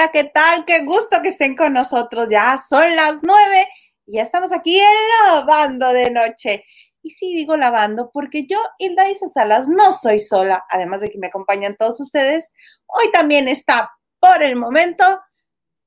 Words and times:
Hola, 0.00 0.12
¿qué 0.12 0.24
tal? 0.24 0.64
Qué 0.64 0.82
gusto 0.82 1.18
que 1.20 1.28
estén 1.28 1.54
con 1.54 1.74
nosotros. 1.74 2.28
Ya 2.30 2.56
son 2.56 2.96
las 2.96 3.20
nueve 3.22 3.68
y 4.06 4.16
ya 4.16 4.22
estamos 4.22 4.50
aquí 4.50 4.78
en 4.78 4.88
lavando 5.26 5.92
de 5.92 6.10
noche. 6.10 6.64
Y 7.02 7.10
sí 7.10 7.36
digo 7.36 7.54
lavando 7.58 8.10
porque 8.10 8.46
yo, 8.46 8.56
Hilda 8.78 9.10
Isa 9.10 9.26
Salas, 9.26 9.68
no 9.68 9.92
soy 9.92 10.18
sola, 10.18 10.64
además 10.70 11.02
de 11.02 11.10
que 11.10 11.18
me 11.18 11.26
acompañan 11.26 11.76
todos 11.78 12.00
ustedes. 12.00 12.54
Hoy 12.86 13.12
también 13.12 13.46
está, 13.46 13.90
por 14.18 14.42
el 14.42 14.56
momento, 14.56 15.04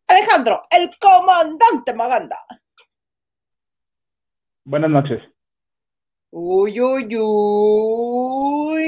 Alejandro, 0.06 0.62
el 0.70 0.92
comandante 1.00 1.96
Maganda. 1.96 2.38
Buenas 4.64 4.92
noches. 4.92 5.24
Uy, 6.30 6.80
uy, 6.80 7.18
uy. 7.18 8.84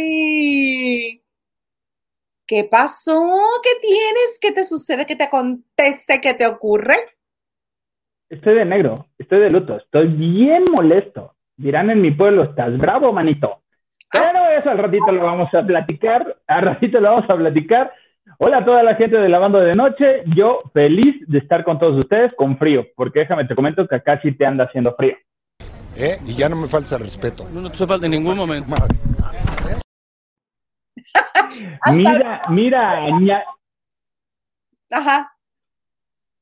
¿Qué 2.47 2.63
pasó? 2.69 3.23
¿Qué 3.63 3.69
tienes? 3.81 4.37
¿Qué 4.39 4.51
te 4.51 4.65
sucede? 4.65 5.05
¿Qué 5.07 5.15
te 5.15 5.23
acontece? 5.23 6.21
¿Qué 6.21 6.35
te 6.35 6.45
ocurre? 6.45 6.95
Estoy 8.29 8.55
de 8.55 8.65
negro, 8.65 9.07
estoy 9.17 9.39
de 9.39 9.49
luto, 9.49 9.77
estoy 9.77 10.07
bien 10.07 10.63
molesto. 10.75 11.33
Dirán 11.57 11.89
en 11.89 12.01
mi 12.01 12.11
pueblo, 12.11 12.43
estás 12.43 12.77
bravo, 12.77 13.11
manito. 13.11 13.61
Pero 14.11 14.47
eso 14.59 14.69
al 14.69 14.77
ratito 14.77 15.11
lo 15.11 15.23
vamos 15.23 15.53
a 15.53 15.65
platicar, 15.65 16.37
al 16.45 16.61
ratito 16.61 16.99
lo 16.99 17.13
vamos 17.13 17.29
a 17.29 17.35
platicar. 17.35 17.91
Hola 18.37 18.59
a 18.59 18.65
toda 18.65 18.83
la 18.83 18.95
gente 18.95 19.17
de 19.17 19.29
la 19.29 19.39
banda 19.39 19.61
de 19.61 19.73
noche, 19.73 20.23
yo 20.35 20.61
feliz 20.73 21.23
de 21.27 21.39
estar 21.39 21.63
con 21.63 21.79
todos 21.79 21.97
ustedes 21.97 22.33
con 22.35 22.57
frío, 22.57 22.85
porque 22.95 23.19
déjame 23.19 23.45
te 23.45 23.55
comento 23.55 23.87
que 23.87 23.95
acá 23.95 24.19
sí 24.21 24.31
te 24.31 24.45
anda 24.45 24.65
haciendo 24.65 24.95
frío. 24.95 25.15
¿Eh? 25.97 26.17
Y 26.25 26.35
ya 26.35 26.49
no 26.49 26.57
me 26.57 26.67
falta 26.67 26.97
respeto. 26.97 27.47
No, 27.51 27.61
no 27.61 27.71
te 27.71 27.87
falta 27.87 28.05
en 28.05 28.11
ningún 28.11 28.37
momento. 28.37 28.67
Mira, 31.93 32.41
mira, 32.49 33.09
ña... 33.19 33.43
Ajá. 34.91 35.35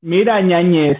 Mira, 0.00 0.40
ñañez. 0.40 0.98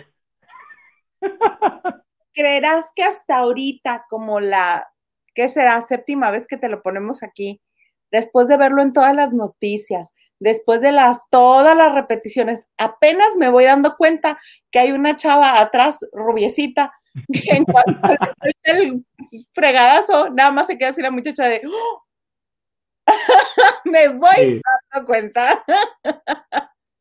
¿Creerás 2.33 2.91
que 2.97 3.05
hasta 3.05 3.37
ahorita, 3.39 4.07
como 4.09 4.41
la, 4.41 4.89
¿qué 5.35 5.49
será? 5.49 5.81
Séptima 5.81 6.31
vez 6.31 6.47
que 6.47 6.57
te 6.57 6.69
lo 6.69 6.83
ponemos 6.83 7.23
aquí, 7.23 7.61
después 8.11 8.49
de 8.49 8.57
verlo 8.57 8.83
en 8.83 8.93
todas 8.93 9.15
las 9.15 9.33
noticias, 9.33 10.15
después 10.41 10.81
de 10.81 10.93
las, 10.93 11.21
todas 11.31 11.77
las 11.77 11.93
repeticiones, 11.95 12.69
apenas 12.77 13.37
me 13.39 13.49
voy 13.49 13.65
dando 13.65 13.97
cuenta 13.97 14.39
que 14.71 14.79
hay 14.79 14.93
una 14.93 15.17
chava 15.17 15.61
atrás, 15.61 16.05
rubiecita, 16.13 16.93
que 17.33 17.57
en 17.57 17.65
cuanto 17.65 17.93
el 18.65 19.05
fregadazo, 19.53 20.31
nada 20.31 20.51
más 20.51 20.67
se 20.67 20.79
queda 20.79 20.91
así 20.91 21.03
la 21.03 21.11
muchacha 21.11 21.47
de, 21.47 21.63
¡Oh! 21.67 22.04
me 23.85 24.09
voy 24.09 24.31
Sí. 24.37 24.61
dando 24.93 25.07
cuenta. 25.07 25.65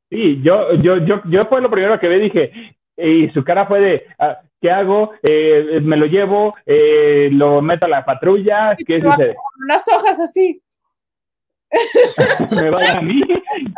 Sí, 0.09 0.41
yo, 0.43 0.73
yo, 0.75 0.97
yo, 0.97 1.21
yo 1.25 1.39
fue 1.49 1.61
lo 1.61 1.69
primero 1.71 1.99
que 1.99 2.07
vi, 2.07 2.19
dije, 2.19 2.75
y 2.97 3.29
su 3.29 3.43
cara 3.43 3.65
fue 3.65 3.79
de, 3.79 4.05
ah, 4.19 4.39
¿qué 4.61 4.69
hago? 4.69 5.11
Eh, 5.23 5.79
¿Me 5.81 5.97
lo 5.97 6.05
llevo? 6.05 6.55
Eh, 6.65 7.29
¿Lo 7.31 7.61
meto 7.61 7.87
a 7.87 7.89
la 7.89 8.05
patrulla? 8.05 8.75
¿Qué 8.85 9.01
sucede? 9.01 9.35
Unas 9.63 9.83
hojas 9.87 10.19
así. 10.19 10.61
¿Me 12.61 12.69
va 12.69 12.77
a 12.79 12.83
dar 12.83 12.97
a 12.97 13.01
mí? 13.01 13.21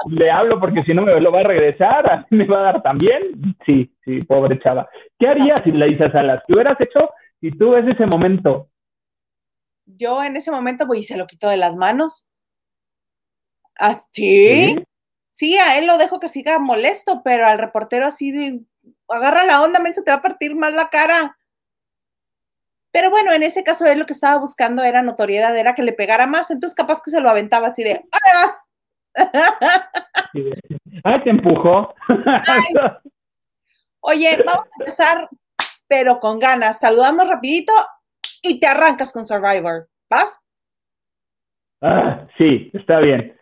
Le 0.10 0.30
hablo 0.30 0.60
porque 0.60 0.84
si 0.84 0.94
no 0.94 1.04
me 1.04 1.18
lo 1.22 1.32
va 1.32 1.40
a 1.40 1.44
regresar, 1.44 2.12
¿a 2.12 2.26
mí 2.30 2.38
me 2.40 2.46
va 2.46 2.60
a 2.60 2.64
dar 2.74 2.84
también? 2.84 3.56
Sí, 3.66 3.90
sí, 4.04 4.20
pobre 4.26 4.60
chava. 4.60 4.90
¿Qué 5.18 5.28
harías 5.30 5.62
si 5.64 5.72
le 5.72 5.86
dices 5.88 6.14
a 6.14 6.22
las 6.24 6.44
¿Qué 6.46 6.54
hubieras 6.54 6.76
hecho 6.82 7.10
si 7.40 7.52
tú 7.52 7.72
ves 7.72 7.88
ese 7.88 8.06
momento? 8.06 8.68
Yo 9.86 10.24
en 10.24 10.36
ese 10.36 10.52
momento 10.52 10.86
voy 10.86 11.00
y 11.00 11.04
se 11.04 11.18
lo 11.18 11.28
quito 11.28 11.50
de 11.50 11.58
las 11.58 11.76
manos. 11.76 12.26
¿Así? 13.76 14.76
Sí, 15.34 15.58
a 15.58 15.78
él 15.78 15.86
lo 15.86 15.98
dejo 15.98 16.20
que 16.20 16.30
siga 16.30 16.60
molesto, 16.60 17.22
pero 17.24 17.46
al 17.46 17.58
reportero 17.58 18.08
así 18.08 18.32
de, 18.32 18.62
agarra 19.10 19.44
la 19.44 19.62
onda, 19.62 19.80
menso, 19.80 20.02
te 20.02 20.12
va 20.12 20.18
a 20.18 20.22
partir 20.22 20.56
más 20.56 20.74
la 20.74 20.90
cara. 20.90 21.38
Pero 22.92 23.10
bueno, 23.10 23.34
en 23.34 23.44
ese 23.44 23.64
caso 23.64 23.86
él 23.86 24.00
lo 24.00 24.06
que 24.06 24.14
estaba 24.14 24.40
buscando 24.40 24.82
era 24.82 25.02
notoriedad, 25.02 25.58
era 25.58 25.76
que 25.76 25.84
le 25.84 25.92
pegara 25.92 26.26
más, 26.26 26.52
entonces 26.52 26.74
capaz 26.74 27.02
que 27.04 27.12
se 27.12 27.20
lo 27.20 27.30
aventaba 27.30 27.68
así 27.68 27.84
de, 27.84 28.08
¡ahora 28.12 28.46
vas! 28.46 28.70
¡Ay, 31.04 31.24
te 31.24 31.30
empujó! 31.30 31.94
Oye, 34.00 34.42
vamos 34.46 34.66
a 34.66 34.70
empezar, 34.80 35.30
pero 35.88 36.22
con 36.22 36.40
ganas. 36.40 36.80
Saludamos 36.80 37.28
rapidito 37.28 37.74
y 38.48 38.60
te 38.60 38.68
arrancas 38.68 39.12
con 39.12 39.26
Survivor. 39.26 39.88
¿Vas? 40.10 40.40
Ah, 41.82 42.28
sí, 42.38 42.70
está 42.74 43.00
bien. 43.00 43.36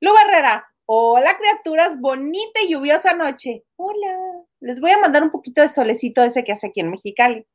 Lu 0.00 0.12
Herrera, 0.16 0.66
hola 0.84 1.30
criaturas, 1.38 1.98
bonita 2.00 2.60
y 2.62 2.72
lluviosa 2.72 3.16
noche. 3.16 3.64
Hola, 3.76 4.44
les 4.60 4.80
voy 4.80 4.90
a 4.90 4.98
mandar 4.98 5.22
un 5.22 5.30
poquito 5.30 5.62
de 5.62 5.68
solecito 5.68 6.22
ese 6.22 6.44
que 6.44 6.52
hace 6.52 6.68
aquí 6.68 6.80
en 6.80 6.90
Mexicali. 6.90 7.46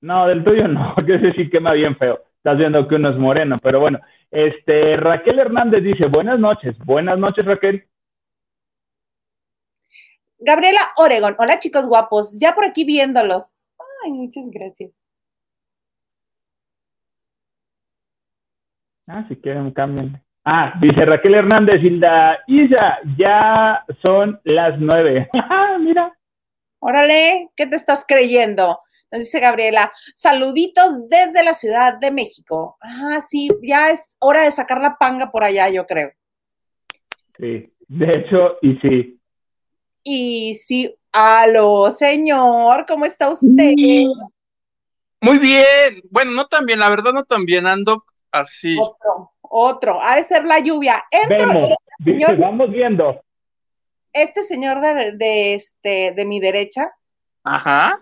No, 0.00 0.26
del 0.28 0.44
tuyo 0.44 0.68
no, 0.68 0.94
que 1.06 1.16
ese 1.16 1.32
sí 1.32 1.50
quema 1.50 1.72
bien 1.72 1.96
feo. 1.96 2.22
Estás 2.36 2.58
viendo 2.58 2.86
que 2.86 2.94
uno 2.94 3.10
es 3.10 3.16
moreno, 3.16 3.56
pero 3.60 3.80
bueno. 3.80 3.98
Este, 4.30 4.96
Raquel 4.96 5.38
Hernández 5.38 5.82
dice, 5.82 6.08
buenas 6.08 6.38
noches. 6.38 6.76
Buenas 6.84 7.18
noches, 7.18 7.44
Raquel. 7.44 7.88
Gabriela 10.38 10.80
Oregon, 10.96 11.34
hola 11.38 11.58
chicos 11.58 11.88
guapos, 11.88 12.38
ya 12.38 12.54
por 12.54 12.64
aquí 12.64 12.84
viéndolos. 12.84 13.46
Ay, 14.04 14.12
muchas 14.12 14.48
gracias. 14.50 15.05
Ah, 19.08 19.24
si 19.28 19.36
quieren, 19.36 19.70
cambien. 19.70 20.20
Ah, 20.44 20.74
dice 20.80 21.04
Raquel 21.04 21.34
Hernández, 21.34 21.82
Hilda 21.82 22.38
Isa, 22.46 22.98
ya 23.16 23.84
son 24.04 24.40
las 24.44 24.78
nueve. 24.78 25.28
Ah, 25.48 25.76
Mira. 25.78 26.12
Órale, 26.80 27.50
¿qué 27.56 27.66
te 27.66 27.76
estás 27.76 28.04
creyendo? 28.06 28.80
Nos 29.10 29.22
dice 29.22 29.38
Gabriela, 29.40 29.92
saluditos 30.14 31.08
desde 31.08 31.44
la 31.44 31.54
Ciudad 31.54 31.94
de 31.98 32.10
México. 32.10 32.76
Ah, 32.80 33.20
sí, 33.26 33.48
ya 33.62 33.90
es 33.90 34.08
hora 34.18 34.42
de 34.42 34.50
sacar 34.50 34.80
la 34.80 34.96
panga 34.96 35.30
por 35.30 35.44
allá, 35.44 35.68
yo 35.68 35.86
creo. 35.86 36.10
Sí, 37.38 37.72
de 37.86 38.10
hecho, 38.10 38.58
y 38.62 38.76
sí. 38.78 39.20
Y 40.02 40.54
sí, 40.54 40.94
aló, 41.12 41.90
señor, 41.90 42.86
¿cómo 42.86 43.04
está 43.04 43.30
usted? 43.30 43.74
Muy 45.20 45.38
bien. 45.38 46.02
Bueno, 46.10 46.32
no 46.32 46.46
tan 46.46 46.66
bien, 46.66 46.80
la 46.80 46.88
verdad 46.88 47.12
no 47.12 47.24
tan 47.24 47.44
bien. 47.44 47.66
Ando 47.66 48.04
así. 48.32 48.76
Otro, 48.80 49.32
otro, 49.42 50.02
ha 50.02 50.16
de 50.16 50.24
ser 50.24 50.44
la 50.44 50.58
lluvia. 50.58 51.04
Entro, 51.10 51.36
Vemos, 51.48 51.70
este 51.70 51.76
dice, 51.98 52.18
señor, 52.26 52.36
vamos 52.38 52.70
viendo. 52.70 53.20
este 54.12 54.42
señor 54.42 54.80
de, 54.80 55.12
de, 55.12 55.54
este, 55.54 56.12
de 56.16 56.24
mi 56.24 56.40
derecha, 56.40 56.90
Ajá. 57.44 58.00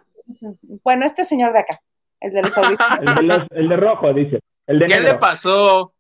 bueno, 0.83 1.05
este 1.07 1.25
señor 1.25 1.53
de 1.53 1.59
acá, 1.61 1.81
el 2.21 2.33
de 2.33 2.43
los. 2.43 2.57
El 3.01 3.15
de, 3.15 3.23
los- 3.23 3.47
el 3.51 3.69
de 3.69 3.77
rojo, 3.77 4.13
dice. 4.13 4.41
El 4.67 4.79
de 4.79 4.87
¿Qué 4.87 4.95
negro. 4.95 5.13
le 5.13 5.19
pasó? 5.19 5.93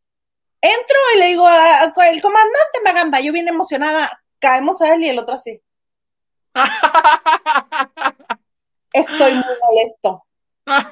Entro 0.60 0.96
y 1.14 1.18
le 1.18 1.26
digo, 1.26 1.44
"Ah, 1.46 1.92
el 2.10 2.22
comandante 2.22 2.80
Maganda, 2.82 3.20
yo 3.20 3.32
bien 3.32 3.46
emocionada, 3.48 4.22
caemos 4.38 4.80
a 4.80 4.94
él 4.94 5.02
y 5.02 5.08
el 5.10 5.18
otro 5.18 5.34
así. 5.34 5.60
Estoy 8.92 9.34
muy 9.34 9.44
molesto. 9.66 10.24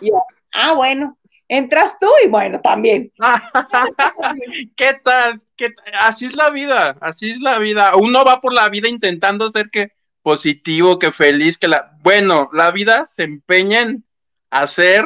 Yo, 0.03 0.23
ah, 0.55 0.73
bueno, 0.75 1.17
entras 1.53 1.99
tú 2.01 2.09
y 2.25 2.29
bueno, 2.29 2.61
también. 2.61 3.13
¿Qué 4.77 4.95
tal? 5.05 5.43
¿Qué? 5.55 5.75
Así 6.01 6.25
es 6.25 6.35
la 6.35 6.49
vida, 6.49 6.97
así 7.01 7.31
es 7.31 7.41
la 7.41 7.59
vida. 7.59 7.95
Uno 7.95 8.25
va 8.25 8.41
por 8.41 8.55
la 8.55 8.71
vida 8.71 8.89
intentando 8.89 9.51
ser 9.51 9.69
que 9.71 9.93
positivo, 10.23 10.99
que 10.99 11.13
feliz, 11.13 11.59
que 11.59 11.69
la... 11.69 11.93
Bueno, 12.01 12.49
la 12.55 12.71
vida 12.71 13.05
se 13.07 13.25
empeña 13.25 13.83
en 13.83 14.05
hacer 14.51 15.05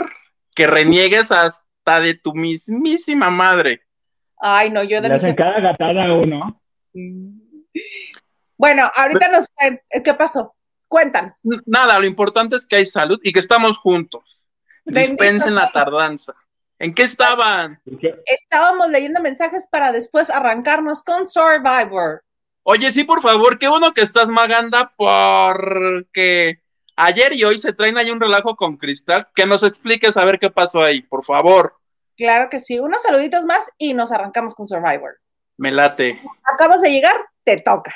que 0.54 0.69
reniegues 0.69 1.32
hasta 1.32 2.00
de 2.00 2.14
tu 2.14 2.32
mismísima 2.32 3.28
madre. 3.31 3.82
Ay, 4.38 4.70
no, 4.70 4.84
yo 4.84 5.00
de 5.00 5.08
Le 5.08 5.14
hacen 5.16 5.34
cada 5.34 5.58
gatada 5.58 6.04
a 6.04 6.14
uno. 6.14 6.62
Bueno, 8.56 8.88
ahorita 8.94 9.28
nos 9.28 9.46
¿qué 10.04 10.14
pasó? 10.14 10.54
Cuéntanos. 10.87 11.40
Nada, 11.66 11.99
lo 11.99 12.06
importante 12.06 12.54
es 12.54 12.64
que 12.64 12.76
hay 12.76 12.87
salud 12.87 13.19
y 13.25 13.32
que 13.32 13.40
estamos 13.40 13.78
juntos. 13.78 14.36
Dispensen 14.87 15.55
la 15.55 15.71
tardanza. 15.71 16.35
¿En 16.79 16.94
qué 16.94 17.03
estaban? 17.03 17.81
Estábamos 18.27 18.88
leyendo 18.88 19.21
mensajes 19.21 19.67
para 19.71 19.93
después 19.93 20.31
arrancarnos 20.31 21.03
con 21.03 21.27
Survivor. 21.27 22.23
Oye, 22.62 22.91
sí, 22.91 23.05
por 23.05 23.23
favor, 23.23 23.59
qué 23.59 23.69
bueno 23.69 23.93
que 23.93 24.03
estás 24.03 24.29
Maganda, 24.29 24.93
porque 24.97 26.61
ayer 26.97 27.33
y 27.33 27.44
hoy 27.44 27.59
se 27.59 27.73
traen 27.73 27.97
ahí 27.97 28.11
un 28.11 28.21
relajo 28.21 28.56
con 28.56 28.77
Cristal. 28.77 29.29
Que 29.35 29.47
nos 29.47 29.62
expliques 29.62 30.17
a 30.17 30.25
ver 30.25 30.38
qué 30.38 30.50
pasó 30.50 30.83
ahí, 30.83 31.03
por 31.03 31.25
favor. 31.25 31.77
Claro 32.17 32.49
que 32.50 32.61
sí. 32.61 32.79
Unos 32.79 33.03
saluditos 33.03 33.44
más 33.44 33.71
y 33.79 33.94
nos 33.94 34.12
arrancamos 34.12 34.55
con 34.55 34.67
Survivor. 34.67 35.19
Me 35.56 35.71
late. 35.71 36.21
Acabas 36.44 36.83
de 36.83 36.91
llegar, 36.91 37.17
te 37.44 37.61
toca. 37.61 37.94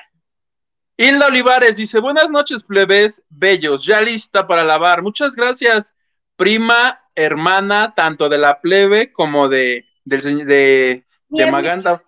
Hilda 0.96 1.26
Olivares 1.26 1.76
dice: 1.76 1.98
Buenas 1.98 2.30
noches, 2.30 2.62
plebes 2.62 3.24
bellos, 3.28 3.84
ya 3.84 4.00
lista 4.00 4.46
para 4.46 4.64
lavar. 4.64 5.02
Muchas 5.02 5.34
gracias, 5.34 5.96
prima, 6.40 7.04
hermana, 7.14 7.92
tanto 7.94 8.30
de 8.30 8.38
la 8.38 8.62
plebe 8.62 9.12
como 9.12 9.48
de, 9.50 9.84
del 10.04 10.22
señor- 10.22 10.46
de, 10.46 11.04
de 11.28 11.50
Maganda. 11.52 12.02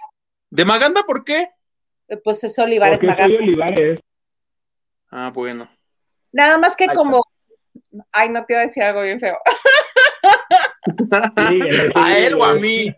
¿De 0.49 0.65
Maganda 0.65 1.03
por 1.03 1.23
qué? 1.23 1.51
Pues 2.25 2.43
es 2.45 2.59
Olivares 2.59 2.99
Porque 2.99 3.13
soy 3.13 3.17
Maganda. 3.29 3.45
Olivares. 3.45 4.01
Ah, 5.11 5.31
bueno. 5.35 5.71
Nada 6.33 6.57
más 6.57 6.77
que 6.77 6.87
Ay, 6.89 6.97
como. 6.97 7.23
Ay, 8.11 8.31
no 8.31 8.45
te 8.47 8.55
iba 8.55 8.63
a 8.63 8.67
decir 8.67 8.83
algo 8.83 9.03
bien 9.03 9.21
feo. 9.21 9.37
Sí, 11.49 11.61
¿A 11.95 12.19
él 12.19 12.33
o 12.35 12.45
a 12.45 12.55
mí? 12.55 12.89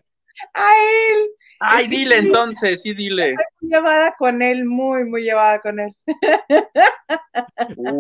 A 0.55 0.69
él. 1.11 1.31
Ay, 1.61 1.87
dile 1.87 2.19
entonces, 2.19 2.83
sí, 2.83 2.93
dile. 2.95 3.35
Muy 3.61 3.71
llevada 3.71 4.15
con 4.17 4.43
él, 4.43 4.65
muy, 4.65 5.05
muy 5.05 5.23
llevada 5.23 5.61
con 5.61 5.81
él. 5.81 5.95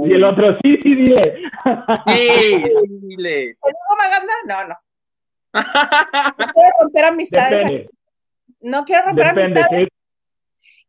Y 0.06 0.12
el 0.12 0.25
otro, 0.25 0.56
sí, 0.62 0.79
sí, 0.83 0.95
dile. 0.95 1.43
Sí, 2.06 2.62
sí, 2.62 2.89
dile. 3.03 3.56
¿Te 3.62 3.71
digo 3.71 3.97
Maganda? 3.99 4.35
No, 4.47 4.69
no. 4.69 4.75
No 6.39 6.47
quiero 6.53 6.69
romper 6.81 7.05
amistades. 7.06 7.61
Depende, 7.62 7.91
No 8.61 8.85
quiero 8.85 9.06
romper 9.06 9.27
depende. 9.35 9.61
amistades. 9.61 9.89
¿Qué, 9.89 9.95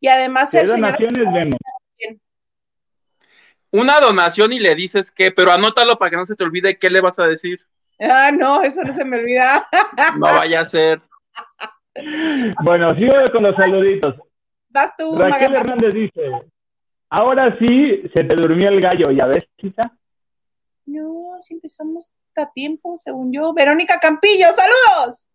Y 0.00 0.08
además 0.08 0.50
qué 0.50 0.60
el 0.60 0.68
señor. 0.68 0.80
donaciones 0.98 1.32
vemos? 1.32 1.56
Una 3.72 4.00
donación 4.00 4.52
y 4.52 4.58
le 4.58 4.74
dices 4.74 5.10
que, 5.10 5.32
pero 5.32 5.52
anótalo 5.52 5.98
para 5.98 6.10
que 6.10 6.16
no 6.16 6.24
se 6.26 6.34
te 6.34 6.44
olvide 6.44 6.78
qué 6.78 6.88
le 6.88 7.00
vas 7.00 7.18
a 7.18 7.26
decir. 7.26 7.60
Ah, 8.00 8.30
no, 8.32 8.62
eso 8.62 8.82
no 8.82 8.92
se 8.92 9.04
me 9.04 9.18
olvida. 9.18 9.66
No 10.18 10.26
vaya 10.26 10.60
a 10.60 10.64
ser. 10.64 11.00
Bueno, 12.62 12.94
sigo 12.96 13.12
con 13.32 13.42
los 13.44 13.56
saluditos. 13.56 14.14
Vas 14.68 14.96
tú, 14.96 15.16
Raquel. 15.16 15.54
Hernández 15.54 15.94
dice, 15.94 16.30
ahora 17.08 17.56
sí 17.58 18.02
se 18.14 18.24
te 18.24 18.36
durmió 18.36 18.68
el 18.68 18.80
gallo, 18.80 19.10
¿ya 19.10 19.26
ves, 19.26 19.44
Chita? 19.58 19.92
No, 20.86 21.34
si 21.38 21.54
empezamos 21.54 22.12
a 22.36 22.50
tiempo, 22.52 22.96
según 22.98 23.32
yo. 23.32 23.52
Verónica 23.52 23.98
Campillo, 24.00 24.46
saludos. 24.54 25.26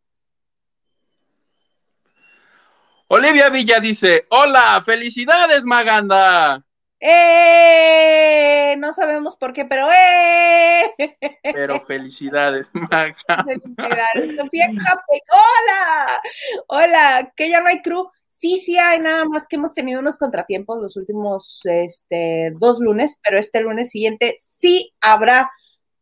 Olivia 3.08 3.50
Villa 3.50 3.80
dice, 3.80 4.26
hola, 4.30 4.82
felicidades, 4.86 5.66
Maganda. 5.66 6.64
¡Eh! 7.04 8.76
No 8.78 8.94
sabemos 8.94 9.36
por 9.36 9.54
qué, 9.54 9.66
pero 9.66 9.88
¡eh! 9.92 10.94
Pero 11.42 11.82
felicidades, 11.88 12.70
Maganda. 12.74 13.44
Felicidades. 13.44 14.36
Sofía 14.38 14.68
Cape, 14.68 15.24
hola. 15.32 16.22
Hola, 16.68 17.34
que 17.36 17.50
ya 17.50 17.60
no 17.60 17.70
hay 17.70 17.82
crew. 17.82 18.08
Sí, 18.28 18.58
sí 18.58 18.78
hay, 18.78 19.00
nada 19.00 19.26
más 19.26 19.48
que 19.48 19.56
hemos 19.56 19.74
tenido 19.74 20.00
unos 20.00 20.18
contratiempos 20.18 20.80
los 20.80 20.96
últimos 20.96 21.62
este, 21.66 22.52
dos 22.56 22.80
lunes, 22.80 23.20
pero 23.24 23.38
este 23.38 23.62
lunes 23.62 23.90
siguiente 23.90 24.36
sí 24.38 24.94
habrá 25.02 25.52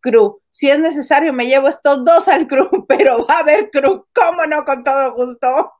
crew. 0.01 0.42
Si 0.50 0.69
es 0.69 0.80
necesario, 0.80 1.31
me 1.31 1.48
llevo 1.48 1.69
estos 1.69 2.04
dos 2.04 2.28
al 2.28 2.48
crew, 2.48 2.69
pero 2.88 3.25
va 3.25 3.36
a 3.36 3.40
haber 3.40 3.69
crew, 3.72 4.06
cómo 4.13 4.46
no, 4.48 4.66
con 4.66 4.84
todo 4.84 5.13
gusto. 5.13 5.72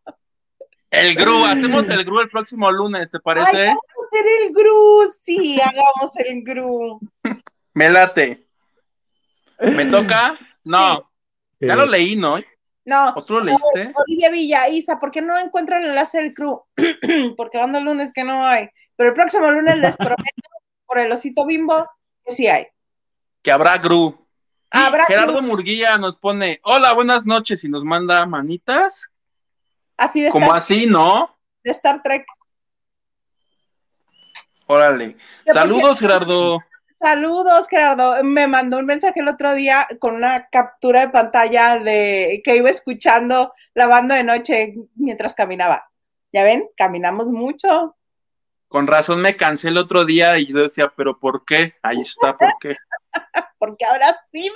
El 0.92 1.16
GRU, 1.16 1.46
hacemos 1.46 1.88
el 1.90 2.04
GRU 2.04 2.22
el 2.22 2.30
próximo 2.30 2.72
lunes, 2.72 3.12
¿te 3.12 3.18
Ay, 3.18 3.22
parece? 3.24 3.68
vamos 3.68 3.88
a 3.90 4.06
hacer 4.08 4.26
el 4.42 4.54
GRU, 4.54 5.12
sí, 5.24 5.60
hagamos 5.64 6.18
el 6.18 6.44
GRU. 6.44 7.00
Me 7.74 7.90
late. 7.90 8.48
¿Me 9.60 9.86
toca? 9.86 10.38
No, 10.64 11.12
ya 11.60 11.76
lo 11.76 11.86
leí, 11.86 12.16
¿no? 12.16 12.40
No, 12.86 13.14
¿Otro 13.16 13.40
lo 13.40 13.46
leíste? 13.46 13.94
Olivia 13.96 14.32
Villa, 14.32 14.70
Isa, 14.70 15.00
¿por 15.00 15.12
qué 15.12 15.22
no 15.22 15.38
encuentro 15.38 15.78
el 15.78 15.86
enlace 15.86 16.18
del 16.18 16.34
crew? 16.34 16.64
Porque 17.38 17.60
van 17.60 17.76
el 17.76 17.84
lunes 17.84 18.12
que 18.12 18.24
no 18.24 18.44
hay. 18.44 18.68
Pero 18.96 19.10
el 19.10 19.16
próximo 19.16 19.52
lunes 19.52 19.78
les 19.78 19.96
prometo, 19.98 20.50
por 20.88 20.98
el 20.98 21.12
osito 21.12 21.46
bimbo, 21.46 21.88
que 22.26 22.34
sí 22.34 22.48
hay. 22.48 22.66
Que 23.44 23.52
habrá 23.52 23.78
GRU. 23.78 24.26
Habrá 24.72 25.06
Gerardo 25.06 25.38
crew. 25.38 25.48
Murguía 25.48 25.98
nos 26.00 26.18
pone, 26.18 26.60
hola, 26.64 26.94
buenas 26.94 27.28
noches, 27.28 27.64
y 27.64 27.70
nos 27.70 27.84
manda 27.84 28.26
manitas. 28.26 29.14
Así 30.00 30.22
de 30.22 30.30
Como 30.30 30.54
así, 30.54 30.86
¿no? 30.86 31.38
de 31.64 31.72
Star 31.72 32.02
Trek. 32.02 32.26
Órale. 34.66 35.18
Saludos, 35.52 36.00
Gerardo. 36.00 36.64
Saludos, 37.02 37.68
Gerardo. 37.68 38.24
Me 38.24 38.48
mandó 38.48 38.78
un 38.78 38.86
mensaje 38.86 39.20
el 39.20 39.28
otro 39.28 39.54
día 39.54 39.88
con 40.00 40.16
una 40.16 40.48
captura 40.50 41.02
de 41.02 41.10
pantalla 41.10 41.78
de 41.80 42.42
que 42.44 42.56
iba 42.56 42.70
escuchando 42.70 43.54
lavando 43.74 44.16
de 44.16 44.24
noche 44.24 44.76
mientras 44.96 45.36
caminaba. 45.36 45.90
¿Ya 46.32 46.44
ven? 46.44 46.70
Caminamos 46.78 47.28
mucho. 47.28 47.98
Con 48.70 48.88
razón 48.88 49.22
me 49.22 49.36
cansé 49.36 49.70
el 49.70 49.78
otro 49.78 50.06
día 50.06 50.38
y 50.38 50.46
yo 50.46 50.60
decía, 50.60 50.94
pero 50.96 51.20
¿por 51.20 51.44
qué? 51.44 51.74
Ahí 51.82 52.02
está, 52.02 52.38
¿por 52.38 52.50
qué? 52.62 52.76
¿Por 53.58 53.76
qué 53.76 53.86
habrá 53.86 54.16
sido? 54.32 54.54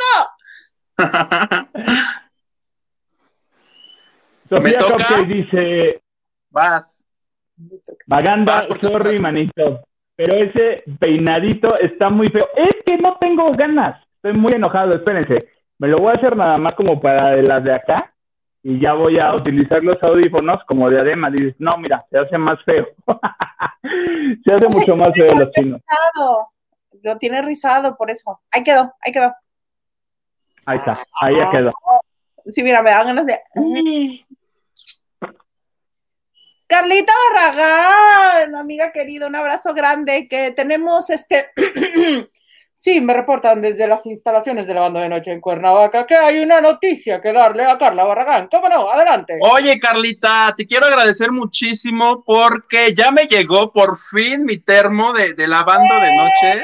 Sofía? 4.57 4.77
Cupcake 4.79 5.27
dice, 5.27 6.01
Vas. 6.49 7.03
Maganda, 8.07 8.65
Vas, 8.67 8.79
sorry, 8.79 9.19
manito, 9.19 9.81
pero 10.15 10.37
ese 10.37 10.83
peinadito 10.99 11.67
está 11.79 12.09
muy 12.09 12.29
feo. 12.29 12.47
Es 12.55 12.75
que 12.85 12.97
no 12.97 13.17
tengo 13.19 13.45
ganas, 13.57 14.01
estoy 14.15 14.33
muy 14.33 14.53
enojado, 14.53 14.91
espérense. 14.91 15.39
Me 15.79 15.87
lo 15.87 15.97
voy 15.97 16.11
a 16.11 16.15
hacer 16.15 16.35
nada 16.35 16.57
más 16.57 16.73
como 16.73 16.99
para 17.01 17.35
de 17.35 17.43
las 17.43 17.63
de 17.63 17.73
acá 17.73 18.13
y 18.61 18.79
ya 18.79 18.93
voy 18.93 19.19
a 19.19 19.35
utilizar 19.35 19.83
los 19.83 19.97
audífonos 20.01 20.63
como 20.67 20.89
diadema. 20.89 21.29
Dices, 21.29 21.55
no, 21.59 21.71
mira, 21.77 22.05
se 22.09 22.19
hace 22.19 22.37
más 22.37 22.63
feo. 22.63 22.87
se 24.45 24.53
hace 24.53 24.67
mucho 24.69 24.95
más 24.95 25.09
feo 25.13 25.27
los 25.37 25.51
chinos. 25.51 25.81
Rizado. 25.81 26.47
Lo 27.01 27.17
tiene 27.17 27.41
rizado, 27.41 27.97
por 27.97 28.09
eso. 28.09 28.39
Ahí 28.51 28.63
quedó, 28.63 28.93
ahí 29.01 29.11
quedó. 29.11 29.33
Ahí 30.65 30.77
está, 30.77 31.03
ahí 31.21 31.35
ya 31.35 31.51
quedó. 31.51 31.71
Sí, 32.51 32.63
mira, 32.63 32.81
me 32.81 32.91
dan 32.91 33.07
ganas 33.07 33.25
de. 33.25 33.39
Carlita 36.67 37.13
Barragán, 37.33 38.55
amiga 38.55 38.91
querida, 38.91 39.27
un 39.27 39.35
abrazo 39.35 39.73
grande 39.73 40.27
que 40.27 40.51
tenemos 40.51 41.09
este. 41.09 41.51
sí, 42.73 43.01
me 43.01 43.13
reportan 43.13 43.61
desde 43.61 43.87
las 43.87 44.05
instalaciones 44.05 44.65
de 44.65 44.73
la 44.73 44.81
banda 44.81 45.01
de 45.01 45.09
noche 45.09 45.31
en 45.31 45.41
Cuernavaca 45.41 46.07
que 46.07 46.15
hay 46.15 46.39
una 46.39 46.61
noticia 46.61 47.21
que 47.21 47.31
darle 47.31 47.65
a 47.65 47.77
Carla 47.77 48.05
Barragán. 48.05 48.47
¿Cómo 48.49 48.69
no? 48.69 48.89
Adelante. 48.89 49.39
Oye, 49.41 49.79
Carlita, 49.79 50.53
te 50.57 50.65
quiero 50.65 50.85
agradecer 50.85 51.31
muchísimo 51.31 52.23
porque 52.25 52.93
ya 52.93 53.11
me 53.11 53.27
llegó 53.27 53.71
por 53.71 53.97
fin 53.97 54.45
mi 54.45 54.57
termo 54.57 55.13
de, 55.13 55.33
de 55.33 55.47
lavando 55.47 55.93
de 55.95 56.17
noche. 56.17 56.61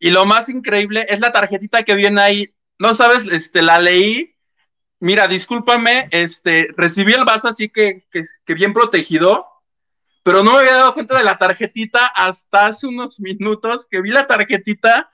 Y 0.00 0.10
lo 0.10 0.24
más 0.26 0.48
increíble 0.48 1.06
es 1.08 1.20
la 1.20 1.32
tarjetita 1.32 1.82
que 1.82 1.94
viene 1.94 2.20
ahí. 2.20 2.54
No 2.78 2.94
sabes, 2.94 3.26
este, 3.26 3.62
la 3.62 3.80
leí. 3.80 4.37
Mira, 5.00 5.28
discúlpame, 5.28 6.08
este, 6.10 6.68
recibí 6.76 7.12
el 7.12 7.24
vaso 7.24 7.48
así 7.48 7.68
que, 7.68 8.04
que, 8.10 8.54
bien 8.54 8.72
protegido, 8.72 9.46
pero 10.24 10.42
no 10.42 10.52
me 10.52 10.58
había 10.58 10.72
dado 10.72 10.94
cuenta 10.94 11.16
de 11.16 11.22
la 11.22 11.38
tarjetita 11.38 12.06
hasta 12.06 12.66
hace 12.66 12.88
unos 12.88 13.20
minutos 13.20 13.86
que 13.88 14.00
vi 14.00 14.10
la 14.10 14.26
tarjetita. 14.26 15.10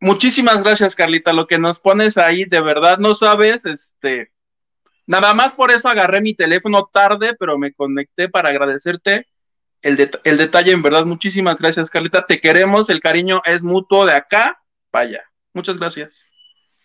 Muchísimas 0.00 0.62
gracias, 0.62 0.96
Carlita. 0.96 1.34
Lo 1.34 1.46
que 1.46 1.58
nos 1.58 1.80
pones 1.80 2.16
ahí, 2.16 2.46
de 2.46 2.62
verdad, 2.62 2.98
no 2.98 3.14
sabes, 3.14 3.66
este, 3.66 4.32
nada 5.06 5.34
más 5.34 5.52
por 5.52 5.70
eso 5.70 5.90
agarré 5.90 6.22
mi 6.22 6.32
teléfono 6.32 6.88
tarde, 6.90 7.36
pero 7.38 7.58
me 7.58 7.74
conecté 7.74 8.30
para 8.30 8.48
agradecerte 8.48 9.26
el, 9.82 10.10
el 10.24 10.38
detalle, 10.38 10.72
en 10.72 10.82
verdad. 10.82 11.04
Muchísimas 11.04 11.60
gracias, 11.60 11.90
Carlita. 11.90 12.26
Te 12.26 12.40
queremos, 12.40 12.88
el 12.88 13.00
cariño 13.00 13.42
es 13.44 13.62
mutuo 13.64 14.06
de 14.06 14.14
acá 14.14 14.62
para 14.90 15.04
allá. 15.04 15.24
Muchas 15.52 15.78
gracias. 15.78 16.29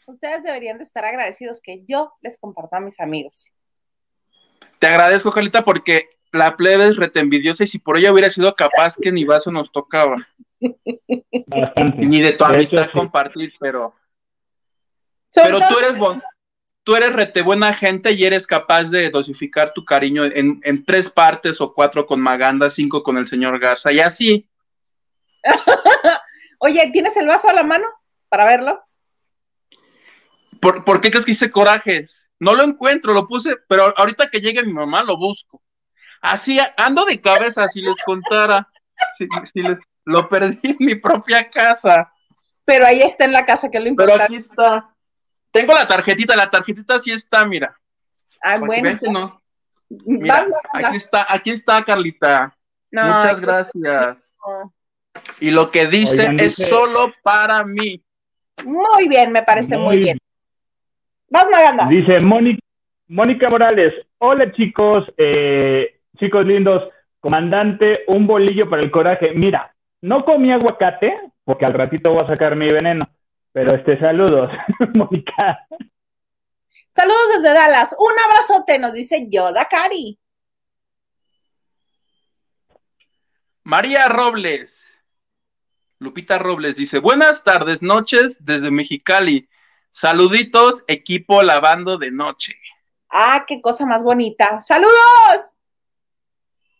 Ustedes 0.07 0.43
deberían 0.43 0.77
de 0.77 0.83
estar 0.83 1.03
agradecidos 1.03 1.61
que 1.61 1.83
yo 1.87 2.13
les 2.21 2.37
comparto 2.37 2.75
a 2.75 2.79
mis 2.79 2.99
amigos. 2.99 3.51
Te 4.79 4.87
agradezco, 4.87 5.31
Carlita, 5.31 5.63
porque 5.63 6.09
la 6.31 6.55
plebe 6.55 6.87
es 6.87 6.97
rete 6.97 7.19
envidiosa 7.19 7.63
y 7.63 7.67
si 7.67 7.79
por 7.79 7.97
ella 7.97 8.11
hubiera 8.11 8.29
sido 8.29 8.55
capaz 8.55 8.95
que 9.01 9.11
ni 9.11 9.23
vaso 9.23 9.51
nos 9.51 9.71
tocaba. 9.71 10.17
Bastante. 11.47 12.05
Ni 12.05 12.21
de 12.21 12.33
tu 12.33 12.43
De 12.45 12.49
hecho, 12.51 12.55
amistad 12.55 12.85
sí. 12.85 12.91
compartir, 12.91 13.53
pero, 13.59 13.95
Sobre 15.29 15.53
pero 15.53 15.67
tú 15.67 15.79
eres 15.79 15.97
bon, 15.97 16.21
tú 16.83 16.95
eres 16.95 17.13
rete 17.13 17.41
buena 17.41 17.73
gente 17.73 18.11
y 18.11 18.25
eres 18.25 18.45
capaz 18.45 18.91
de 18.91 19.09
dosificar 19.09 19.73
tu 19.73 19.85
cariño 19.85 20.25
en, 20.25 20.59
en 20.63 20.85
tres 20.85 21.09
partes 21.09 21.59
o 21.61 21.73
cuatro 21.73 22.05
con 22.05 22.21
Maganda, 22.21 22.69
cinco 22.69 23.01
con 23.01 23.17
el 23.17 23.27
señor 23.27 23.59
Garza 23.59 23.91
y 23.91 23.99
así. 23.99 24.47
Oye, 26.59 26.89
¿tienes 26.91 27.17
el 27.17 27.27
vaso 27.27 27.49
a 27.49 27.53
la 27.53 27.63
mano 27.63 27.87
para 28.29 28.45
verlo? 28.45 28.84
¿Por, 30.61 30.83
por 30.83 31.01
qué 31.01 31.11
crees 31.11 31.25
que 31.25 31.31
hice 31.31 31.51
corajes? 31.51 32.29
No 32.39 32.53
lo 32.53 32.63
encuentro, 32.63 33.13
lo 33.13 33.27
puse, 33.27 33.55
pero 33.67 33.93
ahorita 33.97 34.29
que 34.29 34.41
llegue 34.41 34.63
mi 34.63 34.73
mamá 34.73 35.03
lo 35.03 35.17
busco. 35.17 35.61
Así 36.21 36.59
ando 36.77 37.05
de 37.05 37.21
cabeza 37.21 37.67
si 37.67 37.81
les 37.81 37.95
contara. 38.03 38.67
Si, 39.17 39.27
si 39.53 39.61
les, 39.61 39.77
lo 40.05 40.27
perdí 40.29 40.57
en 40.63 40.77
mi 40.79 40.95
propia 40.95 41.49
casa. 41.49 42.11
Pero 42.63 42.85
ahí 42.85 43.01
está 43.01 43.25
en 43.25 43.31
la 43.33 43.45
casa, 43.45 43.69
que 43.69 43.77
es 43.77 43.83
lo 43.83 43.95
Pero 43.95 44.11
importante. 44.13 44.23
aquí 44.23 44.35
está. 44.37 44.89
Tengo 45.51 45.73
la 45.73 45.87
tarjetita, 45.87 46.35
la 46.35 46.49
tarjetita 46.49 46.99
sí 46.99 47.11
está, 47.11 47.45
mira. 47.45 47.77
Ah, 48.41 48.57
bueno. 48.57 48.83
vean 48.83 48.99
que 48.99 49.09
no. 49.09 49.41
Mira, 49.89 50.35
Vas, 50.41 50.47
Maganda. 50.73 50.87
aquí 50.89 50.97
está, 50.97 51.27
aquí 51.29 51.51
está, 51.51 51.83
Carlita. 51.85 52.57
No, 52.91 53.03
Muchas 53.03 53.35
ay, 53.35 53.41
gracias. 53.41 54.33
no. 54.45 54.73
Y 55.39 55.51
lo 55.51 55.71
que 55.71 55.87
dice 55.87 56.21
Oigan, 56.21 56.39
es 56.39 56.55
dice- 56.57 56.69
solo 56.69 57.13
para 57.23 57.63
mí. 57.63 58.03
Muy 58.63 59.07
bien, 59.07 59.31
me 59.31 59.43
parece 59.43 59.77
muy, 59.77 59.85
Muy 59.95 59.97
bien. 59.99 60.17
Vas, 61.35 61.49
Maganda. 61.51 61.85
Dice 61.87 62.17
Mónica, 62.25 62.61
Mónica 63.09 63.49
Morales, 63.49 63.93
hola 64.19 64.53
chicos, 64.53 65.03
eh, 65.17 65.99
chicos 66.17 66.45
lindos, 66.45 66.81
comandante, 67.19 68.05
un 68.07 68.25
bolillo 68.25 68.69
para 68.69 68.81
el 68.81 68.89
coraje. 68.89 69.33
Mira, 69.33 69.75
no 69.99 70.23
comí 70.23 70.53
aguacate, 70.53 71.13
porque 71.43 71.65
al 71.65 71.73
ratito 71.73 72.11
voy 72.11 72.21
a 72.23 72.27
sacar 72.29 72.55
mi 72.55 72.69
veneno, 72.69 73.03
pero 73.51 73.75
este, 73.75 73.99
saludos, 73.99 74.49
Mónica. 74.95 75.59
Saludos 76.87 77.27
desde 77.33 77.53
Dallas. 77.53 77.93
Un 77.99 78.13
abrazote, 78.29 78.79
nos 78.79 78.93
dice 78.93 79.27
Yoda 79.29 79.67
Cari. 79.69 80.17
María 83.65 84.07
Robles. 84.07 85.03
Lupita 85.99 86.37
Robles 86.37 86.77
dice, 86.77 86.99
buenas 86.99 87.43
tardes, 87.43 87.81
noches 87.81 88.37
desde 88.45 88.71
Mexicali. 88.71 89.49
Saluditos, 89.97 90.83
equipo 90.89 91.41
lavando 91.41 91.97
de 91.97 92.11
noche. 92.11 92.53
Ah, 93.09 93.45
qué 93.47 93.61
cosa 93.61 93.85
más 93.85 94.03
bonita. 94.03 94.59
¡Saludos! 94.59 94.91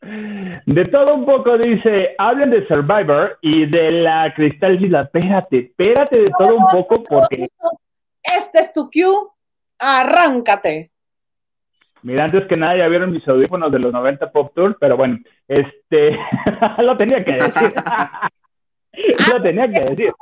De 0.02 0.84
todo 0.84 1.14
un 1.14 1.26
poco 1.26 1.58
dice, 1.58 2.14
hablen 2.18 2.50
de 2.50 2.68
Survivor 2.68 3.40
y 3.42 3.68
de 3.68 3.92
la 3.92 4.34
Cristal 4.36 4.78
Gila. 4.80 5.00
Espérate, 5.04 5.60
espérate 5.60 6.20
de 6.20 6.32
todo 6.38 6.58
un 6.58 6.66
poco 6.66 7.02
porque... 7.06 7.46
Este 8.22 8.60
es 8.60 8.74
tu 8.74 8.90
cue, 8.92 9.30
arráncate. 9.80 10.92
Mira, 12.02 12.26
antes 12.26 12.44
que 12.50 12.58
nada 12.58 12.78
ya 12.78 12.90
vieron 12.90 13.14
mis 13.14 13.26
audífonos 13.26 13.72
de 13.72 13.80
los 13.80 13.94
90 13.94 14.30
Pop 14.30 14.52
Tour, 14.54 14.76
pero 14.78 14.98
bueno, 14.98 15.20
este, 15.48 16.20
lo 16.80 16.98
tenía 16.98 17.24
que 17.24 17.32
decir. 17.32 17.74
lo 19.32 19.42
tenía 19.42 19.70
que 19.70 19.80
decir. 19.80 20.14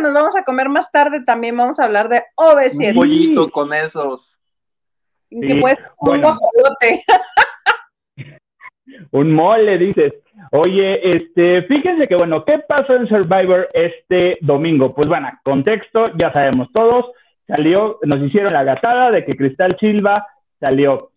Nos 0.00 0.12
vamos 0.12 0.36
a 0.36 0.44
comer 0.44 0.68
más 0.68 0.90
tarde, 0.90 1.22
también 1.24 1.56
vamos 1.56 1.78
a 1.78 1.84
hablar 1.84 2.08
de 2.08 2.22
obesidad. 2.36 2.90
Un 2.92 3.00
pollito 3.00 3.48
con 3.48 3.72
esos. 3.72 4.36
Que 5.30 5.56
puede 5.56 5.76
ser 5.76 5.90
un 5.98 6.20
guajolote. 6.20 7.02
un 9.12 9.32
mole, 9.32 9.78
dices. 9.78 10.14
Oye, 10.52 11.00
este, 11.08 11.62
fíjense 11.62 12.06
que 12.06 12.16
bueno, 12.16 12.44
¿qué 12.44 12.58
pasó 12.58 12.94
en 12.94 13.08
Survivor 13.08 13.68
este 13.72 14.38
domingo? 14.40 14.94
Pues 14.94 15.08
bueno, 15.08 15.30
contexto, 15.42 16.04
ya 16.20 16.32
sabemos 16.32 16.68
todos, 16.72 17.06
salió, 17.46 17.98
nos 18.02 18.22
hicieron 18.22 18.52
la 18.52 18.64
gatada 18.64 19.10
de 19.10 19.24
que 19.24 19.36
Cristal 19.36 19.76
Silva 19.80 20.14
salió. 20.60 21.10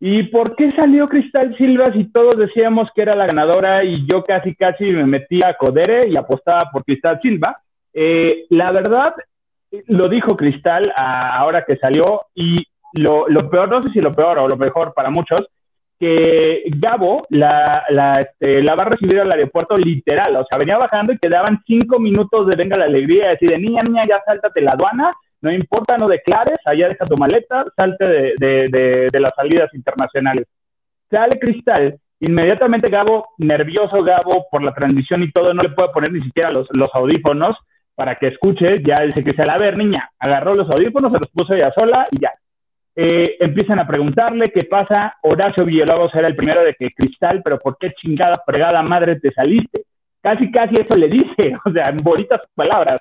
¿Y 0.00 0.24
por 0.24 0.56
qué 0.56 0.70
salió 0.72 1.06
Cristal 1.08 1.56
Silva 1.56 1.84
si 1.92 2.10
todos 2.10 2.34
decíamos 2.36 2.88
que 2.94 3.02
era 3.02 3.14
la 3.14 3.26
ganadora 3.26 3.84
y 3.84 4.04
yo 4.10 4.24
casi 4.24 4.54
casi 4.56 4.84
me 4.84 5.06
metía 5.06 5.48
a 5.48 5.56
Codere 5.56 6.08
y 6.08 6.16
apostaba 6.16 6.70
por 6.72 6.84
Cristal 6.84 7.20
Silva? 7.22 7.62
Eh, 7.94 8.46
la 8.50 8.72
verdad, 8.72 9.14
lo 9.86 10.08
dijo 10.08 10.36
Cristal 10.36 10.92
ahora 10.96 11.64
que 11.64 11.76
salió 11.76 12.22
y 12.34 12.56
lo, 12.94 13.28
lo, 13.28 13.48
peor, 13.48 13.68
no 13.70 13.82
sé 13.82 13.90
si 13.90 14.00
lo 14.00 14.12
peor 14.12 14.38
o 14.38 14.48
lo 14.48 14.56
mejor 14.56 14.92
para 14.94 15.10
muchos, 15.10 15.40
que 15.98 16.64
Gabo 16.66 17.22
la, 17.30 17.84
la, 17.90 18.12
este, 18.14 18.62
la 18.62 18.74
va 18.74 18.82
a 18.82 18.88
recibir 18.88 19.20
al 19.20 19.30
aeropuerto 19.30 19.76
literal, 19.76 20.34
o 20.36 20.44
sea, 20.44 20.58
venía 20.58 20.76
bajando 20.76 21.12
y 21.12 21.18
quedaban 21.18 21.62
cinco 21.64 21.98
minutos 22.00 22.48
de 22.48 22.56
venga 22.56 22.76
la 22.76 22.86
alegría, 22.86 23.28
decir, 23.28 23.50
de 23.50 23.58
niña, 23.58 23.82
niña, 23.86 24.02
ya 24.08 24.20
sáltate 24.26 24.60
la 24.60 24.72
aduana, 24.72 25.10
no 25.40 25.52
importa, 25.52 25.96
no 25.96 26.08
declares, 26.08 26.58
allá 26.64 26.88
deja 26.88 27.04
tu 27.04 27.16
maleta, 27.16 27.64
salte 27.76 28.04
de, 28.04 28.34
de, 28.38 29.08
de, 29.12 29.20
las 29.20 29.32
salidas 29.34 29.72
internacionales. 29.74 30.46
Sale 31.10 31.38
Cristal, 31.38 31.98
inmediatamente 32.20 32.90
Gabo, 32.90 33.28
nervioso 33.38 33.98
Gabo 33.98 34.46
por 34.50 34.62
la 34.62 34.74
transmisión 34.74 35.22
y 35.22 35.30
todo, 35.30 35.54
no 35.54 35.62
le 35.62 35.70
puede 35.70 35.90
poner 35.90 36.12
ni 36.12 36.20
siquiera 36.20 36.50
los, 36.50 36.66
los 36.74 36.88
audífonos 36.94 37.56
para 37.94 38.16
que 38.16 38.28
escuche, 38.28 38.76
ya 38.82 39.04
dice 39.04 39.22
que 39.22 39.34
se 39.34 39.44
la 39.44 39.58
ver, 39.58 39.76
niña, 39.76 40.10
agarró 40.18 40.54
los 40.54 40.68
audífonos, 40.68 41.12
se 41.12 41.18
los 41.18 41.30
puso 41.32 41.54
ella 41.54 41.72
sola 41.76 42.04
y 42.10 42.20
ya, 42.20 42.32
eh, 42.94 43.36
empiezan 43.40 43.78
a 43.78 43.86
preguntarle 43.86 44.46
qué 44.52 44.66
pasa. 44.66 45.14
Horacio 45.22 45.64
Villalobos 45.64 46.14
era 46.14 46.28
el 46.28 46.36
primero 46.36 46.62
de 46.62 46.74
que 46.74 46.90
Cristal, 46.90 47.42
pero 47.42 47.58
¿por 47.58 47.78
qué 47.78 47.92
chingada 47.92 48.42
fregada 48.44 48.82
madre 48.82 49.18
te 49.18 49.32
saliste? 49.32 49.82
Casi, 50.20 50.50
casi 50.50 50.74
eso 50.74 50.96
le 50.96 51.08
dice, 51.08 51.56
o 51.64 51.72
sea, 51.72 51.84
en 51.88 51.96
bonitas 51.98 52.40
palabras. 52.54 53.00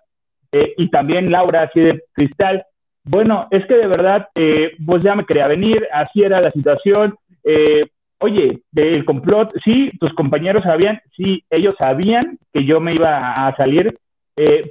Eh, 0.51 0.74
y 0.77 0.89
también 0.89 1.31
Laura, 1.31 1.63
así 1.63 1.79
de 1.79 2.03
Cristal, 2.13 2.65
bueno, 3.03 3.48
es 3.51 3.65
que 3.65 3.75
de 3.75 3.88
verdad, 3.88 4.27
eh, 4.36 4.74
pues 4.86 5.03
ya 5.03 5.15
me 5.15 5.25
quería 5.25 5.48
venir, 5.48 5.88
así 5.91 6.24
era 6.24 6.41
la 6.41 6.51
situación. 6.51 7.15
Eh, 7.43 7.81
oye, 8.19 8.60
del 8.71 9.05
complot, 9.05 9.53
sí, 9.63 9.91
tus 10.00 10.13
compañeros 10.13 10.63
sabían, 10.63 11.01
sí, 11.15 11.43
ellos 11.50 11.74
sabían 11.79 12.38
que 12.53 12.63
yo 12.65 12.79
me 12.79 12.91
iba 12.93 13.31
a 13.31 13.55
salir, 13.55 13.98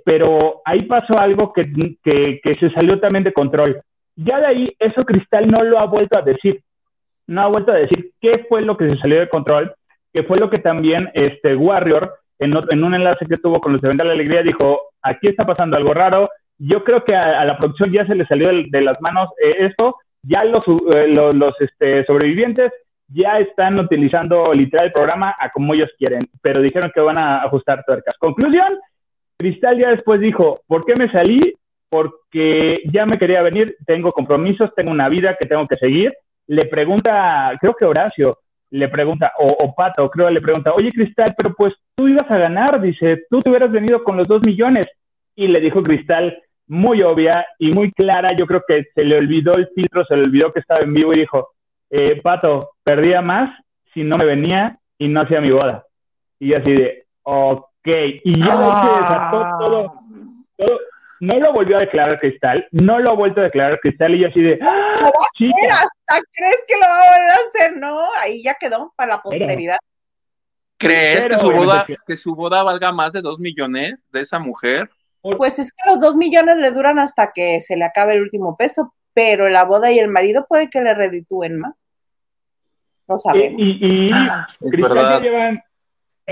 pero 0.04 0.62
ahí 0.64 0.80
pasó 0.80 1.18
algo 1.18 1.52
que, 1.52 1.62
que, 2.02 2.40
que 2.42 2.54
se 2.58 2.70
salió 2.70 2.98
también 2.98 3.24
de 3.24 3.32
control 3.32 3.82
ya 4.24 4.38
de 4.40 4.46
ahí, 4.46 4.66
eso 4.78 5.00
Cristal 5.02 5.48
no 5.48 5.64
lo 5.64 5.78
ha 5.78 5.86
vuelto 5.86 6.18
a 6.18 6.22
decir. 6.22 6.60
No 7.26 7.42
ha 7.42 7.46
vuelto 7.46 7.72
a 7.72 7.76
decir 7.76 8.12
qué 8.20 8.44
fue 8.48 8.62
lo 8.62 8.76
que 8.76 8.88
se 8.90 8.98
salió 8.98 9.20
de 9.20 9.28
control, 9.28 9.72
qué 10.12 10.24
fue 10.24 10.38
lo 10.38 10.50
que 10.50 10.60
también 10.60 11.10
este 11.14 11.54
Warrior, 11.54 12.18
en, 12.38 12.54
en 12.70 12.84
un 12.84 12.94
enlace 12.94 13.26
que 13.26 13.36
tuvo 13.36 13.60
con 13.60 13.72
los 13.72 13.80
de 13.80 13.88
Venda 13.88 14.04
la 14.04 14.12
Alegría, 14.12 14.42
dijo, 14.42 14.80
aquí 15.02 15.28
está 15.28 15.46
pasando 15.46 15.76
algo 15.76 15.94
raro. 15.94 16.28
Yo 16.58 16.84
creo 16.84 17.04
que 17.04 17.14
a, 17.14 17.44
la 17.44 17.56
producción 17.56 17.92
ya 17.92 18.06
se 18.06 18.14
le 18.14 18.26
salió 18.26 18.48
de, 18.48 18.80
las 18.82 19.00
manos 19.00 19.30
eh, 19.42 19.66
esto, 19.66 19.96
ya 20.22 20.44
los, 20.44 20.64
eh, 20.94 21.06
los, 21.14 21.54
este, 21.60 22.04
sobrevivientes 22.04 22.72
ya 23.08 23.38
están 23.38 23.78
utilizando 23.78 24.52
literal 24.52 24.86
el 24.86 24.92
programa 24.92 25.34
a 25.38 25.50
como 25.50 25.74
ellos 25.74 25.90
quieren, 25.98 26.20
pero 26.42 26.62
dijeron 26.62 26.92
que 26.94 27.00
van 27.00 27.18
a 27.18 27.42
ajustar 27.42 27.84
tuercas. 27.84 28.14
Conclusión, 28.18 28.68
Cristal 29.40 29.78
ya 29.78 29.90
después 29.90 30.20
dijo, 30.20 30.60
¿por 30.66 30.84
qué 30.84 30.94
me 30.98 31.10
salí? 31.10 31.54
porque 31.90 32.76
ya 32.90 33.04
me 33.04 33.18
quería 33.18 33.42
venir, 33.42 33.76
tengo 33.84 34.12
compromisos, 34.12 34.72
tengo 34.74 34.92
una 34.92 35.08
vida 35.08 35.36
que 35.38 35.48
tengo 35.48 35.66
que 35.66 35.74
seguir. 35.74 36.14
Le 36.46 36.66
pregunta, 36.66 37.52
creo 37.60 37.74
que 37.74 37.84
Horacio, 37.84 38.38
le 38.70 38.88
pregunta, 38.88 39.32
o, 39.38 39.74
Pato, 39.74 40.08
creo 40.08 40.30
le 40.30 40.40
pregunta, 40.40 40.72
oye 40.72 40.90
Cristal, 40.92 41.34
pero 41.36 41.52
pues 41.54 41.74
tú 41.96 42.06
ibas 42.06 42.30
a 42.30 42.38
ganar, 42.38 42.80
dice, 42.80 43.24
tú 43.28 43.40
te 43.40 43.50
hubieras 43.50 43.72
venido 43.72 44.04
con 44.04 44.16
los 44.16 44.28
dos 44.28 44.40
millones. 44.46 44.86
Y 45.34 45.48
le 45.48 45.60
dijo 45.60 45.82
Cristal, 45.82 46.40
muy 46.68 47.02
obvia 47.02 47.44
y 47.58 47.72
muy 47.72 47.90
clara, 47.90 48.28
yo 48.38 48.46
creo 48.46 48.62
que 48.66 48.84
se 48.94 49.04
le 49.04 49.18
olvidó 49.18 49.52
el 49.54 49.68
filtro, 49.74 50.04
se 50.04 50.14
le 50.14 50.22
olvidó 50.22 50.52
que 50.52 50.60
estaba 50.60 50.84
en 50.84 50.94
vivo 50.94 51.10
y 51.12 51.20
dijo, 51.20 51.48
eh, 51.90 52.20
Pato, 52.22 52.70
perdía 52.84 53.20
más 53.20 53.50
si 53.92 54.04
no 54.04 54.16
me 54.16 54.26
venía 54.26 54.78
y 54.96 55.08
no 55.08 55.20
hacía 55.20 55.40
mi 55.40 55.50
boda. 55.50 55.84
Y 56.38 56.52
así 56.52 56.72
de, 56.72 57.04
ok, 57.24 57.69
y 57.84 58.38
ya 58.38 58.82
se 58.82 59.00
desató 59.00 59.58
todo, 59.58 60.02
todo, 60.56 60.80
no 61.20 61.38
lo 61.38 61.52
volvió 61.52 61.76
a 61.76 61.80
declarar 61.80 62.18
Cristal, 62.18 62.66
no 62.72 62.98
lo 62.98 63.10
ha 63.10 63.14
vuelto 63.14 63.40
a 63.40 63.44
declarar 63.44 63.78
Cristal 63.80 64.14
y 64.14 64.20
yo 64.20 64.28
así 64.28 64.40
de... 64.40 64.58
¡Ah, 64.62 64.94
¿Hasta 64.94 66.22
crees 66.32 66.64
que 66.66 66.74
lo 66.74 66.88
va 66.88 67.02
a 67.02 67.10
volver 67.10 67.30
a 67.30 67.48
hacer? 67.48 67.76
No, 67.76 68.00
ahí 68.22 68.42
ya 68.42 68.54
quedó 68.58 68.92
para 68.96 69.16
la 69.16 69.22
posteridad. 69.22 69.78
¿Crees 70.78 71.26
que 71.26 71.36
su, 71.36 71.50
boda, 71.50 71.86
que 72.06 72.16
su 72.16 72.34
boda 72.34 72.62
valga 72.62 72.90
más 72.90 73.12
de 73.12 73.20
dos 73.20 73.38
millones 73.38 73.96
de 74.10 74.20
esa 74.20 74.38
mujer? 74.38 74.90
Pues 75.20 75.58
es 75.58 75.72
que 75.72 75.90
los 75.90 76.00
dos 76.00 76.16
millones 76.16 76.56
le 76.56 76.70
duran 76.70 76.98
hasta 76.98 77.32
que 77.32 77.60
se 77.60 77.76
le 77.76 77.84
acabe 77.84 78.14
el 78.14 78.22
último 78.22 78.56
peso, 78.56 78.94
pero 79.12 79.50
la 79.50 79.64
boda 79.64 79.92
y 79.92 79.98
el 79.98 80.08
marido 80.08 80.46
puede 80.48 80.70
que 80.70 80.80
le 80.80 80.94
reditúen 80.94 81.58
más. 81.58 81.86
No 83.06 83.18
sabemos. 83.18 83.60
Y, 83.60 84.06
y, 84.06 84.10
ah, 84.14 84.46
Cristal 84.70 84.96
ya 84.96 85.20
llevan, 85.20 85.62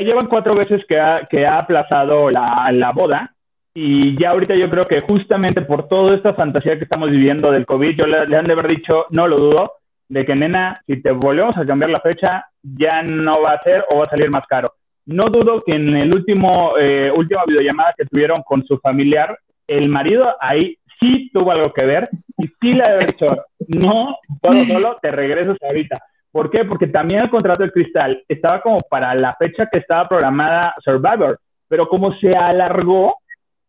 llevan, 0.04 0.28
cuatro 0.28 0.56
veces 0.56 0.84
que 0.88 0.98
ha, 0.98 1.16
que 1.30 1.46
ha 1.46 1.58
aplazado 1.58 2.30
la, 2.30 2.68
la 2.72 2.90
boda 2.94 3.34
y 3.80 4.18
ya 4.18 4.30
ahorita 4.30 4.56
yo 4.56 4.68
creo 4.68 4.82
que 4.82 5.00
justamente 5.02 5.62
por 5.62 5.86
toda 5.86 6.16
esta 6.16 6.34
fantasía 6.34 6.76
que 6.76 6.82
estamos 6.82 7.10
viviendo 7.10 7.52
del 7.52 7.64
COVID, 7.64 7.96
yo 7.96 8.06
le, 8.06 8.36
han 8.36 8.46
de 8.46 8.52
haber 8.52 8.66
dicho, 8.66 9.06
no 9.10 9.28
lo 9.28 9.36
dudo, 9.36 9.74
de 10.08 10.26
que 10.26 10.34
nena, 10.34 10.82
si 10.84 11.00
te 11.00 11.12
volvemos 11.12 11.56
a 11.56 11.64
cambiar 11.64 11.90
la 11.90 12.00
fecha, 12.00 12.46
ya 12.60 13.02
no 13.04 13.34
va 13.46 13.52
a 13.52 13.62
ser 13.62 13.84
o 13.92 13.98
va 13.98 14.02
a 14.02 14.10
salir 14.10 14.32
más 14.32 14.44
caro. 14.48 14.66
No 15.06 15.30
dudo 15.30 15.62
que 15.64 15.76
en 15.76 15.96
el 15.96 16.12
último, 16.12 16.74
eh, 16.76 17.12
última 17.14 17.44
videollamada 17.46 17.94
que 17.96 18.06
tuvieron 18.06 18.38
con 18.44 18.66
su 18.66 18.78
familiar, 18.78 19.38
el 19.68 19.88
marido 19.88 20.34
ahí 20.40 20.76
sí 21.00 21.30
tuvo 21.32 21.52
algo 21.52 21.72
que 21.72 21.86
ver 21.86 22.08
y 22.36 22.48
sí 22.60 22.72
le 22.72 22.82
ha 22.82 22.96
dicho, 22.96 23.26
no 23.68 24.16
puedo 24.42 24.64
solo, 24.64 24.98
te 25.00 25.12
regresas 25.12 25.56
ahorita. 25.62 25.98
¿Por 26.30 26.50
qué? 26.50 26.64
Porque 26.64 26.86
también 26.86 27.22
el 27.22 27.30
contrato 27.30 27.62
del 27.62 27.72
cristal 27.72 28.22
estaba 28.28 28.60
como 28.60 28.78
para 28.90 29.14
la 29.14 29.34
fecha 29.34 29.68
que 29.70 29.78
estaba 29.78 30.08
programada 30.08 30.74
Survivor, 30.84 31.38
pero 31.66 31.88
como 31.88 32.14
se 32.18 32.30
alargó, 32.30 33.16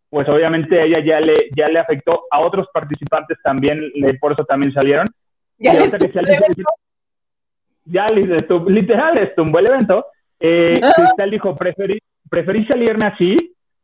pues 0.10 0.28
obviamente 0.28 0.84
ella 0.84 1.04
ya 1.04 1.20
le, 1.20 1.34
ya 1.56 1.68
le 1.68 1.80
afectó 1.80 2.22
a 2.32 2.42
otros 2.42 2.68
participantes 2.74 3.38
también, 3.44 3.80
por 4.20 4.34
eso 4.34 4.44
también 4.44 4.74
salieron. 4.74 5.08
Ya, 5.58 5.74
les 5.74 5.92
ya 7.86 8.06
literal, 8.68 9.18
estuvo 9.18 9.60
el 9.60 9.70
evento. 9.70 10.06
Eh, 10.40 10.80
Cristal 10.96 11.32
dijo, 11.32 11.56
preferí, 11.56 12.00
preferí 12.30 12.66
salirme 12.66 13.08
así 13.08 13.36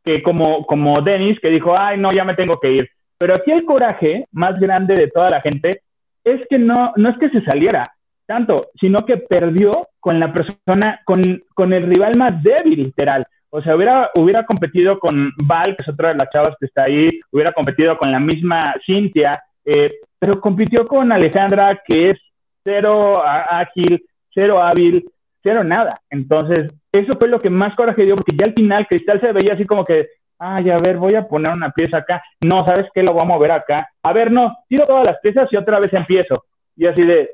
que 0.04 0.22
como, 0.22 0.64
como 0.64 0.94
Dennis, 1.04 1.38
que 1.40 1.48
dijo, 1.48 1.74
ay, 1.76 1.98
no, 1.98 2.10
ya 2.12 2.24
me 2.24 2.34
tengo 2.34 2.58
que 2.60 2.70
ir. 2.70 2.88
Pero 3.18 3.34
aquí 3.34 3.50
el 3.50 3.64
coraje 3.64 4.26
más 4.30 4.58
grande 4.60 4.94
de 4.94 5.08
toda 5.08 5.28
la 5.28 5.40
gente 5.40 5.82
es 6.22 6.40
que 6.48 6.58
no, 6.58 6.92
no 6.96 7.10
es 7.10 7.18
que 7.18 7.30
se 7.30 7.42
saliera 7.42 7.82
tanto, 8.26 8.68
sino 8.80 8.98
que 9.06 9.16
perdió 9.16 9.88
con 10.00 10.20
la 10.20 10.32
persona, 10.32 11.00
con, 11.04 11.22
con 11.54 11.72
el 11.72 11.86
rival 11.86 12.12
más 12.18 12.42
débil, 12.42 12.84
literal. 12.84 13.26
O 13.50 13.62
sea, 13.62 13.76
hubiera, 13.76 14.10
hubiera 14.18 14.44
competido 14.44 14.98
con 14.98 15.30
Val, 15.44 15.76
que 15.76 15.82
es 15.82 15.88
otra 15.88 16.10
de 16.10 16.16
las 16.16 16.30
chavas 16.30 16.56
que 16.58 16.66
está 16.66 16.84
ahí, 16.84 17.08
hubiera 17.30 17.52
competido 17.52 17.96
con 17.96 18.12
la 18.12 18.20
misma 18.20 18.74
Cintia, 18.84 19.42
eh, 19.64 19.94
pero 20.18 20.40
compitió 20.40 20.84
con 20.84 21.10
Alejandra, 21.10 21.80
que 21.86 22.10
es 22.10 22.18
cero 22.62 23.14
ágil, 23.24 24.04
cero 24.34 24.62
hábil, 24.62 25.04
hicieron 25.38 25.68
nada. 25.68 26.00
Entonces, 26.10 26.70
eso 26.92 27.12
fue 27.18 27.28
lo 27.28 27.38
que 27.38 27.50
más 27.50 27.74
coraje 27.76 28.04
dio, 28.04 28.16
porque 28.16 28.36
ya 28.36 28.46
al 28.46 28.54
final 28.54 28.86
Cristal 28.86 29.20
se 29.20 29.32
veía 29.32 29.54
así 29.54 29.64
como 29.64 29.84
que, 29.84 30.08
ay, 30.38 30.70
a 30.70 30.76
ver, 30.84 30.96
voy 30.96 31.14
a 31.14 31.26
poner 31.26 31.52
una 31.52 31.70
pieza 31.70 31.98
acá. 31.98 32.22
No, 32.44 32.64
¿sabes 32.66 32.88
qué? 32.92 33.02
Lo 33.02 33.12
voy 33.12 33.22
a 33.22 33.28
mover 33.28 33.52
acá. 33.52 33.88
A 34.02 34.12
ver, 34.12 34.30
no, 34.30 34.56
tiro 34.68 34.84
todas 34.84 35.06
las 35.06 35.20
piezas 35.20 35.48
y 35.52 35.56
otra 35.56 35.78
vez 35.78 35.92
empiezo. 35.92 36.34
Y 36.76 36.86
así 36.86 37.02
de, 37.04 37.30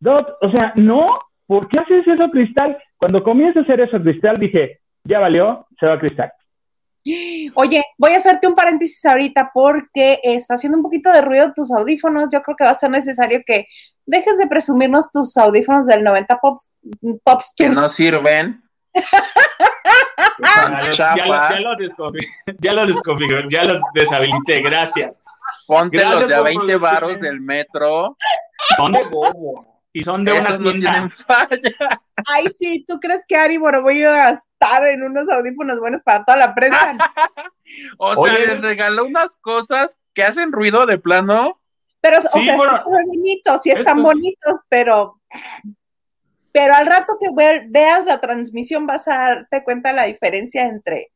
Dot, 0.00 0.38
o 0.40 0.50
sea, 0.50 0.72
no, 0.76 1.06
¿por 1.46 1.68
qué 1.68 1.78
haces 1.78 2.06
eso, 2.06 2.28
Cristal? 2.30 2.76
Cuando 2.96 3.22
comienza 3.22 3.60
a 3.60 3.62
hacer 3.62 3.80
eso, 3.80 4.00
Cristal, 4.00 4.36
dije, 4.36 4.80
ya 5.04 5.18
valió, 5.20 5.66
se 5.78 5.86
va 5.86 5.98
Cristal. 5.98 6.32
Oye, 7.54 7.82
voy 7.96 8.12
a 8.12 8.16
hacerte 8.18 8.46
un 8.46 8.54
paréntesis 8.54 9.04
ahorita 9.06 9.50
porque 9.54 10.20
está 10.22 10.54
haciendo 10.54 10.76
un 10.76 10.82
poquito 10.82 11.10
de 11.10 11.22
ruido 11.22 11.52
tus 11.54 11.72
audífonos. 11.72 12.28
Yo 12.30 12.42
creo 12.42 12.56
que 12.56 12.64
va 12.64 12.70
a 12.70 12.78
ser 12.78 12.90
necesario 12.90 13.40
que 13.46 13.66
dejes 14.04 14.36
de 14.38 14.46
presumirnos 14.46 15.10
tus 15.10 15.36
audífonos 15.36 15.86
del 15.86 16.04
90 16.04 16.38
Pops, 16.40 16.74
Pops 17.24 17.54
Que 17.56 17.70
no 17.70 17.88
sirven. 17.88 18.62
ya, 20.38 20.80
los 20.86 20.96
ya, 20.96 21.14
los 22.74 22.96
ya 23.48 23.64
los 23.64 23.80
deshabilité, 23.94 24.60
gracias. 24.60 25.20
Ponte 25.66 26.04
los 26.04 26.28
de 26.28 26.34
a 26.34 26.42
20 26.42 26.76
varos 26.76 27.20
del 27.20 27.40
metro. 27.40 28.16
Son 28.76 28.92
de 28.92 29.04
bobo. 29.04 29.69
Y 29.92 30.04
son 30.04 30.24
de 30.24 30.36
Esos 30.36 30.60
no 30.60 30.72
tienen 30.72 31.10
falla. 31.10 32.02
Ay, 32.26 32.46
sí, 32.48 32.84
¿tú 32.86 33.00
crees 33.00 33.24
que 33.26 33.36
Ari 33.36 33.56
bueno, 33.56 33.82
voy 33.82 34.02
a 34.02 34.10
gastar 34.10 34.86
en 34.86 35.02
unos 35.02 35.28
audífonos 35.28 35.80
buenos 35.80 36.02
para 36.02 36.24
toda 36.24 36.38
la 36.38 36.54
prensa? 36.54 36.96
o 37.98 38.24
sea, 38.24 38.38
les 38.38 38.62
regaló 38.62 39.06
unas 39.06 39.36
cosas 39.36 39.98
que 40.14 40.22
hacen 40.22 40.52
ruido 40.52 40.86
de 40.86 40.98
plano. 40.98 41.60
Pero, 42.00 42.18
o 42.18 42.20
sea, 42.20 42.30
sí 42.32 42.48
están 42.48 42.82
bonitos, 42.84 43.62
sí 43.62 43.70
están 43.70 44.02
bonitos, 44.02 44.60
pero 44.68 45.20
pero 46.52 46.74
al 46.74 46.86
rato 46.86 47.16
que 47.20 47.28
veas 47.68 48.04
la 48.06 48.20
transmisión 48.20 48.86
vas 48.86 49.06
a 49.06 49.16
darte 49.16 49.62
cuenta 49.62 49.90
de 49.90 49.96
la 49.96 50.04
diferencia 50.04 50.64
entre 50.64 51.12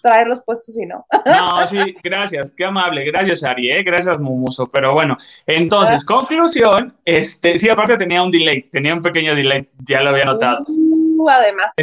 traerlos 0.00 0.40
puestos 0.44 0.76
y 0.76 0.86
no. 0.86 1.06
No, 1.24 1.66
sí, 1.66 1.94
gracias, 2.02 2.52
qué 2.56 2.64
amable, 2.64 3.04
gracias 3.04 3.42
Ari, 3.44 3.70
¿eh? 3.70 3.82
gracias 3.82 4.18
Mumuso, 4.18 4.70
pero 4.70 4.92
bueno, 4.92 5.16
entonces, 5.46 6.04
conclusión, 6.04 6.94
este, 7.04 7.58
sí, 7.58 7.68
aparte 7.68 7.96
tenía 7.96 8.22
un 8.22 8.30
delay, 8.30 8.62
tenía 8.62 8.94
un 8.94 9.02
pequeño 9.02 9.34
delay, 9.34 9.68
ya 9.86 10.02
lo 10.02 10.10
había 10.10 10.24
notado. 10.24 10.64
Uh, 10.68 11.28
además, 11.28 11.74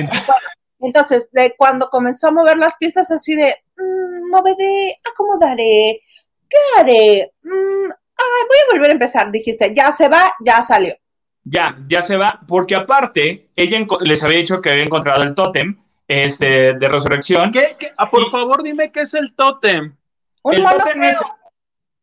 entonces, 0.80 1.30
de 1.32 1.56
cuando 1.58 1.90
comenzó 1.90 2.28
a 2.28 2.32
mover 2.32 2.58
las 2.58 2.76
piezas 2.78 3.10
así 3.12 3.36
de, 3.36 3.56
mmm, 3.78 4.30
moveré, 4.30 5.00
acomodaré, 5.12 6.02
¿qué 6.50 6.58
haré? 6.78 7.32
Mm, 7.44 7.90
voy 8.48 8.58
a 8.70 8.74
volver 8.74 8.90
a 8.90 8.94
empezar, 8.94 9.32
dijiste, 9.32 9.74
ya 9.76 9.92
se 9.92 10.08
va, 10.08 10.34
ya 10.44 10.62
salió. 10.62 10.96
Ya, 11.44 11.78
ya 11.88 12.02
se 12.02 12.18
va, 12.18 12.42
porque 12.48 12.76
aparte, 12.76 13.50
ella 13.56 13.80
les 14.02 14.24
había 14.24 14.40
dicho 14.40 14.62
que 14.62 14.70
había 14.70 14.84
encontrado 14.84 15.24
el 15.24 15.34
tótem, 15.34 15.78
este, 16.08 16.74
de 16.74 16.88
resurrección. 16.88 17.52
¿Qué, 17.52 17.76
Ah, 17.98 18.10
por 18.10 18.30
favor, 18.30 18.64
dime 18.64 18.92
qué 18.92 19.02
es 19.02 19.14
el 19.14 19.36
tótem. 19.36 19.96
Un 20.44 20.56
el 20.56 20.64
tótem 20.64 21.04
es 21.04 21.18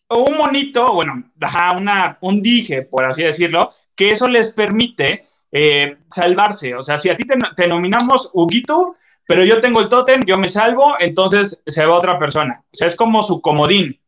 un 0.08 0.36
monito, 0.36 0.92
bueno, 0.92 1.30
una, 1.76 2.18
un 2.20 2.42
dije, 2.42 2.82
por 2.82 3.04
así 3.04 3.22
decirlo, 3.22 3.70
que 3.94 4.10
eso 4.10 4.28
les 4.28 4.50
permite 4.50 5.26
eh, 5.50 5.98
salvarse. 6.10 6.74
O 6.74 6.82
sea, 6.82 6.98
si 6.98 7.08
a 7.08 7.16
ti 7.16 7.24
te, 7.56 7.68
nominamos 7.68 8.30
Huguito, 8.32 8.96
pero 9.26 9.44
yo 9.44 9.60
tengo 9.60 9.80
el 9.80 9.88
tótem, 9.88 10.22
yo 10.24 10.36
me 10.36 10.48
salvo, 10.48 10.96
entonces 10.98 11.62
se 11.66 11.86
va 11.86 11.94
otra 11.94 12.18
persona. 12.18 12.62
O 12.72 12.76
sea, 12.76 12.88
es 12.88 12.96
como 12.96 13.22
su 13.22 13.40
comodín. 13.40 13.98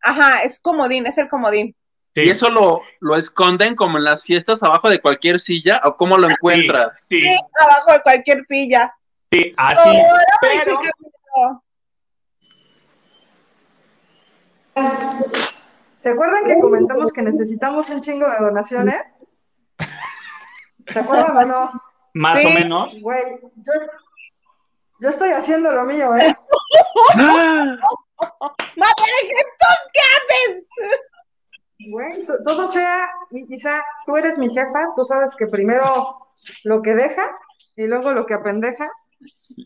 Ajá, 0.00 0.42
es 0.42 0.58
comodín, 0.60 1.06
es 1.06 1.18
el 1.18 1.28
comodín. 1.28 1.76
¿Y 2.14 2.28
eso 2.28 2.50
lo, 2.50 2.82
lo, 3.00 3.16
esconden 3.16 3.74
como 3.74 3.96
en 3.96 4.04
las 4.04 4.22
fiestas 4.22 4.62
abajo 4.62 4.90
de 4.90 5.00
cualquier 5.00 5.40
silla 5.40 5.80
o 5.84 5.96
cómo 5.96 6.18
lo 6.18 6.28
encuentras? 6.28 7.06
sí 7.08 7.24
abajo 7.58 7.92
de 7.92 8.02
cualquier 8.02 8.44
silla. 8.46 8.92
Sí, 9.32 9.54
así. 9.56 10.02
¿Se 15.96 16.10
acuerdan 16.10 16.44
que 16.46 16.60
comentamos 16.60 17.12
que 17.12 17.22
necesitamos 17.22 17.88
un 17.88 18.00
chingo 18.00 18.28
de 18.28 18.38
donaciones? 18.40 19.24
¿Se 20.86 20.98
acuerdan 20.98 21.34
o 21.38 21.44
no? 21.46 21.70
Más 22.12 22.44
o 22.44 22.50
menos. 22.50 22.94
Güey, 23.00 23.22
yo, 23.56 23.72
yo, 25.00 25.08
estoy 25.08 25.30
haciendo 25.30 25.72
lo 25.72 25.84
mío, 25.84 26.14
¿eh? 26.16 26.36
¡Madre 27.14 27.72
Jesús, 29.22 29.78
qué 29.94 30.00
haces! 30.12 30.64
Güey, 31.90 32.26
todo 32.44 32.68
sea, 32.68 33.08
quizá 33.48 33.82
tú 34.04 34.14
eres 34.16 34.38
mi 34.38 34.52
jefa, 34.52 34.92
tú 34.94 35.04
sabes 35.04 35.34
que 35.36 35.46
primero 35.46 36.34
lo 36.64 36.82
que 36.82 36.94
deja 36.94 37.22
y 37.76 37.86
luego 37.86 38.12
lo 38.12 38.26
que 38.26 38.34
apendeja 38.34 38.90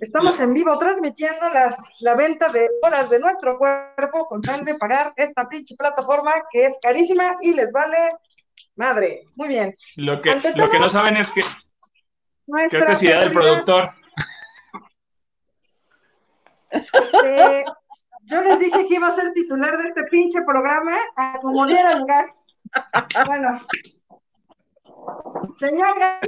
Estamos 0.00 0.38
en 0.40 0.54
vivo 0.54 0.78
transmitiendo 0.78 1.48
las, 1.50 1.78
la 2.00 2.14
venta 2.14 2.50
de 2.50 2.68
horas 2.82 3.08
de 3.10 3.18
nuestro 3.18 3.58
cuerpo 3.58 4.26
con 4.26 4.42
tal 4.42 4.64
de 4.64 4.74
pagar 4.74 5.12
esta 5.16 5.48
pinche 5.48 5.74
plataforma 5.76 6.32
que 6.50 6.66
es 6.66 6.78
carísima 6.80 7.36
y 7.40 7.52
les 7.52 7.72
vale 7.72 7.96
madre. 8.76 9.22
Muy 9.34 9.48
bien. 9.48 9.74
Lo 9.96 10.20
que, 10.20 10.34
lo 10.54 10.70
que 10.70 10.78
no 10.78 10.88
saben 10.88 11.16
es 11.16 11.30
que, 11.30 11.40
es 11.40 13.02
idea 13.02 13.20
del 13.20 13.32
productor. 13.32 13.90
Este, 16.70 17.64
yo 18.24 18.42
les 18.42 18.58
dije 18.58 18.88
que 18.88 18.94
iba 18.96 19.08
a 19.08 19.14
ser 19.14 19.32
titular 19.32 19.76
de 19.78 19.88
este 19.88 20.04
pinche 20.04 20.42
programa 20.42 20.96
a 21.16 21.38
como 21.40 21.66
dieran 21.66 22.00
lugar. 22.00 22.34
Bueno. 23.26 23.60
Señor 25.58 25.98
Garza. 25.98 26.26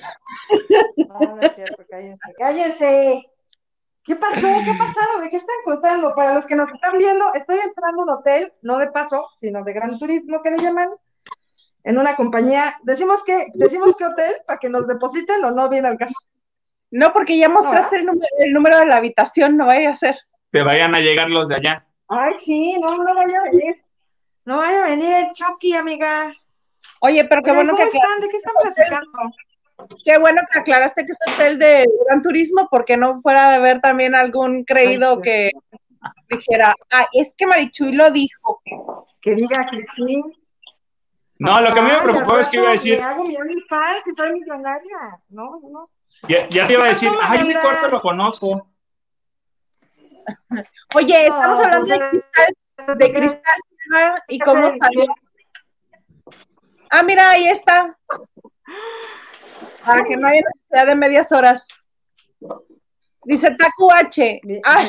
No, 1.08 1.36
no 1.36 1.42
es 1.42 1.54
cierto, 1.54 1.82
cállense. 1.88 2.34
¡Cállense! 2.38 3.30
¿Qué 4.04 4.16
pasó? 4.16 4.48
¿Qué 4.64 4.70
ha 4.70 4.78
pasado? 4.78 5.20
¿De 5.20 5.30
qué 5.30 5.36
están 5.36 5.56
contando? 5.64 6.14
Para 6.14 6.34
los 6.34 6.46
que 6.46 6.56
nos 6.56 6.70
están 6.72 6.96
viendo, 6.96 7.24
estoy 7.34 7.58
entrando 7.58 8.02
a 8.02 8.04
un 8.04 8.10
hotel, 8.10 8.52
no 8.62 8.78
de 8.78 8.90
paso, 8.90 9.28
sino 9.38 9.62
de 9.62 9.72
gran 9.72 9.98
turismo 9.98 10.40
que 10.42 10.50
le 10.50 10.58
llaman, 10.58 10.88
en 11.84 11.98
una 11.98 12.16
compañía. 12.16 12.76
Decimos 12.82 13.22
que, 13.24 13.46
decimos 13.54 13.96
que 13.96 14.06
hotel 14.06 14.34
para 14.46 14.58
que 14.58 14.68
nos 14.68 14.86
depositen 14.86 15.44
o 15.44 15.50
no 15.50 15.68
viene 15.68 15.88
al 15.88 15.98
caso. 15.98 16.14
No, 16.90 17.12
porque 17.12 17.38
ya 17.38 17.48
mostraste 17.48 17.96
el, 18.38 18.52
número, 18.52 18.78
de 18.78 18.86
la 18.86 18.96
habitación, 18.96 19.56
no 19.56 19.66
vaya 19.66 19.92
a 19.92 19.96
ser. 19.96 20.18
Que 20.52 20.62
vayan 20.62 20.94
a 20.94 21.00
llegar 21.00 21.30
los 21.30 21.48
de 21.48 21.56
allá. 21.56 21.86
Ay, 22.08 22.34
sí, 22.38 22.76
no, 22.80 22.96
no 22.96 23.14
vaya 23.14 23.38
a 23.38 23.44
venir. 23.44 23.84
No 24.44 24.56
vaya 24.56 24.84
a 24.84 24.88
venir 24.88 25.12
el 25.12 25.30
Chucky, 25.32 25.74
amiga. 25.74 26.34
Oye, 27.00 27.24
pero 27.24 27.42
qué 27.42 27.52
bueno 27.52 27.72
¿cómo 27.72 27.82
que. 27.82 27.96
están? 27.96 28.20
¿De 28.20 28.28
qué 28.28 28.36
están 28.36 28.54
platicando? 28.60 29.10
Qué 30.04 30.18
bueno 30.18 30.42
que 30.50 30.58
aclaraste 30.58 31.04
que 31.04 31.12
es 31.12 31.18
hotel 31.32 31.58
de 31.58 31.86
gran 32.06 32.22
turismo, 32.22 32.68
porque 32.70 32.96
no 32.96 33.20
fuera 33.20 33.50
de 33.50 33.56
haber 33.56 33.80
también 33.80 34.14
algún 34.14 34.64
creído 34.64 35.20
que 35.20 35.50
dijera, 36.28 36.74
ah, 36.92 37.06
es 37.12 37.34
que 37.36 37.46
Marichuy 37.46 37.92
lo 37.92 38.10
dijo. 38.10 38.62
Que 39.20 39.34
diga 39.34 39.66
que 39.70 39.82
sí. 39.96 40.22
No, 41.38 41.60
lo 41.60 41.72
que 41.72 41.78
a 41.80 41.82
mí 41.82 41.90
me 41.90 42.02
preocupó 42.02 42.38
es 42.38 42.48
que 42.48 42.58
iba 42.58 42.70
a 42.70 42.72
decir. 42.72 42.98
Me 42.98 43.04
hago 43.04 43.24
mi 43.24 43.36
OnlyFans, 43.36 44.04
que 44.04 44.12
soy 44.12 44.32
millonaria. 44.32 44.98
No, 45.30 45.60
no. 45.70 45.90
Ya, 46.28 46.48
ya 46.48 46.66
te 46.66 46.74
iba 46.74 46.84
a 46.84 46.88
decir, 46.88 47.10
ay, 47.22 47.40
ese 47.40 47.54
cuarto 47.54 47.88
lo 47.88 48.00
conozco. 48.00 48.66
Oye, 50.94 51.26
estamos 51.26 51.58
hablando 51.60 51.86
de 51.86 51.98
cristal, 51.98 52.98
de 52.98 53.12
cristal 53.12 54.22
y 54.28 54.38
cómo 54.38 54.66
salió. 54.66 55.06
Ah, 56.90 57.02
mira, 57.02 57.30
ahí 57.30 57.46
está 57.46 57.96
para 59.84 60.04
que 60.04 60.16
no 60.16 60.26
haya 60.26 60.42
necesidad 60.42 60.86
de 60.86 60.94
medias 60.94 61.30
horas. 61.32 61.66
Dice 63.24 63.54
Taku 63.54 63.92
H. 63.92 64.40
Ah, 64.64 64.84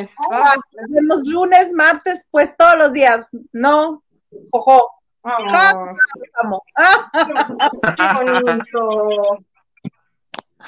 vemos 0.89 1.25
lunes, 1.25 1.73
martes, 1.73 2.27
pues 2.31 2.55
todos 2.55 2.77
los 2.77 2.93
días. 2.93 3.29
No, 3.51 4.03
ojo. 4.51 4.89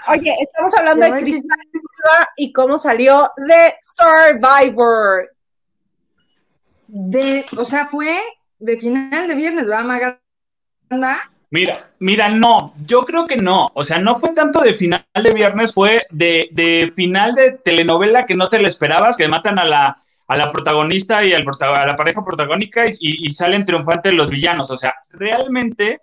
Oye, 0.08 0.36
estamos 0.40 0.74
hablando 0.76 1.06
de 1.06 1.20
Cristal 1.20 1.60
y 2.36 2.52
cómo 2.52 2.78
salió 2.78 3.32
de 3.38 3.76
Survivor. 3.82 5.30
De, 6.88 7.46
o 7.58 7.66
sea, 7.66 7.88
fue 7.88 8.20
de 8.60 8.78
final 8.78 9.28
de 9.28 9.36
viernes, 9.36 9.68
¿verdad, 9.68 10.20
Maganda? 10.90 11.33
Mira, 11.54 11.92
mira, 12.00 12.30
no, 12.30 12.74
yo 12.84 13.06
creo 13.06 13.28
que 13.28 13.38
no. 13.38 13.70
O 13.76 13.84
sea, 13.84 14.00
no 14.00 14.16
fue 14.16 14.34
tanto 14.34 14.62
de 14.62 14.74
final 14.74 15.06
de 15.14 15.34
viernes, 15.34 15.72
fue 15.72 16.08
de, 16.10 16.92
final 16.96 17.36
de 17.36 17.60
telenovela 17.64 18.26
que 18.26 18.34
no 18.34 18.50
te 18.50 18.58
lo 18.58 18.68
esperabas, 18.68 19.16
que 19.16 19.28
matan 19.28 19.60
a 19.60 19.66
la, 19.66 19.96
a 20.28 20.36
la 20.36 20.50
protagonista 20.50 21.24
y 21.24 21.32
al, 21.32 21.46
a 21.48 21.86
la 21.86 21.96
pareja 21.96 22.26
protagónica 22.26 22.86
y, 23.00 23.32
salen 23.32 23.66
triunfantes 23.66 24.16
los 24.16 24.32
villanos. 24.32 24.72
O 24.72 24.78
sea, 24.78 24.96
realmente 25.20 26.00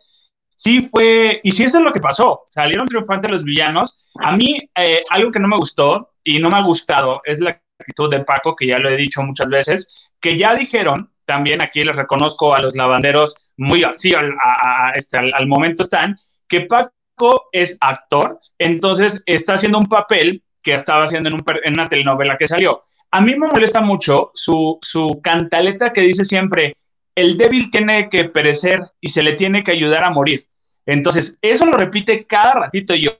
sí 0.55 0.89
fue, 0.89 1.41
y 1.43 1.51
sí 1.51 1.65
eso 1.65 1.79
es 1.79 1.85
lo 1.85 1.93
que 1.93 1.99
pasó, 1.99 2.45
salieron 2.49 2.87
triunfantes 2.87 3.33
los 3.33 3.43
villanos. 3.43 4.13
A 4.21 4.37
mí, 4.37 4.57
eh, 4.77 5.03
algo 5.11 5.33
que 5.33 5.41
no 5.41 5.49
me 5.49 5.57
gustó 5.57 6.13
y 6.23 6.39
no 6.39 6.49
me 6.49 6.59
ha 6.59 6.63
gustado 6.63 7.23
es 7.25 7.41
la 7.41 7.61
actitud 7.77 8.09
de 8.09 8.21
Paco, 8.21 8.55
que 8.55 8.69
ya 8.69 8.79
lo 8.79 8.89
he 8.89 8.97
dicho 8.97 9.21
muchas 9.23 9.49
veces, 9.49 10.13
que 10.21 10.39
ya 10.39 10.55
dijeron 10.55 11.11
también 11.31 11.63
aquí 11.63 11.85
les 11.85 11.95
reconozco 11.95 12.55
a 12.55 12.61
los 12.61 12.75
lavanderos 12.75 13.50
muy 13.61 13.85
así 13.85 14.15
al, 14.15 14.33
este, 14.95 15.19
al, 15.19 15.47
momento 15.47 15.83
están, 15.83 16.17
que 16.49 16.63
Paco 16.63 17.49
es 17.53 17.77
actor, 17.81 18.41
entonces 18.59 19.23
está 19.27 19.55
haciendo 19.55 19.79
un 19.79 19.87
papel 19.87 20.43
que 20.63 20.75
estaba 20.75 21.05
haciendo 21.05 21.29
en, 21.29 21.37
en 21.65 21.73
una 21.75 21.89
telenovela 21.89 22.39
que 22.39 22.49
salió. 22.49 22.85
A 23.11 23.21
mí 23.21 23.37
me 23.37 23.49
molesta 23.49 23.83
mucho 23.83 24.31
su, 24.35 24.79
su 24.81 25.21
cantaleta 25.23 25.93
que 25.93 26.01
dice 26.01 26.25
siempre, 26.25 26.75
el 27.15 27.37
débil 27.37 27.71
tiene 27.71 28.09
que 28.09 28.25
perecer 28.25 28.83
y 29.01 29.11
se 29.11 29.23
le 29.23 29.35
tiene 29.35 29.63
que 29.63 29.73
ayudar 29.73 30.05
a 30.05 30.11
morir. 30.11 30.47
Entonces, 30.87 31.39
eso 31.43 31.67
lo 31.67 31.77
repite 31.77 32.25
cada 32.27 32.55
ratito 32.55 32.95
y 32.95 33.03
yo, 33.03 33.19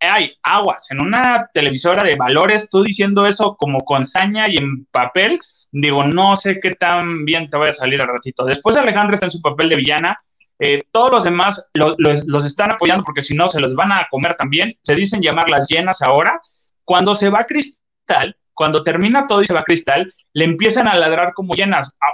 hay 0.00 0.32
aguas, 0.42 0.90
en 0.90 1.00
una 1.00 1.48
televisora 1.54 2.04
de 2.04 2.16
valores, 2.16 2.68
tú 2.68 2.82
diciendo 2.82 3.26
eso 3.26 3.56
como 3.56 3.80
con 3.80 4.04
saña 4.04 4.48
y 4.48 4.58
en 4.58 4.84
papel, 4.86 5.40
digo, 5.70 6.04
no 6.04 6.36
sé 6.36 6.60
qué 6.60 6.74
tan 6.74 7.24
bien 7.24 7.50
te 7.50 7.56
vaya 7.56 7.70
a 7.70 7.74
salir 7.74 8.00
al 8.00 8.08
ratito. 8.08 8.44
Después 8.44 8.76
Alejandra 8.76 9.14
está 9.14 9.26
en 9.26 9.30
su 9.30 9.40
papel 9.40 9.68
de 9.68 9.76
villana, 9.76 10.20
eh, 10.60 10.82
todos 10.90 11.12
los 11.12 11.24
demás 11.24 11.70
los 11.74 12.44
están 12.44 12.72
apoyando 12.72 13.04
porque 13.04 13.22
si 13.22 13.34
no 13.34 13.46
se 13.48 13.60
los 13.60 13.74
van 13.74 13.92
a 13.92 14.08
comer 14.10 14.34
también, 14.34 14.76
se 14.82 14.94
dicen 14.94 15.22
llamar 15.22 15.48
las 15.48 15.68
llenas 15.68 16.02
ahora. 16.02 16.40
Cuando 16.84 17.14
se 17.14 17.30
va 17.30 17.44
Cristal, 17.44 18.36
cuando 18.54 18.82
termina 18.82 19.26
todo 19.26 19.42
y 19.42 19.46
se 19.46 19.54
va 19.54 19.62
Cristal, 19.62 20.12
le 20.32 20.44
empiezan 20.44 20.88
a 20.88 20.96
ladrar 20.96 21.32
como 21.34 21.54
llenas. 21.54 21.96
Ah, 22.00 22.12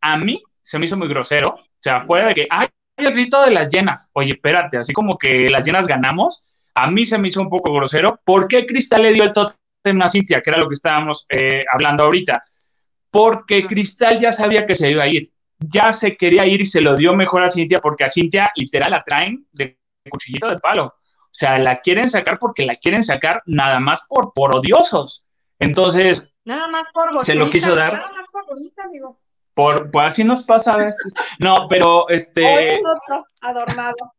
a 0.00 0.16
mí 0.16 0.42
se 0.62 0.78
me 0.78 0.86
hizo 0.86 0.96
muy 0.96 1.08
grosero, 1.08 1.48
o 1.50 1.60
sea, 1.80 2.02
fuera 2.02 2.28
de 2.28 2.34
que, 2.34 2.46
ay, 2.48 2.68
el 2.96 3.12
grito 3.12 3.42
de 3.42 3.50
las 3.50 3.68
llenas. 3.68 4.10
Oye, 4.14 4.30
espérate, 4.30 4.78
así 4.78 4.92
como 4.92 5.18
que 5.18 5.48
las 5.48 5.64
llenas 5.64 5.86
ganamos, 5.86 6.70
a 6.74 6.86
mí 6.86 7.04
se 7.04 7.18
me 7.18 7.28
hizo 7.28 7.40
un 7.40 7.50
poco 7.50 7.72
grosero. 7.74 8.20
¿Por 8.24 8.48
qué 8.48 8.64
Cristal 8.64 9.02
le 9.02 9.12
dio 9.12 9.24
el 9.24 9.32
tótem 9.32 9.56
a 9.84 10.08
Cintia? 10.08 10.40
Que 10.40 10.50
era 10.50 10.58
lo 10.58 10.68
que 10.68 10.74
estábamos 10.74 11.26
eh, 11.28 11.62
hablando 11.72 12.04
ahorita. 12.04 12.40
Porque 13.10 13.66
Cristal 13.66 14.18
ya 14.18 14.32
sabía 14.32 14.66
que 14.66 14.74
se 14.74 14.90
iba 14.90 15.04
a 15.04 15.08
ir. 15.08 15.32
Ya 15.58 15.92
se 15.92 16.16
quería 16.16 16.46
ir 16.46 16.60
y 16.60 16.66
se 16.66 16.80
lo 16.80 16.96
dio 16.96 17.14
mejor 17.14 17.42
a 17.42 17.50
Cintia 17.50 17.80
porque 17.80 18.04
a 18.04 18.08
Cintia 18.08 18.50
literal 18.56 18.90
la 18.90 19.02
traen 19.02 19.46
de 19.52 19.78
cuchillito 20.08 20.48
de 20.48 20.58
palo. 20.58 20.86
O 20.86 21.34
sea, 21.34 21.58
la 21.58 21.80
quieren 21.80 22.10
sacar 22.10 22.38
porque 22.38 22.64
la 22.64 22.74
quieren 22.74 23.02
sacar 23.02 23.42
nada 23.46 23.80
más 23.80 24.02
por, 24.08 24.32
por 24.32 24.56
odiosos. 24.56 25.26
Entonces, 25.58 26.34
nada 26.44 26.66
más 26.68 26.86
por 26.92 27.24
se 27.24 27.34
lo 27.34 27.48
quiso 27.48 27.74
dar. 27.74 27.92
Nada 27.92 28.12
más 28.12 28.26
por 28.32 28.46
bonita, 28.46 28.82
amigo. 28.84 29.18
Por, 29.54 29.90
pues 29.90 30.06
así 30.06 30.24
nos 30.24 30.44
pasa 30.44 30.72
a 30.72 30.76
veces. 30.78 31.12
No, 31.38 31.68
pero 31.68 32.08
este. 32.08 32.80
otro 32.80 33.26
adornado. 33.40 34.14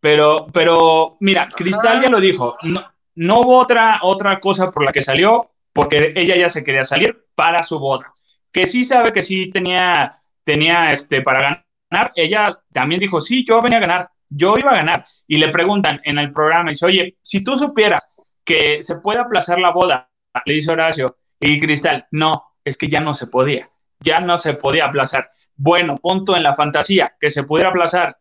Pero, 0.00 0.46
pero, 0.52 1.16
mira, 1.20 1.48
Cristal 1.48 2.02
ya 2.02 2.08
lo 2.08 2.20
dijo. 2.20 2.56
No, 2.62 2.84
no 3.18 3.40
hubo 3.40 3.58
otra, 3.58 4.00
otra 4.02 4.40
cosa 4.40 4.70
por 4.70 4.84
la 4.84 4.92
que 4.92 5.02
salió, 5.02 5.50
porque 5.72 6.12
ella 6.16 6.36
ya 6.36 6.50
se 6.50 6.64
quería 6.64 6.84
salir 6.84 7.26
para 7.34 7.62
su 7.62 7.78
boda. 7.78 8.12
Que 8.52 8.66
sí 8.66 8.84
sabe 8.84 9.12
que 9.12 9.22
sí 9.22 9.50
tenía, 9.50 10.10
tenía 10.44 10.92
este 10.92 11.22
para 11.22 11.62
ganar. 11.90 12.12
Ella 12.16 12.58
también 12.72 13.00
dijo, 13.00 13.20
sí, 13.20 13.44
yo 13.46 13.60
venía 13.62 13.78
a 13.78 13.82
ganar 13.82 14.10
yo 14.30 14.54
iba 14.58 14.70
a 14.70 14.76
ganar. 14.76 15.04
Y 15.26 15.38
le 15.38 15.48
preguntan 15.48 16.00
en 16.04 16.18
el 16.18 16.30
programa, 16.30 16.70
dice, 16.70 16.86
oye, 16.86 17.16
si 17.22 17.42
tú 17.42 17.56
supieras 17.56 18.14
que 18.44 18.82
se 18.82 18.96
puede 18.96 19.20
aplazar 19.20 19.58
la 19.58 19.70
boda, 19.70 20.10
le 20.44 20.54
dice 20.54 20.72
Horacio, 20.72 21.18
y 21.40 21.60
Cristal, 21.60 22.06
no, 22.10 22.44
es 22.64 22.76
que 22.76 22.88
ya 22.88 23.00
no 23.00 23.14
se 23.14 23.26
podía, 23.26 23.70
ya 24.00 24.20
no 24.20 24.38
se 24.38 24.54
podía 24.54 24.86
aplazar. 24.86 25.30
Bueno, 25.56 25.96
punto 25.96 26.36
en 26.36 26.42
la 26.42 26.54
fantasía, 26.54 27.16
que 27.20 27.30
se 27.30 27.44
pudiera 27.44 27.70
aplazar. 27.70 28.16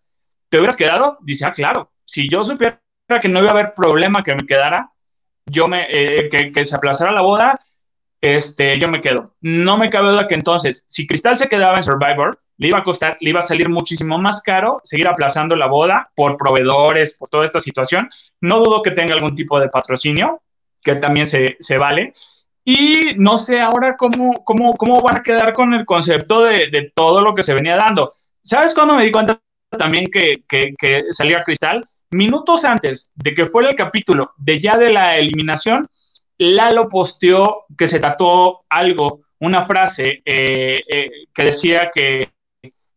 ¿Te 0.49 0.57
hubieras 0.57 0.75
quedado? 0.75 1.17
Dice, 1.21 1.45
ah, 1.45 1.51
claro, 1.51 1.91
si 2.05 2.29
yo 2.29 2.43
supiera 2.43 2.81
que 3.07 3.29
no 3.29 3.39
iba 3.39 3.49
a 3.49 3.53
haber 3.53 3.73
problema 3.73 4.23
que 4.23 4.35
me 4.35 4.45
quedara, 4.45 4.91
yo 5.45 5.67
me, 5.67 5.87
eh, 5.89 6.29
que, 6.29 6.51
que 6.51 6.65
se 6.65 6.75
aplazara 6.75 7.11
la 7.11 7.21
boda, 7.21 7.59
este, 8.21 8.77
yo 8.79 8.89
me 8.89 9.01
quedo. 9.01 9.35
No 9.41 9.77
me 9.77 9.89
cabe 9.89 10.11
duda 10.11 10.27
que 10.27 10.35
entonces, 10.35 10.85
si 10.87 11.07
Cristal 11.07 11.37
se 11.37 11.47
quedaba 11.47 11.77
en 11.77 11.83
Survivor, 11.83 12.39
le 12.57 12.69
iba 12.69 12.79
a 12.79 12.83
costar, 12.83 13.17
le 13.21 13.29
iba 13.29 13.39
a 13.39 13.43
salir 13.43 13.69
muchísimo 13.69 14.17
más 14.17 14.41
caro 14.41 14.81
seguir 14.83 15.07
aplazando 15.07 15.55
la 15.55 15.67
boda 15.67 16.11
por 16.15 16.37
proveedores, 16.37 17.15
por 17.15 17.29
toda 17.29 17.45
esta 17.45 17.59
situación. 17.59 18.09
No 18.41 18.59
dudo 18.59 18.81
que 18.81 18.91
tenga 18.91 19.13
algún 19.13 19.35
tipo 19.35 19.59
de 19.59 19.69
patrocinio, 19.69 20.41
que 20.81 20.95
también 20.95 21.27
se, 21.27 21.57
vale. 21.77 22.13
Y 22.65 23.15
no 23.17 23.37
sé 23.37 23.61
ahora 23.61 23.95
cómo, 23.95 24.43
cómo, 24.43 24.75
cómo 24.75 25.01
van 25.01 25.17
a 25.17 25.23
quedar 25.23 25.53
con 25.53 25.73
el 25.73 25.85
concepto 25.85 26.43
de, 26.43 26.91
todo 26.95 27.21
lo 27.21 27.33
que 27.35 27.43
se 27.43 27.53
venía 27.53 27.77
dando. 27.77 28.11
¿Sabes 28.41 28.73
cuándo 28.73 28.95
me 28.95 29.05
di 29.05 29.11
cuenta 29.11 29.39
también 29.77 30.05
que, 30.11 30.43
que, 30.47 30.73
que 30.77 31.05
salía 31.11 31.43
Cristal? 31.43 31.85
Minutos 32.11 32.63
antes 32.63 33.11
de 33.15 33.33
que 33.33 33.47
fuera 33.47 33.69
el 33.69 33.75
capítulo 33.75 34.33
de 34.37 34.61
ya 34.61 34.77
de 34.77 34.91
la 34.91 35.17
eliminación, 35.17 35.89
Lalo 36.37 36.87
posteó 36.87 37.65
que 37.77 37.87
se 37.87 37.99
tatuó 37.99 38.65
algo, 38.69 39.21
una 39.39 39.65
frase 39.65 40.21
eh, 40.23 40.79
eh, 40.87 41.09
que 41.33 41.43
decía 41.43 41.91
que 41.93 42.29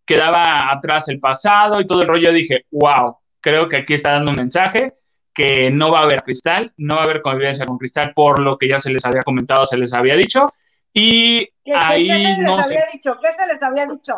quedaba 0.04 0.70
atrás 0.72 1.08
el 1.08 1.20
pasado 1.20 1.80
y 1.80 1.86
todo 1.86 2.02
el 2.02 2.08
rollo. 2.08 2.32
Dije, 2.32 2.66
wow, 2.70 3.16
creo 3.40 3.68
que 3.68 3.78
aquí 3.78 3.94
está 3.94 4.12
dando 4.12 4.30
un 4.30 4.36
mensaje 4.36 4.94
que 5.32 5.70
no 5.70 5.90
va 5.90 6.00
a 6.00 6.02
haber 6.02 6.22
cristal, 6.22 6.72
no 6.76 6.96
va 6.96 7.02
a 7.02 7.04
haber 7.04 7.22
convivencia 7.22 7.64
con 7.64 7.78
cristal 7.78 8.12
por 8.14 8.40
lo 8.40 8.58
que 8.58 8.68
ya 8.68 8.80
se 8.80 8.90
les 8.90 9.04
había 9.04 9.22
comentado, 9.22 9.64
se 9.66 9.76
les 9.76 9.92
había 9.92 10.16
dicho. 10.16 10.52
Y 10.92 11.48
ahí 11.74 12.08
¿qué, 12.08 12.34
se 12.34 12.42
les 12.42 12.58
había 12.58 12.84
dicho? 12.92 13.16
¿Qué 13.22 13.28
se 13.34 13.52
les 13.52 13.62
había 13.62 13.86
dicho? 13.86 14.12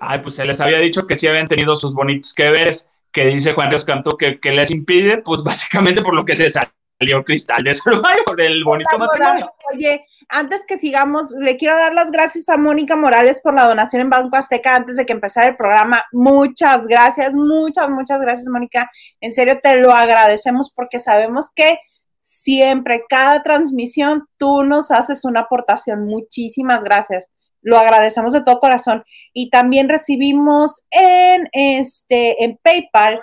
Ay, 0.00 0.20
pues 0.20 0.36
se 0.36 0.44
les 0.44 0.60
había 0.60 0.78
dicho 0.78 1.06
que 1.06 1.16
sí 1.16 1.26
habían 1.26 1.48
tenido 1.48 1.76
sus 1.76 1.92
bonitos 1.92 2.32
que 2.32 2.50
veres, 2.50 2.97
que 3.12 3.26
dice 3.26 3.52
Juan 3.52 3.70
Ríos 3.70 3.84
Cantú 3.84 4.16
que, 4.16 4.38
que 4.40 4.52
les 4.52 4.70
impide, 4.70 5.18
pues 5.18 5.42
básicamente 5.44 6.02
por 6.02 6.14
lo 6.14 6.24
que 6.24 6.36
se 6.36 6.50
salió 6.50 7.24
Cristal 7.24 7.64
de 7.64 7.74
Survivor, 7.74 8.40
el 8.40 8.64
bonito 8.64 8.98
matrimonio. 8.98 9.52
Oye, 9.72 10.04
antes 10.28 10.66
que 10.66 10.76
sigamos, 10.76 11.30
le 11.30 11.56
quiero 11.56 11.74
dar 11.74 11.94
las 11.94 12.10
gracias 12.10 12.48
a 12.48 12.58
Mónica 12.58 12.96
Morales 12.96 13.40
por 13.42 13.54
la 13.54 13.66
donación 13.66 14.02
en 14.02 14.10
Banco 14.10 14.36
Azteca 14.36 14.76
antes 14.76 14.96
de 14.96 15.06
que 15.06 15.14
empezara 15.14 15.46
el 15.46 15.56
programa. 15.56 16.04
Muchas 16.12 16.86
gracias, 16.86 17.32
muchas, 17.32 17.88
muchas 17.88 18.20
gracias, 18.20 18.46
Mónica. 18.48 18.90
En 19.20 19.32
serio, 19.32 19.58
te 19.62 19.76
lo 19.80 19.92
agradecemos 19.92 20.70
porque 20.74 20.98
sabemos 20.98 21.50
que 21.54 21.78
siempre, 22.18 23.04
cada 23.08 23.42
transmisión, 23.42 24.28
tú 24.36 24.64
nos 24.64 24.90
haces 24.90 25.24
una 25.24 25.40
aportación. 25.40 26.04
Muchísimas 26.04 26.84
gracias. 26.84 27.30
Lo 27.62 27.78
agradecemos 27.78 28.32
de 28.32 28.42
todo 28.42 28.60
corazón. 28.60 29.04
Y 29.32 29.50
también 29.50 29.88
recibimos 29.88 30.84
en 30.90 31.48
este 31.52 32.42
en 32.44 32.58
PayPal 32.62 33.20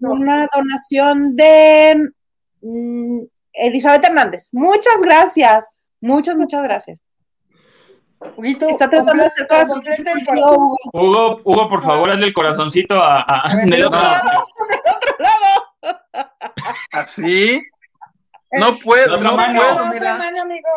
una 0.00 0.48
donación 0.52 1.36
de 1.36 2.10
Mm, 2.64 3.24
Elizabeth 3.52 4.04
Hernández. 4.04 4.48
Muchas 4.52 5.00
gracias. 5.02 5.68
Muchas, 6.00 6.34
muchas 6.36 6.62
gracias. 6.62 7.02
Está 8.42 8.88
tratando 8.88 9.22
de 9.22 9.26
hacer 9.26 9.46
Hugo. 10.34 10.76
Hugo, 10.94 11.40
Hugo, 11.44 11.68
por 11.68 11.82
favor, 11.82 12.10
hazle 12.10 12.26
el 12.26 12.32
corazoncito 12.32 12.98
a, 12.98 13.22
a 13.28 13.54
del 13.66 13.84
otro 13.84 14.00
lado. 14.00 14.30
Del 14.70 14.78
otro 14.96 15.16
lado. 15.18 16.00
¿Así? 16.90 17.62
No 18.52 18.78
puedo, 18.78 19.20
no 19.20 19.36
mano. 19.36 19.60
puedo, 19.60 19.86
mira. 19.92 20.16
Mano, 20.16 20.42
amigo. 20.42 20.68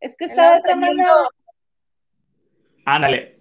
Es 0.00 0.16
que 0.16 0.24
está 0.24 0.54
deteniendo. 0.54 1.30
Ándale. 2.84 3.38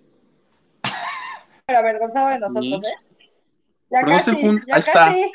Pero 1.66 1.80
avergonzado 1.80 2.30
de 2.30 2.40
nosotros, 2.40 2.84
¿eh? 2.84 3.16
Ya 3.90 4.02
casi, 4.02 4.32
no 4.46 4.60
se 4.60 4.66
ya 4.68 4.82
casi. 4.82 5.32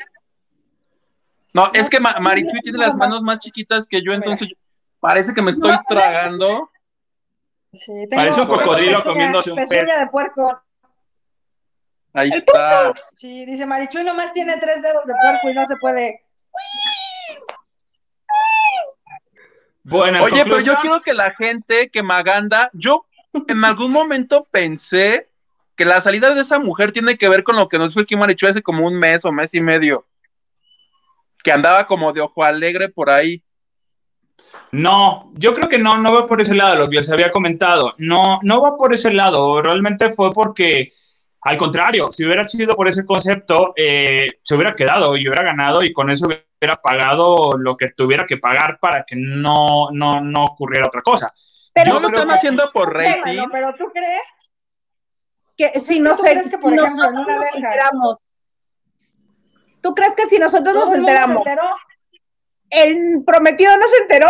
No, 1.53 1.71
es 1.73 1.89
que 1.89 1.99
Marichuy 1.99 2.61
tiene 2.61 2.77
las 2.77 2.95
manos 2.95 3.21
más 3.23 3.39
chiquitas 3.39 3.87
que 3.87 4.01
yo, 4.03 4.13
entonces 4.13 4.49
parece 4.99 5.33
que 5.33 5.41
me 5.41 5.51
estoy 5.51 5.75
tragando. 5.87 6.69
Sí, 7.73 7.91
Parece 8.09 8.41
un 8.41 8.47
cocodrilo 8.47 9.03
comiéndose 9.03 9.51
un 9.51 9.57
pez. 9.57 9.69
de 9.69 10.07
puerco. 10.11 10.61
Ahí 12.13 12.29
está. 12.29 12.93
Sí, 13.13 13.45
dice 13.45 13.65
Marichuy 13.65 14.03
nomás 14.03 14.33
tiene 14.33 14.57
tres 14.57 14.81
dedos 14.81 15.05
de 15.05 15.13
puerco 15.13 15.49
y 15.49 15.53
no 15.53 15.65
se 15.65 15.75
puede. 15.77 16.21
Bueno, 19.83 20.23
Oye, 20.23 20.43
pero 20.43 20.59
yo 20.59 20.77
quiero 20.79 21.01
que 21.01 21.13
la 21.13 21.31
gente 21.31 21.89
que 21.89 22.03
Maganda, 22.03 22.69
yo 22.73 23.06
en 23.47 23.65
algún 23.65 23.91
momento 23.91 24.47
pensé 24.49 25.29
que 25.75 25.85
la 25.85 26.01
salida 26.01 26.33
de 26.33 26.41
esa 26.41 26.59
mujer 26.59 26.91
tiene 26.91 27.17
que 27.17 27.29
ver 27.29 27.43
con 27.43 27.55
lo 27.55 27.69
que 27.69 27.77
nos 27.77 27.93
fue 27.93 28.03
aquí 28.03 28.15
Marichuy 28.15 28.49
hace 28.49 28.63
como 28.63 28.85
un 28.85 28.97
mes 28.97 29.23
o 29.25 29.31
mes 29.31 29.53
y 29.53 29.61
medio 29.61 30.05
que 31.47 31.53
andaba 31.53 31.87
como 31.87 32.11
de 32.11 32.19
ojo 32.19 32.43
alegre 32.43 32.89
por 32.89 33.09
ahí. 33.09 33.41
No, 34.73 35.31
yo 35.35 35.53
creo 35.53 35.69
que 35.69 35.77
no, 35.77 35.97
no 35.97 36.11
va 36.11 36.27
por 36.27 36.41
ese 36.41 36.53
lado, 36.53 36.75
lo 36.75 36.89
que 36.89 36.97
les 36.97 37.09
había 37.09 37.31
comentado. 37.31 37.93
No, 37.97 38.39
no 38.43 38.61
va 38.61 38.75
por 38.75 38.93
ese 38.93 39.13
lado. 39.13 39.61
Realmente 39.61 40.11
fue 40.11 40.31
porque, 40.31 40.91
al 41.41 41.55
contrario, 41.55 42.11
si 42.11 42.25
hubiera 42.25 42.45
sido 42.45 42.75
por 42.75 42.89
ese 42.89 43.05
concepto, 43.05 43.73
eh, 43.77 44.39
se 44.41 44.55
hubiera 44.55 44.75
quedado 44.75 45.15
y 45.15 45.21
hubiera 45.21 45.43
ganado 45.43 45.83
y 45.83 45.93
con 45.93 46.09
eso 46.09 46.27
hubiera 46.27 46.75
pagado 46.75 47.53
lo 47.57 47.77
que 47.77 47.91
tuviera 47.91 48.25
que 48.25 48.35
pagar 48.35 48.77
para 48.79 49.05
que 49.05 49.15
no, 49.15 49.89
no, 49.91 50.19
no 50.19 50.43
ocurriera 50.43 50.87
otra 50.87 51.01
cosa. 51.01 51.33
Pero 51.83 51.93
no 51.93 51.99
lo 51.99 52.07
están 52.07 52.31
haciendo 52.31 52.71
por 52.71 52.93
rating. 52.93 53.43
pero 53.51 53.73
tú 53.75 53.85
crees 53.93 54.23
que 55.55 55.79
si 55.79 55.99
no 55.99 56.15
sé, 56.15 56.33
que 56.49 56.57
por 56.57 56.73
ejemplo, 56.73 57.11
nos 57.11 57.55
enteramos 57.55 58.17
¿Tú 59.81 59.93
crees 59.95 60.15
que 60.15 60.25
si 60.25 60.37
nosotros 60.37 60.73
nos 60.73 60.93
enteramos, 60.93 61.45
el 62.69 63.23
prometido 63.25 63.71
no 63.77 63.87
se 63.87 63.97
enteró? 64.01 64.27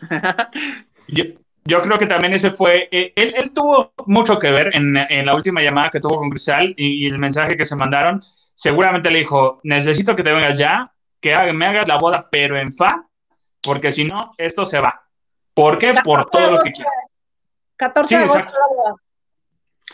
yo 1.64 1.82
creo 1.82 1.98
que 1.98 2.06
también 2.06 2.34
ese 2.34 2.50
fue, 2.50 2.88
eh, 2.90 3.12
él, 3.16 3.34
él, 3.36 3.52
tuvo 3.52 3.92
mucho 4.06 4.38
que 4.38 4.52
ver 4.52 4.74
en, 4.74 4.96
en, 4.96 5.26
la 5.26 5.34
última 5.34 5.62
llamada 5.62 5.90
que 5.90 6.00
tuvo 6.00 6.16
con 6.16 6.30
Cristal 6.30 6.74
y, 6.76 7.04
y, 7.04 7.06
el 7.06 7.18
mensaje 7.18 7.56
que 7.56 7.66
se 7.66 7.76
mandaron. 7.76 8.22
Seguramente 8.54 9.10
le 9.10 9.18
dijo, 9.18 9.60
necesito 9.64 10.16
que 10.16 10.22
te 10.22 10.32
vengas 10.32 10.56
ya, 10.56 10.92
que 11.20 11.36
me 11.52 11.66
hagas 11.66 11.88
la 11.88 11.98
boda, 11.98 12.28
pero 12.30 12.56
en 12.56 12.72
fa, 12.72 13.06
porque 13.62 13.92
si 13.92 14.04
no, 14.04 14.32
esto 14.38 14.64
se 14.64 14.80
va. 14.80 15.06
¿Por 15.54 15.78
qué? 15.78 15.94
Por 16.04 16.26
todo 16.26 16.50
lo 16.52 16.62
que 16.62 16.72
quieras. 16.72 16.94
14 17.76 18.08
Sí, 18.08 18.16
de 18.16 18.24
agosto. 18.24 18.38
exacto. 18.48 19.00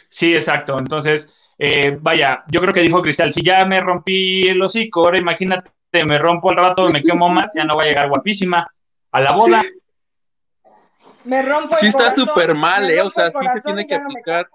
Sí, 0.09 0.35
exacto. 0.35 0.79
Entonces, 0.79 1.35
eh, 1.59 1.97
vaya, 2.01 2.45
yo 2.49 2.61
creo 2.61 2.73
que 2.73 2.81
dijo 2.81 3.03
Cristal, 3.03 3.33
si 3.33 3.43
ya 3.43 3.65
me 3.65 3.81
rompí 3.81 4.47
el 4.49 4.61
hocico, 4.63 5.05
ahora 5.05 5.19
imagínate, 5.19 5.71
me 6.07 6.19
rompo 6.19 6.51
el 6.51 6.57
rato, 6.59 6.89
me 6.89 7.03
quemo 7.03 7.29
más, 7.29 7.49
ya 7.55 7.65
no 7.65 7.77
va 7.77 7.83
a 7.83 7.87
llegar 7.87 8.09
guapísima 8.09 8.67
a 9.13 9.21
la 9.21 9.33
boda. 9.33 9.63
Me 11.25 11.43
rompo 11.43 11.75
el 11.75 11.81
Sí 11.81 11.87
está 11.89 12.11
súper 12.11 12.55
mal, 12.55 12.91
¿eh? 12.91 13.03
O 13.03 13.11
sea, 13.11 13.31
sí 13.31 13.47
se 13.53 13.61
tiene 13.61 13.83
que 13.85 13.91
ya 13.91 13.99
no 14.01 14.09
me 14.09 14.15
aplicar. 14.21 14.49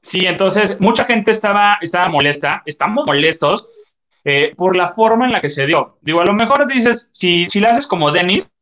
Sí, 0.00 0.26
entonces 0.26 0.80
mucha 0.80 1.04
gente 1.04 1.30
estaba, 1.30 1.78
estaba 1.80 2.08
molesta, 2.08 2.62
estamos 2.66 3.06
molestos 3.06 3.68
eh, 4.24 4.54
por 4.56 4.76
la 4.76 4.90
forma 4.90 5.26
en 5.26 5.32
la 5.32 5.40
que 5.40 5.50
se 5.50 5.66
dio. 5.66 5.98
Digo, 6.00 6.20
a 6.20 6.24
lo 6.24 6.32
mejor 6.34 6.66
dices, 6.66 7.10
si, 7.12 7.48
si 7.48 7.60
la 7.60 7.68
haces 7.68 7.86
como 7.86 8.10
Dennis, 8.12 8.52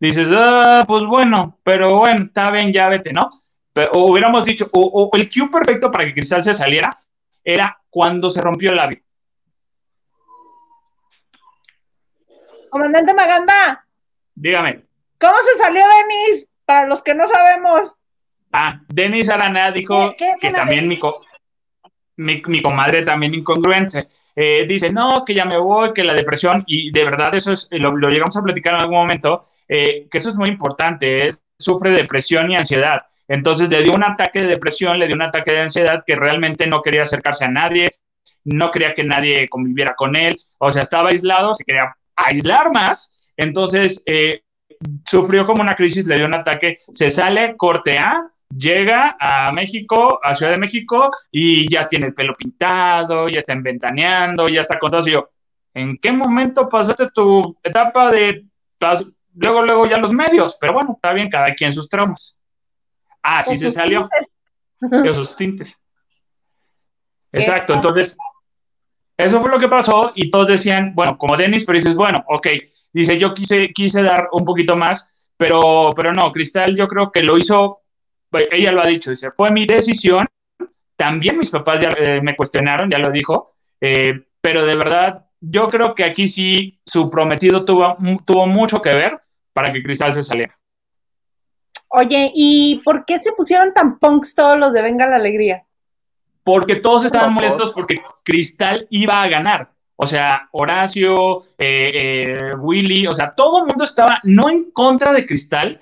dices, 0.00 0.28
ah, 0.32 0.82
pues 0.86 1.04
bueno, 1.04 1.58
pero 1.64 1.98
bueno, 1.98 2.26
está 2.26 2.50
bien, 2.50 2.72
ya 2.72 2.88
vete, 2.88 3.12
¿no? 3.12 3.30
Pero, 3.72 3.90
o 3.92 4.06
hubiéramos 4.12 4.44
dicho, 4.44 4.68
o, 4.72 4.80
o 5.12 5.16
el 5.16 5.28
cue 5.30 5.48
perfecto 5.50 5.90
para 5.90 6.04
que 6.04 6.14
Cristal 6.14 6.42
se 6.44 6.54
saliera 6.54 6.96
era 7.44 7.80
cuando 7.90 8.30
se 8.30 8.40
rompió 8.40 8.70
el 8.70 8.76
labio. 8.76 9.00
Comandante 12.70 13.14
Maganda, 13.14 13.86
Dígame. 14.34 14.84
¿cómo 15.18 15.36
se 15.38 15.62
salió 15.62 15.82
Denis? 15.82 16.48
Para 16.64 16.86
los 16.86 17.02
que 17.02 17.14
no 17.14 17.26
sabemos. 17.26 17.96
Ah, 18.52 18.80
Denis 18.88 19.28
Arana 19.30 19.70
dijo 19.72 20.10
¿Qué- 20.10 20.16
qué- 20.18 20.32
qué 20.40 20.48
que 20.48 20.54
también 20.54 20.86
mi, 20.86 20.98
co- 20.98 21.22
mi, 22.18 22.42
mi 22.46 22.60
comadre 22.60 23.02
también 23.02 23.34
incongruente. 23.34 24.06
Eh, 24.36 24.66
dice, 24.68 24.92
no, 24.92 25.24
que 25.24 25.34
ya 25.34 25.44
me 25.44 25.58
voy, 25.58 25.92
que 25.92 26.04
la 26.04 26.14
depresión, 26.14 26.62
y 26.66 26.90
de 26.92 27.04
verdad 27.04 27.34
eso 27.34 27.52
es, 27.52 27.68
lo, 27.72 27.96
lo 27.96 28.08
llegamos 28.08 28.36
a 28.36 28.42
platicar 28.42 28.74
en 28.74 28.80
algún 28.80 28.98
momento, 28.98 29.40
eh, 29.66 30.06
que 30.10 30.18
eso 30.18 30.30
es 30.30 30.36
muy 30.36 30.48
importante, 30.48 31.28
eh, 31.28 31.34
sufre 31.58 31.90
depresión 31.90 32.50
y 32.50 32.56
ansiedad. 32.56 33.02
Entonces 33.26 33.68
le 33.68 33.82
dio 33.82 33.94
un 33.94 34.04
ataque 34.04 34.40
de 34.40 34.46
depresión, 34.46 34.98
le 34.98 35.06
dio 35.06 35.16
un 35.16 35.22
ataque 35.22 35.52
de 35.52 35.62
ansiedad 35.62 36.04
que 36.06 36.16
realmente 36.16 36.66
no 36.66 36.82
quería 36.82 37.02
acercarse 37.02 37.44
a 37.44 37.50
nadie, 37.50 37.90
no 38.44 38.70
quería 38.70 38.94
que 38.94 39.04
nadie 39.04 39.48
conviviera 39.48 39.94
con 39.94 40.16
él, 40.16 40.38
o 40.58 40.70
sea, 40.70 40.82
estaba 40.82 41.10
aislado, 41.10 41.54
se 41.54 41.64
quería 41.64 41.94
aislar 42.16 42.72
más, 42.72 43.32
entonces 43.36 44.02
eh, 44.06 44.42
sufrió 45.04 45.46
como 45.46 45.62
una 45.62 45.74
crisis, 45.74 46.06
le 46.06 46.16
dio 46.16 46.26
un 46.26 46.34
ataque, 46.34 46.76
se 46.92 47.10
sale, 47.10 47.54
corte 47.56 47.98
A, 47.98 48.30
llega 48.56 49.16
a 49.20 49.52
México, 49.52 50.20
a 50.22 50.34
Ciudad 50.34 50.52
de 50.52 50.58
México, 50.60 51.10
y 51.30 51.70
ya 51.70 51.88
tiene 51.88 52.06
el 52.06 52.14
pelo 52.14 52.34
pintado, 52.36 53.28
ya 53.28 53.40
está 53.40 53.52
inventaneando, 53.52 54.48
ya 54.48 54.60
está 54.62 54.78
con 54.78 54.90
todo. 54.90 55.06
Y 55.06 55.12
yo, 55.12 55.30
¿en 55.74 55.98
qué 55.98 56.12
momento 56.12 56.68
pasaste 56.68 57.10
tu 57.14 57.56
etapa 57.62 58.10
de 58.10 58.46
pas- 58.80 59.12
luego, 59.34 59.62
luego 59.62 59.86
ya 59.86 59.98
los 59.98 60.12
medios? 60.12 60.56
Pero 60.60 60.72
bueno, 60.72 60.92
está 60.94 61.12
bien, 61.12 61.28
cada 61.28 61.54
quien 61.54 61.72
sus 61.72 61.88
traumas. 61.88 62.42
Ah, 63.22 63.42
sí 63.42 63.56
se 63.56 63.70
salió, 63.70 64.08
tintes. 64.80 65.02
de 65.02 65.14
sus 65.14 65.36
tintes. 65.36 65.82
Exacto, 67.32 67.74
entonces, 67.74 68.16
eso 69.16 69.40
fue 69.40 69.50
lo 69.50 69.58
que 69.58 69.68
pasó 69.68 70.12
y 70.14 70.30
todos 70.30 70.46
decían, 70.48 70.94
bueno, 70.94 71.18
como 71.18 71.36
Denis, 71.36 71.64
pero 71.64 71.76
dices, 71.76 71.94
bueno, 71.94 72.24
ok, 72.28 72.46
dice, 72.92 73.18
yo 73.18 73.34
quise, 73.34 73.70
quise 73.72 74.02
dar 74.02 74.28
un 74.32 74.44
poquito 74.44 74.76
más, 74.76 75.14
pero, 75.36 75.90
pero 75.94 76.12
no, 76.12 76.30
Cristal 76.32 76.74
yo 76.76 76.86
creo 76.86 77.10
que 77.10 77.22
lo 77.22 77.36
hizo, 77.36 77.80
ella 78.50 78.72
lo 78.72 78.82
ha 78.82 78.86
dicho, 78.86 79.10
dice, 79.10 79.30
fue 79.30 79.50
mi 79.50 79.66
decisión, 79.66 80.26
también 80.96 81.38
mis 81.38 81.50
papás 81.50 81.80
ya 81.80 81.90
eh, 81.90 82.20
me 82.20 82.36
cuestionaron, 82.36 82.90
ya 82.90 82.98
lo 82.98 83.10
dijo, 83.10 83.50
eh, 83.80 84.24
pero 84.40 84.64
de 84.64 84.76
verdad, 84.76 85.26
yo 85.40 85.68
creo 85.68 85.94
que 85.94 86.04
aquí 86.04 86.28
sí 86.28 86.80
su 86.84 87.08
prometido 87.10 87.64
tuvo, 87.64 87.96
tuvo 88.24 88.46
mucho 88.46 88.82
que 88.82 88.94
ver 88.94 89.20
para 89.52 89.72
que 89.72 89.82
Cristal 89.82 90.14
se 90.14 90.24
saliera. 90.24 90.58
Oye, 91.88 92.30
¿y 92.34 92.82
por 92.84 93.04
qué 93.04 93.18
se 93.18 93.32
pusieron 93.32 93.72
tan 93.72 93.98
punks 93.98 94.34
todos 94.34 94.58
los 94.58 94.72
de 94.72 94.82
Venga 94.82 95.08
la 95.08 95.16
Alegría? 95.16 95.64
porque 96.48 96.76
todos 96.76 97.04
estaban 97.04 97.34
Locos. 97.34 97.42
molestos 97.42 97.72
porque 97.74 97.96
Cristal 98.22 98.86
iba 98.88 99.22
a 99.22 99.28
ganar. 99.28 99.70
O 99.96 100.06
sea, 100.06 100.48
Horacio, 100.52 101.40
eh, 101.58 101.90
eh, 101.92 102.54
Willy, 102.58 103.06
o 103.06 103.14
sea, 103.14 103.34
todo 103.34 103.58
el 103.58 103.66
mundo 103.66 103.84
estaba 103.84 104.18
no 104.22 104.48
en 104.48 104.70
contra 104.70 105.12
de 105.12 105.26
Cristal, 105.26 105.78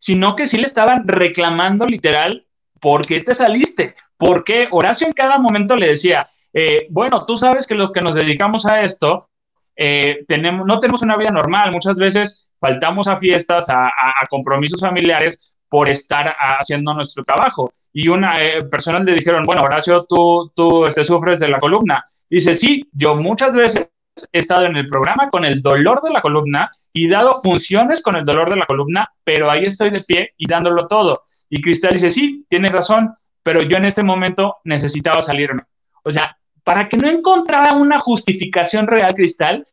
sino 0.00 0.34
que 0.34 0.46
sí 0.46 0.56
le 0.56 0.64
estaban 0.64 1.06
reclamando 1.06 1.84
literal, 1.84 2.46
¿por 2.80 3.06
qué 3.06 3.20
te 3.20 3.34
saliste? 3.34 3.94
Porque 4.16 4.66
Horacio 4.70 5.06
en 5.06 5.12
cada 5.12 5.38
momento 5.38 5.76
le 5.76 5.88
decía, 5.88 6.26
eh, 6.54 6.86
bueno, 6.88 7.26
tú 7.26 7.36
sabes 7.36 7.66
que 7.66 7.74
los 7.74 7.92
que 7.92 8.00
nos 8.00 8.14
dedicamos 8.14 8.64
a 8.64 8.80
esto, 8.80 9.28
eh, 9.76 10.24
tenemos, 10.26 10.66
no 10.66 10.80
tenemos 10.80 11.02
una 11.02 11.18
vida 11.18 11.30
normal, 11.30 11.70
muchas 11.70 11.96
veces 11.96 12.50
faltamos 12.58 13.08
a 13.08 13.18
fiestas, 13.18 13.66
a, 13.68 13.90
compromisos 14.30 14.80
familiares 14.80 15.58
por 15.68 15.90
estar 15.90 16.34
haciendo 16.58 16.94
nuestro 16.94 17.22
trabajo. 17.22 17.70
Y 17.92 18.08
una 18.08 18.42
eh, 18.42 18.64
personas 18.64 19.04
le 19.04 19.12
dijeron, 19.12 19.44
bueno, 19.44 19.62
Horacio, 19.62 20.06
tú, 20.08 20.50
tú 20.56 20.86
este, 20.86 21.04
sufres 21.04 21.38
de 21.40 21.48
la 21.48 21.60
columna. 21.60 22.02
Dice, 22.28 22.54
sí, 22.54 22.88
yo 22.92 23.16
muchas 23.16 23.52
veces 23.52 23.90
he 24.32 24.38
estado 24.38 24.64
en 24.66 24.76
el 24.76 24.86
programa 24.86 25.28
con 25.30 25.44
el 25.44 25.62
dolor 25.62 26.02
de 26.02 26.10
la 26.10 26.20
columna 26.20 26.70
y 26.92 27.08
dado 27.08 27.40
funciones 27.40 28.02
con 28.02 28.16
el 28.16 28.24
dolor 28.24 28.50
de 28.50 28.56
la 28.56 28.66
columna, 28.66 29.12
pero 29.24 29.50
ahí 29.50 29.62
estoy 29.62 29.90
de 29.90 30.02
pie 30.02 30.34
y 30.36 30.46
dándolo 30.48 30.86
todo. 30.86 31.22
Y 31.48 31.60
Cristal 31.60 31.94
dice, 31.94 32.10
sí, 32.10 32.44
tienes 32.48 32.72
razón, 32.72 33.14
pero 33.42 33.62
yo 33.62 33.76
en 33.76 33.84
este 33.84 34.02
momento 34.02 34.58
necesitaba 34.64 35.22
salirme. 35.22 35.62
O 36.04 36.10
sea, 36.10 36.36
para 36.64 36.88
que 36.88 36.96
no 36.96 37.08
encontrara 37.08 37.72
una 37.74 37.98
justificación 37.98 38.86
real, 38.86 39.12
Cristal, 39.14 39.64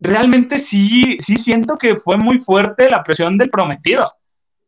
realmente 0.00 0.58
sí, 0.58 1.18
sí 1.20 1.36
siento 1.36 1.76
que 1.78 1.96
fue 1.96 2.16
muy 2.16 2.38
fuerte 2.38 2.88
la 2.90 3.02
presión 3.02 3.36
del 3.38 3.50
prometido 3.50 4.12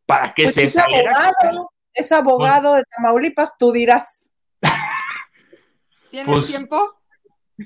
para 0.06 0.32
que 0.34 0.44
Pues 0.44 0.54
se 0.54 0.62
es 0.64 0.72
saliera. 0.72 1.10
abogado, 1.10 1.70
es 1.94 2.12
abogado 2.12 2.74
de 2.74 2.84
Tamaulipas, 2.96 3.56
tú 3.58 3.72
dirás. 3.72 4.30
¿Tienes 6.10 6.26
Pues- 6.32 6.46
tiempo? 6.48 6.97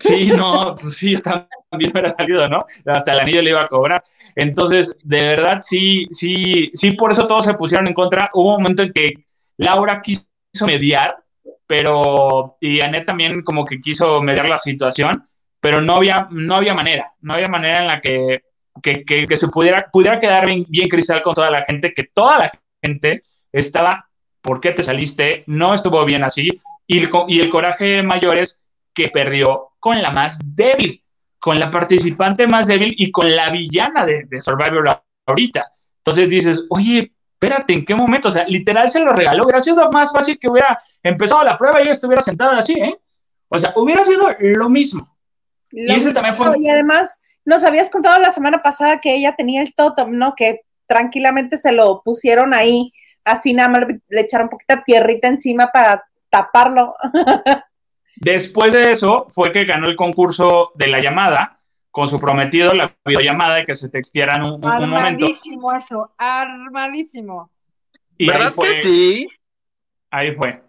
Sí, 0.01 0.27
no, 0.31 0.75
pues 0.81 0.97
sí, 0.97 1.13
yo 1.13 1.21
también 1.21 1.91
hubiera 1.93 2.09
salido, 2.11 2.49
¿no? 2.49 2.65
Hasta 2.87 3.13
el 3.13 3.21
anillo 3.21 3.43
le 3.43 3.51
iba 3.51 3.61
a 3.63 3.67
cobrar. 3.69 4.03
Entonces, 4.35 4.97
de 5.05 5.23
verdad, 5.23 5.61
sí, 5.63 6.07
sí, 6.13 6.71
sí, 6.73 6.93
por 6.93 7.13
eso 7.13 7.27
todos 7.27 7.45
se 7.45 7.55
pusieron 7.55 7.87
en 7.89 7.95
contra. 7.95 8.31
Hubo 8.33 8.57
un 8.57 8.63
momento 8.63 8.83
en 8.83 8.93
que 8.93 9.25
Laura 9.59 10.01
quiso 10.01 10.25
mediar, 10.67 11.17
pero, 11.67 12.57
y 12.61 12.81
Anet 12.81 13.07
también 13.07 13.43
como 13.43 13.65
que 13.67 13.81
quiso 13.81 14.23
mediar 14.23 14.49
la 14.49 14.57
situación, 14.59 15.25
pero 15.61 15.83
no 15.83 15.97
había, 15.97 16.27
no 16.31 16.57
había 16.57 16.75
manera, 16.75 17.13
no 17.21 17.35
había 17.35 17.49
manera 17.49 17.81
en 17.81 17.87
la 17.87 18.01
que, 18.01 18.43
que, 18.83 19.05
que- 19.05 19.37
se 19.37 19.49
pudiera, 19.49 19.89
pudiera 19.93 20.19
quedar 20.19 20.47
bien, 20.47 20.89
cristal 20.89 21.23
con 21.23 21.35
toda 21.35 21.51
la 21.51 21.63
gente, 21.65 21.93
que 21.95 22.05
toda 22.05 22.39
la 22.39 22.53
gente 22.83 23.23
estaba, 23.53 24.09
¿por 24.41 24.61
qué 24.61 24.73
te 24.73 24.83
saliste? 24.83 25.45
No 25.47 25.75
estuvo 25.75 26.05
bien 26.05 26.25
así. 26.25 26.49
Y 26.87 27.03
y 27.29 27.41
el 27.41 27.49
coraje 27.51 28.03
mayor 28.03 28.39
es 28.39 28.62
que 28.95 29.09
perdió 29.09 29.71
con 29.79 30.01
la 30.01 30.11
más 30.11 30.39
débil, 30.55 31.03
con 31.39 31.59
la 31.59 31.71
participante 31.71 32.47
más 32.47 32.67
débil 32.67 32.95
y 32.97 33.11
con 33.11 33.35
la 33.35 33.51
villana 33.51 34.05
de, 34.07 34.25
de 34.29 34.43
Survivor 34.43 35.03
ahorita. 35.27 35.69
Entonces 35.99 36.29
dices, 36.29 36.67
oye, 36.71 37.13
espérate, 37.43 37.73
¿en 37.73 37.85
qué 37.85 37.95
momento? 37.95 38.29
O 38.29 38.31
sea, 38.31 38.47
literal 38.47 38.91
se 38.91 39.01
lo 39.01 39.13
regaló. 39.13 39.45
Hubiera 39.45 39.61
sido 39.61 39.91
más 39.91 40.13
fácil 40.13 40.39
que 40.39 40.49
hubiera 40.49 40.79
empezado 41.03 41.43
la 41.43 41.57
prueba 41.57 41.81
y 41.81 41.83
ella 41.83 41.93
estuviera 41.93 42.23
sentada 42.23 42.59
así, 42.59 42.75
¿eh? 42.75 42.97
O 43.49 43.59
sea, 43.59 43.73
hubiera 43.77 44.05
sido 44.05 44.29
lo 44.39 44.69
mismo. 44.69 45.17
Lo 45.71 45.95
Y 45.95 45.97
ese 45.97 46.09
mismo, 46.09 46.15
también 46.15 46.37
fue- 46.37 46.59
y 46.61 46.69
además, 46.69 47.21
nos 47.45 47.65
habías 47.65 47.91
contado 47.91 48.21
la 48.21 48.31
semana 48.31 48.63
pasada 48.63 49.01
que 49.01 49.15
ella 49.15 49.35
tenía 49.37 49.61
el 49.61 49.75
totem, 49.75 50.17
¿no? 50.17 50.35
Que 50.37 50.61
tranquilamente 50.87 51.59
se 51.59 51.73
lo 51.73 52.03
pusieron 52.05 52.55
ahí, 52.55 52.93
así 53.25 53.53
nada 53.53 53.69
más 53.69 53.83
le, 54.09 54.21
echaron 54.21 54.49
poquita 54.49 54.85
tierrita 54.85 55.29
encima 55.29 55.71
para 55.73 56.05
taparlo. 56.31 56.95
Después 58.25 58.73
de 58.73 58.93
eso 58.93 59.27
fue 59.31 59.51
que 59.51 59.65
ganó 59.65 59.89
el 59.89 59.97
concurso 59.97 60.71
de 60.77 60.87
la 60.87 61.01
llamada 61.01 61.59
con 61.91 62.07
su 62.07 62.21
prometido, 62.21 62.73
la 62.73 62.97
videollamada 63.05 63.61
y 63.61 63.65
que 63.65 63.75
se 63.75 63.89
textearan 63.91 64.45
un, 64.45 64.53
un- 64.55 64.61
momento. 64.61 64.95
Armadísimo 64.97 65.73
eso, 65.73 66.15
armadísimo. 66.17 67.51
Y 68.17 68.31
ahí 68.31 68.39
¿Verdad 68.39 68.55
fue, 68.55 68.69
que 68.69 68.75
sí? 68.75 69.29
ahí 70.13 70.37
fue. 70.37 70.63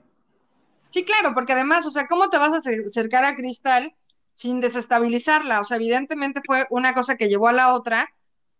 Sí, 0.90 1.06
claro, 1.06 1.36
porque 1.36 1.54
además, 1.54 1.86
o 1.86 1.92
sea, 1.92 2.08
¿cómo 2.08 2.32
te 2.32 2.40
vas 2.40 2.54
a 2.54 2.58
acer- 2.58 2.86
acercar 2.88 3.24
a 3.24 3.36
Cristal 3.36 3.94
sin 4.32 4.60
desestabilizarla? 4.60 5.60
O 5.60 5.64
sea, 5.64 5.78
evidentemente 5.78 6.42
fue 6.44 6.66
una 6.72 6.96
cosa 6.96 7.18
que 7.18 7.30
llevó 7.30 7.50
a 7.50 7.54
la 7.54 7.76
otra. 7.76 8.12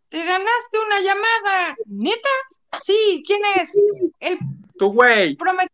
Te 0.10 0.20
ganaste 0.24 0.78
una 0.86 1.00
llamada, 1.00 1.76
¿neta? 1.88 2.30
Sí, 2.80 3.24
¿quién 3.26 3.42
es? 3.60 3.76
El 4.20 4.38
Tu 4.78 4.94
güey. 4.94 5.36
prometido 5.36 5.72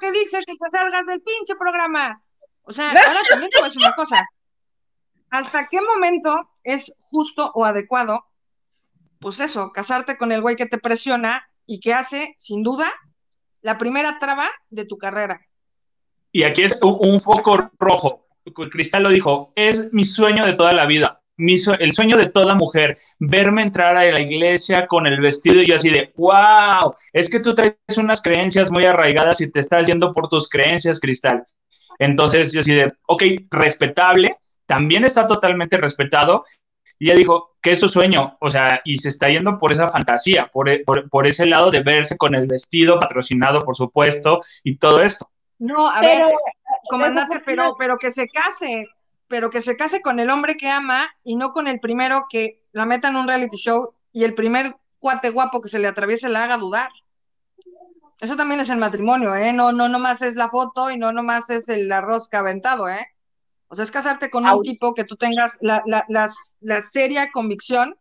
que 0.00 0.10
dice 0.10 0.38
que 0.44 0.52
te 0.54 0.76
salgas 0.76 1.06
del 1.06 1.22
pinche 1.22 1.54
programa. 1.56 2.20
O 2.64 2.72
sea, 2.72 2.90
ahora 2.90 3.20
también 3.28 3.50
te 3.50 3.58
voy 3.58 3.66
a 3.66 3.68
decir 3.68 3.82
una 3.82 3.94
cosa. 3.94 4.26
¿Hasta 5.30 5.68
qué 5.70 5.80
momento 5.80 6.50
es 6.62 6.94
justo 6.98 7.50
o 7.54 7.64
adecuado 7.64 8.24
pues 9.24 9.40
eso, 9.40 9.72
casarte 9.72 10.18
con 10.18 10.32
el 10.32 10.42
güey 10.42 10.54
que 10.54 10.66
te 10.66 10.76
presiona 10.76 11.48
y 11.66 11.80
que 11.80 11.94
hace, 11.94 12.34
sin 12.36 12.62
duda, 12.62 12.84
la 13.62 13.78
primera 13.78 14.18
traba 14.18 14.44
de 14.68 14.84
tu 14.84 14.98
carrera. 14.98 15.40
Y 16.30 16.42
aquí 16.42 16.62
es 16.62 16.78
un, 16.82 17.22
foco 17.22 17.70
rojo. 17.78 18.26
Cristal 18.70 19.04
lo 19.04 19.08
dijo, 19.08 19.54
es 19.56 19.94
mi 19.94 20.04
sueño 20.04 20.44
de 20.44 20.52
toda 20.52 20.74
la 20.74 20.84
vida, 20.84 21.22
el 21.38 21.94
sueño 21.94 22.18
de 22.18 22.26
toda 22.26 22.54
mujer, 22.54 22.98
verme 23.18 23.62
entrar 23.62 23.96
a 23.96 24.04
la 24.04 24.20
iglesia 24.20 24.86
con 24.86 25.06
el 25.06 25.18
vestido 25.18 25.62
y 25.62 25.68
yo 25.68 25.76
así 25.76 25.88
de, 25.88 26.12
wow, 26.16 26.92
es 27.14 27.30
que 27.30 27.40
tú 27.40 27.54
traes 27.54 27.78
unas 27.96 28.20
creencias 28.20 28.70
muy 28.70 28.84
arraigadas 28.84 29.40
y 29.40 29.50
te 29.50 29.60
estás 29.60 29.86
yendo 29.86 30.12
por 30.12 30.28
tus 30.28 30.50
creencias, 30.50 31.00
Cristal. 31.00 31.44
Entonces 31.98 32.52
yo 32.52 32.60
así 32.60 32.72
de, 32.72 32.92
ok, 33.06 33.22
respetable, 33.50 34.36
también 34.66 35.04
está 35.04 35.26
totalmente 35.26 35.76
respetado. 35.76 36.44
Y 36.98 37.06
ella 37.06 37.16
dijo 37.16 37.56
que 37.60 37.72
es 37.72 37.80
su 37.80 37.88
sueño, 37.88 38.36
o 38.40 38.50
sea, 38.50 38.80
y 38.84 38.98
se 38.98 39.08
está 39.08 39.28
yendo 39.28 39.58
por 39.58 39.72
esa 39.72 39.88
fantasía, 39.88 40.48
por, 40.52 40.68
por, 40.84 41.26
ese 41.26 41.44
lado 41.46 41.70
de 41.70 41.82
verse 41.82 42.16
con 42.16 42.34
el 42.34 42.46
vestido 42.46 43.00
patrocinado, 43.00 43.60
por 43.60 43.74
supuesto, 43.74 44.40
y 44.62 44.76
todo 44.76 45.02
esto. 45.02 45.28
No, 45.58 45.88
a 45.88 46.00
ver, 46.00 46.22
comandante, 46.88 47.42
pero, 47.44 47.74
pero 47.78 47.96
que 47.98 48.12
se 48.12 48.28
case, 48.28 48.86
pero 49.28 49.50
que 49.50 49.62
se 49.62 49.76
case 49.76 50.02
con 50.02 50.20
el 50.20 50.30
hombre 50.30 50.56
que 50.56 50.68
ama 50.68 51.08
y 51.24 51.36
no 51.36 51.52
con 51.52 51.66
el 51.66 51.80
primero 51.80 52.26
que 52.28 52.62
la 52.72 52.86
meta 52.86 53.08
en 53.08 53.16
un 53.16 53.26
reality 53.26 53.56
show 53.56 53.94
y 54.12 54.24
el 54.24 54.34
primer 54.34 54.76
cuate 54.98 55.30
guapo 55.30 55.60
que 55.60 55.68
se 55.68 55.78
le 55.78 55.88
atraviese 55.88 56.28
la 56.28 56.44
haga 56.44 56.56
dudar. 56.56 56.90
Eso 58.24 58.36
también 58.36 58.58
es 58.60 58.70
el 58.70 58.78
matrimonio, 58.78 59.34
¿eh? 59.34 59.52
No, 59.52 59.70
no 59.72 59.86
nomás 59.86 60.22
es 60.22 60.34
la 60.34 60.48
foto 60.48 60.90
y 60.90 60.96
no 60.96 61.12
nomás 61.12 61.50
es 61.50 61.68
el 61.68 61.92
arroz 61.92 62.30
que 62.30 62.38
aventado, 62.38 62.88
¿eh? 62.88 63.06
O 63.68 63.74
sea, 63.74 63.82
es 63.82 63.90
casarte 63.90 64.30
con 64.30 64.46
un 64.46 64.62
tipo 64.62 64.94
que 64.94 65.04
tú 65.04 65.16
tengas 65.16 65.58
la, 65.60 65.82
la, 65.84 66.06
la, 66.08 66.80
seria 66.80 67.30
convicción 67.32 67.98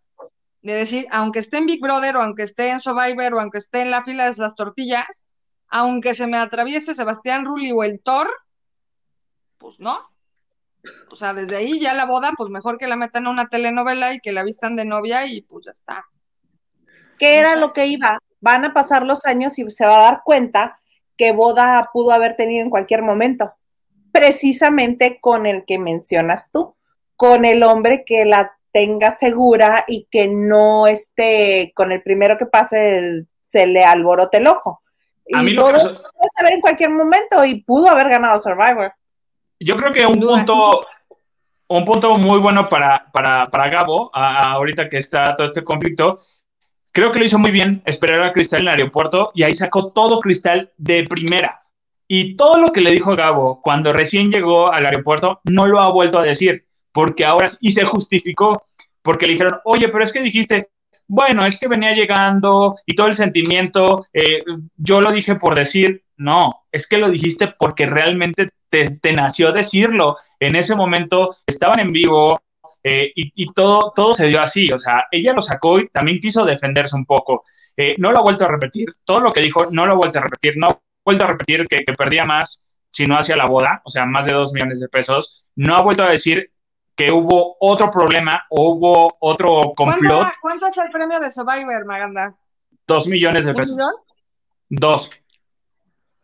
de 0.62 0.76
decir, 0.76 1.08
aunque 1.12 1.40
esté 1.40 1.58
en 1.58 1.66
Big 1.66 1.82
Brother 1.82 2.16
o 2.16 2.22
aunque 2.22 2.44
esté 2.44 2.70
en 2.70 2.80
Survivor 2.80 3.34
o 3.34 3.42
aunque 3.42 3.58
esté 3.58 3.82
en 3.82 3.92
la 3.92 4.06
fila 4.06 4.32
de 4.32 4.38
las 4.38 4.56
tortillas, 4.56 5.26
aunque 5.68 6.16
se 6.16 6.26
me 6.26 6.38
atraviese 6.38 6.96
Sebastián 6.96 7.44
Rulli 7.44 7.74
o 7.74 7.84
el 7.84 8.00
Thor, 8.00 8.30
pues 9.58 9.82
no. 9.82 10.10
O 11.12 11.18
sea, 11.18 11.34
desde 11.34 11.58
ahí 11.58 11.82
ya 11.82 11.94
la 11.94 12.06
boda, 12.06 12.32
pues 12.38 12.50
mejor 12.50 12.78
que 12.78 12.88
la 12.88 12.96
metan 12.96 13.24
en 13.24 13.32
una 13.32 13.50
telenovela 13.50 14.14
y 14.14 14.20
que 14.22 14.32
la 14.32 14.44
vistan 14.44 14.78
de 14.78 14.86
novia 14.86 15.26
y 15.28 15.42
pues 15.42 15.66
ya 15.66 15.72
está. 15.72 16.06
¿Qué 17.20 17.40
era 17.40 17.58
lo 17.58 17.74
que 17.74 17.88
iba? 17.88 18.20
Van 18.44 18.66
a 18.66 18.74
pasar 18.74 19.06
los 19.06 19.26
años 19.26 19.58
y 19.58 19.70
se 19.72 19.86
va 19.86 19.98
a 19.98 20.12
dar 20.12 20.22
cuenta 20.24 20.80
que 21.18 21.32
boda 21.32 21.90
pudo 21.94 22.12
haber 22.12 22.36
tenido 22.36 22.62
en 22.62 22.70
cualquier 22.70 23.02
momento 23.02 23.54
precisamente 24.14 25.18
con 25.20 25.46
el 25.46 25.66
que 25.66 25.80
mencionas 25.80 26.50
tú, 26.52 26.76
con 27.16 27.44
el 27.46 27.64
hombre 27.64 28.04
que 28.06 28.24
la 28.26 28.56
tenga 28.72 29.12
segura 29.12 29.84
y 29.88 30.08
que 30.10 30.28
no 30.28 30.88
esté 30.88 31.74
con 31.76 31.92
el 31.92 32.02
primero 32.02 32.38
que 32.38 32.46
pase 32.46 33.26
se 33.44 33.68
le 33.68 33.84
alborote 33.84 34.38
el 34.38 34.48
ojo. 34.48 34.82
A 35.34 35.42
mí 35.42 35.54
lo 35.54 35.66
que 35.66 35.74
puede 35.74 36.30
saber 36.38 36.54
en 36.54 36.62
cualquier 36.62 36.92
momento 36.92 37.44
y 37.44 37.62
pudo 37.64 37.90
haber 37.90 38.10
ganado 38.10 38.38
Survivor. 38.40 38.94
Yo 39.60 39.76
creo 39.76 39.92
que 39.92 40.06
un 40.06 40.20
punto, 40.20 40.86
un 41.68 41.86
punto 41.86 42.18
muy 42.18 42.40
bueno 42.40 42.70
para, 42.70 43.08
para, 43.12 43.48
para 43.48 43.70
Gabo, 43.70 44.12
ahorita 44.14 44.90
que 44.90 44.98
está 45.00 45.36
todo 45.36 45.48
este 45.48 45.64
conflicto, 45.64 46.20
creo 46.94 47.12
que 47.12 47.20
lo 47.20 47.26
hizo 47.26 47.38
muy 47.38 47.52
bien 47.52 47.82
esperar 47.86 48.22
a 48.22 48.32
Cristal 48.32 48.62
en 48.62 48.68
el 48.68 48.74
aeropuerto 48.76 49.32
y 49.36 49.44
ahí 49.44 49.54
sacó 49.54 49.92
todo 49.92 50.22
Cristal 50.22 50.72
de 50.78 51.04
primera. 51.04 51.60
Y 52.08 52.36
todo 52.36 52.58
lo 52.58 52.72
que 52.72 52.82
le 52.82 52.92
dijo 52.92 53.16
Gabo 53.16 53.62
cuando 53.62 53.92
recién 53.92 54.32
llegó 54.32 54.72
al 54.72 54.86
aeropuerto 54.86 55.42
no 55.44 55.68
lo 55.68 55.80
ha 55.80 55.92
vuelto 55.92 56.20
a 56.20 56.24
decir, 56.24 56.66
porque 56.92 57.26
ahora 57.26 57.50
y 57.60 57.72
se 57.72 57.84
justificó, 57.84 58.68
porque 59.02 59.26
le 59.26 59.34
dijeron, 59.34 59.60
oye, 59.66 59.90
pero 59.90 60.04
es 60.04 60.14
que 60.14 60.22
dijiste, 60.22 60.70
bueno, 61.08 61.46
es 61.46 61.60
que 61.60 61.68
venía 61.68 61.94
llegando 61.94 62.76
y 62.86 62.96
todo 62.96 63.08
el 63.08 63.16
sentimiento, 63.16 64.06
eh, 64.14 64.40
yo 64.78 65.02
lo 65.02 65.12
dije 65.12 65.36
por 65.36 65.56
decir, 65.56 66.04
no, 66.18 66.66
es 66.72 66.88
que 66.88 66.98
lo 66.98 67.10
dijiste 67.10 67.54
porque 67.58 67.86
realmente 67.86 68.52
te, 68.70 69.14
nació 69.14 69.52
decirlo. 69.52 70.18
En 70.40 70.56
ese 70.56 70.76
momento 70.76 71.36
estaban 71.46 71.80
en 71.80 71.92
vivo, 71.92 72.42
eh, 72.84 73.13
y, 73.15 73.54
todo, 73.54 73.93
todo 73.96 74.13
se 74.13 74.26
dio 74.28 74.41
así, 74.41 74.69
o 74.72 74.78
sea, 74.78 75.06
ella 75.10 75.32
lo 75.32 75.41
sacó 75.41 75.80
y 75.80 75.88
también 75.88 76.19
quiso 76.19 76.43
defenderse 76.43 76.96
un 76.96 77.06
poco. 77.06 77.43
Eh, 77.78 77.96
no 77.98 78.12
lo 78.12 78.19
ha 78.19 78.24
vuelto 78.24 78.43
a 78.43 78.50
repetir, 78.50 78.89
todo 79.06 79.22
lo 79.22 79.32
que 79.32 79.39
dijo 79.39 79.67
no 79.72 79.86
lo 79.86 79.93
ha 79.93 79.96
vuelto 79.96 80.19
a 80.19 80.24
repetir, 80.24 80.56
no 80.58 80.82
vuelto 81.06 81.24
a 81.24 81.28
repetir 81.28 81.65
que, 81.67 81.84
perdía 81.98 82.26
más 82.26 82.72
si 82.89 83.06
no 83.06 83.17
hacía 83.17 83.38
la 83.38 83.46
boda, 83.46 83.82
o 83.86 83.89
sea, 83.89 84.06
más 84.06 84.26
de 84.26 84.34
dos 84.34 84.54
millones 84.54 84.80
de 84.80 84.89
pesos. 84.89 85.52
No 85.56 85.76
ha 85.76 85.82
vuelto 85.82 86.04
a 86.04 86.10
decir 86.10 86.52
que 86.96 87.12
hubo 87.12 87.58
otro 87.60 87.89
problema 87.89 88.46
o 88.50 88.69
hubo 88.72 89.17
otro 89.19 89.74
complot. 89.76 90.28
¿Cuánto, 90.41 90.67
es 90.67 90.78
el 90.78 90.91
premio 90.91 91.19
de 91.19 91.32
Survivor, 91.32 91.86
Maganda? 91.86 92.36
Dos 92.86 93.08
millones 93.08 93.46
de 93.46 93.54
pesos. 93.54 93.78
Dos. 94.69 95.10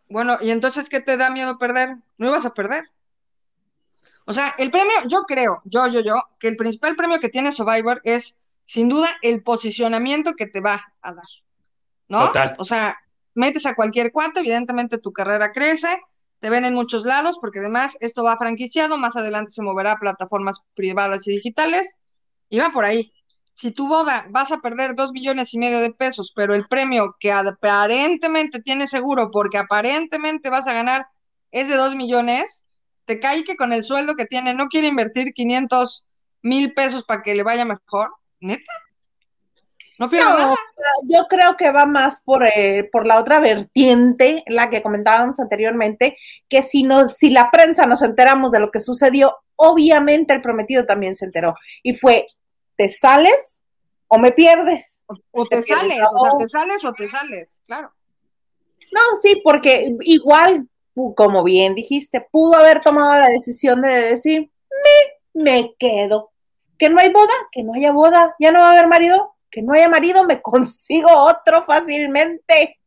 Bueno, 0.09 0.37
¿y 0.41 0.51
entonces 0.51 0.89
qué 0.89 0.99
te 0.99 1.17
da 1.17 1.29
miedo 1.29 1.57
perder? 1.57 1.97
No 2.17 2.27
ibas 2.27 2.45
a 2.45 2.53
perder. 2.53 2.83
O 4.29 4.33
sea, 4.33 4.53
el 4.59 4.69
premio, 4.69 4.93
yo 5.07 5.23
creo, 5.23 5.59
yo, 5.65 5.87
yo, 5.87 6.01
yo, 6.01 6.21
que 6.39 6.49
el 6.49 6.55
principal 6.55 6.95
premio 6.95 7.19
que 7.19 7.29
tiene 7.29 7.51
Survivor 7.51 7.99
es, 8.03 8.39
sin 8.63 8.87
duda, 8.87 9.07
el 9.23 9.41
posicionamiento 9.41 10.35
que 10.35 10.45
te 10.45 10.61
va 10.61 10.85
a 11.01 11.13
dar. 11.15 11.25
¿No? 12.09 12.27
Total. 12.27 12.55
O 12.59 12.63
sea, 12.63 12.95
metes 13.33 13.65
a 13.65 13.73
cualquier 13.73 14.11
cuate, 14.11 14.41
evidentemente 14.41 14.99
tu 14.99 15.11
carrera 15.11 15.51
crece, 15.51 15.87
te 16.39 16.51
ven 16.51 16.63
en 16.63 16.75
muchos 16.75 17.05
lados, 17.05 17.39
porque 17.41 17.57
además 17.57 17.97
esto 18.01 18.23
va 18.23 18.37
franquiciado, 18.37 18.99
más 18.99 19.15
adelante 19.15 19.51
se 19.51 19.63
moverá 19.63 19.93
a 19.93 19.99
plataformas 19.99 20.61
privadas 20.75 21.27
y 21.27 21.31
digitales, 21.31 21.97
y 22.49 22.59
va 22.59 22.69
por 22.69 22.85
ahí. 22.85 23.11
Si 23.53 23.71
tu 23.71 23.87
boda 23.87 24.27
vas 24.29 24.51
a 24.51 24.59
perder 24.59 24.93
dos 24.93 25.11
millones 25.11 25.55
y 25.55 25.57
medio 25.57 25.79
de 25.79 25.91
pesos, 25.91 26.33
pero 26.35 26.53
el 26.53 26.67
premio 26.67 27.15
que 27.19 27.31
aparentemente 27.31 28.61
tienes 28.61 28.91
seguro, 28.91 29.31
porque 29.31 29.57
aparentemente 29.57 30.51
vas 30.51 30.67
a 30.67 30.73
ganar, 30.73 31.07
es 31.49 31.67
de 31.67 31.77
dos 31.77 31.95
millones, 31.95 32.67
te 33.09 33.19
cae 33.19 33.43
que 33.43 33.55
con 33.55 33.73
el 33.73 33.83
sueldo 33.83 34.15
que 34.15 34.25
tiene 34.25 34.53
no 34.53 34.67
quiere 34.67 34.85
invertir 34.85 35.33
500 35.33 36.05
mil 36.43 36.75
pesos 36.75 37.03
para 37.05 37.23
que 37.23 37.33
le 37.33 37.41
vaya 37.41 37.65
mejor, 37.65 38.11
neta. 38.39 38.71
No 39.97 40.07
Yo 40.11 41.25
creo 41.27 41.57
que 41.57 41.71
va 41.71 41.87
más 41.87 42.21
por, 42.21 42.45
eh, 42.45 42.87
por 42.91 43.07
la 43.07 43.19
otra 43.19 43.39
vertiente, 43.39 44.43
la 44.45 44.69
que 44.69 44.83
comentábamos 44.83 45.39
anteriormente, 45.39 46.17
que 46.47 46.61
si, 46.61 46.87
si 47.11 47.31
la 47.31 47.49
prensa 47.49 47.87
nos 47.87 48.03
enteramos 48.03 48.51
de 48.51 48.59
lo 48.59 48.69
que 48.69 48.79
sucedió, 48.79 49.35
obviamente 49.55 50.31
el 50.35 50.43
prometido 50.43 50.85
también 50.85 51.15
se 51.15 51.25
enteró. 51.25 51.55
Y 51.81 51.95
fue, 51.95 52.27
¿te 52.77 52.89
sales 52.89 53.63
o 54.07 54.19
me 54.19 54.33
pierdes? 54.33 55.03
O, 55.31 55.47
te, 55.47 55.63
sales, 55.63 55.97
o 56.13 56.27
sea, 56.27 56.37
te 56.37 56.47
sales 56.47 56.85
o 56.85 56.93
te 56.93 57.07
sales, 57.07 57.47
claro. 57.65 57.91
No, 58.93 59.01
sí, 59.19 59.41
porque 59.43 59.95
igual, 60.01 60.69
como 61.15 61.43
bien 61.43 61.75
dijiste, 61.75 62.25
pudo 62.31 62.55
haber 62.55 62.81
tomado 62.81 63.17
la 63.17 63.29
decisión 63.29 63.81
de 63.81 63.89
decir, 63.89 64.51
me, 65.33 65.43
me 65.43 65.75
quedo. 65.77 66.31
Que 66.77 66.89
no 66.89 66.99
hay 66.99 67.11
boda, 67.11 67.33
que 67.51 67.63
no 67.63 67.73
haya 67.73 67.91
boda, 67.91 68.35
ya 68.39 68.51
no 68.51 68.59
va 68.59 68.69
a 68.69 68.71
haber 68.71 68.87
marido, 68.87 69.35
que 69.49 69.61
no 69.61 69.73
haya 69.73 69.89
marido, 69.89 70.25
me 70.25 70.41
consigo 70.41 71.09
otro 71.11 71.63
fácilmente. 71.63 72.79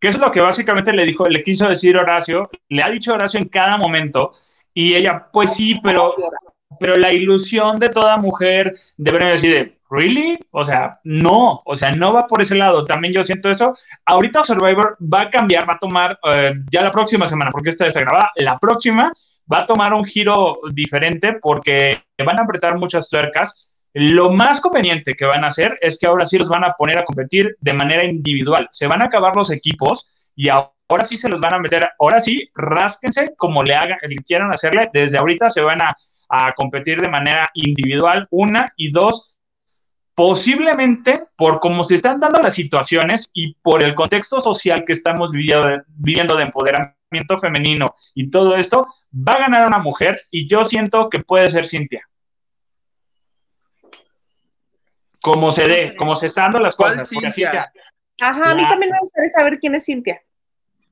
Que 0.00 0.08
es 0.08 0.18
lo 0.18 0.30
que 0.30 0.40
básicamente 0.40 0.92
le 0.92 1.04
dijo, 1.04 1.28
le 1.28 1.42
quiso 1.42 1.68
decir 1.68 1.96
Horacio, 1.96 2.50
le 2.68 2.82
ha 2.82 2.90
dicho 2.90 3.14
Horacio 3.14 3.38
en 3.38 3.48
cada 3.48 3.76
momento, 3.76 4.32
y 4.74 4.94
ella, 4.94 5.28
pues 5.32 5.54
sí, 5.54 5.78
pero, 5.82 6.14
pero 6.80 6.96
la 6.96 7.12
ilusión 7.12 7.76
de 7.76 7.88
toda 7.88 8.16
mujer 8.16 8.74
debe 8.96 9.24
decir, 9.24 9.78
¿really? 9.92 10.38
O 10.50 10.64
sea, 10.64 11.00
no, 11.04 11.62
o 11.64 11.76
sea, 11.76 11.92
no 11.92 12.12
va 12.12 12.26
por 12.26 12.40
ese 12.40 12.54
lado. 12.54 12.84
También 12.84 13.14
yo 13.14 13.22
siento 13.22 13.50
eso. 13.50 13.74
Ahorita 14.06 14.42
Survivor 14.42 14.96
va 15.00 15.22
a 15.22 15.30
cambiar, 15.30 15.68
va 15.68 15.74
a 15.74 15.78
tomar 15.78 16.18
eh, 16.24 16.54
ya 16.70 16.82
la 16.82 16.90
próxima 16.90 17.28
semana, 17.28 17.50
porque 17.50 17.70
esta 17.70 17.86
está 17.86 18.00
grabada, 18.00 18.30
la 18.36 18.58
próxima 18.58 19.12
va 19.52 19.60
a 19.60 19.66
tomar 19.66 19.92
un 19.92 20.04
giro 20.04 20.60
diferente 20.72 21.34
porque 21.40 22.02
van 22.24 22.38
a 22.38 22.44
apretar 22.44 22.78
muchas 22.78 23.08
tuercas 23.08 23.72
lo 23.94 24.30
más 24.30 24.60
conveniente 24.60 25.14
que 25.14 25.26
van 25.26 25.44
a 25.44 25.48
hacer 25.48 25.78
es 25.82 25.98
que 25.98 26.06
ahora 26.06 26.26
sí 26.26 26.38
los 26.38 26.48
van 26.48 26.64
a 26.64 26.72
poner 26.72 26.98
a 26.98 27.04
competir 27.04 27.56
de 27.60 27.72
manera 27.74 28.04
individual. 28.04 28.68
Se 28.70 28.86
van 28.86 29.02
a 29.02 29.06
acabar 29.06 29.36
los 29.36 29.50
equipos 29.50 30.30
y 30.34 30.48
ahora 30.48 31.04
sí 31.04 31.18
se 31.18 31.28
los 31.28 31.40
van 31.40 31.54
a 31.54 31.58
meter, 31.58 31.90
ahora 31.98 32.20
sí, 32.20 32.48
rásquense 32.54 33.34
como 33.36 33.62
le 33.62 33.74
hagan, 33.74 33.98
le 34.02 34.16
quieran 34.22 34.52
hacerle. 34.52 34.88
Desde 34.92 35.18
ahorita 35.18 35.50
se 35.50 35.60
van 35.60 35.82
a, 35.82 35.94
competir 36.56 36.98
de 37.02 37.10
manera 37.10 37.50
individual, 37.52 38.26
una 38.30 38.72
y 38.78 38.90
dos, 38.90 39.31
posiblemente 40.14 41.24
por 41.36 41.60
cómo 41.60 41.84
se 41.84 41.94
están 41.94 42.20
dando 42.20 42.40
las 42.40 42.54
situaciones 42.54 43.30
y 43.32 43.54
por 43.54 43.82
el 43.82 43.94
contexto 43.94 44.40
social 44.40 44.84
que 44.84 44.92
estamos 44.92 45.32
viviendo, 45.32 46.36
de 46.36 46.42
empoderamiento 46.42 47.38
femenino 47.40 47.94
y 48.14 48.30
todo 48.30 48.56
esto, 48.56 48.86
va 49.12 49.32
a 49.32 49.40
ganar 49.40 49.66
una 49.66 49.78
mujer 49.78 50.20
y 50.30 50.46
yo 50.46 50.64
siento 50.64 51.08
que 51.08 51.20
puede 51.20 51.50
ser 51.50 51.66
Cintia. 51.66 52.06
como 55.22 55.52
se 55.52 55.68
dé, 55.68 55.94
como 55.94 56.16
se 56.16 56.26
están 56.26 56.50
dando 56.50 56.58
las 56.58 56.76
cosas. 56.76 57.08
Cintia? 57.08 57.72
Ajá, 58.20 58.50
a 58.50 58.54
mí 58.54 58.62
también 58.68 58.90
me 58.90 58.98
gustaría 59.00 59.30
saber 59.30 59.58
quién 59.58 59.74
es 59.76 59.84
Cintia. 59.84 60.20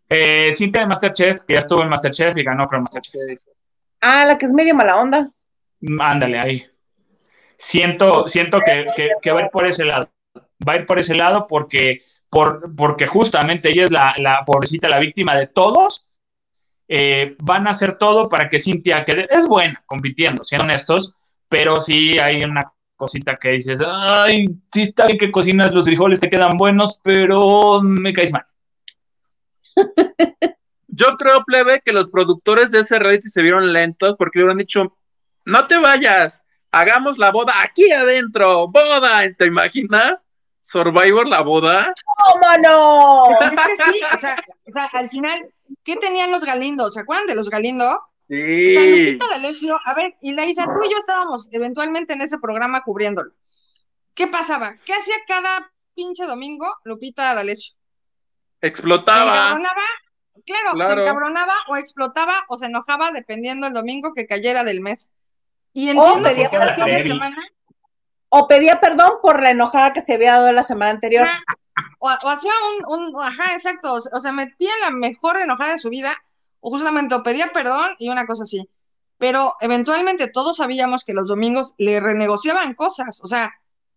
Eh, 0.09 0.53
Cintia 0.55 0.83
de 0.83 0.87
Masterchef, 0.87 1.41
que 1.47 1.55
ya 1.55 1.61
estuvo 1.61 1.83
en 1.83 1.89
Masterchef 1.89 2.37
y 2.37 2.45
ganó 2.45 2.67
con 2.67 2.83
Masterchef. 2.83 3.19
Ah, 4.01 4.25
la 4.25 4.39
que 4.39 4.47
es 4.47 4.53
medio 4.53 4.75
mala 4.75 4.97
onda. 4.97 5.31
Mm, 5.81 6.01
ándale, 6.01 6.39
ahí. 6.39 6.70
Siento, 7.61 8.27
siento 8.27 8.61
que, 8.61 8.85
que, 9.23 9.33
va 9.33 9.41
a 9.41 9.45
ir 9.45 9.51
por 9.51 9.67
ese 9.67 9.85
lado. 9.85 10.11
va 10.67 10.73
a 10.73 10.77
ir 10.77 10.87
por 10.87 10.99
ese 10.99 11.15
lado 11.15 11.47
porque, 11.47 12.01
por, 12.31 12.75
porque 12.75 13.07
justamente 13.07 13.71
ella 13.71 13.85
es 13.85 13.91
la, 13.91 14.15
la 14.19 14.45
pobrecita, 14.47 14.89
la 14.89 14.99
víctima 14.99 15.37
de 15.37 15.47
todos. 15.47 16.11
Eh, 16.89 17.37
van 17.39 17.69
a 17.69 17.71
hacer 17.71 17.99
todo 17.99 18.29
para 18.29 18.49
que 18.49 18.59
Cintia 18.59 19.05
quede. 19.05 19.29
Es 19.31 19.47
buena 19.47 19.83
compitiendo, 19.87 20.43
siendo 20.43 20.65
honestos, 20.65 21.15
pero 21.49 21.81
sí 21.81 22.19
hay 22.19 22.43
una 22.43 22.73
cosita 22.97 23.37
que 23.37 23.51
dices, 23.51 23.81
ay, 23.87 24.49
sí 24.73 24.83
está 24.83 25.07
bien 25.07 25.19
que 25.19 25.31
cocinas 25.31 25.73
los 25.73 25.85
frijoles, 25.85 26.21
te 26.21 26.29
quedan 26.29 26.57
buenos, 26.57 27.01
pero 27.03 27.81
me 27.83 28.13
caes 28.13 28.33
mal. 28.33 28.45
Yo 30.89 31.17
creo, 31.17 31.45
plebe, 31.45 31.81
que 31.85 31.93
los 31.93 32.11
productores 32.11 32.71
de 32.71 32.81
ese 32.81 32.99
reality 32.99 33.29
se 33.29 33.43
vieron 33.43 33.73
lentos 33.73 34.17
porque 34.19 34.39
le 34.39 34.45
hubieran 34.45 34.59
dicho, 34.59 34.97
no 35.45 35.67
te 35.67 35.79
vayas, 35.79 36.45
hagamos 36.73 37.19
la 37.19 37.31
boda 37.31 37.55
aquí 37.63 37.91
adentro, 37.93 38.69
boda, 38.69 39.23
¿te 39.37 39.47
imaginas? 39.47 40.15
Survivor 40.63 41.27
la 41.27 41.41
boda. 41.41 41.93
¿Cómo 42.05 42.57
no? 42.63 43.25
sí, 43.93 44.01
o 44.15 44.19
sea, 44.19 44.37
o 44.69 44.73
sea, 44.73 44.89
al 44.93 45.11
final, 45.11 45.53
¿qué 45.85 45.97
tenían 45.97 46.31
los 46.31 46.45
Galindos? 46.45 46.95
¿Se 46.95 47.01
acuerdan 47.01 47.27
de 47.27 47.35
los 47.35 47.51
Galindo? 47.51 48.01
Sí. 48.29 48.69
O 48.69 48.73
sea, 48.75 48.83
Lupita 48.85 49.27
D'Alessio, 49.29 49.81
a 49.85 49.95
ver, 49.95 50.17
y 50.21 50.33
Laisa, 50.33 50.65
tú 50.67 50.85
y 50.85 50.91
yo 50.93 50.99
estábamos 50.99 51.49
eventualmente 51.53 52.15
en 52.15 52.21
ese 52.21 52.39
programa 52.39 52.83
cubriéndolo. 52.85 53.33
¿Qué 54.15 54.29
pasaba? 54.29 54.77
¿Qué 54.85 54.93
hacía 54.93 55.17
cada 55.27 55.73
pinche 55.95 56.25
domingo 56.27 56.67
Lupita 56.85 57.35
D'Alessio? 57.35 57.75
¿Se 58.61 58.69
Explotaba. 58.69 59.35
encabronaba? 59.39 59.83
Claro, 60.47 60.73
Claro. 60.75 60.95
se 60.95 61.01
encabronaba 61.03 61.55
o 61.69 61.77
explotaba 61.77 62.35
o 62.49 62.57
se 62.57 62.67
enojaba 62.67 63.11
dependiendo 63.11 63.67
el 63.67 63.73
domingo 63.73 64.13
que 64.15 64.27
cayera 64.27 64.63
del 64.63 64.81
mes. 64.81 65.15
Y 65.73 65.91
entiendo 65.91 66.29
pedía 66.29 66.51
que 66.51 66.59
fin 66.59 66.85
de 66.87 67.09
semana, 67.09 67.37
O 68.29 68.47
pedía 68.49 68.81
perdón 68.81 69.13
por 69.23 69.43
la 69.43 69.51
enojada 69.51 69.93
que 69.93 70.01
se 70.03 70.15
había 70.15 70.33
dado 70.33 70.53
la 70.53 70.63
semana 70.63 70.91
anterior. 70.93 71.29
o, 71.99 72.09
o 72.11 72.29
hacía 72.29 72.53
un, 72.89 73.07
un, 73.15 73.23
ajá, 73.23 73.53
exacto, 73.55 73.95
o, 73.95 74.01
se- 74.01 74.11
o 74.13 74.21
se 74.21 74.33
metía 74.33 74.71
en 74.75 74.81
la 74.81 74.91
mejor 74.91 75.41
enojada 75.41 75.73
de 75.73 75.79
su 75.79 75.89
vida, 75.91 76.15
o 76.61 76.71
justamente 76.71 77.15
o 77.15 77.23
pedía 77.23 77.49
perdón 77.53 77.95
y 77.99 78.09
una 78.09 78.27
cosa 78.27 78.43
así. 78.45 78.69
Pero 79.19 79.55
eventualmente 79.61 80.29
todos 80.29 80.57
sabíamos 80.57 81.05
que 81.05 81.13
los 81.15 81.29
domingos 81.29 81.75
le 81.79 82.01
renegociaban 82.01 82.75
cosas, 82.75 83.21
o 83.23 83.27
sea, 83.27 83.53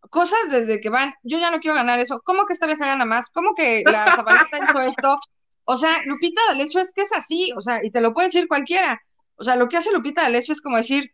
cosas 0.09 0.39
desde 0.51 0.81
que 0.81 0.89
van, 0.89 1.13
yo 1.23 1.39
ya 1.39 1.49
no 1.49 1.59
quiero 1.59 1.75
ganar 1.75 1.97
eso, 1.99 2.21
¿cómo 2.23 2.45
que 2.45 2.53
esta 2.53 2.67
vieja 2.67 2.85
gana 2.85 3.05
más? 3.05 3.29
¿Cómo 3.29 3.55
que 3.55 3.83
la 3.85 4.03
Zabaleta 4.15 4.57
hizo 4.61 4.79
esto? 4.81 5.17
O 5.65 5.77
sea, 5.77 5.91
Lupita 6.05 6.41
D'Alessio 6.49 6.81
es 6.81 6.91
que 6.91 7.03
es 7.03 7.13
así, 7.13 7.53
o 7.55 7.61
sea, 7.61 7.83
y 7.83 7.89
te 7.89 8.01
lo 8.01 8.13
puede 8.13 8.27
decir 8.27 8.49
cualquiera. 8.49 9.01
O 9.37 9.43
sea, 9.45 9.55
lo 9.55 9.69
que 9.69 9.77
hace 9.77 9.93
Lupita 9.93 10.23
D'Alessio 10.23 10.51
es 10.51 10.61
como 10.61 10.75
decir, 10.75 11.13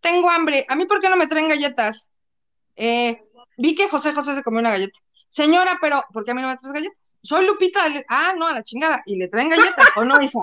tengo 0.00 0.30
hambre, 0.30 0.64
¿a 0.68 0.76
mí 0.76 0.86
por 0.86 1.00
qué 1.00 1.08
no 1.08 1.16
me 1.16 1.26
traen 1.26 1.48
galletas? 1.48 2.10
Eh, 2.76 3.22
vi 3.56 3.74
que 3.74 3.88
José 3.88 4.12
José 4.12 4.34
se 4.34 4.42
comió 4.42 4.60
una 4.60 4.70
galleta. 4.70 4.98
Señora, 5.28 5.78
pero 5.80 6.02
¿por 6.12 6.24
qué 6.24 6.30
a 6.30 6.34
mí 6.34 6.40
no 6.40 6.48
me 6.48 6.56
traes 6.56 6.72
galletas? 6.72 7.18
Soy 7.22 7.46
Lupita. 7.46 7.80
Ah, 8.08 8.32
no, 8.36 8.46
a 8.46 8.54
la 8.54 8.62
chingada. 8.62 9.02
Y 9.04 9.16
le 9.16 9.28
traen 9.28 9.50
galletas, 9.50 9.88
¿o 9.96 10.04
no, 10.04 10.20
Isa? 10.22 10.40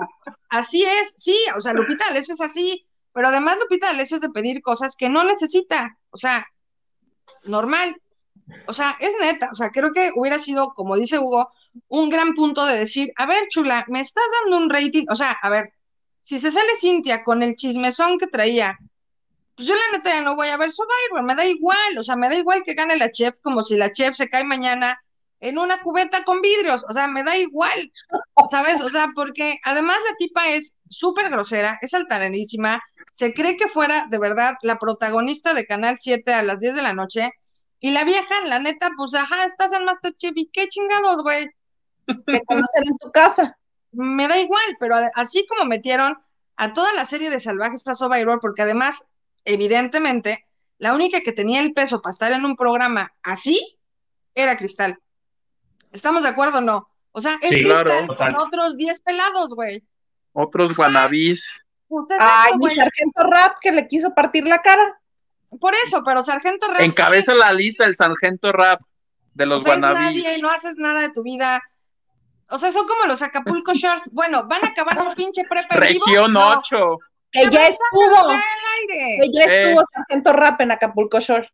Así 0.48 0.84
es, 0.84 1.14
sí, 1.16 1.36
o 1.56 1.60
sea, 1.60 1.72
Lupita 1.72 2.06
D'Alessio 2.06 2.34
es 2.34 2.40
así, 2.40 2.86
pero 3.12 3.28
además 3.28 3.58
Lupita 3.58 3.88
D'Alessio 3.88 4.16
es 4.16 4.20
de 4.20 4.30
pedir 4.30 4.62
cosas 4.62 4.94
que 4.96 5.08
no 5.08 5.24
necesita, 5.24 5.98
o 6.10 6.16
sea, 6.16 6.46
normal. 7.44 8.00
O 8.68 8.72
sea, 8.72 8.96
es 9.00 9.12
neta, 9.20 9.48
o 9.50 9.56
sea, 9.56 9.70
creo 9.70 9.92
que 9.92 10.12
hubiera 10.14 10.38
sido, 10.38 10.72
como 10.72 10.96
dice 10.96 11.18
Hugo, 11.18 11.50
un 11.88 12.10
gran 12.10 12.34
punto 12.34 12.64
de 12.64 12.78
decir, 12.78 13.12
a 13.16 13.26
ver, 13.26 13.48
chula, 13.48 13.84
me 13.88 14.00
estás 14.00 14.24
dando 14.42 14.58
un 14.58 14.70
rating, 14.70 15.06
o 15.10 15.16
sea, 15.16 15.32
a 15.32 15.48
ver, 15.48 15.72
si 16.20 16.38
se 16.38 16.52
sale 16.52 16.76
Cintia 16.78 17.24
con 17.24 17.42
el 17.42 17.56
chismezón 17.56 18.18
que 18.18 18.28
traía, 18.28 18.78
pues 19.56 19.66
yo 19.68 19.74
la 19.74 19.96
neta 19.96 20.10
ya 20.10 20.20
no 20.20 20.36
voy 20.36 20.48
a 20.48 20.56
ver 20.56 20.70
Survivor, 20.70 21.22
me 21.24 21.34
da 21.34 21.44
igual, 21.46 21.98
o 21.98 22.02
sea, 22.02 22.16
me 22.16 22.28
da 22.28 22.36
igual 22.36 22.62
que 22.64 22.74
gane 22.74 22.96
la 22.96 23.10
chef 23.10 23.34
como 23.42 23.64
si 23.64 23.76
la 23.76 23.90
chef 23.90 24.14
se 24.14 24.28
cae 24.28 24.44
mañana 24.44 25.00
en 25.40 25.58
una 25.58 25.82
cubeta 25.82 26.24
con 26.24 26.40
vidrios, 26.40 26.84
o 26.88 26.92
sea, 26.92 27.08
me 27.08 27.22
da 27.22 27.36
igual, 27.36 27.92
¿sabes? 28.50 28.80
O 28.80 28.90
sea, 28.90 29.08
porque 29.14 29.58
además 29.64 29.96
la 30.08 30.16
tipa 30.16 30.48
es 30.48 30.76
súper 30.88 31.30
grosera, 31.30 31.78
es 31.82 31.94
altanerísima, 31.94 32.82
se 33.10 33.34
cree 33.34 33.56
que 33.56 33.68
fuera 33.68 34.06
de 34.10 34.18
verdad 34.18 34.54
la 34.62 34.78
protagonista 34.78 35.54
de 35.54 35.66
Canal 35.66 35.96
7 35.98 36.32
a 36.32 36.42
las 36.42 36.60
10 36.60 36.74
de 36.74 36.82
la 36.82 36.94
noche, 36.94 37.32
y 37.80 37.90
la 37.90 38.04
vieja, 38.04 38.34
la 38.46 38.58
neta, 38.58 38.90
pues, 38.96 39.14
ajá, 39.14 39.44
estás 39.44 39.72
en 39.72 39.84
Masterchef, 39.84 40.32
y 40.34 40.48
qué 40.52 40.68
chingados, 40.68 41.22
güey, 41.22 41.48
Te 42.06 42.42
conocen 42.44 42.84
en 42.86 42.98
tu 42.98 43.10
casa. 43.10 43.58
me 43.92 44.28
da 44.28 44.38
igual, 44.38 44.76
pero 44.78 44.96
así 45.14 45.46
como 45.46 45.64
metieron 45.64 46.16
a 46.56 46.72
toda 46.72 46.92
la 46.94 47.04
serie 47.04 47.30
de 47.30 47.40
Salvajes 47.40 47.86
a 47.88 47.94
Survivor, 47.94 48.40
porque 48.40 48.62
además, 48.62 49.06
evidentemente, 49.46 50.46
la 50.78 50.92
única 50.92 51.22
que 51.22 51.32
tenía 51.32 51.60
el 51.60 51.72
peso 51.72 52.02
para 52.02 52.10
estar 52.10 52.32
en 52.32 52.44
un 52.44 52.54
programa 52.56 53.14
así 53.22 53.78
era 54.34 54.58
Cristal. 54.58 54.98
¿Estamos 55.92 56.24
de 56.24 56.28
acuerdo 56.28 56.58
o 56.58 56.60
no? 56.60 56.90
O 57.12 57.20
sea, 57.20 57.38
es 57.40 57.48
Sí, 57.48 57.64
Cristal 57.64 57.84
claro, 57.84 58.16
con 58.16 58.36
otros 58.46 58.76
10 58.76 59.00
pelados, 59.00 59.54
güey. 59.54 59.82
Otros 60.32 60.76
guanabís. 60.76 61.54
Pues 61.88 62.04
Ay, 62.18 62.52
mi 62.58 62.68
sargento 62.68 63.22
rap 63.22 63.56
que 63.60 63.72
le 63.72 63.86
quiso 63.86 64.12
partir 64.14 64.44
la 64.46 64.60
cara. 64.60 65.00
Por 65.60 65.72
eso, 65.86 66.02
pero 66.04 66.22
Sargento 66.22 66.66
Rap, 66.68 66.80
Encabeza 66.80 67.34
la 67.34 67.52
lista 67.52 67.84
el 67.84 67.96
sargento 67.96 68.50
rap 68.52 68.80
de 69.32 69.46
los 69.46 69.62
o 69.62 69.64
sea, 69.64 69.74
es 69.74 69.80
guanabís. 69.80 70.24
nadie, 70.24 70.38
no 70.42 70.50
haces 70.50 70.76
nada 70.76 71.00
de 71.00 71.10
tu 71.10 71.22
vida. 71.22 71.62
O 72.50 72.58
sea, 72.58 72.72
son 72.72 72.86
como 72.86 73.06
los 73.06 73.22
Acapulco 73.22 73.72
Shorts. 73.74 74.10
Bueno, 74.12 74.46
¿van 74.46 74.64
a 74.64 74.68
acabar 74.68 75.02
su 75.02 75.14
pinche 75.16 75.42
prepa 75.48 75.76
vivo? 75.86 76.04
Región 76.04 76.32
No. 76.32 76.58
8. 76.58 76.98
Que 77.32 77.48
ya 77.50 77.66
estuvo. 77.68 78.28
Que 78.90 79.28
ya 79.32 79.44
estuvo 79.44 79.82
sargento 79.92 80.32
rap 80.32 80.60
en 80.60 80.70
Acapulco 80.72 81.20
Shore. 81.20 81.50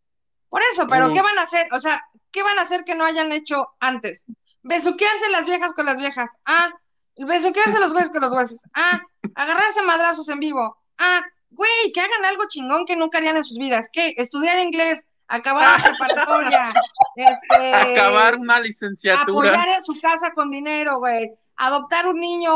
Por 0.49 0.61
eso, 0.73 0.87
pero 0.87 1.09
Mm. 1.09 1.15
¿qué 1.15 1.23
van 1.23 1.39
a 1.39 1.43
hacer? 1.43 1.67
O 1.73 1.81
sea, 1.81 2.01
¿qué 2.31 2.43
van 2.43 2.59
a 2.59 2.63
hacer 2.63 2.85
que 2.85 2.95
no 2.95 3.05
hayan 3.05 3.33
hecho 3.33 3.69
antes? 3.81 4.27
Besuquearse 4.63 5.31
las 5.31 5.47
viejas 5.47 5.73
con 5.73 5.87
las 5.87 5.97
viejas. 5.97 6.31
Ah, 6.45 6.69
besuquearse 7.17 7.81
los 7.81 7.93
güeyes 7.93 8.11
con 8.11 8.21
los 8.21 8.33
güeyes. 8.33 8.63
Ah, 8.75 9.01
agarrarse 9.35 9.83
madrazos 9.83 10.29
en 10.29 10.41
vivo. 10.41 10.77
Ah, 10.99 11.23
güey, 11.51 11.93
que 11.93 12.01
hagan 12.01 12.25
algo 12.27 12.45
chingón 12.49 12.85
que 12.87 12.97
nunca 12.97 13.19
harían 13.19 13.37
en 13.37 13.45
sus 13.45 13.59
vidas. 13.59 13.89
¿Qué? 13.93 14.13
Estudiar 14.17 14.61
inglés, 14.61 15.09
acabar 15.27 15.81
la 15.81 15.85
preparatoria, 15.99 16.73
este, 17.17 17.75
Acabar 17.75 18.37
una 18.37 18.61
licenciatura. 18.61 19.51
apoyar 19.51 19.69
en 19.69 19.83
su 19.83 19.99
casa 20.01 20.31
con 20.35 20.51
dinero, 20.51 20.99
güey. 20.99 21.31
Adoptar 21.57 22.07
un 22.07 22.21
niño, 22.21 22.53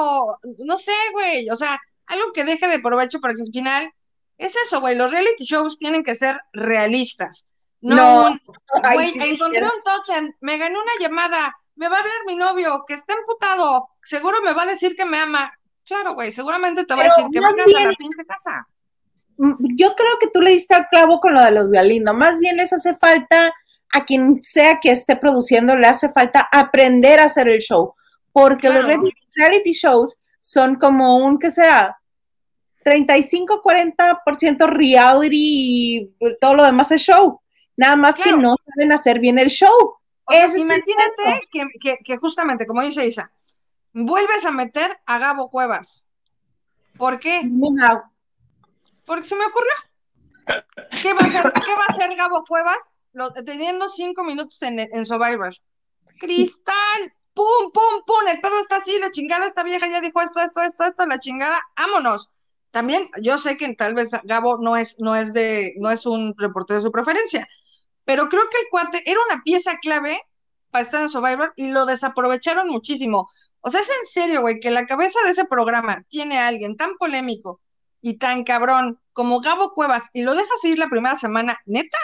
no 0.59 0.77
sé, 0.79 0.95
güey. 1.13 1.49
O 1.51 1.57
sea, 1.57 1.79
algo 2.07 2.33
que 2.33 2.45
deje 2.45 2.67
de 2.69 2.79
provecho 2.81 3.21
porque 3.21 3.43
al 3.43 3.53
final 3.53 3.91
es 4.39 4.55
eso, 4.57 4.81
güey. 4.81 4.95
Los 4.97 5.11
reality 5.11 5.45
shows 5.45 5.79
tienen 5.79 6.03
que 6.05 6.15
ser 6.15 6.41
realistas. 6.53 7.49
No, 7.81 8.31
No. 8.31 8.39
güey, 8.95 9.11
sí, 9.11 9.21
encontré 9.23 9.61
sí, 9.61 9.65
un 9.65 9.83
tótem, 9.85 10.33
me 10.41 10.59
gané 10.59 10.75
una 10.79 10.93
llamada, 11.01 11.55
me 11.77 11.89
va 11.89 11.97
a 11.97 12.01
hablar 12.01 12.17
mi 12.27 12.37
novio, 12.37 12.85
que 12.87 12.95
está 12.95 13.15
emputado, 13.15 13.89
seguro 14.03 14.39
me 14.45 14.53
va 14.53 14.63
a 14.63 14.67
decir 14.67 14.95
que 14.97 15.05
me 15.05 15.19
ama. 15.19 15.51
Claro, 15.85 16.15
güey, 16.15 16.33
seguramente 16.33 16.85
te 16.85 16.95
va 16.95 17.03
a 17.03 17.05
decir 17.05 17.25
que 17.33 17.39
vengas 17.41 17.55
a 17.55 17.71
la 17.71 17.79
bien- 17.79 17.95
pinche 17.97 18.25
casa. 18.27 18.67
Mm, 19.39 19.77
Yo 19.77 19.95
creo 19.95 20.19
que 20.19 20.29
tú 20.29 20.41
le 20.41 20.51
diste 20.51 20.75
al 20.75 20.89
clavo 20.89 21.21
con 21.21 21.35
lo 21.35 21.43
de 21.43 21.51
los 21.53 21.71
Galindo. 21.71 22.13
Más 22.15 22.41
bien 22.41 22.57
les 22.57 22.73
hace 22.73 22.97
falta 22.97 23.53
a 23.93 24.05
quien 24.05 24.43
sea 24.43 24.81
que 24.81 24.91
esté 24.91 25.15
produciendo, 25.17 25.77
le 25.77 25.87
hace 25.87 26.11
falta 26.11 26.49
aprender 26.51 27.21
a 27.21 27.25
hacer 27.25 27.49
el 27.49 27.61
show. 27.61 27.95
Porque 28.33 28.69
los 28.69 28.85
Claro. 28.85 29.01
reality 29.35 29.73
shows 29.73 30.19
son 30.49 30.77
como 30.77 31.17
un, 31.27 31.39
¿qué 31.41 31.51
será? 31.51 32.01
35-40% 32.85 34.67
reality 34.69 35.37
y 36.21 36.37
todo 36.41 36.55
lo 36.55 36.65
demás 36.65 36.93
es 36.93 37.03
show. 37.03 37.41
Nada 37.77 37.97
más 37.97 38.15
Claro. 38.15 38.37
que 38.37 38.43
no 38.43 38.55
saben 38.65 38.93
hacer 38.93 39.19
bien 39.19 39.39
el 39.41 39.49
show. 39.51 39.97
O 40.25 40.33
sea, 40.33 40.47
imagínate 40.47 41.41
que, 41.51 41.65
que, 41.81 41.97
que 42.05 42.17
justamente, 42.19 42.65
como 42.67 42.83
dice 42.83 43.07
Isa, 43.07 43.31
vuelves 43.93 44.45
a 44.45 44.53
meter 44.53 44.97
a 45.07 45.19
Gabo 45.19 45.51
Cuevas. 45.51 46.11
¿Por 46.97 47.19
qué? 47.19 47.43
Mira, 47.45 48.11
Porque 49.05 49.25
se 49.25 49.35
me 49.37 49.45
ocurrió. 49.47 50.63
¿Qué 51.03 51.13
va 51.13 51.21
a 51.21 51.25
hacer, 51.25 51.53
qué 51.53 51.73
va 51.75 51.85
a 51.89 51.93
hacer 51.93 52.17
Gabo 52.17 52.45
Cuevas 52.45 52.79
lo- 53.13 53.33
teniendo 53.33 53.89
cinco 53.89 54.23
minutos 54.25 54.63
en, 54.63 54.79
en 54.79 55.05
Survivor? 55.05 55.55
Cristal, 56.21 57.13
pum, 57.37 57.71
pum, 57.71 58.03
pum, 58.07 58.29
el 58.29 58.41
pedo 58.41 58.59
está 58.61 58.77
así, 58.77 58.99
la 58.99 59.11
chingada, 59.11 59.47
esta 59.47 59.63
vieja 59.63 59.87
ya 59.89 60.01
dijo 60.01 60.21
esto, 60.23 60.41
esto, 60.41 60.63
esto, 60.63 60.85
esto, 60.85 61.07
la 61.07 61.21
chingada, 61.21 61.61
vámonos. 61.77 62.31
También, 62.71 63.09
yo 63.21 63.39
sé 63.39 63.59
que 63.59 63.75
tal 63.75 63.95
vez 63.95 64.11
Gabo 64.25 64.59
no 64.59 64.77
es, 64.77 64.99
no 65.01 65.15
es 65.15 65.35
de, 65.35 65.75
no 65.79 65.91
es 65.91 66.07
un 66.07 66.35
reportero 66.37 66.79
de 66.79 66.85
su 66.85 66.93
preferencia, 66.93 67.47
pero 68.05 68.29
creo 68.31 68.43
que 68.51 68.59
el 68.59 68.69
cuate 68.71 69.03
era 69.05 69.21
una 69.31 69.43
pieza 69.43 69.79
clave 69.83 70.19
para 70.71 70.83
estar 70.83 71.03
en 71.03 71.11
Survivor 71.11 71.53
y 71.57 71.69
lo 71.69 71.85
desaprovecharon 71.85 72.69
muchísimo. 72.69 73.31
O 73.61 73.71
sea, 73.71 73.83
es 73.83 73.91
en 73.91 74.07
serio, 74.07 74.41
güey, 74.41 74.59
que 74.59 74.71
la 74.71 74.87
cabeza 74.87 75.19
de 75.25 75.33
ese 75.33 75.45
programa 75.45 76.03
tiene 76.09 76.39
a 76.39 76.49
alguien 76.49 76.77
tan 76.77 76.97
polémico 76.97 77.61
y 78.01 78.15
tan 78.19 78.45
cabrón 78.45 78.99
como 79.13 79.41
Gabo 79.41 79.73
Cuevas 79.75 80.09
y 80.15 80.23
lo 80.23 80.35
dejas 80.35 80.65
ir 80.65 80.79
la 80.79 80.89
primera 80.89 81.17
semana, 81.17 81.59
neta. 81.67 81.99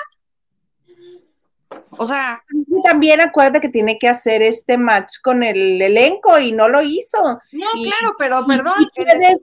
O 1.91 2.05
sea, 2.07 2.43
y 2.51 2.83
también 2.83 3.21
acuérdate 3.21 3.61
que 3.61 3.69
tiene 3.69 3.99
que 3.99 4.09
hacer 4.09 4.43
este 4.43 4.79
match 4.79 5.17
con 5.23 5.43
el 5.43 5.81
elenco 5.83 6.39
y 6.39 6.53
no 6.53 6.69
lo 6.69 6.83
hizo. 6.83 7.41
no, 7.53 7.67
Y- 7.75 7.91
claro, 7.91 8.15
pero 8.19 8.47
perdón, 8.47 8.75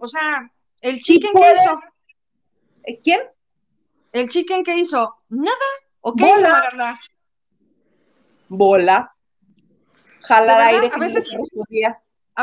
o 0.02 0.08
sea, 0.08 0.52
el 0.82 1.00
chicken 1.00 1.32
que 1.34 1.38
puedes- 1.40 1.62
hizo, 1.64 1.80
Eh, 2.86 3.00
¿Quién? 3.04 3.22
el 4.14 4.30
chicken 4.30 4.64
que 4.64 4.76
hizo, 4.76 5.16
nada, 5.30 5.56
¿o 6.02 6.14
qué 6.16 6.24
Bola. 6.24 6.38
hizo 6.40 6.50
Magarla? 6.50 7.00
bola, 8.50 9.14
jalar 10.22 10.62
aire. 10.62 10.90
A 10.94 11.00
veces, 11.00 11.28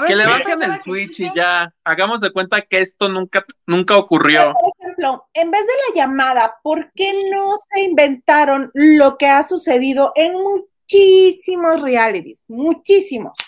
que 0.06 0.14
le 0.14 0.26
bajen 0.26 0.62
el 0.62 0.76
switch 0.80 1.20
y 1.20 1.34
ya 1.34 1.72
hagamos 1.82 2.20
de 2.20 2.30
cuenta 2.30 2.60
que 2.60 2.80
esto 2.80 3.08
nunca, 3.08 3.44
nunca 3.66 3.96
ocurrió. 3.96 4.54
Ejemplo, 4.96 5.28
en 5.34 5.50
vez 5.50 5.60
de 5.62 5.72
la 5.88 6.02
llamada, 6.02 6.56
¿por 6.62 6.90
qué 6.92 7.24
no 7.30 7.54
se 7.56 7.80
inventaron 7.80 8.70
lo 8.74 9.16
que 9.16 9.26
ha 9.26 9.42
sucedido 9.42 10.12
en 10.14 10.34
muchísimos 10.34 11.80
realities? 11.82 12.44
Muchísimos. 12.48 13.38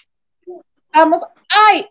Vamos, 0.92 1.22
ay, 1.70 1.86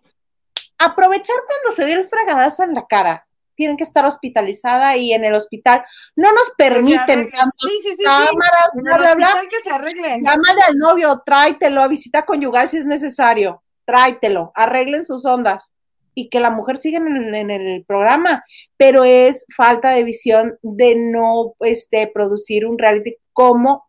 aprovechar 0.77 1.35
cuando 1.47 1.75
se 1.75 1.85
dio 1.85 1.99
el 1.99 2.09
fregadazo 2.09 2.63
en 2.63 2.73
la 2.73 2.85
cara. 2.85 3.23
Tienen 3.55 3.77
que 3.77 3.83
estar 3.83 4.05
hospitalizada 4.05 4.95
y 4.97 5.13
en 5.13 5.25
el 5.25 5.33
hospital 5.33 5.83
no 6.15 6.31
nos 6.31 6.51
permiten 6.55 7.27
sí, 7.57 7.79
sí, 7.81 7.95
sí, 7.95 8.03
cámaras, 8.03 8.69
bla, 8.75 9.15
bla, 9.15 9.41
que 9.49 9.59
se 9.61 9.71
arreglen. 9.71 10.23
Llámale 10.23 10.61
al 10.61 10.77
novio, 10.77 11.23
tráetelo 11.25 11.81
a 11.81 11.87
visita 11.87 12.23
conyugal 12.23 12.69
si 12.69 12.77
es 12.77 12.85
necesario 12.85 13.63
tráetelo, 13.87 14.51
arreglen 14.53 15.05
sus 15.05 15.25
ondas 15.25 15.73
y 16.13 16.29
que 16.29 16.39
la 16.39 16.51
mujer 16.51 16.77
siga 16.77 16.97
en 16.97 17.49
el, 17.49 17.85
programa, 17.85 18.43
pero 18.77 19.03
es 19.03 19.45
falta 19.55 19.91
de 19.91 20.03
visión 20.03 20.57
de 20.61 20.95
no 20.95 21.55
este, 21.61 22.07
producir 22.07 22.65
un 22.65 22.77
reality 22.77 23.15
como 23.33 23.85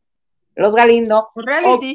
los 0.56 0.74
Galindo, 0.74 1.28
reality, 1.36 1.94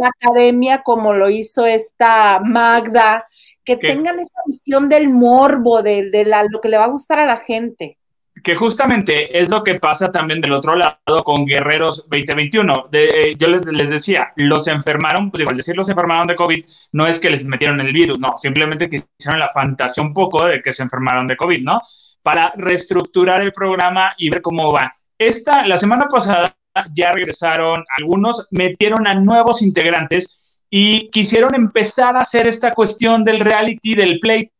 la 0.00 0.08
academia 0.08 0.82
como 0.82 1.12
lo 1.12 1.28
hizo 1.28 1.66
esta 1.66 2.40
Magda, 2.40 3.28
que 3.62 3.76
tengan 3.76 4.18
esa 4.20 4.40
visión 4.46 4.88
del 4.88 5.10
morbo, 5.10 5.82
de, 5.82 6.08
de 6.10 6.24
la, 6.24 6.44
lo 6.44 6.62
que 6.62 6.70
le 6.70 6.78
va 6.78 6.84
a 6.84 6.88
gustar 6.88 7.18
a 7.18 7.26
la 7.26 7.36
gente 7.38 7.98
que 8.44 8.54
justamente 8.56 9.40
es 9.40 9.48
lo 9.48 9.64
que 9.64 9.76
pasa 9.76 10.12
también 10.12 10.42
del 10.42 10.52
otro 10.52 10.76
lado 10.76 11.24
con 11.24 11.46
Guerreros 11.46 12.08
2021. 12.10 12.88
De, 12.90 13.04
eh, 13.04 13.34
yo 13.38 13.48
les, 13.48 13.90
decía, 13.90 14.32
los 14.36 14.66
enfermaron, 14.66 15.30
pues 15.30 15.40
igual 15.40 15.56
decir 15.56 15.74
los 15.74 15.88
enfermaron 15.88 16.26
de 16.26 16.36
COVID, 16.36 16.64
no 16.92 17.06
es 17.06 17.18
que 17.18 17.30
les 17.30 17.42
metieron 17.44 17.80
el 17.80 17.92
virus, 17.92 18.18
no, 18.20 18.36
simplemente 18.36 18.90
que 18.90 19.02
hicieron 19.18 19.40
la 19.40 19.48
fantasía 19.48 20.02
un 20.02 20.12
poco 20.12 20.44
de 20.44 20.60
que 20.60 20.74
se 20.74 20.82
enfermaron 20.82 21.26
de 21.26 21.38
COVID, 21.38 21.62
¿no? 21.62 21.80
Para 22.24 22.52
reestructurar 22.56 23.40
el 23.42 23.52
programa 23.52 24.14
y 24.18 24.30
ver 24.30 24.42
cómo 24.42 24.72
va. 24.72 24.92
Esta, 25.16 25.64
la 25.64 25.78
semana 25.78 26.08
pasada 26.08 26.56
ya 26.92 27.12
regresaron 27.12 27.84
algunos, 27.98 28.48
metieron 28.50 29.06
a 29.06 29.14
nuevos 29.14 29.62
integrantes 29.62 30.58
y 30.68 31.08
quisieron 31.10 31.54
empezar 31.54 32.16
a 32.16 32.22
hacer 32.22 32.48
esta 32.48 32.72
cuestión 32.72 33.22
del 33.22 33.38
reality, 33.38 33.94
del 33.94 34.18
play 34.18 34.50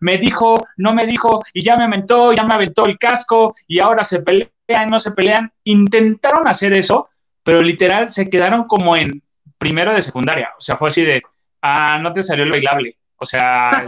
me 0.00 0.18
dijo, 0.18 0.66
no 0.76 0.94
me 0.94 1.06
dijo, 1.06 1.42
y 1.52 1.62
ya 1.62 1.76
me 1.76 1.88
mentó, 1.88 2.32
ya 2.32 2.44
me 2.44 2.54
aventó 2.54 2.86
el 2.86 2.98
casco, 2.98 3.54
y 3.66 3.80
ahora 3.80 4.04
se 4.04 4.22
pelean, 4.22 4.88
no 4.88 5.00
se 5.00 5.12
pelean. 5.12 5.52
Intentaron 5.64 6.46
hacer 6.46 6.72
eso, 6.72 7.08
pero 7.42 7.62
literal 7.62 8.10
se 8.10 8.30
quedaron 8.30 8.64
como 8.64 8.96
en 8.96 9.22
primero 9.58 9.92
de 9.92 10.02
secundaria. 10.02 10.50
O 10.56 10.60
sea, 10.60 10.76
fue 10.76 10.90
así 10.90 11.04
de, 11.04 11.22
ah, 11.62 11.98
no 12.00 12.12
te 12.12 12.22
salió 12.22 12.44
el 12.44 12.50
bailable. 12.50 12.96
O 13.16 13.26
sea, 13.26 13.84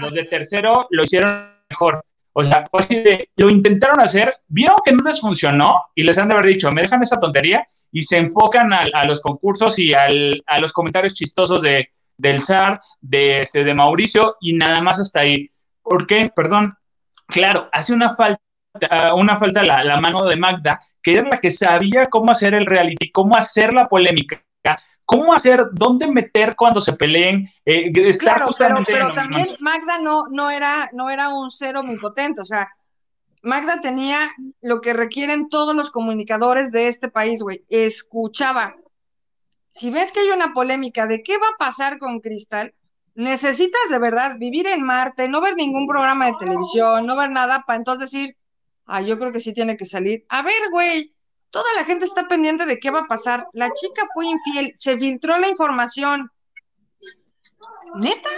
los 0.00 0.12
de, 0.14 0.24
tercero 0.24 0.86
lo 0.90 1.02
hicieron 1.02 1.50
mejor. 1.68 2.04
O 2.40 2.44
sea, 2.44 2.64
de, 2.88 3.28
lo 3.36 3.50
intentaron 3.50 4.00
hacer, 4.00 4.34
vieron 4.48 4.78
que 4.84 4.92
no 4.92 5.04
les 5.04 5.20
funcionó 5.20 5.84
y 5.94 6.02
les 6.02 6.18
han 6.18 6.28
de 6.28 6.34
haber 6.34 6.46
dicho, 6.46 6.70
me 6.72 6.82
dejan 6.82 7.02
esa 7.02 7.20
tontería 7.20 7.64
y 7.92 8.02
se 8.02 8.18
enfocan 8.18 8.72
a, 8.72 9.04
los 9.04 9.20
concursos 9.20 9.78
y 9.78 9.92
a 9.94 10.08
los 10.60 10.72
comentarios 10.72 11.14
chistosos 11.14 11.60
de, 11.62 11.90
del 12.20 12.42
zar, 12.42 12.80
de, 13.00 13.40
este, 13.40 13.64
de 13.64 13.74
Mauricio 13.74 14.36
y 14.40 14.52
nada 14.52 14.80
más 14.80 15.00
hasta 15.00 15.20
ahí. 15.20 15.48
¿Por 15.82 16.06
qué? 16.06 16.30
Perdón. 16.34 16.76
Claro, 17.26 17.68
hace 17.72 17.92
una 17.92 18.14
falta 18.14 18.40
una 19.16 19.36
falta 19.36 19.64
la, 19.64 20.00
mano 20.00 20.24
de 20.26 20.36
Magda, 20.36 20.80
que 21.02 21.14
era 21.14 21.28
la 21.28 21.38
que 21.38 21.50
sabía 21.50 22.04
cómo 22.06 22.30
hacer 22.30 22.54
el 22.54 22.66
reality, 22.66 23.10
cómo 23.10 23.36
hacer 23.36 23.72
la 23.72 23.88
polémica, 23.88 24.42
cómo 25.04 25.34
hacer, 25.34 25.66
dónde 25.72 26.06
meter 26.06 26.54
cuando 26.56 26.80
se 26.80 26.92
peleen. 26.92 27.46
Eh, 27.64 27.92
claro, 28.18 28.48
pero, 28.86 29.14
también 29.14 29.48
Magda 29.60 29.98
no, 29.98 30.26
no, 30.30 30.50
era, 30.50 30.88
no 30.92 31.10
era 31.10 31.28
un 31.28 31.50
cero 31.50 31.82
muy 31.82 31.98
potente, 31.98 32.40
o 32.40 32.44
sea, 32.44 32.68
Magda 33.42 33.80
tenía 33.80 34.18
lo 34.60 34.80
que 34.80 34.92
requieren 34.92 35.48
todos 35.48 35.74
los 35.74 35.90
comunicadores 35.90 36.72
de 36.72 36.88
este 36.88 37.08
país, 37.08 37.42
güey, 37.42 37.64
escuchaba, 37.68 38.76
si 39.70 39.90
ves 39.90 40.12
que 40.12 40.20
hay 40.20 40.30
una 40.30 40.52
polémica 40.52 41.06
de 41.06 41.22
qué 41.22 41.38
va 41.38 41.48
a 41.48 41.58
pasar 41.58 41.98
con 41.98 42.20
Cristal, 42.20 42.74
necesitas 43.14 43.80
de 43.90 43.98
verdad 43.98 44.36
vivir 44.38 44.66
en 44.66 44.82
Marte, 44.82 45.28
no 45.28 45.40
ver 45.40 45.54
ningún 45.56 45.86
programa 45.86 46.26
de 46.26 46.34
televisión, 46.38 47.06
no 47.06 47.16
ver 47.16 47.30
nada 47.30 47.64
para 47.66 47.78
entonces 47.78 48.10
decir, 48.10 48.36
ah, 48.86 49.00
yo 49.00 49.18
creo 49.18 49.32
que 49.32 49.40
sí 49.40 49.54
tiene 49.54 49.76
que 49.76 49.84
salir. 49.84 50.24
A 50.28 50.42
ver, 50.42 50.70
güey, 50.70 51.14
toda 51.50 51.66
la 51.76 51.84
gente 51.84 52.04
está 52.04 52.28
pendiente 52.28 52.66
de 52.66 52.78
qué 52.78 52.90
va 52.90 53.00
a 53.00 53.08
pasar. 53.08 53.46
La 53.52 53.70
chica 53.72 54.06
fue 54.14 54.26
infiel, 54.26 54.72
se 54.74 54.96
filtró 54.98 55.38
la 55.38 55.48
información. 55.48 56.30
¿Neta? 57.96 58.30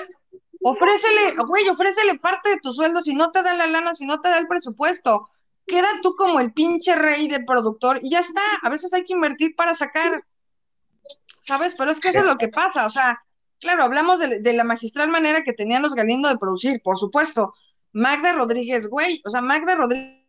Ofrécele, 0.62 1.34
güey, 1.46 1.68
ofrécele 1.68 2.18
parte 2.18 2.50
de 2.50 2.58
tu 2.58 2.72
sueldo 2.72 3.02
si 3.02 3.14
no 3.14 3.32
te 3.32 3.42
da 3.42 3.54
la 3.54 3.66
lana, 3.66 3.94
si 3.94 4.06
no 4.06 4.20
te 4.20 4.28
da 4.28 4.38
el 4.38 4.46
presupuesto. 4.46 5.28
Queda 5.66 5.88
tú 6.02 6.14
como 6.14 6.40
el 6.40 6.52
pinche 6.52 6.94
rey 6.94 7.28
de 7.28 7.44
productor 7.44 8.00
y 8.02 8.10
ya 8.10 8.20
está. 8.20 8.42
A 8.62 8.70
veces 8.70 8.92
hay 8.92 9.04
que 9.04 9.12
invertir 9.12 9.54
para 9.56 9.74
sacar. 9.74 10.24
¿sabes? 11.42 11.74
Pero 11.76 11.90
es 11.90 12.00
que 12.00 12.08
eso 12.08 12.20
es 12.20 12.24
lo 12.24 12.36
que 12.36 12.48
pasa, 12.48 12.86
o 12.86 12.90
sea, 12.90 13.18
claro, 13.60 13.82
hablamos 13.82 14.18
de, 14.20 14.52
la 14.54 14.64
magistral 14.64 15.08
manera 15.08 15.42
que 15.42 15.52
tenían 15.52 15.82
los 15.82 15.94
Galindo 15.94 16.28
de 16.28 16.38
producir, 16.38 16.80
por 16.82 16.96
supuesto. 16.96 17.52
Magda 17.92 18.32
Rodríguez, 18.32 18.88
güey, 18.88 19.20
o 19.24 19.30
sea, 19.30 19.42
Magda 19.42 19.74
Rodríguez 19.74 20.22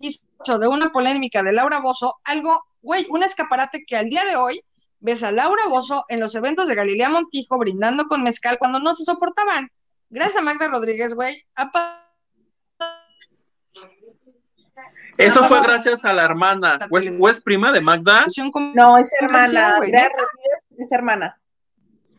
hizo 0.00 0.58
de 0.58 0.68
una 0.68 0.92
polémica 0.92 1.42
de 1.42 1.52
Laura 1.52 1.80
Bozo 1.80 2.16
algo, 2.24 2.66
güey, 2.82 3.06
un 3.10 3.22
escaparate 3.22 3.84
que 3.86 3.96
al 3.96 4.06
día 4.06 4.24
de 4.24 4.36
hoy 4.36 4.60
ves 5.00 5.22
a 5.22 5.32
Laura 5.32 5.66
Bozo 5.68 6.04
en 6.08 6.20
los 6.20 6.34
eventos 6.34 6.68
de 6.68 6.74
Galilea 6.74 7.10
Montijo 7.10 7.58
brindando 7.58 8.06
con 8.06 8.22
mezcal 8.22 8.58
cuando 8.58 8.78
no 8.80 8.94
se 8.94 9.04
soportaban. 9.04 9.70
Gracias 10.10 10.38
a 10.38 10.42
Magda 10.42 10.68
Rodríguez, 10.68 11.14
güey, 11.14 11.36
eso 15.16 15.44
fue 15.44 15.60
gracias 15.62 16.04
a 16.04 16.12
la 16.12 16.24
hermana. 16.24 16.78
¿O 16.90 17.28
es, 17.28 17.40
prima 17.40 17.72
de 17.72 17.80
Magda? 17.80 18.26
No, 18.74 18.98
es 18.98 19.10
hermana. 19.20 19.78
Es 20.76 20.92
hermana. 20.92 21.40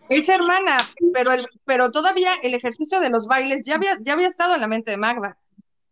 Es 0.10 0.30
hermana, 0.30 0.78
pero, 1.14 1.34
el, 1.34 1.46
pero 1.66 1.92
todavía 1.92 2.32
el 2.42 2.54
ejercicio 2.54 3.02
de 3.02 3.10
los 3.10 3.28
bailes 3.28 3.66
ya 3.66 3.76
había, 3.76 3.98
ya 4.00 4.14
había 4.14 4.28
estado 4.28 4.56
en 4.56 4.62
la 4.62 4.68
mente 4.68 4.92
de 4.92 4.98
Magda. 4.98 5.38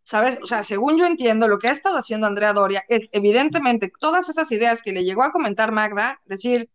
¿Sabes? 0.05 0.37
O 0.43 0.45
sea, 0.45 0.63
según 0.63 0.99
yo 0.99 1.05
entiendo, 1.07 1.47
lo 1.47 1.57
que 1.57 1.67
ha 1.67 1.71
estado 1.71 1.97
haciendo 1.97 2.27
Andrea 2.27 2.53
Doria, 2.53 2.85
evidentemente, 2.87 3.91
todas 3.99 4.29
esas 4.29 4.51
ideas 4.51 4.83
que 4.83 4.93
le 4.93 5.03
llegó 5.03 5.23
a 5.23 5.31
comentar 5.31 5.71
Magda, 5.71 6.21
decir, 6.25 6.69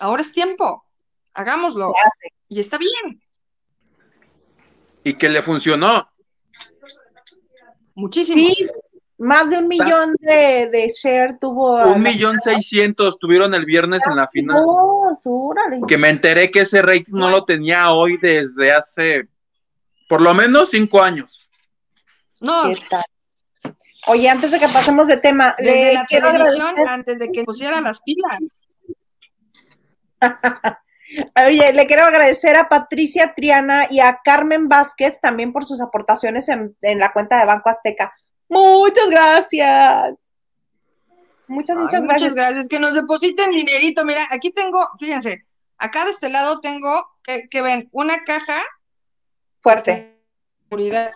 ahora 0.00 0.20
es 0.20 0.32
tiempo, 0.32 0.84
hagámoslo. 1.32 1.94
Y 2.50 2.60
está 2.60 2.76
bien. 2.76 3.22
Y 5.02 5.14
que 5.14 5.30
le 5.30 5.40
funcionó. 5.40 6.10
Muchísimo. 7.94 8.36
Sí, 8.36 8.68
más 9.16 9.48
de 9.48 9.56
un 9.56 9.68
millón 9.68 10.14
de, 10.20 10.68
de 10.70 10.88
share 10.88 11.38
tuvo. 11.38 11.82
Un 11.84 12.02
millón 12.02 12.38
seiscientos 12.38 13.18
tuvieron 13.18 13.54
el 13.54 13.64
viernes 13.64 14.02
en 14.06 14.16
la 14.16 14.28
final. 14.28 14.62
Que 15.88 15.96
me 15.96 16.10
enteré 16.10 16.50
que 16.50 16.60
ese 16.60 16.82
rey 16.82 17.02
no 17.08 17.30
lo 17.30 17.46
tenía 17.46 17.92
hoy 17.92 18.18
desde 18.18 18.72
hace 18.72 19.26
por 20.06 20.20
lo 20.20 20.34
menos 20.34 20.68
cinco 20.68 21.02
años. 21.02 21.45
No. 22.46 22.72
Oye, 24.08 24.28
antes 24.28 24.52
de 24.52 24.60
que 24.60 24.68
pasemos 24.68 25.08
de 25.08 25.16
tema, 25.16 25.54
desde 25.58 25.94
la 25.94 26.04
quiero 26.04 26.28
antes 26.88 27.18
de 27.18 27.32
que 27.32 27.44
pusieran 27.44 27.84
las 27.84 28.00
pilas. 28.00 28.68
Oye, 31.46 31.72
le 31.72 31.86
quiero 31.86 32.04
agradecer 32.04 32.56
a 32.56 32.68
Patricia 32.68 33.34
Triana 33.34 33.86
y 33.90 34.00
a 34.00 34.20
Carmen 34.24 34.68
Vázquez 34.68 35.20
también 35.20 35.52
por 35.52 35.64
sus 35.64 35.80
aportaciones 35.80 36.48
en, 36.48 36.76
en 36.82 36.98
la 36.98 37.12
cuenta 37.12 37.38
de 37.38 37.46
Banco 37.46 37.68
Azteca. 37.68 38.12
Muchas 38.48 39.10
gracias. 39.10 40.14
Muchas, 41.48 41.76
muchas 41.76 42.02
gracias. 42.02 42.22
Muchas 42.22 42.34
gracias. 42.34 42.68
Que 42.68 42.80
nos 42.80 42.94
depositen 42.94 43.50
dinerito. 43.50 44.04
Mira, 44.04 44.26
aquí 44.30 44.50
tengo, 44.52 44.88
fíjense, 44.98 45.46
acá 45.78 46.04
de 46.04 46.10
este 46.10 46.28
lado 46.28 46.60
tengo, 46.60 47.06
que, 47.22 47.62
ven, 47.62 47.88
una 47.92 48.24
caja 48.24 48.60
fuerte. 49.60 50.20
Seguridad. 50.68 51.12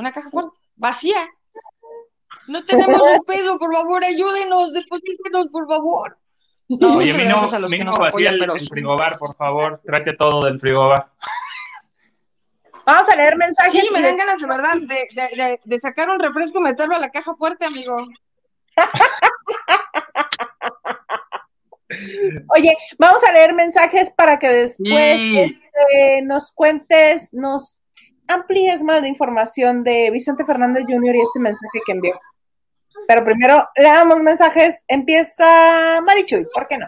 Una 0.00 0.12
caja 0.12 0.30
fuerte, 0.30 0.58
vacía. 0.76 1.28
No 2.48 2.64
tenemos 2.66 3.02
un 3.02 3.22
peso, 3.24 3.58
por 3.58 3.74
favor, 3.74 4.02
ayúdenos, 4.02 4.72
deposítenos, 4.72 5.48
por 5.52 5.68
favor. 5.68 6.16
No, 6.70 6.96
Oye, 6.96 7.12
muchas 7.12 7.24
gracias 7.24 7.54
a 7.54 7.58
los 7.58 7.70
que 7.70 7.84
nos 7.84 8.00
apoyan, 8.00 8.36
pero 8.38 8.54
el, 8.54 8.60
frigobar, 8.60 9.18
por 9.18 9.36
favor, 9.36 9.78
trate 9.80 10.16
todo 10.16 10.46
del 10.46 10.58
frigobar. 10.58 11.10
Vamos 12.86 13.10
a 13.10 13.16
leer 13.16 13.36
mensajes. 13.36 13.86
Sí, 13.86 13.92
me 13.92 14.00
dan 14.00 14.16
ganas 14.16 14.40
de 14.40 14.46
verdad 14.46 14.76
de, 15.64 15.78
sacar 15.78 16.08
un 16.08 16.18
refresco 16.18 16.60
y 16.60 16.62
meterlo 16.62 16.96
a 16.96 17.00
la 17.00 17.10
caja 17.10 17.34
fuerte, 17.34 17.66
amigo. 17.66 18.06
Oye, 22.56 22.74
vamos 22.98 23.22
a 23.24 23.32
leer 23.32 23.52
mensajes 23.52 24.14
para 24.16 24.38
que 24.38 24.48
después 24.48 25.20
este, 25.20 26.22
nos 26.22 26.52
cuentes, 26.52 27.34
nos 27.34 27.79
amplíes 28.30 28.82
más 28.82 29.00
la 29.00 29.08
información 29.08 29.82
de 29.82 30.10
Vicente 30.10 30.44
Fernández 30.44 30.84
Jr. 30.86 31.16
y 31.16 31.20
este 31.20 31.40
mensaje 31.40 31.80
que 31.84 31.92
envió. 31.92 32.20
Pero 33.06 33.24
primero 33.24 33.68
le 33.76 33.84
damos 33.84 34.18
mensajes. 34.20 34.84
Empieza 34.88 36.00
Marichuy, 36.02 36.46
¿por 36.52 36.66
qué 36.68 36.78
no? 36.78 36.86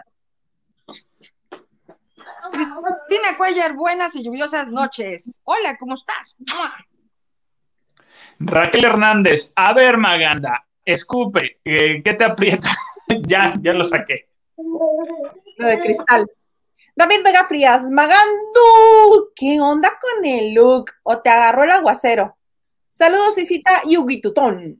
Tina 3.09 3.37
Cuellar, 3.37 3.73
buenas 3.73 4.15
y 4.15 4.23
lluviosas 4.23 4.69
noches. 4.71 5.41
Hola, 5.43 5.77
¿cómo 5.77 5.95
estás? 5.95 6.35
Raquel 8.39 8.85
Hernández, 8.85 9.51
a 9.55 9.73
ver, 9.73 9.97
Maganda, 9.97 10.65
escupe, 10.83 11.59
eh, 11.63 12.01
¿qué 12.03 12.13
te 12.13 12.25
aprieta? 12.25 12.69
ya, 13.27 13.53
ya 13.61 13.73
lo 13.73 13.83
saqué. 13.83 14.27
Lo 14.57 15.67
de 15.67 15.79
cristal. 15.79 16.29
David 16.95 17.23
Vega 17.23 17.47
Frías, 17.47 17.89
Magandu, 17.89 19.31
¿qué 19.35 19.59
onda 19.59 19.97
con 19.99 20.25
el 20.25 20.53
look? 20.53 20.91
¿O 21.01 21.19
te 21.19 21.29
agarró 21.29 21.63
el 21.63 21.71
aguacero? 21.71 22.37
Saludos, 22.87 23.37
Isita 23.39 23.81
y 23.85 23.97
Huguitutón. 23.97 24.79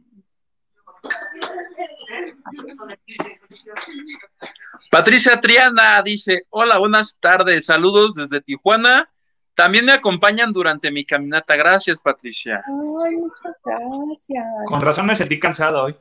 Patricia 4.91 5.41
Triana 5.41 6.01
dice, 6.03 6.45
hola, 6.49 6.77
buenas 6.77 7.17
tardes, 7.19 7.65
saludos 7.65 8.13
desde 8.13 8.41
Tijuana. 8.41 9.09
También 9.55 9.85
me 9.85 9.91
acompañan 9.91 10.53
durante 10.53 10.91
mi 10.91 11.05
caminata. 11.05 11.55
Gracias, 11.55 11.99
Patricia. 11.99 12.63
Ay, 12.65 13.15
muchas 13.15 13.55
gracias. 13.63 14.45
Con 14.67 14.81
razón 14.81 15.07
me 15.07 15.15
sentí 15.15 15.39
cansado 15.39 15.83
hoy. 15.83 15.97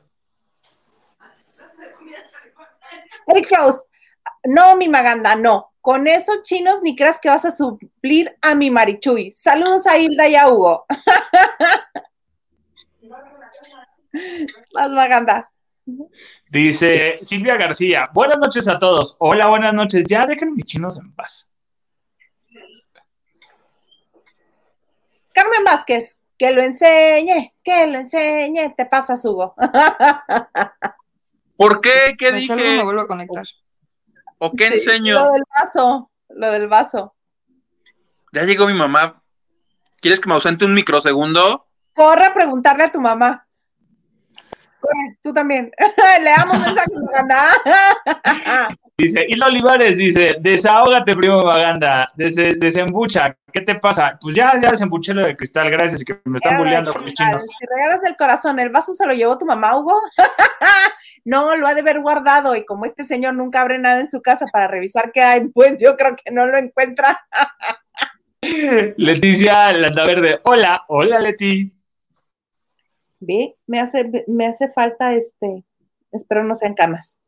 Eric 3.27 3.49
Faust, 3.49 3.87
no, 4.45 4.75
mi 4.75 4.89
Maganda, 4.89 5.35
no. 5.35 5.71
Con 5.81 6.07
esos 6.07 6.43
chinos 6.43 6.81
ni 6.81 6.95
creas 6.95 7.19
que 7.19 7.29
vas 7.29 7.45
a 7.45 7.51
suplir 7.51 8.35
a 8.41 8.55
mi 8.55 8.71
Marichuy. 8.71 9.31
Saludos 9.31 9.85
a 9.87 9.97
Hilda 9.97 10.27
y 10.27 10.35
a 10.35 10.49
Hugo. 10.49 10.85
Más 14.73 14.91
Maganda. 14.91 15.45
Dice 16.49 17.19
Silvia 17.23 17.57
García, 17.57 18.09
buenas 18.13 18.37
noches 18.37 18.67
a 18.67 18.79
todos. 18.79 19.15
Hola, 19.19 19.47
buenas 19.47 19.73
noches. 19.73 20.05
Ya 20.07 20.25
dejen 20.25 20.53
mis 20.53 20.65
chinos 20.65 20.97
en 20.97 21.13
paz. 21.13 21.49
Carmen 25.33 25.63
Vázquez, 25.65 26.19
que 26.37 26.51
lo 26.51 26.61
enseñe, 26.61 27.53
que 27.63 27.87
lo 27.87 27.99
enseñe. 27.99 28.73
Te 28.77 28.85
pasas, 28.85 29.25
Hugo. 29.25 29.55
¿Por 31.57 31.81
qué? 31.81 32.15
¿Qué 32.17 32.31
Me 32.31 32.37
dije? 32.37 32.47
salgo, 32.47 32.65
me 32.65 32.83
vuelvo 32.83 33.01
a 33.01 33.07
conectar. 33.07 33.43
¿O 34.45 34.51
qué 34.51 34.67
Sí, 34.67 34.73
enseño? 34.73 35.13
Lo 35.15 35.31
del 35.31 35.43
vaso, 35.57 36.11
lo 36.27 36.51
del 36.51 36.67
vaso. 36.67 37.15
Ya 38.33 38.43
llegó 38.43 38.67
mi 38.67 38.73
mamá. 38.73 39.23
¿Quieres 40.01 40.19
que 40.19 40.27
me 40.27 40.35
ausente 40.35 40.65
un 40.65 40.73
microsegundo? 40.73 41.65
Corre 41.93 42.25
a 42.25 42.33
preguntarle 42.33 42.83
a 42.83 42.91
tu 42.91 42.99
mamá. 42.99 43.47
Corre, 44.81 45.17
tú 45.23 45.33
también. 45.33 45.71
Le 46.21 46.29
damos 46.29 46.59
mensajes, 46.59 46.97
Maganda. 47.05 47.47
Dice, 49.03 49.25
Hilo 49.27 49.47
Olivares 49.47 49.97
dice, 49.97 50.37
desahógate, 50.39 51.13
primo 51.13 51.41
Maganda, 51.41 52.09
Des- 52.15 52.57
desembucha, 52.57 53.35
¿qué 53.51 53.59
te 53.59 53.75
pasa? 53.75 54.17
Pues 54.21 54.33
ya, 54.33 54.53
ya 54.61 54.71
desembuché 54.71 55.13
lo 55.13 55.27
de 55.27 55.35
cristal, 55.35 55.69
gracias, 55.69 56.05
que 56.05 56.21
me 56.23 56.37
están 56.37 56.57
bulleando 56.57 56.93
con 56.93 57.03
mis 57.03 57.13
chinos. 57.13 57.43
Si 57.43 57.65
regalas 57.67 57.99
del 57.99 58.15
corazón, 58.15 58.61
¿el 58.61 58.69
vaso 58.69 58.93
se 58.93 59.05
lo 59.05 59.13
llevó 59.13 59.37
tu 59.37 59.45
mamá, 59.45 59.75
Hugo? 59.75 59.99
no, 61.25 61.57
lo 61.57 61.67
ha 61.67 61.73
de 61.73 61.81
haber 61.81 61.99
guardado 61.99 62.55
y 62.55 62.63
como 62.63 62.85
este 62.85 63.03
señor 63.03 63.33
nunca 63.33 63.59
abre 63.59 63.77
nada 63.77 63.99
en 63.99 64.09
su 64.09 64.21
casa 64.21 64.45
para 64.53 64.69
revisar 64.69 65.11
qué 65.11 65.19
hay, 65.21 65.49
pues 65.49 65.81
yo 65.81 65.97
creo 65.97 66.15
que 66.15 66.31
no 66.31 66.45
lo 66.45 66.57
encuentra. 66.57 67.19
Leticia 68.95 69.73
Landaverde, 69.73 70.39
hola, 70.45 70.85
hola 70.87 71.19
Leti. 71.19 71.73
Ve, 73.19 73.57
me 73.67 73.81
hace, 73.81 74.09
me 74.27 74.47
hace 74.47 74.69
falta 74.69 75.13
este, 75.13 75.65
espero 76.13 76.45
no 76.45 76.55
sean 76.55 76.73
canas. 76.73 77.19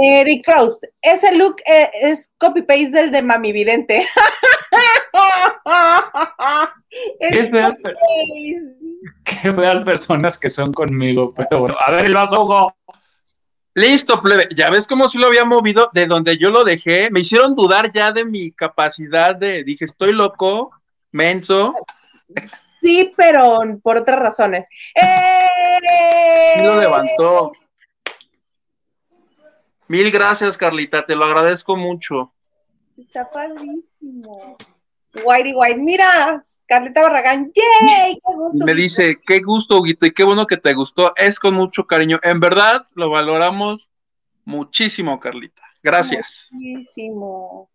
Eric 0.00 0.44
Frost, 0.44 0.82
ese 1.00 1.34
look 1.36 1.56
eh, 1.66 1.90
es 2.00 2.32
copy-paste 2.38 2.90
del 2.90 3.10
de 3.10 3.22
Mami 3.22 3.52
Vidente. 3.52 3.98
es 7.20 7.30
Qué 7.30 7.48
feas, 7.50 7.74
copy-paste. 7.74 7.96
qué 9.24 9.52
feas 9.52 9.84
personas 9.84 10.38
que 10.38 10.50
son 10.50 10.72
conmigo, 10.72 11.34
pero 11.34 11.60
bueno, 11.60 11.76
a 11.78 11.90
ver 11.90 12.06
el 12.06 12.14
vaso, 12.14 12.42
Hugo. 12.42 12.74
Listo, 13.74 14.20
plebe. 14.20 14.48
Ya 14.54 14.70
ves 14.70 14.86
cómo 14.86 15.08
sí 15.08 15.18
lo 15.18 15.28
había 15.28 15.44
movido 15.44 15.90
de 15.94 16.06
donde 16.06 16.36
yo 16.36 16.50
lo 16.50 16.62
dejé. 16.62 17.10
Me 17.10 17.20
hicieron 17.20 17.54
dudar 17.54 17.90
ya 17.92 18.12
de 18.12 18.24
mi 18.24 18.52
capacidad 18.52 19.34
de. 19.34 19.64
Dije, 19.64 19.86
estoy 19.86 20.12
loco, 20.12 20.72
menso. 21.10 21.74
Sí, 22.82 23.12
pero 23.16 23.60
por 23.82 23.96
otras 23.96 24.18
razones. 24.18 24.66
¡Eh! 24.94 25.48
Sí 26.56 26.62
lo 26.62 26.78
levantó. 26.78 27.50
Mil 29.92 30.10
gracias, 30.10 30.56
Carlita. 30.56 31.04
Te 31.04 31.14
lo 31.14 31.26
agradezco 31.26 31.76
mucho. 31.76 32.32
Está 32.96 33.30
padrísimo. 33.30 34.56
Whitey 35.22 35.52
White, 35.54 35.80
mira, 35.80 36.46
Carlita 36.64 37.02
Barragán, 37.02 37.52
¡yay! 37.54 38.14
¡Qué 38.14 38.34
gusto! 38.34 38.64
Me 38.64 38.72
dice, 38.72 39.20
qué 39.26 39.40
gusto, 39.40 39.78
Huguito, 39.78 40.06
y 40.06 40.12
qué 40.12 40.24
bueno 40.24 40.46
que 40.46 40.56
te 40.56 40.72
gustó. 40.72 41.12
Es 41.14 41.38
con 41.38 41.52
mucho 41.52 41.86
cariño. 41.86 42.18
En 42.22 42.40
verdad, 42.40 42.86
lo 42.94 43.10
valoramos 43.10 43.90
muchísimo, 44.46 45.20
Carlita. 45.20 45.62
Gracias. 45.82 46.48
Muchísimo. 46.52 47.68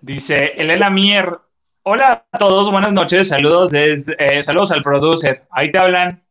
Dice 0.00 0.52
Elena 0.56 0.90
Mier, 0.90 1.40
hola 1.82 2.24
a 2.30 2.38
todos, 2.38 2.70
buenas 2.70 2.92
noches, 2.92 3.26
saludos 3.26 3.72
desde, 3.72 4.14
eh, 4.20 4.44
saludos 4.44 4.70
al 4.70 4.82
producer, 4.82 5.48
ahí 5.50 5.72
te 5.72 5.78
hablan. 5.78 6.23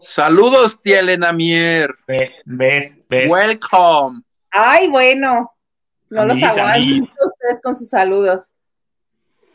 Saludos, 0.00 0.80
tía 0.80 1.00
Elena 1.00 1.32
Mier. 1.32 1.94
Ve- 2.06 2.34
¿Ves? 2.44 3.04
¿Ves? 3.08 3.30
Welcome. 3.30 4.22
Ay, 4.50 4.88
bueno, 4.88 5.52
no 6.08 6.24
los 6.24 6.42
aguanto 6.42 7.12
ustedes 7.24 7.60
con 7.62 7.74
sus 7.74 7.88
saludos. 7.90 8.52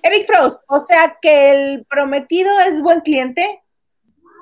Eric 0.04 0.28
Frost, 0.28 0.64
o 0.68 0.80
sea 0.80 1.18
que 1.22 1.52
el 1.52 1.86
prometido 1.90 2.60
es 2.60 2.82
buen 2.82 3.02
cliente. 3.02 3.62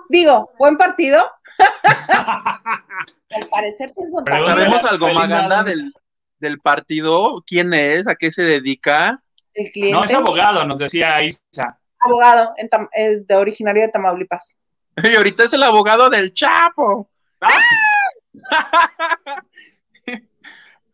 Digo, 0.10 0.52
buen 0.60 0.78
partido. 0.78 1.26
Al 2.10 3.48
parecer 3.50 3.90
sí 3.90 4.02
es 4.04 4.12
buen 4.12 4.26
partido. 4.26 4.46
¿Sabemos 4.48 4.84
algo. 4.84 5.14
Maganda, 5.14 5.64
del, 5.64 5.94
del 6.40 6.60
partido? 6.60 7.42
¿Quién 7.48 7.74
es? 7.74 8.06
¿A 8.08 8.16
qué 8.16 8.32
se 8.32 8.44
dedica? 8.44 9.24
El 9.54 9.72
cliente, 9.72 9.98
No, 9.98 10.04
es 10.04 10.14
abogado, 10.14 10.66
nos 10.66 10.78
decía 10.80 11.24
Isa. 11.24 11.80
abogado, 12.00 12.54
en 12.58 13.26
de 13.26 13.36
originario 13.36 13.84
de 13.84 13.90
Tamaulipas. 13.90 14.60
Y 14.98 15.16
ahorita 15.16 15.44
es 15.46 15.54
el 15.54 15.64
abogado 15.64 16.10
del 16.10 16.34
Chapo. 16.34 17.10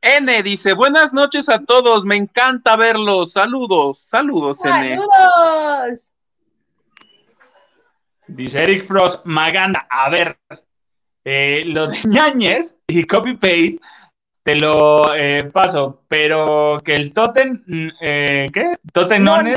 N 0.02 0.43
dice, 0.43 0.74
buenas 0.74 1.14
noches 1.14 1.50
a 1.50 1.64
todos, 1.66 2.06
me 2.06 2.16
encanta 2.16 2.78
verlos. 2.78 3.34
Saludos, 3.34 4.00
saludos, 4.00 4.64
N. 4.64 4.95
¡Saludos! 4.95 6.14
Dice 8.28 8.64
Eric 8.64 8.86
Frost, 8.86 9.26
Maganda, 9.26 9.88
a 9.89 10.10
ver, 10.10 10.39
eh, 11.26 11.64
lo 11.66 11.88
de 11.88 11.97
ñañez 12.06 12.80
y 12.88 13.04
copy 13.04 13.34
paste 13.34 13.80
te 14.43 14.56
lo 14.56 15.14
eh, 15.14 15.43
paso, 15.52 16.04
pero 16.08 16.78
que 16.84 16.95
el 16.95 17.14
totem, 17.14 17.62
mm, 17.68 17.89
eh, 18.02 18.47
¿qué? 18.54 18.72
Totem 18.93 19.24
no. 19.24 19.41
No, 19.43 19.50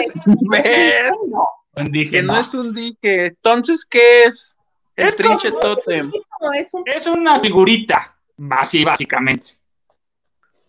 dije, 1.91 2.11
Que 2.19 2.23
no 2.23 2.39
es 2.39 2.53
un 2.55 2.73
dique. 2.75 3.27
Entonces, 3.27 3.85
¿qué 3.85 4.25
es? 4.25 4.57
El 4.97 5.09
Es 5.09 5.17
trinche 5.17 5.49
como- 5.49 5.61
totem. 5.61 6.13
es 6.55 6.75
un 6.75 6.83
es 6.87 7.07
una 7.07 7.41
figurita, 7.41 8.17
así 8.51 8.85
básicamente. 8.85 9.47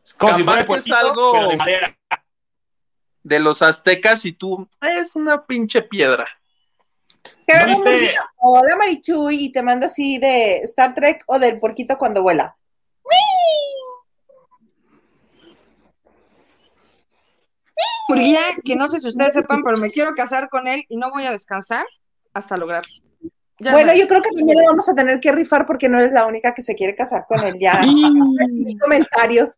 Es 0.05 0.13
como 0.13 0.35
si 0.35 0.43
fuera 0.43 0.61
es 0.61 0.91
algo- 0.91 1.31
pero 1.33 1.47
de 1.49 1.57
madera. 1.57 1.97
De 3.23 3.39
los 3.39 3.61
aztecas 3.61 4.25
y 4.25 4.33
tú, 4.33 4.67
es 4.81 5.15
una 5.15 5.45
pinche 5.45 5.81
piedra. 5.81 6.27
Que 7.47 7.53
¿No 7.53 7.59
haga 7.59 7.75
un 7.77 7.83
viste? 7.83 7.99
día, 7.99 8.19
o 8.37 8.61
la 8.65 8.75
Marichuy 8.77 9.45
y 9.45 9.51
te 9.51 9.61
manda 9.61 9.85
así 9.87 10.17
de 10.17 10.57
Star 10.59 10.93
Trek 10.93 11.23
o 11.27 11.39
del 11.39 11.59
porquito 11.59 11.97
cuando 11.97 12.21
vuela. 12.21 12.55
Julia, 18.07 18.39
que 18.63 18.75
no 18.75 18.87
sé 18.89 18.99
si 18.99 19.07
ustedes 19.09 19.33
sepan, 19.33 19.63
pero 19.63 19.77
me 19.77 19.89
quiero 19.91 20.13
casar 20.13 20.49
con 20.49 20.67
él 20.67 20.83
y 20.89 20.97
no 20.97 21.09
voy 21.11 21.25
a 21.25 21.31
descansar 21.31 21.85
hasta 22.33 22.57
lograrlo. 22.57 22.91
Ya 23.59 23.71
bueno, 23.71 23.93
yo 23.93 24.07
creo 24.07 24.21
que 24.21 24.31
también 24.31 24.57
le 24.57 24.65
vamos 24.65 24.89
a 24.89 24.95
tener 24.95 25.19
que 25.19 25.31
rifar 25.31 25.65
porque 25.65 25.87
no 25.87 25.97
eres 25.99 26.11
la 26.11 26.25
única 26.25 26.53
que 26.53 26.61
se 26.63 26.75
quiere 26.75 26.95
casar 26.95 27.25
con 27.27 27.39
él. 27.41 27.55
Ya 27.61 27.79
comentarios 28.81 29.57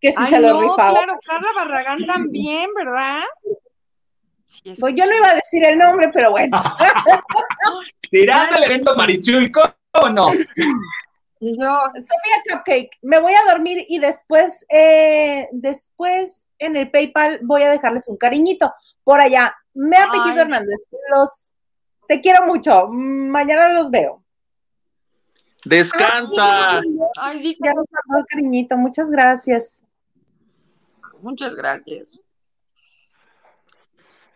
que 0.00 0.10
sí 0.10 0.16
Ay, 0.18 0.30
se 0.30 0.40
lo 0.40 0.48
no, 0.54 0.60
rifaba. 0.62 0.92
claro, 0.94 1.18
Carla 1.24 1.48
Barragán 1.56 2.06
también, 2.06 2.68
¿verdad? 2.74 3.20
Sí, 4.46 4.60
es- 4.64 4.80
Pues 4.80 4.94
yo 4.96 5.04
no 5.06 5.16
iba 5.16 5.28
a 5.30 5.34
decir 5.34 5.64
el 5.64 5.78
nombre, 5.78 6.10
pero 6.12 6.30
bueno. 6.32 6.60
Tirando 8.10 8.56
el 8.56 8.64
evento 8.64 8.94
Marichuy, 8.96 9.52
¿cómo 9.52 10.08
no? 10.10 10.28
Y 11.38 11.58
yo, 11.60 11.78
Sofía 11.94 12.42
Cupcake, 12.50 12.90
me 13.02 13.20
voy 13.20 13.32
a 13.32 13.52
dormir 13.52 13.84
y 13.88 13.98
después, 13.98 14.64
eh, 14.70 15.48
después 15.52 16.46
en 16.58 16.76
el 16.76 16.90
PayPal 16.90 17.40
voy 17.42 17.62
a 17.62 17.70
dejarles 17.70 18.08
un 18.08 18.16
cariñito 18.16 18.72
por 19.04 19.20
allá. 19.20 19.54
Me 19.74 19.98
apellido 19.98 20.36
Ay. 20.36 20.38
Hernández. 20.38 20.84
Los 21.14 21.52
Te 22.08 22.20
quiero 22.20 22.46
mucho. 22.46 22.88
Mañana 22.88 23.68
los 23.72 23.90
veo. 23.90 24.22
Descansa. 25.64 26.80
Ay, 27.18 27.38
sí, 27.40 27.58
ya 27.62 27.72
nos 27.74 27.86
mandó 27.90 28.20
el 28.20 28.26
cariñito. 28.26 28.76
Muchas 28.78 29.10
gracias. 29.10 29.84
Muchas 31.20 31.54
gracias. 31.54 32.20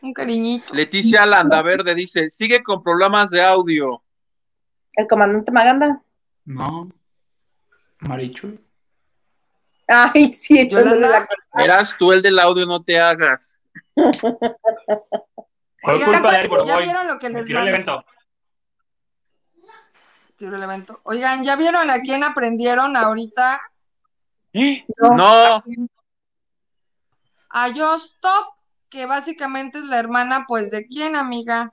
Un 0.03 0.13
cariñito. 0.13 0.75
Leticia 0.75 1.25
Landaverde 1.25 1.95
dice, 1.95 2.29
sigue 2.31 2.63
con 2.63 2.83
problemas 2.83 3.31
de 3.31 3.43
audio. 3.43 4.03
¿El 4.97 5.07
comandante 5.07 5.53
Maganda? 5.53 6.03
No. 6.51 6.91
Marichu. 8.01 8.59
Ay, 9.87 10.27
sí, 10.33 10.59
echándole 10.59 11.09
la 11.09 11.29
Eras 11.55 11.97
tú 11.97 12.11
el 12.13 12.23
del 12.23 12.41
audio, 12.41 12.67
no 12.67 12.83
te 12.83 12.99
hagas. 12.99 13.61
¿Cuál 13.95 14.57
culpa 16.05 16.39
de 16.39 16.49
¿Ya 16.67 16.79
vieron 16.79 17.07
lo 17.07 17.19
que 17.21 17.31
les 17.31 17.47
Tiró 17.47 17.63
el 17.63 17.69
evento. 17.69 18.05
Tiró 20.37 20.57
el 20.57 20.63
evento. 20.63 21.01
Oigan, 21.05 21.45
¿ya 21.45 21.55
vieron 21.55 21.89
a 21.89 22.01
quién 22.01 22.25
aprendieron 22.25 22.97
ahorita? 22.97 23.61
No. 24.53 25.15
no. 25.15 25.65
A 27.51 27.73
Top 27.73 28.55
que 28.89 29.07
básicamente 29.07 29.79
es 29.79 29.85
la 29.85 30.01
hermana, 30.01 30.47
pues, 30.49 30.73
¿de 30.73 30.85
quién, 30.89 31.15
amiga? 31.15 31.73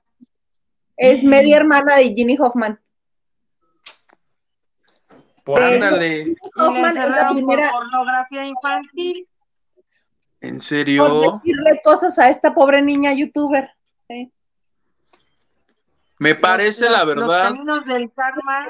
Es 0.98 1.24
media 1.24 1.58
hermana 1.58 1.96
de 1.96 2.14
Ginny 2.14 2.38
Hoffman. 2.40 2.80
Por 5.48 5.64
ándale. 5.64 6.36
Hoffman 6.58 6.98
es 6.98 7.10
la 7.10 7.30
primera... 7.32 7.72
pornografía 7.72 8.46
infantil. 8.46 9.26
¿En 10.42 10.62
serio? 10.62 11.08
Por 11.08 11.32
decirle 11.32 11.80
cosas 11.82 12.20
a 12.20 12.30
esta 12.30 12.54
pobre 12.54 12.82
niña 12.82 13.14
youtuber. 13.14 13.72
Me 16.20 16.36
parece 16.36 16.90
la 16.90 17.06
verdad. 17.06 17.26
Los 17.28 17.38
caminos 17.38 17.86
del 17.86 18.12
karma 18.12 18.68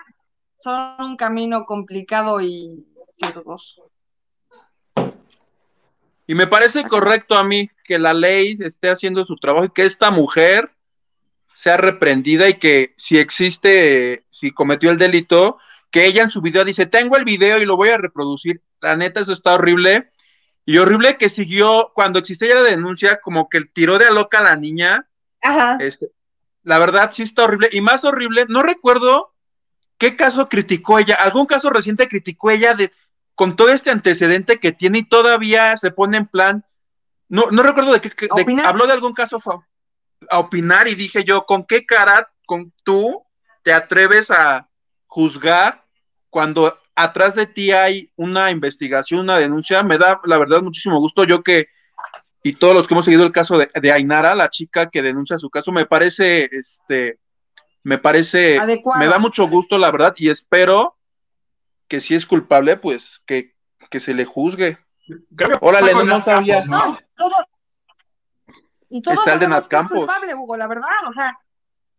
son 0.60 0.96
un 1.00 1.18
camino 1.18 1.66
complicado 1.66 2.42
y 2.42 2.88
riesgoso. 3.20 3.90
Y 6.28 6.36
me 6.36 6.46
parece 6.46 6.84
correcto 6.84 7.40
a 7.40 7.44
mí 7.44 7.72
que 7.86 7.98
la 7.98 8.14
ley 8.14 8.56
esté 8.62 8.92
haciendo 8.92 9.26
su 9.26 9.36
trabajo 9.38 9.66
y 9.66 9.70
que 9.70 9.86
esta 9.86 10.12
mujer 10.12 10.70
sea 11.56 11.78
reprendida 11.78 12.48
y 12.48 12.60
que 12.60 12.94
si 12.98 13.18
existe, 13.18 14.26
si 14.30 14.52
cometió 14.52 14.92
el 14.92 15.00
delito, 15.00 15.58
que 15.92 16.06
ella 16.06 16.24
en 16.24 16.30
su 16.30 16.42
video 16.42 16.66
dice, 16.66 16.86
tengo 16.86 17.18
el 17.18 17.24
video 17.24 17.60
y 17.60 17.66
lo 17.66 17.78
voy 17.78 17.90
a 17.90 17.98
reproducir. 17.98 18.62
La 18.82 18.96
neta, 18.96 19.22
eso 19.22 19.34
está 19.34 19.54
horrible. 19.54 20.12
Y 20.66 20.78
horrible 20.80 21.18
que 21.18 21.30
siguió, 21.30 21.92
cuando 21.94 22.20
existía 22.20 22.56
la 22.56 22.62
denuncia, 22.62 23.22
como 23.22 23.50
que 23.50 23.62
tiró 23.62 23.98
de 23.98 24.06
a 24.06 24.12
loca 24.12 24.40
a 24.40 24.44
la 24.44 24.56
niña. 24.56 25.08
Ajá. 25.42 25.78
Este, 25.80 26.12
la 26.64 26.80
verdad, 26.80 27.12
sí 27.12 27.24
está 27.24 27.46
horrible. 27.46 27.70
Y 27.72 27.82
más 27.82 28.04
horrible, 28.04 28.46
no 28.50 28.64
recuerdo 28.64 29.34
qué 29.98 30.16
caso 30.16 30.50
criticó 30.50 31.00
ella. 31.00 31.16
Algún 31.16 31.46
caso 31.46 31.70
reciente 31.70 32.08
criticó 32.08 32.52
ella 32.52 32.74
de, 32.74 32.92
con 33.36 33.56
todo 33.56 33.70
este 33.70 33.92
antecedente 33.92 34.60
que 34.60 34.72
tiene 34.72 35.00
y 35.00 35.04
todavía 35.04 35.78
se 35.78 35.92
pone 35.92 36.18
en 36.18 36.26
plan, 36.26 36.66
no, 37.30 37.52
no 37.52 37.64
recuerdo 37.64 37.94
de 37.94 38.02
qué, 38.02 38.28
habló 38.66 38.88
de 38.88 38.94
algún 38.94 39.14
caso 39.14 39.40
a 40.30 40.40
opinar 40.40 40.88
y 40.88 40.96
dije 40.96 41.24
yo, 41.24 41.46
¿con 41.46 41.64
qué 41.64 41.86
cara 41.86 42.32
con 42.46 42.74
tú 42.84 43.24
te 43.64 43.74
atreves 43.74 44.32
a 44.32 44.68
juzgar 45.08 45.84
cuando 46.30 46.78
atrás 46.96 47.36
de 47.36 47.48
ti 47.48 47.72
hay 47.72 48.12
una 48.16 48.52
investigación, 48.52 49.22
una 49.22 49.38
denuncia? 49.38 49.84
Me 49.84 49.98
da 49.98 50.22
la 50.26 50.38
verdad 50.38 50.62
muchísimo 50.62 51.00
gusto 51.00 51.24
yo 51.24 51.44
que 51.44 51.68
y 52.44 52.54
todos 52.54 52.74
los 52.74 52.88
que 52.88 52.94
hemos 52.94 53.04
seguido 53.04 53.26
el 53.26 53.32
caso 53.32 53.58
de, 53.58 53.70
de 53.74 53.92
Ainara, 53.92 54.34
la 54.34 54.50
chica 54.50 54.90
que 54.90 55.02
denuncia 55.02 55.38
su 55.38 55.50
caso, 55.50 55.72
me 55.72 55.86
parece, 55.86 56.48
este, 56.52 57.20
me 57.84 57.98
parece, 57.98 58.58
me 58.98 59.08
da 59.08 59.18
mucho 59.18 59.48
gusto 59.50 59.78
la 59.78 59.92
verdad 59.92 60.14
y 60.18 60.30
espero 60.30 60.98
que 61.88 62.00
si 62.00 62.16
es 62.16 62.26
culpable, 62.26 62.78
pues 62.78 63.22
que, 63.26 63.54
se 64.00 64.14
le 64.14 64.26
juzgue. 64.26 64.78
Órale, 65.62 65.94
no, 65.94 66.04
no 66.04 66.24
sabía. 66.24 66.64
No, 66.66 66.98
todo, 67.16 67.34
y 68.90 69.02
todo 69.02 69.14
Está 69.14 69.34
el 69.34 69.40
de 69.40 69.46
Es 69.58 69.68
culpable, 69.68 70.36
Hugo, 70.36 70.56
la 70.56 70.68
verdad, 70.68 70.90
o 71.10 71.14
sea, 71.14 71.38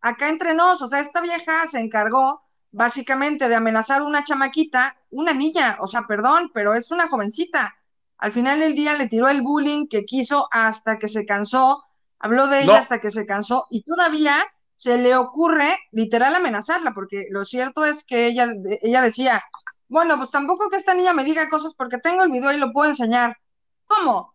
acá 0.01 0.29
entre 0.29 0.55
nos, 0.55 0.81
o 0.81 0.89
sea, 0.89 1.01
esta 1.01 1.21
vieja 1.21 1.67
se 1.69 1.81
encargó 1.81 2.43
básicamente 2.71 3.49
de 3.49 3.55
amenazar 3.55 4.01
a 4.01 4.05
una 4.05 4.25
chamaquita, 4.25 4.97
una 5.11 5.33
niña, 5.33 5.79
o 5.81 5.87
sea, 5.87 6.03
perdón, 6.07 6.51
pero 6.53 6.75
es 6.75 6.91
una 6.91 7.09
jovencita. 7.09 7.77
Al 8.19 8.33
final 8.33 8.61
del 8.61 8.75
día 8.75 8.95
le 8.95 9.07
tiró 9.07 9.29
el 9.29 9.43
bullying 9.43 9.87
que 9.89 10.05
quiso 10.05 10.49
hasta 10.51 10.99
que 10.99 11.09
se 11.09 11.25
cansó, 11.25 11.85
habló 12.19 12.49
de 12.49 12.63
ella 12.63 12.79
hasta 12.79 13.01
que 13.01 13.11
se 13.11 13.27
cansó 13.27 13.67
y 13.71 13.83
todavía 13.83 14.35
se 14.75 14.99
le 14.99 15.17
ocurre 15.17 15.69
literal 15.93 16.35
amenazarla, 16.35 16.93
porque 16.95 17.27
lo 17.31 17.45
cierto 17.45 17.85
es 17.85 18.05
que 18.05 18.27
ella, 18.27 18.49
ella 18.83 19.03
decía, 19.03 19.43
bueno, 19.89 20.17
pues 20.19 20.31
tampoco 20.31 20.69
que 20.69 20.77
esta 20.77 20.95
niña 20.95 21.13
me 21.13 21.25
diga 21.25 21.49
cosas 21.49 21.75
porque 21.75 21.99
tengo 21.99 22.23
el 22.23 22.31
video 22.31 22.53
y 22.53 22.59
lo 22.59 22.73
puedo 22.73 22.91
enseñar. 22.91 23.39
¿Cómo? 23.87 24.35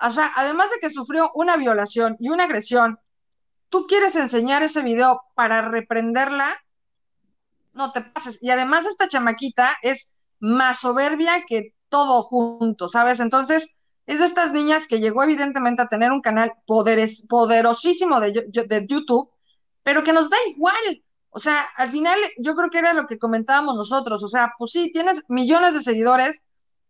O 0.00 0.10
sea, 0.10 0.30
además 0.36 0.70
de 0.70 0.78
que 0.80 0.88
sufrió 0.88 1.30
una 1.34 1.56
violación 1.56 2.16
y 2.18 2.30
una 2.30 2.44
agresión, 2.44 3.00
¿tú 3.68 3.86
quieres 3.86 4.16
enseñar 4.16 4.62
ese 4.62 4.82
video 4.82 5.22
para 5.34 5.60
reprenderla? 5.62 6.46
No 7.72 7.92
te 7.92 8.02
pases. 8.02 8.42
Y 8.42 8.50
además 8.50 8.86
esta 8.86 9.08
chamaquita 9.08 9.76
es 9.82 10.12
más 10.40 10.80
soberbia 10.80 11.44
que 11.46 11.74
todo 11.88 12.22
junto, 12.22 12.88
¿sabes? 12.88 13.20
Entonces, 13.20 13.78
es 14.06 14.18
de 14.18 14.24
estas 14.24 14.52
niñas 14.52 14.86
que 14.86 15.00
llegó 15.00 15.22
evidentemente 15.22 15.82
a 15.82 15.88
tener 15.88 16.10
un 16.12 16.20
canal 16.20 16.52
poderes, 16.66 17.26
poderosísimo 17.28 18.20
de, 18.20 18.44
de 18.48 18.86
YouTube, 18.88 19.30
pero 19.82 20.02
que 20.02 20.12
nos 20.12 20.30
da 20.30 20.36
igual. 20.48 21.04
O 21.30 21.38
sea, 21.38 21.66
al 21.76 21.90
final 21.90 22.18
yo 22.38 22.54
creo 22.54 22.70
que 22.70 22.78
era 22.78 22.92
lo 22.92 23.06
que 23.06 23.18
comentábamos 23.18 23.76
nosotros. 23.76 24.22
O 24.24 24.28
sea, 24.28 24.52
pues 24.58 24.72
sí, 24.72 24.90
tienes 24.92 25.24
millones 25.28 25.74
de 25.74 25.82
seguidores 25.82 26.46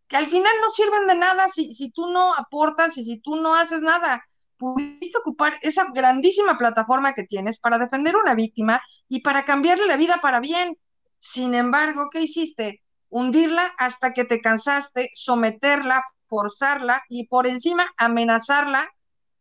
que 0.09 0.17
al 0.17 0.27
final 0.27 0.53
no 0.61 0.71
sirven 0.71 1.07
de 1.07 1.15
nada 1.15 1.49
si, 1.49 1.73
si 1.73 1.91
tú 1.91 2.09
no 2.11 2.33
aportas 2.35 2.97
y 2.99 3.05
si 3.05 3.21
tú 3.21 3.37
no 3.37 3.55
haces 3.55 3.83
nada. 3.83 4.25
Pudiste 4.61 5.17
ocupar 5.17 5.55
esa 5.63 5.87
grandísima 5.91 6.59
plataforma 6.59 7.15
que 7.15 7.25
tienes 7.25 7.59
para 7.59 7.79
defender 7.79 8.15
una 8.15 8.35
víctima 8.35 8.83
y 9.09 9.21
para 9.21 9.47
cambiarle 9.47 9.87
la 9.87 9.97
vida 9.97 10.19
para 10.21 10.39
bien. 10.39 10.77
Sin 11.19 11.55
embargo, 11.55 12.11
¿qué 12.13 12.21
hiciste? 12.21 12.83
Hundirla 13.09 13.73
hasta 13.79 14.13
que 14.13 14.27
te 14.27 14.43
cansaste, 14.43 15.09
someterla, 15.15 16.05
forzarla 16.29 17.01
y 17.09 17.27
por 17.27 17.47
encima 17.47 17.87
amenazarla. 17.97 18.87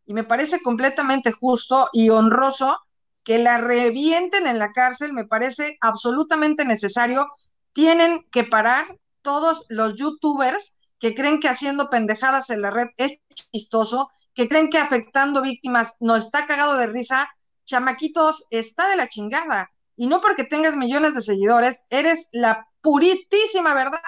Y 0.06 0.14
me 0.14 0.24
parece 0.24 0.62
completamente 0.62 1.34
justo 1.34 1.90
y 1.92 2.10
honroso 2.12 2.80
que 3.26 3.40
la 3.40 3.58
revienten 3.58 4.48
en 4.48 4.58
la 4.58 4.72
cárcel 4.72 5.12
me 5.12 5.26
parece 5.26 5.78
absolutamente 5.82 6.64
necesario. 6.64 7.28
Tienen 7.74 8.26
que 8.32 8.46
parar 8.46 8.98
todos 9.22 9.66
los 9.68 9.96
youtubers 9.96 10.78
que 10.98 11.14
creen 11.14 11.42
que 11.42 11.50
haciendo 11.50 11.90
pendejadas 11.90 12.50
en 12.52 12.62
la 12.62 12.72
red 12.72 12.88
es 12.96 13.20
chistoso, 13.52 14.10
que 14.40 14.48
creen 14.48 14.70
que 14.70 14.78
afectando 14.78 15.42
víctimas 15.42 15.98
no 16.00 16.16
está 16.16 16.46
cagado 16.46 16.78
de 16.78 16.88
risa. 16.88 17.30
Chamaquitos, 17.66 18.46
está 18.52 18.88
de 18.88 18.96
la 18.96 19.10
chingada. 19.10 19.70
Y 19.98 20.08
no 20.08 20.22
porque 20.22 20.46
tengas 20.46 20.78
millones 20.78 21.14
de 21.14 21.22
seguidores, 21.22 21.84
eres 21.90 22.30
la 22.32 22.66
puritísima 22.82 23.74
verdad. 23.74 24.00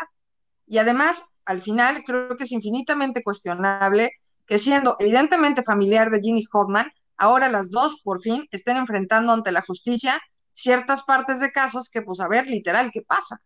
Y 0.65 0.77
además, 0.77 1.25
al 1.43 1.61
final, 1.61 2.05
creo 2.05 2.37
que 2.37 2.45
es 2.45 2.53
infinitamente 2.53 3.23
cuestionable 3.23 4.11
que 4.47 4.57
siendo 4.57 4.95
evidentemente 4.99 5.63
familiar 5.63 6.09
de 6.09 6.21
Ginny 6.21 6.45
Hoffman, 6.53 6.89
ahora 7.17 7.49
las 7.49 7.69
dos 7.69 7.99
por 8.01 8.21
fin 8.21 8.47
estén 8.51 8.77
enfrentando 8.77 9.33
ante 9.33 9.51
la 9.51 9.63
justicia 9.63 10.17
ciertas 10.53 11.03
partes 11.03 11.41
de 11.41 11.51
casos 11.51 11.89
que, 11.89 12.03
pues, 12.03 12.21
a 12.21 12.29
ver, 12.29 12.47
literal, 12.47 12.89
¿qué 12.93 13.01
pasa? 13.01 13.41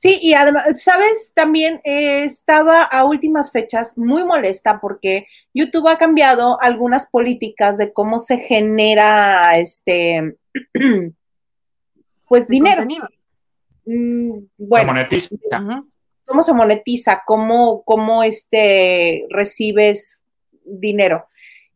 Sí, 0.00 0.18
y 0.22 0.32
además, 0.32 0.82
¿sabes? 0.82 1.32
También 1.34 1.82
eh, 1.84 2.24
estaba 2.24 2.84
a 2.84 3.04
últimas 3.04 3.52
fechas 3.52 3.98
muy 3.98 4.24
molesta 4.24 4.80
porque 4.80 5.26
YouTube 5.52 5.88
ha 5.88 5.98
cambiado 5.98 6.58
algunas 6.62 7.10
políticas 7.10 7.76
de 7.76 7.92
cómo 7.92 8.18
se 8.18 8.38
genera 8.38 9.58
este, 9.58 10.38
pues 12.28 12.48
dinero. 12.48 12.86
Mm, 13.84 14.38
bueno, 14.56 14.94
monetiza. 14.94 15.36
¿Cómo 16.24 16.42
se 16.42 16.54
monetiza? 16.54 17.22
¿Cómo, 17.26 17.82
cómo 17.84 18.22
este, 18.22 19.26
recibes 19.28 20.22
dinero? 20.64 21.26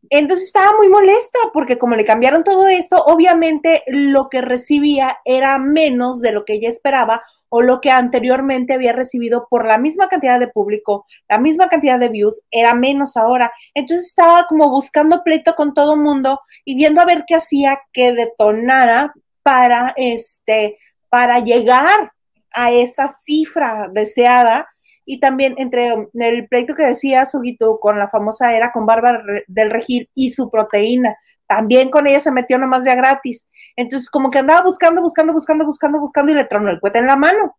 Entonces 0.09 0.47
estaba 0.47 0.75
muy 0.75 0.89
molesta 0.89 1.37
porque 1.53 1.77
como 1.77 1.95
le 1.95 2.05
cambiaron 2.05 2.43
todo 2.43 2.67
esto, 2.67 3.03
obviamente 3.05 3.83
lo 3.85 4.29
que 4.29 4.41
recibía 4.41 5.19
era 5.25 5.59
menos 5.59 6.21
de 6.21 6.31
lo 6.31 6.43
que 6.43 6.53
ella 6.53 6.69
esperaba 6.69 7.21
o 7.57 7.61
lo 7.61 7.79
que 7.79 7.89
anteriormente 7.89 8.73
había 8.73 8.91
recibido 8.91 9.47
por 9.49 9.65
la 9.65 9.77
misma 9.77 10.09
cantidad 10.09 10.41
de 10.41 10.49
público, 10.49 11.05
la 11.29 11.37
misma 11.37 11.69
cantidad 11.69 11.97
de 11.97 12.09
views, 12.09 12.41
era 12.51 12.75
menos 12.75 13.15
ahora. 13.15 13.49
Entonces 13.73 14.07
estaba 14.07 14.45
como 14.49 14.69
buscando 14.69 15.23
pleito 15.23 15.55
con 15.55 15.73
todo 15.73 15.93
el 15.93 16.01
mundo 16.01 16.41
y 16.65 16.75
viendo 16.75 16.99
a 16.99 17.05
ver 17.05 17.23
qué 17.25 17.35
hacía 17.35 17.79
que 17.93 18.11
detonara 18.11 19.13
para 19.41 19.93
este 19.95 20.77
para 21.07 21.39
llegar 21.39 22.11
a 22.51 22.73
esa 22.73 23.07
cifra 23.07 23.87
deseada 23.89 24.67
y 25.05 25.21
también 25.21 25.55
entre 25.57 26.09
el 26.13 26.47
proyecto 26.49 26.75
que 26.75 26.87
decía 26.87 27.25
Sugito 27.25 27.79
con 27.79 27.97
la 27.97 28.09
famosa 28.09 28.53
era 28.53 28.73
con 28.73 28.85
Bárbara 28.85 29.23
del 29.47 29.69
Regil 29.71 30.09
y 30.13 30.31
su 30.31 30.49
proteína. 30.49 31.15
También 31.47 31.89
con 31.89 32.07
ella 32.07 32.19
se 32.19 32.31
metió 32.31 32.57
nomás 32.57 32.83
de 32.83 32.91
a 32.91 32.95
gratis. 32.95 33.49
Entonces, 33.75 34.09
como 34.09 34.29
que 34.29 34.39
andaba 34.39 34.63
buscando, 34.63 35.01
buscando, 35.01 35.33
buscando, 35.33 35.65
buscando, 35.65 35.99
buscando 35.99 36.31
y 36.31 36.35
le 36.35 36.45
tronó 36.45 36.69
el 36.69 36.79
cohete 36.79 36.99
en 36.99 37.07
la 37.07 37.15
mano. 37.15 37.57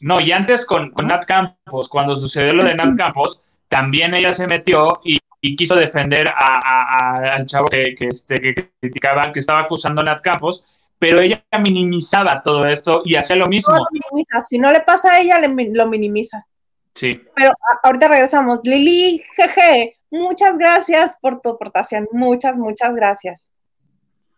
No, 0.00 0.20
y 0.20 0.32
antes 0.32 0.64
con, 0.64 0.90
con 0.92 1.08
Nat 1.08 1.24
Campos, 1.26 1.88
cuando 1.88 2.14
sucedió 2.14 2.52
lo 2.52 2.64
de 2.64 2.74
Nat 2.74 2.96
Campos, 2.96 3.42
también 3.68 4.14
ella 4.14 4.34
se 4.34 4.46
metió 4.46 5.00
y, 5.04 5.18
quiso 5.56 5.74
defender 5.74 6.28
a, 6.28 7.32
al 7.32 7.46
chavo 7.46 7.66
que, 7.66 7.94
que, 7.96 8.08
este, 8.08 8.34
que 8.36 8.72
criticaba, 8.80 9.32
que 9.32 9.40
estaba 9.40 9.60
acusando 9.60 10.00
a 10.00 10.04
Nat 10.04 10.20
Campos, 10.20 10.90
pero 10.98 11.20
ella 11.20 11.42
minimizaba 11.62 12.42
todo 12.42 12.66
esto 12.66 13.02
y 13.04 13.14
hacía 13.14 13.36
lo 13.36 13.46
mismo. 13.46 13.74
No 13.74 13.80
lo 13.80 14.40
Si 14.42 14.58
no 14.58 14.70
le 14.70 14.80
pasa 14.80 15.14
a 15.14 15.20
ella, 15.20 15.40
lo 15.40 15.88
minimiza. 15.88 16.46
Sí. 16.94 17.22
Pero 17.34 17.52
ahorita 17.82 18.08
regresamos. 18.08 18.60
Lili, 18.64 19.22
jeje, 19.34 19.99
muchas 20.10 20.58
gracias 20.58 21.16
por 21.20 21.40
tu 21.40 21.50
aportación. 21.50 22.08
Muchas, 22.12 22.56
muchas 22.56 22.94
gracias. 22.94 23.50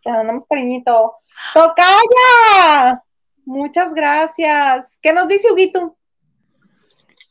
Te 0.03 0.11
mandamos 0.11 0.45
cariñito. 0.45 1.15
¡Tocaya! 1.53 3.03
Muchas 3.45 3.93
gracias. 3.93 4.99
¿Qué 5.01 5.13
nos 5.13 5.27
dice 5.27 5.51
Huguito? 5.51 5.97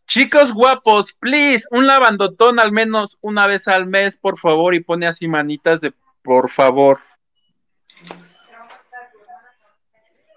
Chicos 0.07 0.53
guapos, 0.53 1.13
please, 1.15 1.67
un 1.71 1.87
lavandotón 1.87 2.61
al 2.61 2.71
menos 2.71 3.17
una 3.23 3.47
vez 3.47 3.67
al 3.67 3.87
mes, 3.87 4.19
por 4.19 4.39
favor, 4.39 4.75
y 4.75 4.81
pone 4.81 5.07
así 5.07 5.27
manitas 5.27 5.81
de 5.81 5.95
por 6.23 6.51
favor. 6.51 7.01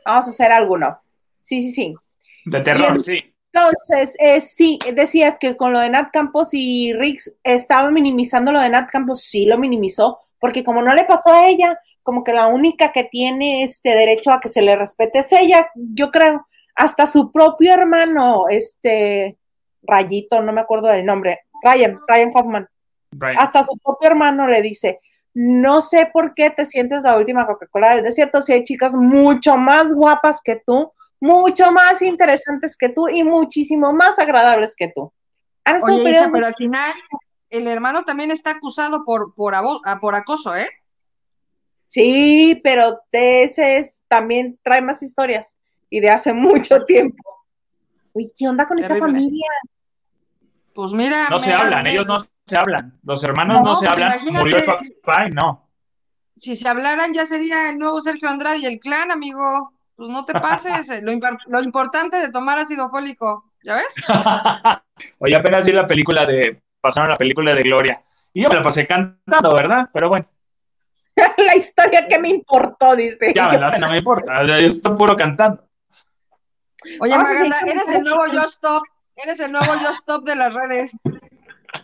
Vamos 0.06 0.28
a 0.28 0.30
hacer 0.30 0.52
alguno. 0.52 1.02
Sí, 1.42 1.62
sí, 1.62 1.72
sí. 1.72 1.96
De 2.46 2.62
terror, 2.62 3.02
sí. 3.02 3.35
Entonces, 3.56 4.18
eh, 4.20 4.42
sí, 4.42 4.80
decías 4.94 5.40
que 5.40 5.56
con 5.56 5.72
lo 5.72 5.80
de 5.80 5.90
Nat 5.90 6.12
Campos 6.12 6.50
y 6.52 6.92
Riggs 6.94 7.34
estaba 7.42 7.90
minimizando 7.90 8.52
lo 8.52 8.60
de 8.60 8.70
Nat 8.70 8.90
Campos, 8.90 9.22
sí 9.22 9.46
lo 9.46 9.58
minimizó, 9.58 10.20
porque 10.40 10.66
como 10.66 10.82
no 10.82 10.94
le 10.94 11.06
pasó 11.06 11.32
a 11.32 11.48
ella, 11.48 11.80
como 12.04 12.24
que 12.24 12.34
la 12.34 12.48
única 12.48 12.92
que 12.92 13.06
tiene 13.06 13.64
este 13.64 13.96
derecho 13.96 14.32
a 14.32 14.42
que 14.42 14.50
se 14.50 14.62
le 14.62 14.76
respete 14.76 15.20
es 15.20 15.32
ella, 15.32 15.70
yo 15.74 16.12
creo, 16.12 16.46
hasta 16.76 17.08
su 17.08 17.32
propio 17.32 17.74
hermano, 17.74 18.50
este 18.50 19.38
Rayito, 19.84 20.42
no 20.42 20.52
me 20.52 20.62
acuerdo 20.62 20.90
del 20.90 21.06
nombre, 21.06 21.40
Ryan, 21.64 21.98
Ryan 22.10 22.32
Hoffman, 22.34 22.70
hasta 23.38 23.64
su 23.64 23.78
propio 23.78 24.10
hermano 24.10 24.50
le 24.50 24.62
dice, 24.62 25.00
no 25.34 25.80
sé 25.80 26.10
por 26.12 26.34
qué 26.34 26.50
te 26.50 26.66
sientes 26.66 27.04
la 27.04 27.16
última 27.16 27.48
Coca-Cola 27.48 27.96
del 27.96 28.04
desierto 28.04 28.42
si 28.42 28.52
hay 28.52 28.66
chicas 28.66 28.96
mucho 28.96 29.56
más 29.56 29.94
guapas 29.94 30.42
que 30.44 30.62
tú, 30.66 30.92
mucho 31.26 31.72
más 31.72 32.02
interesantes 32.02 32.78
que 32.78 32.90
tú 32.90 33.10
y 33.10 33.24
muchísimo 33.24 33.92
más 33.94 34.20
agradables 34.20 34.76
que 34.76 34.92
tú. 34.94 35.12
Oye, 35.88 36.28
pero 36.32 36.46
al 36.46 36.56
final 36.56 36.94
el 37.50 37.68
hermano 37.68 38.04
también 38.04 38.30
está 38.30 38.52
acusado 38.52 39.04
por, 39.04 39.34
por, 39.34 39.56
ah, 39.56 40.00
por 40.00 40.14
acoso, 40.16 40.56
¿eh? 40.56 40.68
Sí, 41.88 42.60
pero 42.64 43.02
ese 43.12 43.78
es, 43.78 44.02
también 44.08 44.60
trae 44.64 44.82
más 44.82 45.02
historias 45.02 45.56
y 45.90 46.00
de 46.00 46.10
hace 46.10 46.34
mucho 46.34 46.84
tiempo. 46.86 47.24
Uy, 48.14 48.32
¿qué 48.38 48.48
onda 48.48 48.66
con 48.66 48.78
esa 48.80 48.96
familia? 48.98 49.48
Pues 50.74 50.92
mira. 50.92 51.28
No 51.30 51.38
se 51.38 51.54
hablan, 51.54 51.88
ellos 51.88 52.08
no 52.08 52.18
se 52.20 52.58
hablan. 52.58 53.00
Los 53.04 53.24
hermanos 53.24 53.64
no, 53.64 53.76
se 53.76 53.88
pues 53.88 53.98
hablan. 53.98 54.20
Murió 54.32 54.58
el 54.58 54.66
papá 54.66 55.26
y 55.28 55.32
no. 55.32 55.70
Si 56.36 56.56
se 56.56 56.68
hablaran, 56.68 57.14
ya 57.14 57.26
sería 57.26 57.70
el 57.70 57.80
nuevo 57.80 58.02
Sergio 58.02 58.30
Andrade 58.30 58.60
y 58.60 58.66
el 58.66 58.80
clan, 58.80 59.10
amigo. 59.10 59.75
Pues 59.96 60.10
no 60.10 60.26
te 60.26 60.34
pases. 60.34 60.90
lo, 61.02 61.14
lo, 61.48 61.64
importante 61.64 62.18
de 62.18 62.32
tomar 62.32 62.58
ácido 62.60 62.90
fólico, 62.90 63.52
¿ya 63.64 63.76
ves? 63.76 63.96
Oye, 65.20 65.36
apenas 65.36 65.66
vi 65.66 65.72
la 65.72 65.88
película 65.88 66.26
de. 66.26 66.62
Pasaron 66.82 67.10
la 67.10 67.18
película 67.18 67.54
de 67.54 67.64
Gloria. 67.64 68.02
Y 68.34 68.44
yo 68.44 68.50
me 68.50 68.56
la 68.56 68.62
pasé 68.62 68.86
cantando, 68.86 69.56
¿verdad? 69.56 69.90
Pero 69.94 70.10
bueno. 70.10 70.28
la 71.38 71.56
historia 71.56 72.08
que 72.08 72.20
me 72.20 72.30
importó, 72.30 72.96
dice. 72.96 73.34
Ya, 73.34 73.48
¿verdad? 73.50 73.78
No 73.80 73.90
me 73.90 73.98
importa. 73.98 74.44
Yo 74.44 74.54
estoy 74.54 74.96
puro 74.96 75.16
cantando. 75.16 75.66
Oye, 77.00 77.18
Maganda, 77.18 77.58
eres 77.66 77.88
el 77.90 78.04
nuevo 78.04 78.28
Yo 78.28 78.42
Stop. 78.42 78.84
Eres 79.16 79.40
el 79.40 79.52
nuevo 79.52 79.74
Yo 79.82 79.90
Stop 79.92 80.26
de 80.26 80.36
las 80.36 80.54
redes. 80.54 80.98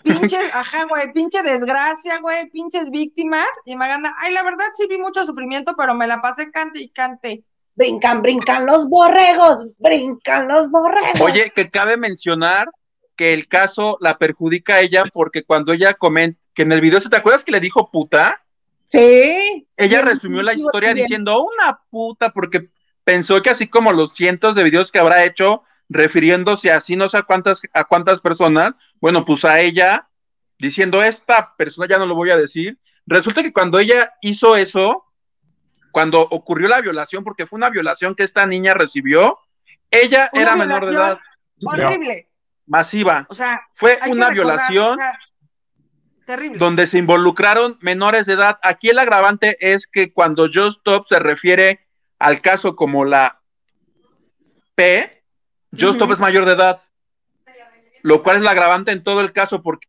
Pinches, 0.03 0.55
ajá, 0.55 0.85
güey, 0.85 1.11
pinche 1.13 1.41
desgracia, 1.41 2.19
güey, 2.19 2.49
pinches 2.49 2.89
víctimas. 2.89 3.47
Y 3.65 3.75
Maganda, 3.75 4.13
ay, 4.19 4.33
la 4.33 4.43
verdad 4.43 4.65
sí 4.75 4.85
vi 4.87 4.97
mucho 4.97 5.25
sufrimiento, 5.25 5.75
pero 5.77 5.95
me 5.95 6.07
la 6.07 6.21
pasé 6.21 6.51
cante 6.51 6.81
y 6.81 6.89
cante. 6.89 7.45
Brincan, 7.75 8.21
brincan 8.21 8.65
los 8.65 8.87
borregos, 8.89 9.67
brincan 9.77 10.47
los 10.47 10.69
borregos. 10.69 11.21
Oye, 11.21 11.51
que 11.55 11.69
cabe 11.69 11.97
mencionar 11.97 12.67
que 13.15 13.33
el 13.33 13.47
caso 13.47 13.97
la 14.01 14.17
perjudica 14.17 14.75
a 14.75 14.79
ella 14.81 15.03
porque 15.13 15.43
cuando 15.43 15.73
ella 15.73 15.93
comenta, 15.93 16.39
que 16.53 16.63
en 16.63 16.71
el 16.71 16.81
video, 16.81 16.99
¿te 16.99 17.15
acuerdas 17.15 17.43
que 17.43 17.51
le 17.51 17.59
dijo 17.59 17.89
puta? 17.91 18.43
Sí. 18.89 19.67
Ella 19.77 20.01
resumió 20.01 20.43
la 20.43 20.53
historia 20.53 20.93
diciendo 20.93 21.41
una 21.41 21.79
puta 21.89 22.31
porque 22.31 22.69
pensó 23.03 23.41
que 23.41 23.49
así 23.49 23.67
como 23.67 23.93
los 23.93 24.13
cientos 24.13 24.53
de 24.55 24.63
videos 24.63 24.91
que 24.91 24.99
habrá 24.99 25.23
hecho 25.23 25.63
refiriéndose 25.87 26.71
así 26.71 26.95
no 26.95 27.09
sé 27.09 27.17
a 27.17 27.23
cuántas 27.23 27.61
a 27.73 27.83
cuántas 27.85 28.21
personas, 28.21 28.73
bueno, 28.99 29.25
pues 29.25 29.45
a 29.45 29.59
ella 29.61 30.09
diciendo 30.57 31.01
esta 31.03 31.55
persona 31.57 31.87
ya 31.87 31.97
no 31.97 32.05
lo 32.05 32.15
voy 32.15 32.29
a 32.31 32.37
decir. 32.37 32.79
Resulta 33.05 33.43
que 33.43 33.53
cuando 33.53 33.79
ella 33.79 34.13
hizo 34.21 34.55
eso, 34.55 35.05
cuando 35.91 36.21
ocurrió 36.21 36.67
la 36.67 36.81
violación, 36.81 37.23
porque 37.23 37.45
fue 37.45 37.57
una 37.57 37.69
violación 37.69 38.15
que 38.15 38.23
esta 38.23 38.45
niña 38.45 38.73
recibió, 38.73 39.39
ella 39.89 40.29
era 40.33 40.55
menor 40.55 40.85
de 40.85 40.93
edad. 40.93 41.19
Horrible. 41.63 42.29
Masiva. 42.65 43.27
O 43.29 43.35
sea, 43.35 43.61
fue 43.73 43.99
una 44.07 44.29
violación 44.29 44.97
terrible. 46.25 46.57
donde 46.57 46.87
se 46.87 46.97
involucraron 46.97 47.77
menores 47.81 48.25
de 48.25 48.33
edad. 48.33 48.59
Aquí 48.63 48.89
el 48.89 48.99
agravante 48.99 49.57
es 49.59 49.87
que 49.87 50.13
cuando 50.13 50.47
Just 50.47 50.79
Stop 50.79 51.07
se 51.07 51.19
refiere 51.19 51.85
al 52.19 52.41
caso 52.41 52.75
como 52.75 53.03
la 53.03 53.41
P, 54.75 55.23
Just 55.71 55.95
Stop 55.95 56.13
es 56.13 56.19
mayor 56.19 56.45
de 56.45 56.53
edad. 56.53 56.79
Lo 58.03 58.23
cual 58.23 58.37
es 58.37 58.41
el 58.41 58.47
agravante 58.47 58.91
en 58.91 59.03
todo 59.03 59.21
el 59.21 59.31
caso, 59.31 59.61
porque 59.61 59.87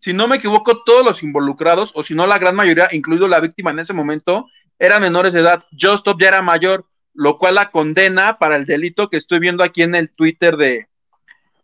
si 0.00 0.12
no 0.12 0.28
me 0.28 0.36
equivoco, 0.36 0.82
todos 0.84 1.02
los 1.02 1.22
involucrados, 1.22 1.90
o 1.94 2.02
si 2.02 2.14
no 2.14 2.26
la 2.26 2.38
gran 2.38 2.54
mayoría, 2.54 2.90
incluido 2.92 3.26
la 3.26 3.40
víctima 3.40 3.70
en 3.70 3.78
ese 3.78 3.94
momento, 3.94 4.48
eran 4.78 5.02
menores 5.02 5.32
de 5.32 5.40
edad. 5.40 5.64
Just 5.72 6.00
Stop 6.00 6.20
ya 6.20 6.28
era 6.28 6.42
mayor, 6.42 6.86
lo 7.14 7.38
cual 7.38 7.56
la 7.56 7.70
condena 7.70 8.38
para 8.38 8.56
el 8.56 8.66
delito 8.66 9.08
que 9.08 9.16
estoy 9.16 9.38
viendo 9.38 9.62
aquí 9.62 9.82
en 9.82 9.94
el 9.94 10.10
Twitter 10.10 10.56
de, 10.56 10.88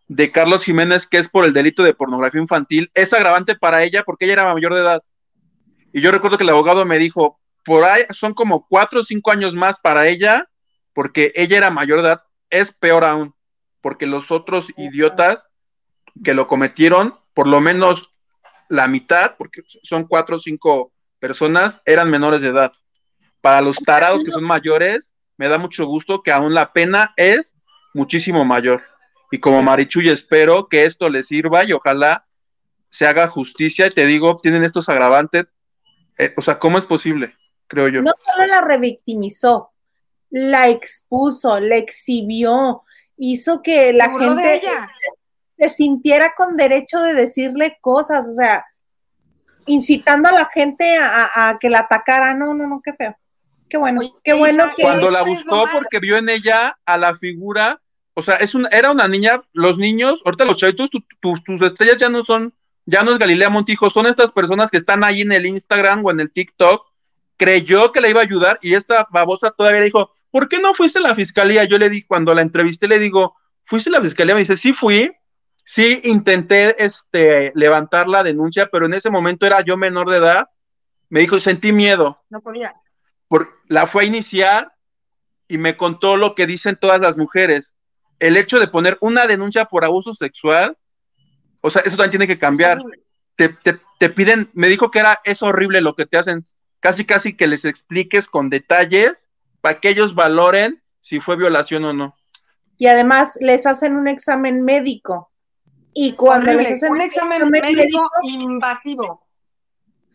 de 0.08 0.30
Carlos 0.32 0.64
Jiménez, 0.64 1.06
que 1.06 1.18
es 1.18 1.28
por 1.28 1.44
el 1.44 1.52
delito 1.52 1.82
de 1.82 1.94
pornografía 1.94 2.40
infantil. 2.40 2.90
Es 2.94 3.12
agravante 3.12 3.54
para 3.54 3.82
ella 3.82 4.02
porque 4.04 4.24
ella 4.24 4.34
era 4.34 4.54
mayor 4.54 4.74
de 4.74 4.80
edad. 4.80 5.02
Y 5.92 6.00
yo 6.00 6.12
recuerdo 6.12 6.38
que 6.38 6.44
el 6.44 6.50
abogado 6.50 6.84
me 6.84 6.98
dijo, 6.98 7.40
por 7.64 7.84
ahí 7.84 8.04
son 8.10 8.34
como 8.34 8.66
cuatro 8.66 9.00
o 9.00 9.04
cinco 9.04 9.30
años 9.30 9.54
más 9.54 9.78
para 9.78 10.08
ella, 10.08 10.48
porque 10.92 11.32
ella 11.34 11.58
era 11.58 11.70
mayor 11.70 12.00
de 12.00 12.08
edad. 12.08 12.22
Es 12.48 12.72
peor 12.72 13.04
aún, 13.04 13.34
porque 13.80 14.06
los 14.06 14.30
otros 14.30 14.66
idiotas 14.76 15.50
que 16.24 16.34
lo 16.34 16.46
cometieron, 16.46 17.14
por 17.34 17.46
lo 17.46 17.60
menos 17.60 18.10
la 18.68 18.88
mitad, 18.88 19.36
porque 19.36 19.62
son 19.82 20.04
cuatro 20.04 20.36
o 20.36 20.40
cinco 20.40 20.92
personas, 21.18 21.80
eran 21.84 22.10
menores 22.10 22.42
de 22.42 22.48
edad. 22.48 22.72
Para 23.40 23.60
los 23.60 23.76
tarados 23.76 24.24
que 24.24 24.30
son 24.30 24.44
mayores, 24.44 25.12
me 25.36 25.48
da 25.48 25.56
mucho 25.58 25.86
gusto 25.86 26.22
que 26.22 26.32
aún 26.32 26.52
la 26.52 26.72
pena 26.72 27.12
es 27.16 27.54
muchísimo 27.94 28.44
mayor. 28.44 28.82
Y 29.30 29.38
como 29.38 29.62
Marichuy 29.62 30.08
espero 30.08 30.68
que 30.68 30.84
esto 30.84 31.08
le 31.08 31.22
sirva 31.22 31.64
y 31.64 31.72
ojalá 31.72 32.26
se 32.90 33.06
haga 33.06 33.28
justicia. 33.28 33.86
Y 33.86 33.90
te 33.90 34.04
digo, 34.06 34.36
tienen 34.36 34.64
estos 34.64 34.88
agravantes. 34.88 35.46
Eh, 36.18 36.34
o 36.36 36.42
sea, 36.42 36.58
¿cómo 36.58 36.78
es 36.78 36.84
posible? 36.84 37.34
Creo 37.66 37.88
yo. 37.88 38.02
No 38.02 38.12
solo 38.26 38.46
la 38.46 38.60
revictimizó, 38.60 39.72
la 40.28 40.68
expuso, 40.68 41.60
la 41.60 41.76
exhibió, 41.76 42.82
hizo 43.16 43.62
que 43.62 43.92
la 43.92 44.10
gente 44.10 44.60
se 45.56 45.68
sintiera 45.68 46.34
con 46.34 46.56
derecho 46.56 47.00
de 47.00 47.14
decirle 47.14 47.78
cosas, 47.80 48.26
o 48.28 48.34
sea, 48.34 48.66
incitando 49.66 50.28
a 50.28 50.32
la 50.32 50.46
gente 50.46 50.98
a, 50.98 51.48
a 51.48 51.58
que 51.58 51.70
la 51.70 51.80
atacara. 51.80 52.34
No, 52.34 52.54
no, 52.54 52.66
no, 52.66 52.82
qué 52.84 52.92
feo. 52.92 53.16
Qué 53.70 53.76
bueno, 53.76 54.00
qué 54.24 54.32
bueno 54.32 54.64
que. 54.76 54.82
Cuando 54.82 55.12
la 55.12 55.22
buscó 55.22 55.64
porque 55.72 56.00
vio 56.00 56.16
en 56.16 56.28
ella 56.28 56.76
a 56.84 56.98
la 56.98 57.14
figura, 57.14 57.80
o 58.14 58.22
sea, 58.22 58.34
es 58.34 58.56
una, 58.56 58.68
era 58.68 58.90
una 58.90 59.06
niña, 59.06 59.40
los 59.52 59.78
niños, 59.78 60.20
ahorita 60.24 60.44
los 60.44 60.56
chavitos, 60.56 60.90
tus 60.90 61.62
estrellas 61.62 61.96
ya 61.96 62.08
no 62.08 62.24
son, 62.24 62.52
ya 62.84 63.04
no 63.04 63.12
es 63.12 63.18
Galilea 63.18 63.48
Montijo, 63.48 63.88
son 63.88 64.06
estas 64.06 64.32
personas 64.32 64.72
que 64.72 64.76
están 64.76 65.04
ahí 65.04 65.20
en 65.20 65.30
el 65.30 65.46
Instagram 65.46 66.04
o 66.04 66.10
en 66.10 66.18
el 66.18 66.32
TikTok, 66.32 66.84
creyó 67.36 67.92
que 67.92 68.00
le 68.00 68.10
iba 68.10 68.20
a 68.20 68.24
ayudar 68.24 68.58
y 68.60 68.74
esta 68.74 69.06
babosa 69.12 69.52
todavía 69.52 69.82
dijo, 69.82 70.12
¿por 70.32 70.48
qué 70.48 70.58
no 70.58 70.74
fuiste 70.74 70.98
a 70.98 71.02
la 71.02 71.14
fiscalía? 71.14 71.62
Yo 71.62 71.78
le 71.78 71.88
di, 71.88 72.02
cuando 72.02 72.34
la 72.34 72.42
entrevisté, 72.42 72.88
le 72.88 72.98
digo, 72.98 73.36
¿fuiste 73.62 73.88
a 73.90 73.92
la 73.92 74.02
fiscalía? 74.02 74.34
Me 74.34 74.40
dice, 74.40 74.56
sí 74.56 74.72
fui, 74.72 75.12
sí 75.64 76.00
intenté 76.02 76.84
este, 76.84 77.52
levantar 77.54 78.08
la 78.08 78.24
denuncia, 78.24 78.66
pero 78.66 78.86
en 78.86 78.94
ese 78.94 79.10
momento 79.10 79.46
era 79.46 79.60
yo 79.60 79.76
menor 79.76 80.10
de 80.10 80.16
edad. 80.16 80.48
Me 81.08 81.20
dijo, 81.20 81.38
sentí 81.38 81.70
miedo. 81.70 82.20
No 82.30 82.40
podía 82.40 82.72
la 83.68 83.86
fue 83.86 84.02
a 84.02 84.06
iniciar 84.06 84.72
y 85.48 85.58
me 85.58 85.76
contó 85.76 86.16
lo 86.16 86.34
que 86.34 86.46
dicen 86.46 86.76
todas 86.80 87.00
las 87.00 87.16
mujeres. 87.16 87.76
El 88.18 88.36
hecho 88.36 88.58
de 88.58 88.68
poner 88.68 88.98
una 89.00 89.26
denuncia 89.26 89.64
por 89.64 89.84
abuso 89.84 90.12
sexual, 90.12 90.76
o 91.60 91.70
sea, 91.70 91.82
eso 91.82 91.96
también 91.96 92.10
tiene 92.10 92.26
que 92.26 92.38
cambiar. 92.38 92.78
Te, 93.36 93.48
te, 93.98 94.10
piden, 94.10 94.50
me 94.52 94.68
dijo 94.68 94.90
que 94.90 94.98
era, 94.98 95.20
es 95.24 95.42
horrible 95.42 95.80
lo 95.80 95.94
que 95.94 96.06
te 96.06 96.18
hacen. 96.18 96.46
casi 96.80 97.04
casi 97.04 97.36
que 97.36 97.46
les 97.46 97.64
expliques 97.64 98.28
con 98.28 98.50
detalles 98.50 99.28
para 99.60 99.80
que 99.80 99.88
ellos 99.90 100.14
valoren 100.14 100.82
si 101.00 101.20
fue 101.20 101.36
violación 101.36 101.84
o 101.84 101.92
no. 101.92 102.16
Y 102.76 102.86
además 102.86 103.38
les 103.40 103.66
hacen 103.66 103.96
un 103.96 104.08
examen 104.08 104.62
médico. 104.62 105.30
Y 105.94 106.14
cuando 106.14 106.52
les 106.54 106.72
hacen 106.72 106.92
un 106.92 107.00
examen, 107.00 107.48
médico, 107.50 108.08
invasivo. 108.22 109.26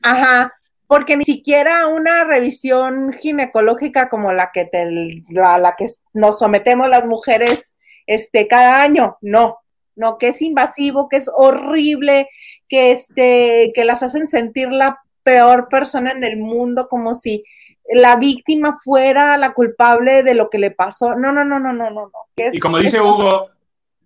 Ajá, 0.02 0.54
porque 0.88 1.18
ni 1.18 1.24
siquiera 1.24 1.88
una 1.88 2.24
revisión 2.24 3.14
ginecológica 3.14 4.10
como 4.10 4.34
la 4.34 4.52
que 4.54 4.66
te, 4.66 5.24
la, 5.30 5.58
la, 5.58 5.76
que 5.76 5.88
nos 6.14 6.40
sometemos 6.40 6.90
las 6.90 7.06
mujeres 7.06 7.76
este 8.08 8.48
cada 8.48 8.82
año, 8.84 9.18
no, 9.22 9.60
no, 9.96 10.18
que 10.18 10.30
es 10.30 10.42
invasivo, 10.42 11.10
que 11.10 11.18
es 11.18 11.30
horrible, 11.34 12.30
que 12.70 12.92
este, 12.92 13.72
que 13.74 13.86
las 13.86 14.04
hacen 14.04 14.28
sentir 14.28 14.70
la 14.70 15.00
peor 15.24 15.70
persona 15.70 16.12
en 16.12 16.24
el 16.24 16.38
mundo, 16.38 16.88
como 16.88 17.16
si 17.16 17.44
la 17.90 18.16
víctima 18.16 18.78
fuera 18.84 19.38
la 19.38 19.54
culpable 19.54 20.24
de 20.24 20.34
lo 20.34 20.50
que 20.50 20.60
le 20.60 20.72
pasó. 20.72 21.16
No, 21.16 21.32
no, 21.32 21.44
no, 21.44 21.60
no, 21.60 21.74
no, 21.74 21.90
no. 21.90 22.12
y 22.36 22.60
como 22.60 22.78
dice 22.78 23.02
Hugo, 23.02 23.50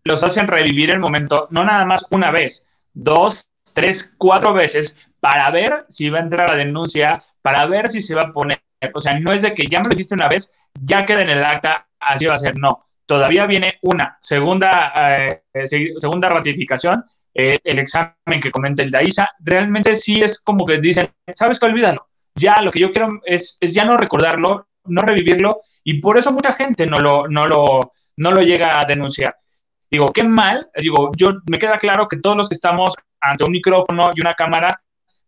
los 0.03 0.23
hacen 0.23 0.47
revivir 0.47 0.91
el 0.91 0.99
momento, 0.99 1.47
no 1.51 1.63
nada 1.63 1.85
más 1.85 2.07
una 2.11 2.31
vez, 2.31 2.69
dos, 2.93 3.49
tres, 3.73 4.15
cuatro 4.17 4.53
veces, 4.53 4.97
para 5.19 5.49
ver 5.51 5.85
si 5.89 6.09
va 6.09 6.19
a 6.19 6.23
entrar 6.23 6.49
la 6.49 6.55
denuncia, 6.55 7.17
para 7.41 7.65
ver 7.65 7.89
si 7.89 8.01
se 8.01 8.15
va 8.15 8.23
a 8.23 8.33
poner. 8.33 8.61
O 8.93 8.99
sea, 8.99 9.19
no 9.19 9.33
es 9.33 9.41
de 9.41 9.53
que 9.53 9.67
ya 9.67 9.79
me 9.79 9.85
lo 9.85 9.89
dijiste 9.89 10.15
una 10.15 10.27
vez, 10.27 10.57
ya 10.73 11.05
queda 11.05 11.21
en 11.21 11.29
el 11.29 11.43
acta, 11.43 11.87
así 11.99 12.25
va 12.25 12.35
a 12.35 12.39
ser. 12.39 12.57
No, 12.57 12.81
todavía 13.05 13.45
viene 13.45 13.79
una 13.81 14.17
segunda, 14.21 14.93
eh, 15.17 15.41
segunda 15.97 16.29
ratificación, 16.29 17.03
eh, 17.33 17.57
el 17.63 17.79
examen 17.79 18.39
que 18.41 18.51
comenta 18.51 18.83
el 18.83 18.91
DAISA. 18.91 19.29
Realmente 19.39 19.95
sí 19.95 20.21
es 20.21 20.41
como 20.41 20.65
que 20.65 20.79
dicen, 20.79 21.07
¿sabes 21.33 21.59
qué? 21.59 21.65
Olvídalo. 21.65 22.07
Ya 22.35 22.61
lo 22.61 22.71
que 22.71 22.79
yo 22.79 22.91
quiero 22.91 23.19
es, 23.25 23.57
ya 23.61 23.83
no 23.83 23.97
recordarlo, 23.97 24.67
no 24.85 25.01
revivirlo, 25.01 25.59
y 25.83 25.99
por 25.99 26.17
eso 26.17 26.31
mucha 26.31 26.53
gente 26.53 26.85
no 26.85 26.99
lo, 26.99 27.27
no 27.27 27.45
lo, 27.45 27.91
no 28.17 28.31
lo 28.31 28.41
llega 28.41 28.79
a 28.79 28.85
denunciar. 28.85 29.35
Digo, 29.91 30.13
qué 30.13 30.23
mal, 30.23 30.69
digo, 30.75 31.11
yo 31.17 31.33
me 31.49 31.57
queda 31.57 31.77
claro 31.77 32.07
que 32.07 32.17
todos 32.17 32.37
los 32.37 32.47
que 32.47 32.55
estamos 32.55 32.93
ante 33.19 33.43
un 33.43 33.51
micrófono 33.51 34.11
y 34.15 34.21
una 34.21 34.35
cámara 34.35 34.79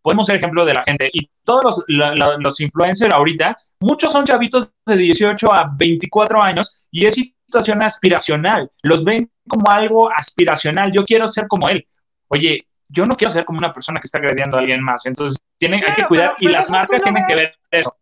podemos 0.01 0.27
ser 0.27 0.37
ejemplo 0.37 0.65
de 0.65 0.73
la 0.73 0.83
gente. 0.83 1.09
Y 1.13 1.29
todos 1.43 1.83
los, 1.87 2.13
los 2.39 2.59
influencers 2.59 3.13
ahorita, 3.13 3.55
muchos 3.79 4.11
son 4.11 4.25
chavitos 4.25 4.69
de 4.85 4.97
18 4.97 5.53
a 5.53 5.71
24 5.77 6.41
años 6.41 6.87
y 6.91 7.05
es 7.05 7.15
situación 7.15 7.83
aspiracional. 7.83 8.71
Los 8.83 9.03
ven 9.03 9.29
como 9.47 9.69
algo 9.69 10.09
aspiracional. 10.11 10.91
Yo 10.91 11.03
quiero 11.03 11.27
ser 11.27 11.47
como 11.47 11.69
él. 11.69 11.85
Oye, 12.29 12.67
yo 12.87 13.05
no 13.05 13.15
quiero 13.15 13.33
ser 13.33 13.45
como 13.45 13.59
una 13.59 13.73
persona 13.73 13.99
que 13.99 14.07
está 14.07 14.17
agrediendo 14.17 14.57
a 14.57 14.61
alguien 14.61 14.83
más. 14.83 15.05
Entonces, 15.05 15.39
tienen, 15.57 15.81
hay 15.87 15.95
que 15.95 16.05
cuidar 16.05 16.35
y 16.39 16.47
las 16.47 16.69
marcas 16.69 17.01
tienen 17.01 17.25
que 17.27 17.35
ver 17.35 17.55
eso. 17.69 17.95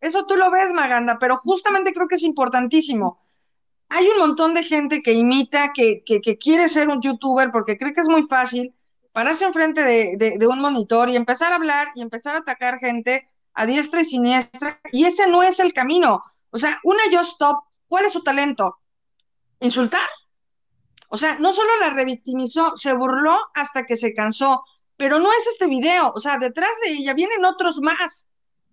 Eso 0.00 0.26
tú 0.26 0.36
lo 0.36 0.50
ves, 0.50 0.72
Maganda, 0.72 1.18
pero 1.18 1.36
justamente 1.36 1.92
creo 1.92 2.06
que 2.06 2.16
es 2.16 2.22
importantísimo. 2.22 3.20
Hay 3.88 4.06
un 4.06 4.18
montón 4.18 4.54
de 4.54 4.62
gente 4.62 5.02
que 5.02 5.12
imita, 5.12 5.72
que, 5.72 6.02
que, 6.04 6.20
que 6.20 6.38
quiere 6.38 6.68
ser 6.68 6.88
un 6.88 7.00
youtuber 7.00 7.50
porque 7.50 7.78
cree 7.78 7.92
que 7.92 8.00
es 8.00 8.08
muy 8.08 8.24
fácil 8.24 8.74
pararse 9.16 9.46
enfrente 9.46 9.82
de, 9.82 10.36
de, 10.38 10.46
un 10.46 10.60
monitor 10.60 11.08
y 11.08 11.16
empezar 11.16 11.50
a 11.50 11.54
hablar 11.54 11.88
y 11.94 12.02
empezar 12.02 12.36
a 12.36 12.40
atacar 12.40 12.78
gente 12.78 13.26
a 13.54 13.64
diestra 13.64 14.02
y 14.02 14.04
siniestra, 14.04 14.78
y 14.92 15.06
ese 15.06 15.26
no 15.26 15.42
es 15.42 15.58
el 15.58 15.72
camino. 15.72 16.22
O 16.50 16.58
sea, 16.58 16.78
una 16.84 17.00
Yo 17.10 17.22
Stop, 17.22 17.64
¿cuál 17.88 18.04
es 18.04 18.12
su 18.12 18.22
talento? 18.22 18.76
Insultar. 19.60 20.06
O 21.08 21.16
sea, 21.16 21.38
no 21.38 21.54
solo 21.54 21.70
la 21.80 21.88
revictimizó, 21.94 22.76
se 22.76 22.92
burló 22.92 23.38
hasta 23.54 23.86
que 23.86 23.96
se 23.96 24.12
cansó, 24.12 24.62
pero 24.98 25.18
no 25.18 25.30
es 25.32 25.46
este 25.46 25.66
video, 25.66 26.12
o 26.14 26.20
sea, 26.20 26.36
detrás 26.36 26.68
de 26.84 26.92
ella 26.92 27.14
vienen 27.14 27.42
otros 27.46 27.80
más. 27.80 28.30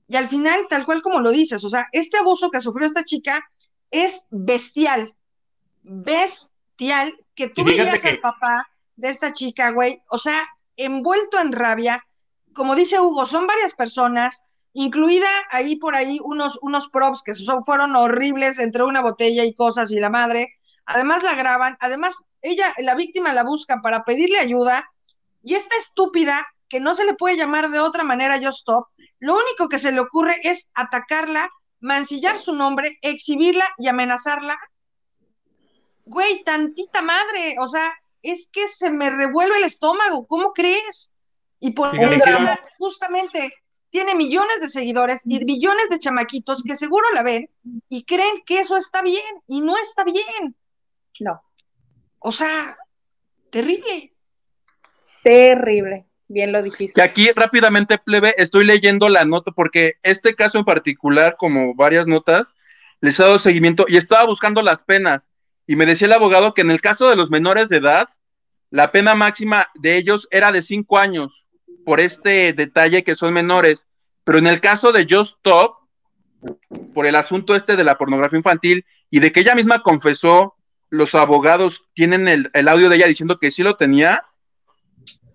Y 0.10 0.18
al 0.18 0.28
final, 0.28 0.68
tal 0.70 0.84
cual 0.84 1.02
como 1.02 1.22
lo 1.22 1.30
dices, 1.30 1.64
o 1.64 1.70
sea, 1.70 1.88
este 1.94 2.18
abuso 2.18 2.52
que 2.52 2.60
sufrió 2.60 2.86
esta 2.86 3.06
chica 3.06 3.50
es 3.92 4.28
bestial, 4.30 5.16
bestial, 5.84 7.18
que 7.34 7.48
tú 7.48 7.64
veías 7.64 8.04
al 8.04 8.18
papá 8.18 8.68
de 8.96 9.10
esta 9.10 9.34
chica, 9.34 9.72
güey, 9.72 10.02
o 10.10 10.18
sea, 10.18 10.42
envuelto 10.78 11.40
en 11.40 11.52
rabia, 11.52 12.06
como 12.54 12.76
dice 12.76 13.00
Hugo, 13.00 13.26
son 13.26 13.48
varias 13.48 13.74
personas, 13.74 14.44
incluida 14.74 15.28
ahí 15.52 15.76
por 15.76 15.96
ahí 15.96 16.20
unos, 16.24 16.60
unos 16.62 16.88
props 16.90 17.24
que 17.24 17.36
son, 17.36 17.64
fueron 17.66 17.96
horribles 17.96 18.60
entre 18.60 18.84
una 18.84 19.02
botella 19.02 19.44
y 19.44 19.54
cosas 19.54 19.92
y 19.92 20.00
la 20.00 20.10
madre, 20.10 20.54
además 20.86 21.24
la 21.24 21.36
graban, 21.36 21.78
además 21.80 22.16
ella, 22.42 22.74
la 22.80 22.96
víctima 22.96 23.34
la 23.34 23.44
busca 23.44 23.82
para 23.82 24.04
pedirle 24.04 24.40
ayuda, 24.40 24.90
y 25.44 25.56
esta 25.56 25.76
estúpida, 25.78 26.46
que 26.70 26.80
no 26.80 26.96
se 26.96 27.06
le 27.06 27.14
puede 27.14 27.38
llamar 27.38 27.70
de 27.70 27.80
otra 27.80 28.04
manera 28.04 28.38
yo 28.38 28.50
stop, 28.50 28.88
lo 29.20 29.36
único 29.36 29.70
que 29.70 29.80
se 29.80 29.92
le 29.92 30.00
ocurre 30.00 30.36
es 30.44 30.72
atacarla, 30.74 31.50
mancillar 31.80 32.38
su 32.38 32.56
nombre, 32.56 32.98
exhibirla 33.02 33.66
y 33.78 33.88
amenazarla. 33.88 34.58
Güey, 36.06 36.44
tantita 36.44 37.02
madre, 37.02 37.56
o 37.60 37.68
sea, 37.68 37.92
es 38.24 38.50
que 38.52 38.68
se 38.68 38.92
me 38.92 39.10
revuelve 39.10 39.58
el 39.58 39.66
estómago, 39.66 40.26
¿cómo 40.26 40.54
crees? 40.54 41.18
Y 41.60 41.72
por 41.72 41.96
eso 41.96 42.32
justamente 42.80 43.54
tiene 43.90 44.16
millones 44.16 44.60
de 44.60 44.70
seguidores 44.70 45.22
y 45.26 45.44
millones 45.46 45.90
de 45.90 46.00
chamaquitos 46.00 46.64
que 46.64 46.76
seguro 46.76 47.06
la 47.14 47.22
ven 47.22 47.50
y 47.90 48.06
creen 48.06 48.42
que 48.46 48.60
eso 48.60 48.76
está 48.76 49.04
bien 49.04 49.22
y 49.48 49.62
no 49.62 49.78
está 49.78 50.04
bien. 50.04 50.56
No. 51.20 51.44
O 52.20 52.32
sea, 52.32 52.76
terrible. 53.52 54.14
Terrible. 55.24 56.08
Bien 56.28 56.52
lo 56.52 56.64
dijiste. 56.64 57.00
Que 57.00 57.04
aquí 57.04 57.32
rápidamente, 57.36 57.98
plebe, 57.98 58.34
estoy 58.38 58.66
leyendo 58.66 59.10
la 59.10 59.26
nota 59.26 59.52
porque 59.52 59.94
este 60.02 60.34
caso 60.34 60.58
en 60.58 60.66
particular, 60.66 61.36
como 61.38 61.76
varias 61.76 62.08
notas, 62.08 62.52
les 63.00 63.20
ha 63.20 63.26
dado 63.26 63.38
seguimiento 63.38 63.86
y 63.88 63.98
estaba 63.98 64.26
buscando 64.26 64.62
las 64.62 64.82
penas 64.82 65.30
y 65.68 65.76
me 65.76 65.86
decía 65.86 66.08
el 66.08 66.14
abogado 66.14 66.54
que 66.54 66.62
en 66.62 66.72
el 66.72 66.82
caso 66.82 67.10
de 67.10 67.16
los 67.16 67.30
menores 67.30 67.70
de 67.70 67.78
edad, 67.78 68.10
la 68.70 68.92
pena 68.92 69.16
máxima 69.16 69.68
de 69.76 69.98
ellos 69.98 70.28
era 70.32 70.52
de 70.52 70.62
cinco 70.62 70.98
años 70.98 71.46
por 71.86 72.00
este 72.00 72.54
detalle 72.54 73.04
que 73.04 73.16
son 73.16 73.34
menores, 73.34 73.86
pero 74.24 74.38
en 74.38 74.48
el 74.48 74.62
caso 74.62 74.92
de 74.92 75.06
Just 75.10 75.38
Stop, 75.38 75.78
por 76.94 77.06
el 77.06 77.16
asunto 77.16 77.56
este 77.56 77.76
de 77.76 77.84
la 77.84 77.98
pornografía 77.98 78.38
infantil 78.38 78.86
y 79.10 79.20
de 79.20 79.32
que 79.32 79.42
ella 79.42 79.56
misma 79.56 79.82
confesó, 79.82 80.56
los 80.90 81.16
abogados 81.16 81.84
tienen 81.94 82.28
el, 82.28 82.50
el 82.54 82.68
audio 82.68 82.90
de 82.90 82.98
ella 82.98 83.08
diciendo 83.08 83.40
que 83.40 83.52
sí 83.52 83.64
lo 83.64 83.78
tenía. 83.78 84.24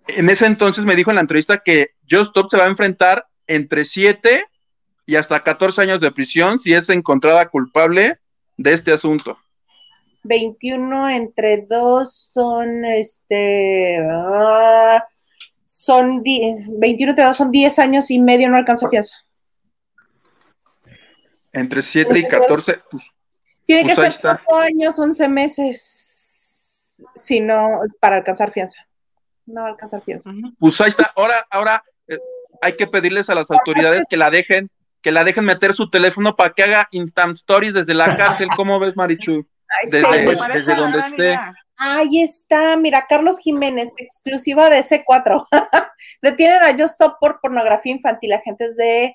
En 0.09 0.31
ese 0.31 0.47
entonces 0.47 0.85
me 0.85 0.97
dijo 0.97 1.11
en 1.11 1.17
la 1.17 1.23
entrevista 1.23 1.59
que 1.59 1.95
Just 2.09 2.29
Stop 2.29 2.51
se 2.51 2.57
va 2.57 2.65
a 2.65 2.69
enfrentar 2.69 3.27
entre 3.47 3.85
siete 3.85 4.45
y 5.07 5.17
hasta 5.17 5.43
14 5.43 5.81
años 5.83 6.01
de 6.01 6.13
prisión 6.13 6.59
si 6.59 6.75
es 6.75 6.89
encontrada 6.91 7.49
culpable 7.49 8.19
de 8.57 8.73
este 8.73 8.93
asunto. 8.93 9.39
21 10.29 11.09
entre 11.09 11.63
2 11.69 12.31
son, 12.33 12.85
este, 12.85 13.99
ah, 14.11 15.05
son 15.65 16.23
21 16.23 17.11
entre 17.11 17.25
2 17.25 17.37
son 17.37 17.51
10 17.51 17.79
años 17.79 18.11
y 18.11 18.21
medio, 18.21 18.49
no 18.49 18.57
alcanza 18.57 18.89
fianza. 18.89 19.17
Entre 21.53 21.83
7 21.83 22.19
y 22.19 22.23
14. 22.25 22.81
Pues, 22.91 23.05
tiene 23.65 23.89
que 23.89 23.95
pues 23.95 24.15
ser 24.15 24.39
4 24.47 24.57
años, 24.59 24.99
11 24.99 25.29
meses, 25.29 26.95
si 27.17 27.41
no, 27.41 27.81
para 28.01 28.17
alcanzar 28.17 28.53
fianza. 28.53 28.87
No 29.47 29.65
alcanzar 29.65 30.03
fianza. 30.03 30.31
Pues 30.59 30.81
ahí 30.81 30.91
está. 30.91 31.11
Ahora, 31.17 31.47
ahora 31.51 31.83
eh, 32.07 32.19
hay 32.61 32.77
que 32.77 32.87
pedirles 32.87 33.31
a 33.31 33.35
las 33.35 33.51
autoridades 33.51 34.05
que 34.09 34.19
la 34.19 34.31
dejen, 34.31 34.71
que 35.01 35.11
la 35.11 35.25
dejen 35.25 35.47
meter 35.47 35.73
su 35.73 35.89
teléfono 35.89 36.37
para 36.37 36.53
que 36.53 36.65
haga 36.65 36.89
instant 36.91 37.35
stories 37.35 37.75
desde 37.75 37.95
la 37.95 38.15
cárcel. 38.15 38.49
¿Cómo 38.55 38.79
ves, 38.79 38.95
Marichu? 38.95 39.47
Desde, 39.85 40.75
donde 40.75 40.99
esté. 40.99 41.39
Ahí 41.77 42.23
está, 42.23 42.77
mira, 42.77 43.07
Carlos 43.09 43.39
Jiménez, 43.39 43.93
exclusiva 43.99 44.69
de 44.69 44.81
C4. 44.81 45.47
Detienen 46.23 46.59
a 46.63 46.71
Just 46.71 47.01
Stop 47.01 47.19
por 47.21 47.41
pornografía 47.41 47.93
infantil, 47.93 48.33
agentes 48.33 48.77
de 48.77 49.15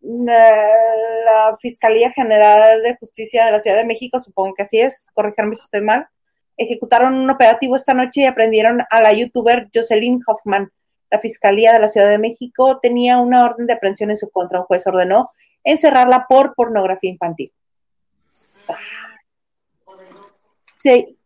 mm, 0.00 0.26
la 0.26 1.56
Fiscalía 1.60 2.10
General 2.10 2.82
de 2.82 2.96
Justicia 2.96 3.44
de 3.44 3.52
la 3.52 3.60
Ciudad 3.60 3.76
de 3.76 3.86
México, 3.86 4.18
supongo 4.18 4.54
que 4.54 4.64
así 4.64 4.80
es, 4.80 5.12
corríjanme 5.14 5.54
si 5.54 5.62
estoy 5.62 5.82
mal, 5.82 6.08
ejecutaron 6.56 7.14
un 7.14 7.30
operativo 7.30 7.76
esta 7.76 7.94
noche 7.94 8.22
y 8.22 8.26
aprendieron 8.26 8.82
a 8.90 9.00
la 9.00 9.12
youtuber 9.12 9.68
Jocelyn 9.72 10.20
Hoffman. 10.26 10.72
La 11.08 11.20
Fiscalía 11.20 11.72
de 11.72 11.78
la 11.78 11.88
Ciudad 11.88 12.08
de 12.08 12.18
México 12.18 12.80
tenía 12.80 13.18
una 13.18 13.44
orden 13.44 13.66
de 13.66 13.74
aprehensión 13.74 14.10
en 14.10 14.16
su 14.16 14.30
contra. 14.30 14.60
Un 14.60 14.64
juez 14.64 14.86
ordenó 14.86 15.30
encerrarla 15.62 16.26
por 16.28 16.54
pornografía 16.54 17.10
infantil 17.10 17.52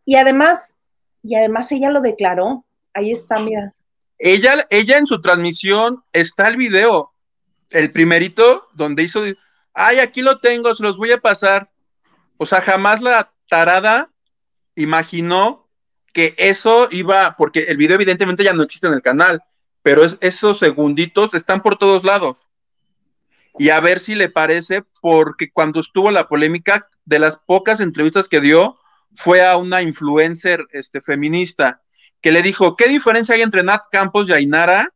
y 0.05 0.15
además, 0.15 0.77
y 1.23 1.35
además 1.35 1.71
ella 1.71 1.89
lo 1.89 2.01
declaró. 2.01 2.65
Ahí 2.93 3.11
está, 3.11 3.39
mira. 3.39 3.73
Ella, 4.17 4.65
ella 4.69 4.97
en 4.97 5.05
su 5.05 5.21
transmisión 5.21 6.03
está 6.11 6.47
el 6.47 6.57
video, 6.57 7.13
el 7.69 7.91
primerito, 7.91 8.67
donde 8.73 9.03
hizo, 9.03 9.23
ay, 9.73 9.99
aquí 9.99 10.21
lo 10.21 10.39
tengo, 10.39 10.73
se 10.73 10.83
los 10.83 10.97
voy 10.97 11.11
a 11.11 11.19
pasar. 11.19 11.69
O 12.37 12.45
sea, 12.45 12.61
jamás 12.61 13.01
la 13.01 13.31
tarada 13.47 14.11
imaginó 14.75 15.67
que 16.13 16.33
eso 16.37 16.87
iba, 16.91 17.35
porque 17.37 17.63
el 17.63 17.77
video 17.77 17.95
evidentemente 17.95 18.43
ya 18.43 18.53
no 18.53 18.63
existe 18.63 18.87
en 18.87 18.93
el 18.93 19.01
canal, 19.01 19.43
pero 19.83 20.03
esos 20.21 20.57
segunditos 20.57 21.33
están 21.33 21.61
por 21.61 21.77
todos 21.77 22.03
lados. 22.03 22.45
y 23.59 23.69
a 23.69 23.79
ver 23.79 23.99
si 23.99 24.13
le 24.13 24.29
parece, 24.29 24.83
porque 25.01 25.51
cuando 25.51 25.79
estuvo 25.79 26.11
la 26.11 26.27
polémica, 26.27 26.87
de 27.05 27.19
las 27.19 27.37
pocas 27.37 27.79
entrevistas 27.79 28.27
que 28.27 28.41
dio, 28.41 28.77
fue 29.15 29.45
a 29.45 29.57
una 29.57 29.81
influencer 29.81 30.65
este, 30.71 31.01
feminista 31.01 31.81
que 32.21 32.31
le 32.31 32.41
dijo, 32.41 32.75
¿qué 32.75 32.87
diferencia 32.87 33.35
hay 33.35 33.41
entre 33.41 33.63
Nat 33.63 33.83
Campos 33.91 34.29
y 34.29 34.33
Ainara? 34.33 34.93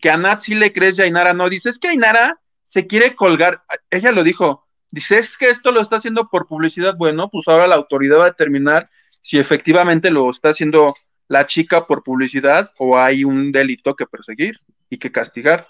Que 0.00 0.10
a 0.10 0.16
Nat 0.16 0.40
sí 0.40 0.54
le 0.54 0.72
crees 0.72 0.98
y 0.98 1.02
a 1.02 1.04
Ainara 1.04 1.32
no. 1.32 1.48
Dice, 1.48 1.68
es 1.68 1.78
que 1.78 1.88
Ainara 1.88 2.40
se 2.62 2.86
quiere 2.86 3.14
colgar. 3.14 3.62
Ella 3.90 4.12
lo 4.12 4.22
dijo, 4.22 4.66
dice, 4.90 5.18
es 5.18 5.36
que 5.36 5.50
esto 5.50 5.72
lo 5.72 5.80
está 5.80 5.96
haciendo 5.96 6.28
por 6.28 6.46
publicidad. 6.46 6.96
Bueno, 6.96 7.28
pues 7.30 7.48
ahora 7.48 7.66
la 7.66 7.74
autoridad 7.76 8.18
va 8.18 8.24
a 8.24 8.30
determinar 8.30 8.88
si 9.20 9.38
efectivamente 9.38 10.10
lo 10.10 10.30
está 10.30 10.50
haciendo 10.50 10.94
la 11.28 11.46
chica 11.46 11.86
por 11.86 12.02
publicidad 12.02 12.72
o 12.78 12.98
hay 12.98 13.24
un 13.24 13.52
delito 13.52 13.94
que 13.94 14.06
perseguir 14.06 14.58
y 14.88 14.98
que 14.98 15.12
castigar. 15.12 15.68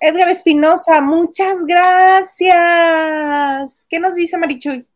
Edgar 0.00 0.28
Espinosa, 0.28 1.00
muchas 1.00 1.64
gracias. 1.66 2.56
¿Qué 3.88 3.98
nos 3.98 4.14
dice 4.14 4.38
Marichuy? 4.38 4.86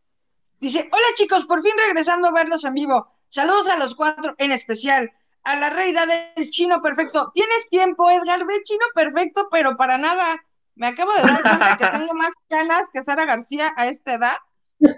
Dice, 0.61 0.89
hola 0.93 1.07
chicos, 1.17 1.47
por 1.47 1.63
fin 1.63 1.73
regresando 1.77 2.29
a 2.29 2.33
verlos 2.33 2.65
en 2.65 2.75
vivo. 2.75 3.09
Saludos 3.29 3.69
a 3.71 3.79
los 3.79 3.95
cuatro, 3.95 4.35
en 4.39 4.53
especial 4.53 5.11
a 5.43 5.57
la 5.57 5.71
reina 5.71 6.05
del 6.05 6.51
chino 6.51 6.83
perfecto. 6.83 7.31
¿Tienes 7.33 7.69
tiempo, 7.71 8.11
Edgar? 8.11 8.45
Ve 8.47 8.63
chino 8.65 8.85
perfecto, 8.95 9.49
pero 9.51 9.77
para 9.77 9.97
nada. 9.97 10.45
Me 10.75 10.89
acabo 10.89 11.13
de 11.15 11.23
dar 11.23 11.43
cuenta 11.43 11.79
que 11.79 11.87
tengo 11.99 12.13
más 12.15 12.31
ganas 12.49 12.91
que 12.91 13.03
Sara 13.03 13.25
García 13.25 13.73
a 13.77 13.87
esta 13.89 14.15
edad, 14.15 14.37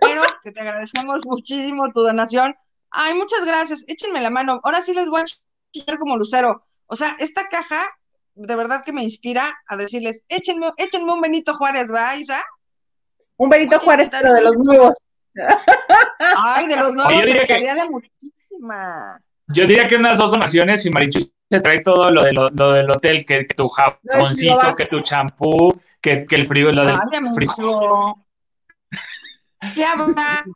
pero 0.00 0.22
que 0.42 0.50
te 0.50 0.60
agradecemos 0.60 1.20
muchísimo 1.24 1.92
tu 1.92 2.02
donación. 2.02 2.56
Ay, 2.90 3.14
muchas 3.14 3.44
gracias. 3.44 3.84
Échenme 3.86 4.20
la 4.20 4.30
mano. 4.30 4.60
Ahora 4.64 4.82
sí 4.82 4.94
les 4.94 5.08
voy 5.08 5.20
a 5.20 5.24
chillar 5.72 5.98
como 5.98 6.16
lucero. 6.16 6.66
O 6.86 6.96
sea, 6.96 7.16
esta 7.20 7.48
caja 7.48 7.82
de 8.34 8.56
verdad 8.56 8.82
que 8.84 8.92
me 8.92 9.02
inspira 9.02 9.58
a 9.68 9.76
decirles, 9.76 10.24
échenme, 10.28 10.72
échenme 10.76 11.12
un 11.12 11.20
Benito 11.20 11.54
Juárez, 11.54 11.92
¿va, 11.92 12.16
Isa? 12.16 12.42
Un 13.36 13.48
Benito 13.48 13.78
Juárez, 13.78 14.08
pero 14.10 14.32
de 14.32 14.42
los 14.42 14.56
nuevos. 14.58 14.96
Ay, 16.36 16.66
de 16.66 16.76
los 16.76 16.94
nuevos, 16.94 17.14
yo 17.14 17.20
diría 17.20 17.74
de 17.74 17.88
muchísima. 17.88 19.20
Yo 19.48 19.66
diría 19.66 19.88
que 19.88 19.96
unas 19.96 20.18
dos 20.18 20.30
donaciones 20.30 20.84
y 20.86 20.90
Marichu 20.90 21.20
se 21.50 21.60
trae 21.60 21.80
todo 21.80 22.10
lo, 22.10 22.22
de 22.22 22.32
lo, 22.32 22.48
del 22.48 22.90
hotel, 22.90 23.26
que, 23.26 23.44
tu 23.44 23.68
jaboncito, 23.68 24.74
que 24.76 24.86
tu 24.86 25.00
champú, 25.02 25.74
que, 26.00 26.26
que, 26.26 26.36
el 26.36 26.46
frío, 26.46 26.72
lo 26.72 26.84
del 26.84 26.96
frío. 27.34 28.16
Ya, 29.76 29.94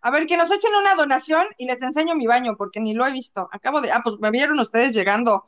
a 0.02 0.10
ver, 0.10 0.26
que 0.26 0.36
nos 0.36 0.50
echen 0.50 0.74
una 0.74 0.96
donación 0.96 1.46
y 1.58 1.66
les 1.66 1.80
enseño 1.80 2.16
mi 2.16 2.26
baño, 2.26 2.56
porque 2.56 2.80
ni 2.80 2.92
lo 2.92 3.06
he 3.06 3.12
visto. 3.12 3.48
Acabo 3.52 3.80
de, 3.80 3.92
ah, 3.92 4.00
pues 4.02 4.16
me 4.18 4.32
vieron 4.32 4.58
ustedes 4.58 4.92
llegando 4.92 5.44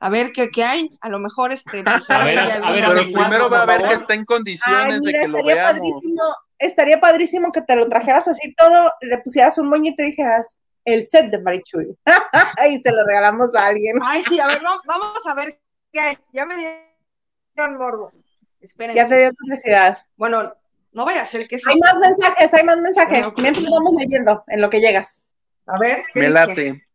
a 0.00 0.08
ver 0.08 0.32
qué, 0.32 0.50
qué 0.50 0.64
hay, 0.64 0.98
a 1.00 1.08
lo 1.08 1.18
mejor 1.18 1.52
este, 1.52 1.84
pues, 1.84 2.10
a 2.10 2.24
ver, 2.24 2.40
pero 2.80 3.02
primero 3.02 3.48
va 3.48 3.62
a 3.62 3.66
ver 3.66 3.82
que 3.82 3.94
está 3.94 4.14
en 4.14 4.24
condiciones 4.24 5.02
de 5.02 5.12
que 5.12 5.28
lo 5.28 5.44
veamos. 5.44 5.72
Padrísimo, 5.72 6.22
estaría 6.66 7.00
padrísimo 7.00 7.52
que 7.52 7.62
te 7.62 7.76
lo 7.76 7.88
trajeras 7.88 8.28
así 8.28 8.54
todo, 8.54 8.92
le 9.00 9.18
pusieras 9.18 9.58
un 9.58 9.68
moñito 9.68 10.02
y 10.02 10.06
dijeras, 10.06 10.56
el 10.84 11.04
set 11.04 11.30
de 11.30 11.38
Marichuy. 11.38 11.96
y 12.70 12.82
se 12.82 12.90
lo 12.90 13.04
regalamos 13.04 13.54
a 13.54 13.66
alguien. 13.66 13.98
Ay, 14.04 14.22
sí, 14.22 14.40
a 14.40 14.46
ver, 14.46 14.60
vamos 14.86 15.26
a 15.26 15.34
ver 15.34 15.60
qué 15.92 16.00
hay. 16.00 16.18
Ya 16.32 16.46
me 16.46 16.56
dieron 16.56 17.78
morbo. 17.78 18.12
Espérense. 18.60 18.96
Ya 18.96 19.08
te 19.08 19.18
dio 19.18 19.30
curiosidad. 19.34 19.98
Bueno, 20.16 20.54
no 20.92 21.04
voy 21.04 21.14
a 21.14 21.22
hacer 21.22 21.48
que 21.48 21.56
Hay 21.56 21.78
más 21.78 21.98
mensajes, 21.98 22.54
hay 22.54 22.64
más 22.64 22.78
mensajes. 22.78 23.26
Mientras 23.38 23.68
vamos 23.68 23.94
leyendo 23.98 24.44
en 24.48 24.60
lo 24.60 24.70
que 24.70 24.80
llegas. 24.80 25.22
A 25.66 25.78
ver. 25.78 25.98
Me 26.14 26.28
late. 26.28 26.86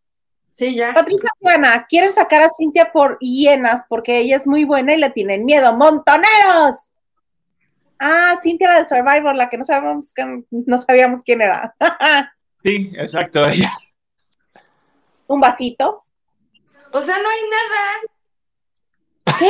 Sí, 0.50 0.76
ya. 0.76 0.94
Patricia 0.94 1.30
Juana, 1.40 1.86
quieren 1.88 2.14
sacar 2.14 2.42
a 2.42 2.50
Cintia 2.50 2.92
por 2.92 3.18
hienas 3.20 3.86
porque 3.88 4.18
ella 4.18 4.36
es 4.36 4.48
muy 4.48 4.64
buena 4.64 4.94
y 4.94 4.98
le 4.98 5.10
tienen 5.12 5.46
miedo. 5.46 5.74
¡Montoneros! 5.74 6.92
Ah, 8.00 8.36
Cintia 8.42 8.68
la 8.68 8.82
de 8.82 8.88
Survivor, 8.88 9.36
la 9.36 9.50
que 9.50 9.58
no 9.58 9.64
sabíamos, 9.64 10.14
que 10.14 10.44
no 10.50 10.78
sabíamos 10.78 11.24
quién 11.24 11.42
era. 11.42 11.76
sí, 12.64 12.92
exacto, 12.98 13.48
ella. 13.48 13.72
Un 15.28 15.40
vasito. 15.40 16.06
O 16.92 17.02
sea, 17.02 17.18
no 17.18 17.30
hay 17.30 17.40
nada. 17.50 19.40
¿Qué? 19.40 19.50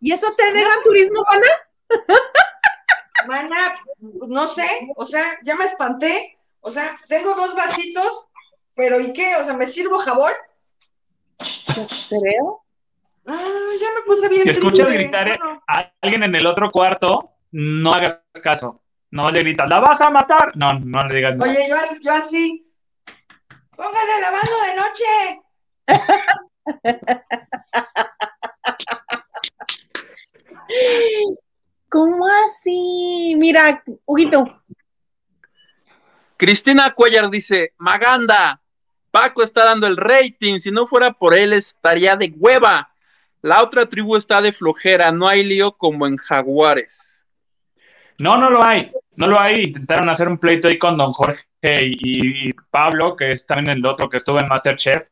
¿Y 0.00 0.12
eso 0.12 0.26
te 0.36 0.50
gran 0.50 0.82
turismo, 0.84 1.22
Juana? 1.24 1.46
Mana, 3.26 3.74
no 4.00 4.46
sé, 4.46 4.66
o 4.96 5.04
sea, 5.04 5.24
ya 5.42 5.56
me 5.56 5.64
espanté. 5.64 6.38
O 6.60 6.70
sea, 6.70 6.94
tengo 7.08 7.34
dos 7.34 7.54
vasitos 7.54 8.28
pero 8.78 9.00
¿y 9.00 9.12
qué? 9.12 9.34
O 9.34 9.44
sea, 9.44 9.54
¿me 9.54 9.66
sirvo 9.66 9.98
jabón? 9.98 10.32
creo. 12.08 12.62
Ah, 13.30 13.44
ya 13.78 13.88
me 13.94 14.00
puse 14.06 14.26
bien 14.30 14.42
si 14.42 14.48
escuchas 14.48 14.90
gritar 14.90 15.38
a 15.66 15.92
alguien 16.00 16.22
en 16.22 16.34
el 16.34 16.46
otro 16.46 16.70
cuarto, 16.70 17.34
no 17.52 17.92
hagas 17.92 18.22
caso. 18.42 18.82
No 19.10 19.30
le 19.30 19.40
gritas, 19.40 19.68
¿la 19.68 19.80
vas 19.80 20.00
a 20.00 20.08
matar? 20.08 20.56
No, 20.56 20.78
no 20.78 21.06
le 21.06 21.14
digas 21.14 21.34
Oye, 21.38 21.68
yo, 21.68 21.76
yo 22.02 22.12
así, 22.12 22.66
póngale 23.76 24.20
lavando 24.22 24.56
de 24.66 24.76
noche. 24.76 25.04
¿Cómo 31.90 32.26
así? 32.26 33.34
Mira, 33.36 33.84
Huguito. 34.06 34.62
Cristina 36.38 36.94
Cuellar 36.94 37.28
dice, 37.28 37.74
Maganda, 37.76 38.62
Paco 39.10 39.42
está 39.42 39.66
dando 39.66 39.86
el 39.86 39.98
rating, 39.98 40.60
si 40.60 40.70
no 40.70 40.86
fuera 40.86 41.12
por 41.12 41.36
él 41.36 41.52
estaría 41.52 42.16
de 42.16 42.32
hueva. 42.36 42.90
La 43.42 43.62
otra 43.62 43.86
tribu 43.86 44.16
está 44.16 44.40
de 44.42 44.52
flojera, 44.52 45.12
no 45.12 45.28
hay 45.28 45.44
lío 45.44 45.72
como 45.72 46.06
en 46.06 46.16
Jaguares. 46.16 47.24
No, 48.18 48.36
no 48.36 48.50
lo 48.50 48.64
hay, 48.64 48.90
no 49.14 49.28
lo 49.28 49.38
hay. 49.38 49.62
Intentaron 49.62 50.08
hacer 50.08 50.28
un 50.28 50.38
pleito 50.38 50.66
ahí 50.66 50.78
con 50.78 50.96
don 50.96 51.12
Jorge 51.12 51.44
y, 51.62 52.52
Pablo, 52.70 53.14
que 53.16 53.30
es 53.30 53.46
también 53.46 53.78
el 53.78 53.86
otro 53.86 54.08
que 54.08 54.16
estuvo 54.16 54.40
en 54.40 54.48
Masterchef, 54.48 55.08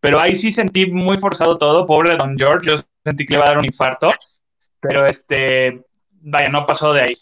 pero 0.00 0.20
ahí 0.20 0.34
sí 0.34 0.52
sentí 0.52 0.86
muy 0.86 1.18
forzado 1.18 1.58
todo, 1.58 1.86
pobre 1.86 2.16
don 2.16 2.36
George, 2.38 2.68
yo 2.68 2.76
sentí 3.04 3.26
que 3.26 3.34
le 3.34 3.38
iba 3.38 3.46
a 3.46 3.48
dar 3.48 3.58
un 3.58 3.64
infarto, 3.64 4.08
pero 4.80 5.06
este, 5.06 5.82
vaya, 6.10 6.48
no 6.48 6.66
pasó 6.66 6.92
de 6.92 7.02
ahí. 7.02 7.14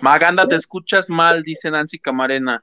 Maganda, 0.00 0.46
te 0.46 0.56
escuchas 0.56 1.08
mal, 1.08 1.42
dice 1.42 1.70
Nancy 1.70 1.98
Camarena. 1.98 2.62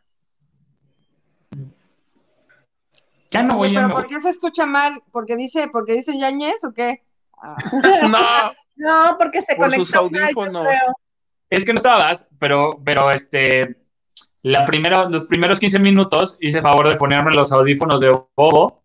Ya 3.32 3.44
no 3.44 3.58
voy 3.58 3.76
a. 3.76 3.82
¿Pero 3.82 3.94
por 3.94 4.08
qué 4.08 4.20
se 4.22 4.30
escucha 4.30 4.66
mal? 4.66 5.02
¿Porque 5.12 5.36
dice, 5.36 5.70
porque 5.72 5.94
dice 5.94 6.18
Yañez 6.18 6.64
o 6.64 6.74
qué? 6.74 7.04
no. 8.10 8.54
No, 8.76 9.16
porque 9.18 9.42
se 9.42 9.56
por 9.56 9.74
sus 9.74 9.94
audífonos. 9.94 10.66
es 11.50 11.66
que 11.66 11.74
no 11.74 11.78
estabas, 11.78 12.28
pero, 12.40 12.80
pero 12.84 13.12
este, 13.12 13.78
la 14.42 14.66
primera, 14.66 15.08
los 15.08 15.28
primeros 15.28 15.60
15 15.60 15.80
minutos 15.80 16.38
hice 16.40 16.62
favor 16.62 16.90
de 16.90 16.96
ponerme 16.96 17.32
los 17.32 17.52
audífonos 17.52 18.02
de 18.02 18.10
Bobo. 18.36 18.82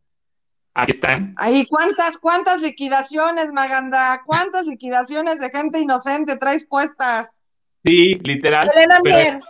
Aquí 0.74 0.92
están. 0.92 1.34
Ahí, 1.38 1.64
¿cuántas, 1.64 2.18
cuántas 2.18 2.60
liquidaciones, 2.60 3.52
Maganda? 3.52 4.22
¿Cuántas 4.26 4.66
liquidaciones 4.66 5.40
de 5.40 5.48
gente 5.48 5.78
inocente 5.78 6.36
traes 6.36 6.66
puestas? 6.66 7.40
Sí, 7.82 8.12
literal. 8.22 8.70
Elena 8.74 8.98
Mier. 9.02 9.40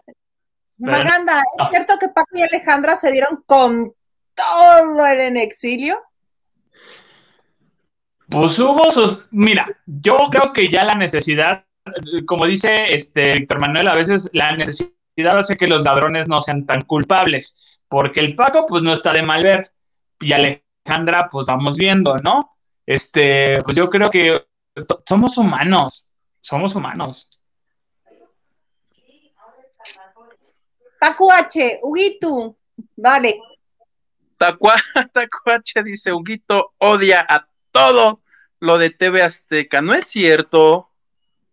Maganda, 0.79 1.41
¿es 1.41 1.69
cierto 1.71 1.95
que 1.99 2.09
Paco 2.09 2.29
y 2.35 2.43
Alejandra 2.43 2.95
se 2.95 3.11
dieron 3.11 3.43
con 3.47 3.93
todo 4.37 5.07
en 5.07 5.37
exilio? 5.37 5.99
Pues 8.29 8.59
hubo 8.59 8.91
sus. 8.91 9.21
Mira, 9.31 9.67
yo 9.87 10.17
creo 10.31 10.53
que 10.53 10.69
ya 10.69 10.85
la 10.85 10.95
necesidad, 10.95 11.65
como 12.27 12.47
dice 12.47 12.95
este 12.95 13.33
Víctor 13.33 13.61
Manuel, 13.61 13.89
a 13.89 13.95
veces 13.95 14.29
la 14.33 14.57
necesidad 14.57 14.93
hace 15.39 15.57
que 15.57 15.67
los 15.67 15.83
ladrones 15.83 16.29
no 16.29 16.43
sean 16.43 16.67
tan 16.67 16.83
culpables, 16.83 17.79
porque 17.89 18.21
el 18.21 18.35
Paco, 18.35 18.67
pues 18.67 18.83
no 18.83 18.93
está 18.93 19.13
de 19.13 19.23
mal 19.23 19.43
ver, 19.43 19.73
y 20.21 20.33
Alejandra, 20.33 21.29
pues 21.31 21.47
vamos 21.47 21.77
viendo, 21.77 22.17
¿no? 22.19 22.57
Este, 22.85 23.59
pues 23.63 23.77
yo 23.77 23.89
creo 23.89 24.11
que 24.11 24.47
somos 25.09 25.39
humanos, 25.39 26.13
somos 26.41 26.75
humanos. 26.75 27.31
Tacuache, 31.01 31.81
Huguito, 31.83 32.57
dale. 34.39 34.59
Tacuache 35.13 35.83
dice, 35.83 36.13
Huguito 36.13 36.75
odia 36.79 37.25
a 37.29 37.49
todo 37.73 38.21
lo 38.61 38.79
de 38.79 38.91
TV 38.91 39.23
Azteca. 39.23 39.83
No 39.83 39.95
es 39.95 40.07
cierto. 40.07 40.91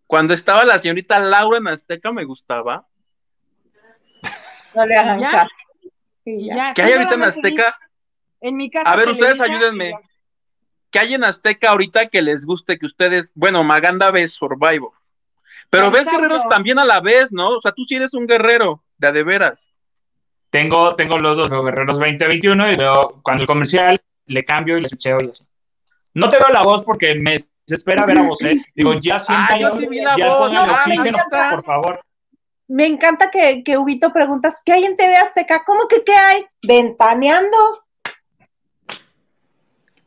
Cuando 0.06 0.34
estaba 0.34 0.64
la 0.64 0.78
señorita 0.78 1.18
Laura 1.18 1.58
en 1.58 1.68
Azteca 1.68 2.12
me 2.12 2.24
gustaba. 2.24 2.86
No 4.74 4.86
le 4.86 4.96
hagan 4.96 5.20
caso. 5.20 5.54
¿Qué 6.24 6.82
hay 6.82 6.92
ahorita 6.92 7.14
en 7.14 7.22
Azteca? 7.22 7.78
En 8.40 8.56
mi 8.56 8.70
casa. 8.70 8.90
A 8.90 8.96
ver, 8.96 9.08
ustedes 9.08 9.40
ayúdenme. 9.40 9.92
¿Qué 10.90 10.98
hay 11.00 11.14
en 11.14 11.24
Azteca 11.24 11.70
ahorita 11.70 12.06
que 12.06 12.22
les 12.22 12.46
guste 12.46 12.78
que 12.78 12.86
ustedes, 12.86 13.32
bueno, 13.34 13.64
Maganda 13.64 14.10
ve 14.10 14.28
Survivor? 14.28 14.92
Pero 15.70 15.90
ves 15.90 16.08
guerreros 16.08 16.46
también 16.48 16.78
a 16.78 16.84
la 16.84 17.00
vez, 17.00 17.32
¿no? 17.32 17.56
O 17.56 17.60
sea, 17.60 17.72
tú 17.72 17.84
sí 17.84 17.96
eres 17.96 18.14
un 18.14 18.26
guerrero, 18.26 18.84
de 18.98 19.10
de 19.10 19.24
veras. 19.24 19.73
Tengo, 20.54 20.94
tengo 20.94 21.18
los 21.18 21.36
dos, 21.36 21.50
los 21.50 21.64
guerreros 21.64 21.98
2021 21.98 22.70
y 22.70 22.76
luego 22.76 23.18
cuando 23.24 23.42
el 23.42 23.46
comercial 23.48 24.00
le 24.26 24.44
cambio 24.44 24.78
y 24.78 24.82
le 24.82 24.88
switcheo 24.88 25.18
y 25.20 25.30
así. 25.30 25.48
No 26.14 26.30
te 26.30 26.38
veo 26.38 26.46
la 26.52 26.62
voz 26.62 26.84
porque 26.84 27.16
me 27.16 27.38
desespera 27.66 28.06
ver 28.06 28.18
a 28.18 28.22
vos, 28.22 28.40
¿eh? 28.42 28.64
Digo, 28.72 28.94
ya 28.94 29.18
siento, 29.18 29.44
Ah, 29.50 29.58
yo 29.58 29.72
sí 29.72 29.88
vi 29.88 30.00
la 30.00 30.16
ya 30.16 30.28
voz. 30.28 30.52
No, 30.52 30.62
oxígeno, 30.62 31.02
me 31.02 31.08
encanta. 31.08 31.50
por 31.50 31.64
favor. 31.64 32.00
Me 32.68 32.86
encanta 32.86 33.32
que, 33.32 33.64
que 33.64 33.76
Huguito 33.76 34.12
preguntas, 34.12 34.62
¿qué 34.64 34.74
hay 34.74 34.84
en 34.84 34.96
TV 34.96 35.16
Azteca? 35.16 35.64
¿Cómo 35.66 35.88
que 35.88 36.04
qué 36.04 36.14
hay? 36.14 36.46
Ventaneando. 36.62 37.58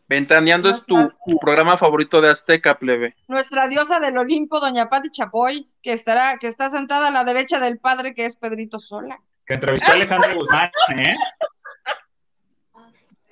Ventaneando 0.07 0.69
es 0.69 0.81
tu, 0.85 1.11
tu 1.25 1.37
programa 1.39 1.75
favorito 1.75 2.21
de 2.21 2.29
Azteca, 2.29 2.79
plebe. 2.79 3.17
Nuestra 3.27 3.67
diosa 3.67 3.99
del 3.99 4.17
Olimpo, 4.17 4.61
doña 4.61 4.87
Pati 4.87 5.09
Chapoy, 5.11 5.69
que 5.83 5.91
estará, 5.91 6.37
que 6.37 6.47
está 6.47 6.69
sentada 6.69 7.09
a 7.09 7.11
la 7.11 7.25
derecha 7.25 7.59
del 7.59 7.79
padre, 7.79 8.15
que 8.15 8.25
es 8.25 8.37
Pedrito 8.37 8.79
Sola. 8.79 9.19
Que 9.47 9.53
entrevisté 9.53 9.91
a 9.91 9.93
Alejandro 9.95 10.39
Guzmán, 10.39 10.69
¿eh? 10.99 11.15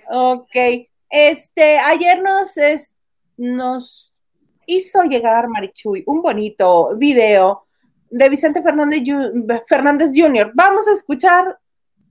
Ok. 0.09 0.55
Este, 1.09 1.77
ayer 1.77 2.21
nos, 2.21 2.57
es- 2.57 2.95
nos 3.37 4.13
hizo 4.65 5.03
llegar 5.03 5.47
Marichuy 5.49 6.03
un 6.07 6.21
bonito 6.21 6.95
video 6.95 7.67
de 8.09 8.29
Vicente 8.29 8.61
Fernández, 8.63 9.03
Fernández 9.67 10.11
Jr. 10.15 10.51
Vamos 10.53 10.87
a 10.87 10.93
escuchar 10.93 11.59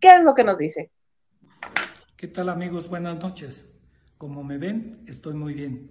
qué 0.01 0.17
es 0.17 0.23
lo 0.23 0.35
que 0.35 0.45
nos 0.45 0.59
dice. 0.59 0.91
¿Qué 2.17 2.29
tal 2.29 2.49
amigos? 2.51 2.89
Buenas 2.89 3.19
noches. 3.19 3.71
Como 4.19 4.45
me 4.45 4.59
ven, 4.59 5.03
estoy 5.07 5.35
muy 5.35 5.55
bien. 5.55 5.91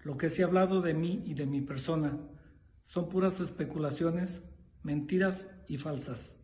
Lo 0.00 0.16
que 0.16 0.30
se 0.30 0.42
ha 0.42 0.46
hablado 0.46 0.80
de 0.80 0.94
mí 0.94 1.22
y 1.26 1.34
de 1.34 1.46
mi 1.46 1.60
persona 1.60 2.18
son 2.86 3.08
puras 3.08 3.40
especulaciones, 3.40 4.42
mentiras 4.82 5.62
y 5.68 5.76
falsas. 5.76 6.37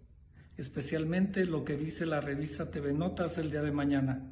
Especialmente 0.56 1.44
lo 1.47 1.64
que 1.64 1.76
dice 1.76 2.06
la 2.06 2.20
revista 2.20 2.70
TV 2.70 2.93
Notas 2.93 3.39
el 3.39 3.51
día 3.51 3.62
de 3.62 3.72
mañana. 3.72 4.31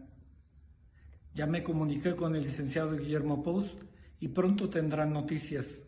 Ya 1.35 1.47
me 1.47 1.63
comuniqué 1.63 2.15
con 2.15 2.37
el 2.37 2.45
licenciado 2.45 2.97
Guillermo 2.97 3.43
Pous 3.43 3.75
y 4.21 4.29
pronto 4.29 4.71
tendrán 4.71 5.13
noticias. 5.13 5.81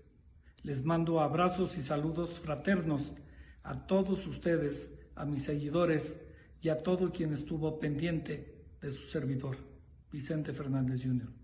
Les 0.62 0.84
mando 0.84 1.20
abrazos 1.20 1.76
y 1.78 1.82
saludos 1.82 2.40
fraternos 2.40 3.12
a 3.62 3.86
todos 3.86 4.26
ustedes, 4.26 4.98
a 5.14 5.24
mis 5.24 5.44
seguidores 5.44 6.20
y 6.60 6.68
a 6.70 6.78
todo 6.78 7.12
quien 7.12 7.32
estuvo 7.32 7.78
pendiente 7.78 8.64
de 8.80 8.90
su 8.90 9.06
servidor, 9.06 9.56
Vicente 10.10 10.52
Fernández 10.52 11.02
Jr. 11.04 11.43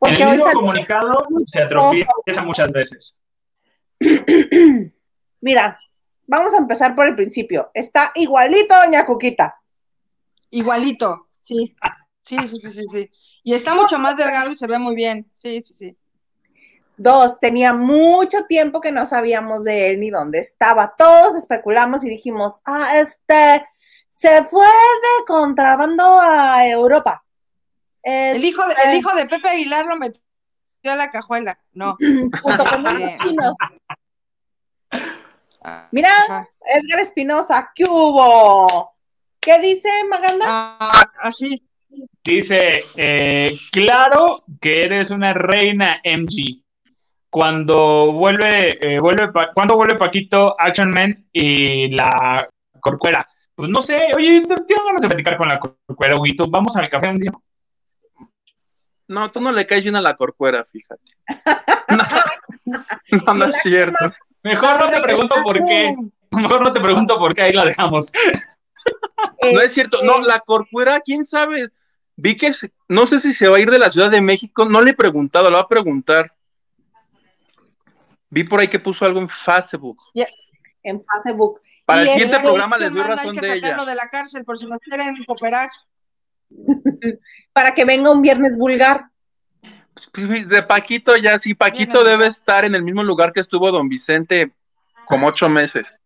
En 0.00 0.10
Porque 0.10 0.22
el 0.22 0.28
hoy 0.28 0.36
mismo 0.36 0.52
comunicado 0.52 1.26
se 1.46 1.62
atropieza 1.62 2.42
muchas 2.44 2.70
veces. 2.70 3.20
Mira, 5.40 5.80
vamos 6.26 6.54
a 6.54 6.58
empezar 6.58 6.94
por 6.94 7.08
el 7.08 7.16
principio. 7.16 7.70
Está 7.74 8.12
igualito, 8.14 8.74
doña 8.76 9.04
Cuquita. 9.04 9.60
Igualito, 10.50 11.28
sí. 11.40 11.74
Sí, 12.22 12.36
sí, 12.46 12.56
sí, 12.58 12.70
sí, 12.70 12.82
sí. 12.90 13.10
Y 13.42 13.54
está 13.54 13.74
mucho 13.74 13.98
más 13.98 14.16
delgado 14.16 14.50
y 14.50 14.56
se 14.56 14.66
ve 14.66 14.78
muy 14.78 14.94
bien. 14.94 15.28
Sí, 15.32 15.60
sí, 15.62 15.74
sí. 15.74 15.96
Dos, 16.96 17.40
tenía 17.40 17.72
mucho 17.72 18.44
tiempo 18.46 18.80
que 18.80 18.92
no 18.92 19.06
sabíamos 19.06 19.64
de 19.64 19.88
él 19.88 20.00
ni 20.00 20.10
dónde 20.10 20.38
estaba. 20.38 20.94
Todos 20.96 21.36
especulamos 21.36 22.04
y 22.04 22.08
dijimos, 22.08 22.60
ah, 22.64 22.98
este, 22.98 23.66
se 24.10 24.44
fue 24.44 24.66
de 24.66 25.24
contrabando 25.26 26.20
a 26.20 26.66
Europa. 26.68 27.24
El 28.08 28.44
hijo, 28.44 28.64
de, 28.66 28.72
Este, 28.74 28.90
el 28.90 28.96
hijo 28.98 29.14
de 29.14 29.26
Pepe 29.26 29.48
Aguilar 29.48 29.86
lo 29.86 29.96
metió 29.96 30.20
a 30.86 30.96
la 30.96 31.10
cajuela. 31.10 31.58
No. 31.72 31.96
junto 32.42 32.64
con 32.64 32.80
unos 32.80 33.12
chinos. 33.14 33.54
Mira, 35.90 36.10
Ajá. 36.28 36.48
Edgar 36.66 37.00
Espinosa, 37.00 37.70
¿qué 37.74 37.84
hubo? 37.84 38.94
¿Qué 39.40 39.58
dice 39.58 39.88
Maganda? 40.08 40.46
Ah, 40.48 41.10
así. 41.22 41.62
Dice, 42.24 42.84
eh, 42.96 43.52
claro 43.72 44.38
que 44.60 44.84
eres 44.84 45.10
una 45.10 45.32
reina 45.32 46.00
MG. 46.04 46.62
Cuando 47.30 48.12
vuelve, 48.12 48.78
eh, 48.80 48.98
vuelve 49.00 49.28
Pa- 49.32 49.50
cuando 49.52 49.76
vuelve 49.76 49.96
Paquito, 49.96 50.54
Action 50.58 50.90
Man 50.90 51.26
y 51.32 51.90
la 51.90 52.48
Corcuera. 52.80 53.26
Pues 53.54 53.68
no 53.70 53.82
sé, 53.82 53.98
oye, 54.16 54.40
te- 54.42 54.54
tengo 54.66 54.84
ganas 54.86 55.02
de 55.02 55.08
platicar 55.08 55.36
con 55.36 55.48
la 55.48 55.58
Corcuera, 55.58 56.14
Huguito. 56.18 56.46
Vamos 56.48 56.76
al 56.76 56.88
café 56.88 57.08
un 57.08 57.18
día. 57.18 57.32
No, 59.08 59.30
tú 59.32 59.40
no 59.40 59.50
le 59.52 59.66
caes 59.66 59.82
bien 59.82 59.96
a 59.96 60.00
la 60.00 60.16
corcuera, 60.16 60.64
fíjate. 60.64 61.02
No, 62.66 62.84
no, 63.24 63.34
no 63.34 63.44
es 63.46 63.62
cierto. 63.62 64.12
Mejor 64.42 64.78
no 64.78 64.90
te 64.90 65.00
pregunto 65.00 65.34
por 65.42 65.56
qué. 65.64 65.94
Mejor 66.32 66.60
no 66.62 66.72
te 66.74 66.80
pregunto 66.80 67.18
por 67.18 67.34
qué, 67.34 67.42
ahí 67.42 67.52
la 67.54 67.64
dejamos. 67.64 68.12
No 69.52 69.60
es 69.62 69.72
cierto. 69.72 70.02
No, 70.02 70.20
la 70.20 70.40
corcuera, 70.40 71.00
quién 71.00 71.24
sabe. 71.24 71.70
Vi 72.16 72.36
que 72.36 72.52
se- 72.52 72.70
no 72.88 73.06
sé 73.06 73.20
si 73.20 73.32
se 73.32 73.48
va 73.48 73.56
a 73.56 73.60
ir 73.60 73.70
de 73.70 73.78
la 73.78 73.90
Ciudad 73.90 74.10
de 74.10 74.20
México. 74.20 74.66
No 74.66 74.82
le 74.82 74.90
he 74.90 74.94
preguntado, 74.94 75.48
lo 75.48 75.56
va 75.56 75.62
a 75.62 75.68
preguntar. 75.68 76.34
Vi 78.28 78.44
por 78.44 78.60
ahí 78.60 78.68
que 78.68 78.78
puso 78.80 79.06
algo 79.06 79.20
en 79.20 79.28
Facebook. 79.30 79.98
En 80.82 81.02
Facebook. 81.24 81.60
Para 81.86 82.02
el 82.02 82.08
siguiente 82.10 82.36
es- 82.36 82.42
programa 82.42 82.76
Este 82.76 82.84
les 82.84 82.94
doy 82.94 83.02
razón 83.04 83.30
Hay 83.30 83.34
que 83.40 83.46
de 83.46 83.52
ella. 83.54 83.62
sacarlo 83.68 83.86
de 83.86 83.94
la 83.94 84.08
cárcel 84.10 84.44
por 84.44 84.58
si 84.58 84.66
nos 84.66 84.78
quieren 84.80 85.24
cooperar. 85.24 85.70
Para 87.52 87.74
que 87.74 87.84
venga 87.84 88.10
un 88.10 88.22
viernes 88.22 88.58
vulgar. 88.58 89.06
Pues, 90.12 90.48
De 90.48 90.62
Paquito 90.62 91.16
ya, 91.16 91.38
sí, 91.38 91.54
Paquito 91.54 92.04
Bien, 92.04 92.18
debe 92.18 92.26
estar 92.26 92.64
en 92.64 92.74
el 92.74 92.82
mismo 92.82 93.02
lugar 93.02 93.32
que 93.32 93.40
estuvo 93.40 93.70
Don 93.70 93.88
Vicente 93.88 94.52
como 95.06 95.26
ocho 95.26 95.48
meses. 95.48 96.00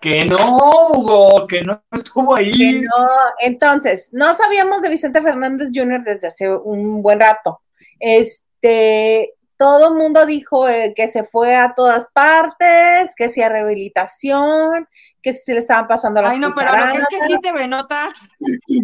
Que 0.00 0.24
no, 0.24 0.56
Hugo, 0.90 1.46
que 1.46 1.62
no 1.62 1.82
estuvo 1.92 2.34
Que 2.34 2.42
ahí. 2.42 2.80
no, 2.80 3.06
entonces, 3.40 4.10
no 4.12 4.34
sabíamos 4.34 4.82
de 4.82 4.88
Vicente 4.88 5.22
Fernández 5.22 5.70
Jr. 5.72 6.02
desde 6.04 6.26
hace 6.26 6.50
un 6.50 7.02
buen 7.02 7.20
rato. 7.20 7.60
Este, 8.00 9.34
todo 9.56 9.90
el 9.90 9.94
mundo 9.94 10.26
dijo 10.26 10.68
eh, 10.68 10.92
que 10.96 11.06
se 11.06 11.22
fue 11.22 11.54
a 11.54 11.72
todas 11.74 12.08
partes, 12.12 13.14
que 13.16 13.26
hacía 13.26 13.48
rehabilitación, 13.48 14.88
que 15.22 15.32
se 15.32 15.52
le 15.52 15.60
estaban 15.60 15.86
pasando 15.86 16.20
las 16.20 16.32
Ay, 16.32 16.38
no, 16.38 16.54
pero 16.54 16.72
lo 16.72 16.92
que 17.08 17.16
es 17.16 17.26
que 17.28 17.36
sí. 17.36 17.36
TV 17.42 17.68
Notas, 17.68 18.12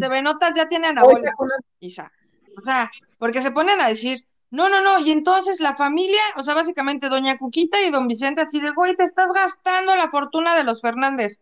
TV 0.00 0.22
Notas 0.22 0.54
ya 0.54 0.68
tiene 0.68 0.86
Hoy 0.86 0.92
anabólicos, 0.92 1.24
sacó 1.24 1.44
una- 1.44 1.54
Isa. 1.80 2.12
O 2.56 2.60
sea, 2.60 2.90
porque 3.18 3.42
se 3.42 3.50
ponen 3.50 3.80
a 3.80 3.88
decir, 3.88 4.24
no, 4.50 4.68
no, 4.68 4.80
no, 4.80 4.98
y 4.98 5.10
entonces 5.10 5.60
la 5.60 5.74
familia, 5.74 6.20
o 6.36 6.42
sea, 6.42 6.54
básicamente 6.54 7.08
Doña 7.08 7.36
Cuquita 7.38 7.78
y 7.82 7.90
Don 7.90 8.08
Vicente 8.08 8.42
así 8.42 8.60
de, 8.60 8.70
güey, 8.70 8.96
te 8.96 9.04
estás 9.04 9.30
gastando 9.32 9.94
la 9.96 10.10
fortuna 10.10 10.54
de 10.54 10.64
los 10.64 10.80
Fernández. 10.80 11.40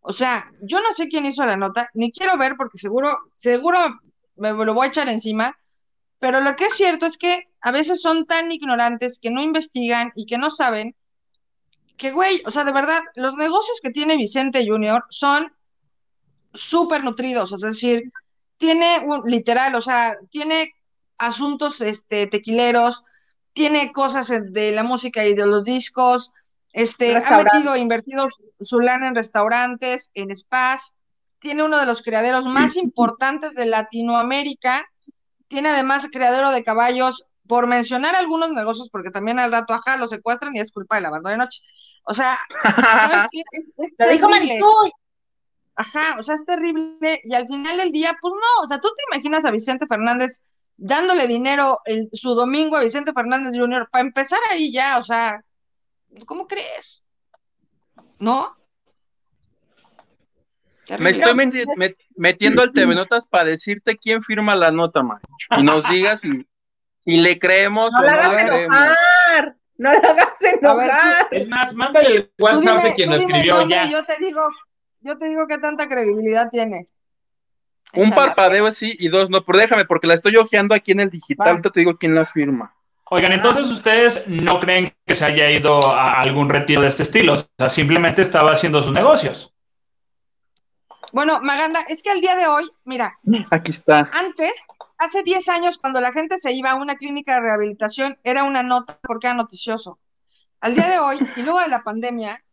O 0.00 0.12
sea, 0.12 0.50
yo 0.62 0.80
no 0.80 0.92
sé 0.92 1.08
quién 1.08 1.26
hizo 1.26 1.44
la 1.44 1.56
nota, 1.56 1.88
ni 1.94 2.10
quiero 2.12 2.36
ver 2.38 2.56
porque 2.56 2.78
seguro, 2.78 3.16
seguro 3.36 3.78
me 4.36 4.52
lo 4.52 4.74
voy 4.74 4.86
a 4.86 4.88
echar 4.88 5.08
encima, 5.08 5.58
pero 6.18 6.40
lo 6.40 6.56
que 6.56 6.66
es 6.66 6.74
cierto 6.74 7.06
es 7.06 7.18
que 7.18 7.44
a 7.60 7.70
veces 7.70 8.00
son 8.00 8.26
tan 8.26 8.50
ignorantes 8.50 9.18
que 9.20 9.30
no 9.30 9.40
investigan 9.42 10.12
y 10.14 10.26
que 10.26 10.38
no 10.38 10.50
saben 10.50 10.94
que, 11.98 12.12
güey, 12.12 12.40
o 12.46 12.50
sea, 12.50 12.64
de 12.64 12.72
verdad, 12.72 13.00
los 13.16 13.34
negocios 13.34 13.80
que 13.82 13.90
tiene 13.90 14.16
Vicente 14.16 14.64
Junior 14.66 15.04
son 15.10 15.52
súper 16.54 17.04
nutridos, 17.04 17.52
es 17.52 17.60
decir, 17.60 18.10
tiene 18.56 19.00
un, 19.04 19.22
literal, 19.26 19.74
o 19.74 19.80
sea, 19.80 20.16
tiene 20.30 20.72
asuntos 21.18 21.80
este, 21.80 22.26
tequileros, 22.26 23.04
tiene 23.52 23.92
cosas 23.92 24.30
en- 24.30 24.52
de 24.52 24.72
la 24.72 24.82
música 24.82 25.24
y 25.26 25.34
de 25.34 25.46
los 25.46 25.64
discos, 25.64 26.32
este, 26.72 27.16
ha 27.16 27.36
metido, 27.36 27.76
invertido 27.76 28.28
su 28.60 28.80
lana 28.80 29.08
en 29.08 29.14
restaurantes, 29.14 30.10
en 30.14 30.34
spas, 30.34 30.94
tiene 31.40 31.62
uno 31.62 31.78
de 31.78 31.86
los 31.86 32.02
criaderos 32.02 32.46
más 32.46 32.76
importantes 32.76 33.54
de 33.54 33.66
Latinoamérica, 33.66 34.84
tiene 35.48 35.70
además 35.70 36.08
criadero 36.12 36.50
de 36.50 36.64
caballos, 36.64 37.24
por 37.46 37.66
mencionar 37.66 38.14
algunos 38.14 38.50
negocios, 38.52 38.90
porque 38.90 39.10
también 39.10 39.38
al 39.38 39.50
rato, 39.50 39.72
ajá, 39.72 39.96
lo 39.96 40.06
secuestran 40.06 40.54
y 40.54 40.60
es 40.60 40.70
culpa 40.70 40.96
del 40.96 41.06
abandono 41.06 41.30
de 41.32 41.38
noche. 41.38 41.62
O 42.10 42.14
sea, 42.14 42.38
¿sabes 42.62 43.28
qué? 43.32 43.40
Es- 43.52 43.66
es 43.76 43.92
Lo 43.98 44.08
dijo. 44.08 44.28
Marichuy. 44.30 44.90
Ajá, 45.76 46.16
o 46.18 46.22
sea, 46.22 46.34
es 46.34 46.44
terrible. 46.44 47.20
Y 47.22 47.34
al 47.34 47.46
final 47.46 47.76
del 47.76 47.92
día, 47.92 48.16
pues 48.20 48.32
no, 48.34 48.64
o 48.64 48.66
sea, 48.66 48.80
tú 48.80 48.88
te 48.96 49.04
imaginas 49.14 49.44
a 49.44 49.50
Vicente 49.50 49.86
Fernández 49.86 50.44
dándole 50.76 51.26
dinero 51.26 51.78
el, 51.84 52.08
su 52.12 52.34
domingo 52.34 52.76
a 52.76 52.80
Vicente 52.80 53.12
Fernández 53.12 53.54
Jr. 53.56 53.88
para 53.90 54.02
empezar 54.04 54.38
ahí 54.50 54.72
ya, 54.72 54.98
o 54.98 55.02
sea, 55.02 55.40
¿cómo 56.26 56.46
crees? 56.48 57.04
¿No? 58.18 58.56
Me 60.98 61.10
estoy 61.10 61.32
meti- 61.34 61.66
met- 61.76 61.98
metiendo 62.16 62.62
al 62.62 62.72
TV 62.72 62.94
Notas 62.94 63.26
para 63.26 63.50
decirte 63.50 63.98
quién 63.98 64.22
firma 64.22 64.56
la 64.56 64.70
nota, 64.70 65.02
man. 65.02 65.20
Y 65.58 65.62
nos 65.62 65.86
digas 65.90 66.20
si, 66.20 66.48
si 67.04 67.18
le 67.18 67.38
creemos 67.38 67.90
No 67.92 67.98
o 67.98 68.02
la 68.02 68.12
no 68.14 68.18
hagas 68.20 68.32
le 68.32 68.48
creemos. 68.48 68.74
enojar. 68.76 69.56
No 69.78 69.92
la 69.92 69.98
hagas 70.00 70.36
A 70.42 70.44
ver, 70.44 70.58
enojar. 70.58 71.28
Es 71.30 71.48
más, 71.48 71.72
mándale 71.72 72.08
el 72.08 72.32
WhatsApp 72.38 72.76
dime- 72.78 72.88
de 72.88 72.94
quien 72.94 73.08
lo 73.10 73.14
el 73.16 73.22
escribió 73.22 73.54
nombre 73.58 73.76
ya. 73.76 73.86
Yo 73.88 74.04
te 74.04 74.16
digo, 74.18 74.42
yo 75.00 75.16
te 75.18 75.26
digo 75.28 75.46
qué 75.46 75.58
tanta 75.58 75.88
credibilidad 75.88 76.50
tiene. 76.50 76.88
Un 77.94 78.08
Échala. 78.08 78.16
parpadeo 78.16 78.70
sí 78.72 78.94
y 78.98 79.08
dos 79.08 79.30
no, 79.30 79.44
pero 79.44 79.58
déjame 79.58 79.84
porque 79.86 80.06
la 80.08 80.14
estoy 80.14 80.36
hojeando 80.36 80.74
aquí 80.74 80.92
en 80.92 81.00
el 81.00 81.08
digital, 81.10 81.48
ahorita 81.48 81.70
te 81.70 81.80
digo 81.80 81.96
quién 81.96 82.14
la 82.14 82.26
firma. 82.26 82.74
Oigan, 83.10 83.32
entonces 83.32 83.64
ustedes 83.70 84.24
no 84.26 84.60
creen 84.60 84.94
que 85.06 85.14
se 85.14 85.24
haya 85.24 85.48
ido 85.50 85.90
a 85.90 86.20
algún 86.20 86.50
retiro 86.50 86.82
de 86.82 86.88
este 86.88 87.04
estilo, 87.04 87.32
o 87.34 87.36
sea, 87.56 87.70
simplemente 87.70 88.20
estaba 88.20 88.52
haciendo 88.52 88.82
sus 88.82 88.92
negocios. 88.92 89.54
Bueno, 91.12 91.40
Maganda, 91.40 91.80
es 91.88 92.02
que 92.02 92.10
al 92.10 92.20
día 92.20 92.36
de 92.36 92.46
hoy, 92.46 92.68
mira, 92.84 93.18
Aquí 93.50 93.70
está. 93.70 94.10
antes, 94.12 94.52
hace 94.98 95.22
10 95.22 95.48
años, 95.48 95.78
cuando 95.78 96.00
la 96.00 96.12
gente 96.12 96.38
se 96.38 96.52
iba 96.52 96.72
a 96.72 96.74
una 96.74 96.96
clínica 96.96 97.34
de 97.34 97.40
rehabilitación, 97.40 98.18
era 98.24 98.44
una 98.44 98.62
nota 98.62 98.98
porque 99.02 99.28
era 99.28 99.34
noticioso. 99.34 99.98
Al 100.60 100.74
día 100.74 100.88
de 100.88 100.98
hoy, 100.98 101.18
y 101.36 101.42
luego 101.42 101.60
de 101.60 101.68
la 101.68 101.84
pandemia, 101.84 102.44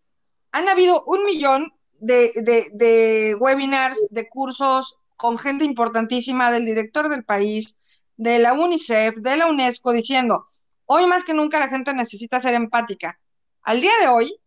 han 0.52 0.70
habido 0.70 1.04
un 1.06 1.26
millón 1.26 1.74
de, 2.00 3.36
webinars, 3.40 3.98
de 4.10 4.30
cursos 4.30 5.00
con 5.18 5.38
gente 5.38 5.66
importantísima 5.66 6.52
del 6.52 6.66
director 6.66 7.10
del 7.10 7.26
país, 7.26 7.82
de 8.18 8.40
la 8.40 8.54
UNICEF, 8.54 9.16
de 9.18 9.38
la 9.38 9.48
UNESCO, 9.48 9.92
diciendo, 9.92 10.48
hoy 10.86 11.08
más 11.08 11.24
que 11.24 11.34
nunca 11.34 11.60
la 11.60 11.68
gente 11.68 11.94
necesita 11.94 12.40
ser 12.40 12.54
empática. 12.54 13.20
Al 13.64 13.82
día 13.82 13.92
de 14.00 14.08
hoy, 14.08 14.40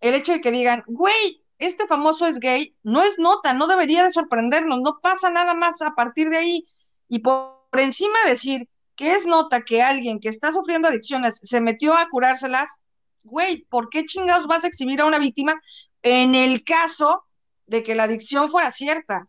el 0.00 0.14
hecho 0.14 0.32
de 0.32 0.40
que 0.40 0.50
digan, 0.50 0.84
güey, 0.86 1.42
este 1.58 1.86
famoso 1.86 2.26
es 2.26 2.38
gay, 2.38 2.76
no 2.82 3.02
es 3.02 3.18
nota, 3.18 3.54
no 3.54 3.66
debería 3.66 4.04
de 4.04 4.12
sorprendernos, 4.12 4.80
no 4.82 4.98
pasa 5.00 5.30
nada 5.30 5.54
más 5.54 5.80
a 5.80 5.94
partir 5.94 6.28
de 6.28 6.36
ahí. 6.36 6.66
Y 7.08 7.20
por, 7.20 7.56
encima 7.72 8.18
de 8.24 8.30
decir 8.30 8.68
que 8.96 9.12
es 9.12 9.26
nota 9.26 9.62
que 9.62 9.82
alguien 9.82 10.20
que 10.20 10.28
está 10.28 10.52
sufriendo 10.52 10.88
adicciones 10.88 11.40
se 11.42 11.60
metió 11.60 11.94
a 11.94 12.08
curárselas, 12.08 12.80
güey, 13.22 13.64
¿por 13.68 13.90
qué 13.90 14.04
chingados 14.06 14.46
vas 14.46 14.64
a 14.64 14.68
exhibir 14.68 15.00
a 15.00 15.06
una 15.06 15.18
víctima 15.18 15.60
en 16.02 16.34
el 16.34 16.64
caso 16.64 17.24
de 17.66 17.82
que 17.82 17.94
la 17.94 18.04
adicción 18.04 18.50
fuera 18.50 18.70
cierta? 18.72 19.28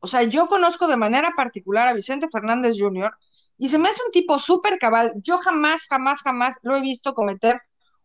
O 0.00 0.06
sea, 0.06 0.24
yo 0.24 0.48
conozco 0.48 0.88
de 0.88 0.96
manera 0.96 1.30
particular 1.36 1.88
a 1.88 1.94
Vicente 1.94 2.28
Fernández 2.30 2.74
Jr. 2.78 3.12
y 3.56 3.68
se 3.68 3.78
me 3.78 3.88
hace 3.88 4.00
un 4.04 4.10
tipo 4.10 4.38
súper 4.38 4.78
cabal. 4.78 5.12
Yo 5.22 5.38
jamás, 5.38 5.86
jamás, 5.88 6.22
jamás 6.22 6.58
lo 6.62 6.76
he 6.76 6.80
visto 6.80 7.14
cometer 7.14 7.60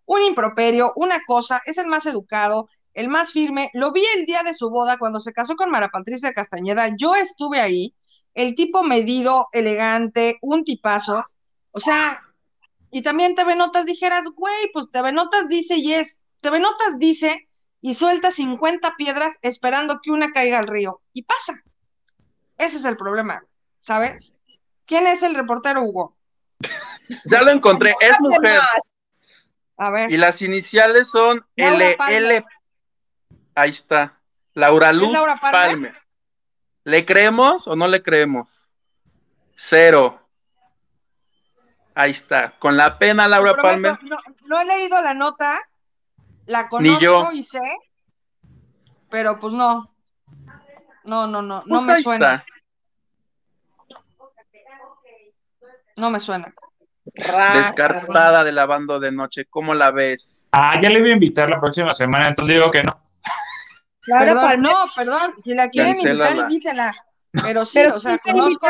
un 0.05 0.23
improperio, 0.23 0.93
una 0.95 1.19
cosa, 1.25 1.61
es 1.65 1.77
el 1.77 1.87
más 1.87 2.05
educado, 2.05 2.69
el 2.93 3.09
más 3.09 3.31
firme. 3.31 3.69
Lo 3.73 3.91
vi 3.91 4.03
el 4.15 4.25
día 4.25 4.41
de 4.41 4.55
su 4.55 4.69
boda 4.69 4.97
cuando 4.97 5.19
se 5.19 5.33
casó 5.33 5.55
con 5.55 5.69
Mara 5.69 5.89
Patricia 5.89 6.33
Castañeda. 6.33 6.89
Yo 6.97 7.13
estuve 7.13 7.59
ahí. 7.59 7.93
El 8.37 8.53
tipo 8.53 8.83
medido, 8.83 9.47
elegante, 9.51 10.37
un 10.41 10.63
tipazo. 10.63 11.25
O 11.71 11.79
sea, 11.79 12.21
y 12.91 13.01
también 13.01 13.33
TV 13.33 13.55
Notas 13.55 13.87
dijeras, 13.87 14.25
güey, 14.35 14.69
pues 14.73 14.91
TV 14.91 15.11
Notas 15.11 15.49
dice 15.49 15.77
y 15.77 15.93
es. 15.93 16.21
TV 16.41 16.59
Notas 16.59 16.99
dice 16.99 17.47
y 17.81 17.95
suelta 17.95 18.29
50 18.29 18.93
piedras 18.95 19.39
esperando 19.41 19.99
que 20.03 20.11
una 20.11 20.31
caiga 20.33 20.59
al 20.59 20.67
río. 20.67 21.01
Y 21.13 21.23
pasa. 21.23 21.59
Ese 22.59 22.77
es 22.77 22.85
el 22.85 22.95
problema, 22.95 23.43
¿sabes? 23.81 24.37
¿Quién 24.85 25.07
es 25.07 25.23
el 25.23 25.33
reportero, 25.33 25.81
Hugo? 25.81 26.15
Ya 27.25 27.41
lo 27.41 27.49
encontré, 27.49 27.95
es 28.01 28.19
mujer. 28.19 28.59
A 29.77 29.89
ver. 29.89 30.11
Y 30.11 30.17
las 30.17 30.43
iniciales 30.43 31.07
son 31.07 31.43
Laura 31.55 31.75
L, 31.87 31.97
Palmer. 31.97 32.23
L. 32.23 32.45
Ahí 33.55 33.69
está. 33.71 34.21
Laura 34.53 34.93
Luz 34.93 35.11
Laura 35.11 35.39
Palmer? 35.39 35.53
Palmer. 35.53 36.06
¿Le 36.87 37.05
creemos 37.05 37.67
o 37.67 37.75
no 37.75 37.85
le 37.89 38.01
creemos? 38.01 38.65
Cero. 39.57 40.21
Ahí 41.93 42.11
está. 42.11 42.53
Con 42.59 42.77
la 42.77 42.97
pena, 42.97 43.27
Laura 43.27 43.55
Palmer. 43.55 44.01
No, 44.03 44.15
no 44.45 44.61
he 44.61 44.63
leído 44.63 45.01
la 45.01 45.13
nota, 45.13 45.53
la 46.45 46.61
Ni 46.63 46.67
conozco 46.69 46.99
yo. 47.01 47.31
y 47.33 47.43
sé, 47.43 47.59
pero 49.09 49.37
pues 49.37 49.51
no. 49.51 49.93
No, 51.03 51.27
no, 51.27 51.41
no, 51.41 51.61
no 51.61 51.63
Pues 51.67 51.83
me 51.83 51.93
ahí 51.93 52.03
suena, 52.03 52.35
está. 52.35 52.45
no 55.97 56.09
me 56.09 56.21
suena. 56.21 56.53
Descartada 57.53 58.45
de 58.45 58.53
la 58.53 58.65
banda 58.65 58.97
de 58.99 59.11
noche. 59.11 59.45
¿Cómo 59.49 59.73
la 59.73 59.91
ves? 59.91 60.47
Ah, 60.53 60.79
ya 60.81 60.89
le 60.89 61.01
voy 61.01 61.09
a 61.09 61.13
invitar 61.15 61.49
la 61.49 61.59
próxima 61.59 61.91
semana, 61.93 62.27
entonces 62.29 62.55
digo 62.55 62.71
que 62.71 62.83
no. 62.83 62.97
Laura 64.07 64.25
Perdón, 64.25 64.41
Palmer. 64.41 64.59
no, 64.59 64.73
perdón, 64.95 65.35
si 65.43 65.53
la 65.53 65.69
quieren 65.69 65.95
Cancélala. 65.95 66.29
invitar, 66.31 66.37
invítenla. 66.51 66.95
Pero 67.41 67.65
sí, 67.65 67.79
Pero 67.79 67.95
o 67.95 67.99
sea, 67.99 68.17
¿quién 68.19 68.35
quiere 68.35 68.57
conozco, 68.57 68.67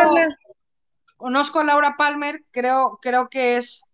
conozco 1.18 1.60
a 1.60 1.64
Laura 1.64 1.96
Palmer, 1.98 2.44
creo, 2.52 3.00
creo 3.02 3.30
que 3.30 3.58
es 3.58 3.88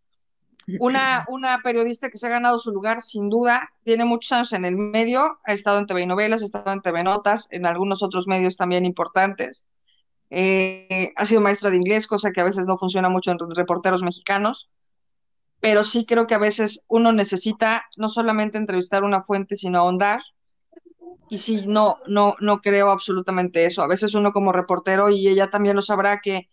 una, 0.79 1.25
una 1.27 1.61
periodista 1.61 2.09
que 2.09 2.17
se 2.17 2.27
ha 2.27 2.31
ganado 2.31 2.59
su 2.59 2.71
lugar, 2.71 3.01
sin 3.01 3.29
duda, 3.29 3.71
tiene 3.83 4.05
muchos 4.05 4.31
años 4.31 4.53
en 4.53 4.65
el 4.65 4.75
medio, 4.75 5.39
ha 5.45 5.53
estado 5.53 5.79
en 5.79 5.87
TV 5.87 6.05
novelas, 6.07 6.41
ha 6.41 6.45
estado 6.45 6.71
en 6.71 6.81
TV 6.81 7.03
Notas, 7.03 7.47
en 7.51 7.65
algunos 7.65 8.03
otros 8.03 8.27
medios 8.27 8.57
también 8.57 8.85
importantes. 8.85 9.67
Eh, 10.29 11.13
ha 11.15 11.25
sido 11.25 11.41
maestra 11.41 11.69
de 11.69 11.77
inglés, 11.77 12.07
cosa 12.07 12.31
que 12.31 12.41
a 12.41 12.45
veces 12.45 12.65
no 12.67 12.77
funciona 12.77 13.09
mucho 13.09 13.31
en 13.31 13.37
reporteros 13.55 14.03
mexicanos, 14.03 14.69
pero 15.59 15.83
sí 15.83 16.05
creo 16.05 16.27
que 16.27 16.35
a 16.35 16.39
veces 16.39 16.83
uno 16.87 17.11
necesita 17.11 17.85
no 17.97 18.09
solamente 18.09 18.57
entrevistar 18.57 19.03
una 19.03 19.23
fuente, 19.23 19.55
sino 19.55 19.79
ahondar. 19.79 20.21
Y 21.34 21.39
sí, 21.39 21.64
no, 21.65 21.97
no, 22.05 22.35
no 22.41 22.61
creo 22.61 22.91
absolutamente 22.91 23.65
eso. 23.65 23.81
A 23.81 23.88
veces 23.88 24.14
uno 24.14 24.31
como 24.34 24.51
reportero, 24.51 25.10
y 25.10 25.27
ella 25.27 25.49
también 25.49 25.76
lo 25.76 25.81
sabrá, 25.81 26.22
que 26.22 26.47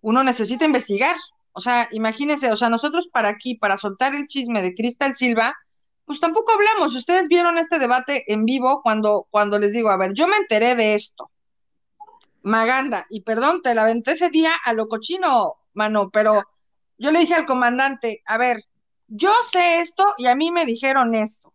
uno 0.00 0.24
necesita 0.24 0.64
investigar. 0.64 1.16
O 1.52 1.60
sea, 1.60 1.86
imagínense, 1.92 2.50
o 2.50 2.56
sea, 2.56 2.70
nosotros 2.70 3.08
para 3.08 3.28
aquí, 3.28 3.56
para 3.56 3.76
soltar 3.76 4.14
el 4.14 4.26
chisme 4.26 4.62
de 4.62 4.74
Cristal 4.74 5.14
Silva, 5.14 5.54
pues 6.06 6.18
tampoco 6.18 6.50
hablamos. 6.50 6.94
Ustedes 6.94 7.28
vieron 7.28 7.58
este 7.58 7.78
debate 7.78 8.24
en 8.32 8.46
vivo 8.46 8.80
cuando, 8.82 9.26
cuando 9.30 9.58
les 9.58 9.74
digo, 9.74 9.90
a 9.90 9.98
ver, 9.98 10.14
yo 10.14 10.26
me 10.26 10.38
enteré 10.38 10.76
de 10.76 10.94
esto. 10.94 11.30
Maganda, 12.40 13.04
y 13.10 13.20
perdón, 13.20 13.60
te 13.60 13.74
la 13.74 13.82
aventé 13.82 14.12
ese 14.12 14.30
día 14.30 14.52
a 14.64 14.72
lo 14.72 14.88
cochino, 14.88 15.56
mano, 15.74 16.08
pero 16.08 16.42
yo 16.96 17.10
le 17.10 17.18
dije 17.18 17.34
al 17.34 17.44
comandante, 17.44 18.22
a 18.24 18.38
ver, 18.38 18.64
yo 19.08 19.30
sé 19.50 19.80
esto 19.80 20.04
y 20.16 20.26
a 20.26 20.34
mí 20.34 20.50
me 20.50 20.64
dijeron 20.64 21.14
esto. 21.14 21.52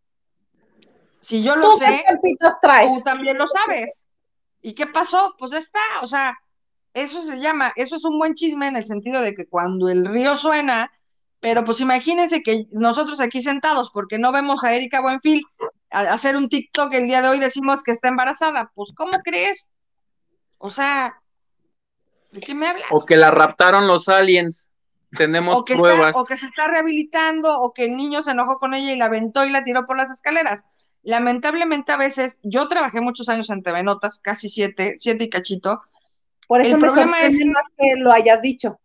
Si 1.19 1.43
yo 1.43 1.55
lo 1.55 1.71
¿Tú 1.71 1.79
qué 1.79 1.85
sé, 1.85 2.03
traes? 2.61 2.93
tú 2.93 3.01
también 3.03 3.37
lo 3.37 3.45
sabes. 3.47 4.05
¿Y 4.61 4.73
qué 4.73 4.85
pasó? 4.87 5.35
Pues 5.37 5.53
está, 5.53 5.79
o 6.01 6.07
sea, 6.07 6.35
eso 6.93 7.21
se 7.21 7.39
llama, 7.39 7.73
eso 7.75 7.95
es 7.95 8.03
un 8.05 8.17
buen 8.17 8.33
chisme 8.33 8.67
en 8.67 8.75
el 8.75 8.85
sentido 8.85 9.21
de 9.21 9.33
que 9.33 9.45
cuando 9.47 9.89
el 9.89 10.05
río 10.05 10.35
suena, 10.35 10.91
pero 11.39 11.63
pues 11.63 11.79
imagínense 11.81 12.41
que 12.41 12.65
nosotros 12.71 13.19
aquí 13.21 13.41
sentados, 13.41 13.91
porque 13.91 14.17
no 14.17 14.31
vemos 14.31 14.63
a 14.63 14.73
Erika 14.73 15.01
Buenfil 15.01 15.43
a- 15.91 16.13
hacer 16.13 16.35
un 16.35 16.49
TikTok 16.49 16.93
el 16.93 17.07
día 17.07 17.21
de 17.21 17.29
hoy, 17.29 17.39
decimos 17.39 17.83
que 17.83 17.91
está 17.91 18.07
embarazada. 18.09 18.71
Pues, 18.73 18.91
¿cómo 18.95 19.19
crees? 19.23 19.73
O 20.57 20.71
sea, 20.71 21.21
¿de 22.31 22.39
qué 22.39 22.55
me 22.55 22.67
hablas? 22.67 22.87
O 22.91 23.05
que 23.05 23.15
la 23.17 23.31
raptaron 23.31 23.87
los 23.87 24.09
aliens. 24.09 24.71
Tenemos 25.15 25.55
o 25.55 25.63
que, 25.65 25.73
está- 25.73 25.81
pruebas. 25.81 26.15
o 26.15 26.25
que 26.25 26.35
se 26.37 26.47
está 26.47 26.67
rehabilitando, 26.67 27.61
o 27.61 27.73
que 27.73 27.85
el 27.85 27.95
niño 27.95 28.23
se 28.23 28.31
enojó 28.31 28.57
con 28.59 28.73
ella 28.73 28.91
y 28.91 28.97
la 28.97 29.05
aventó 29.05 29.45
y 29.45 29.51
la 29.51 29.63
tiró 29.63 29.85
por 29.85 29.97
las 29.97 30.09
escaleras. 30.11 30.65
Lamentablemente 31.07 31.93
a 31.93 31.97
veces, 31.97 32.41
yo 32.43 32.67
trabajé 32.67 32.99
muchos 32.99 33.29
años 33.29 33.49
en 33.49 33.63
TV 33.63 33.81
Notas, 33.81 34.19
casi 34.19 34.49
siete, 34.49 34.95
siete 34.97 35.23
y 35.23 35.29
cachito. 35.29 35.81
Por 36.49 36.59
eso 36.59 36.75
el 36.75 36.81
me 36.81 36.87
problema 36.89 37.21
es- 37.21 37.45
más 37.45 37.63
que 37.77 37.95
lo 37.95 38.11
hayas 38.11 38.41
dicho. 38.41 38.77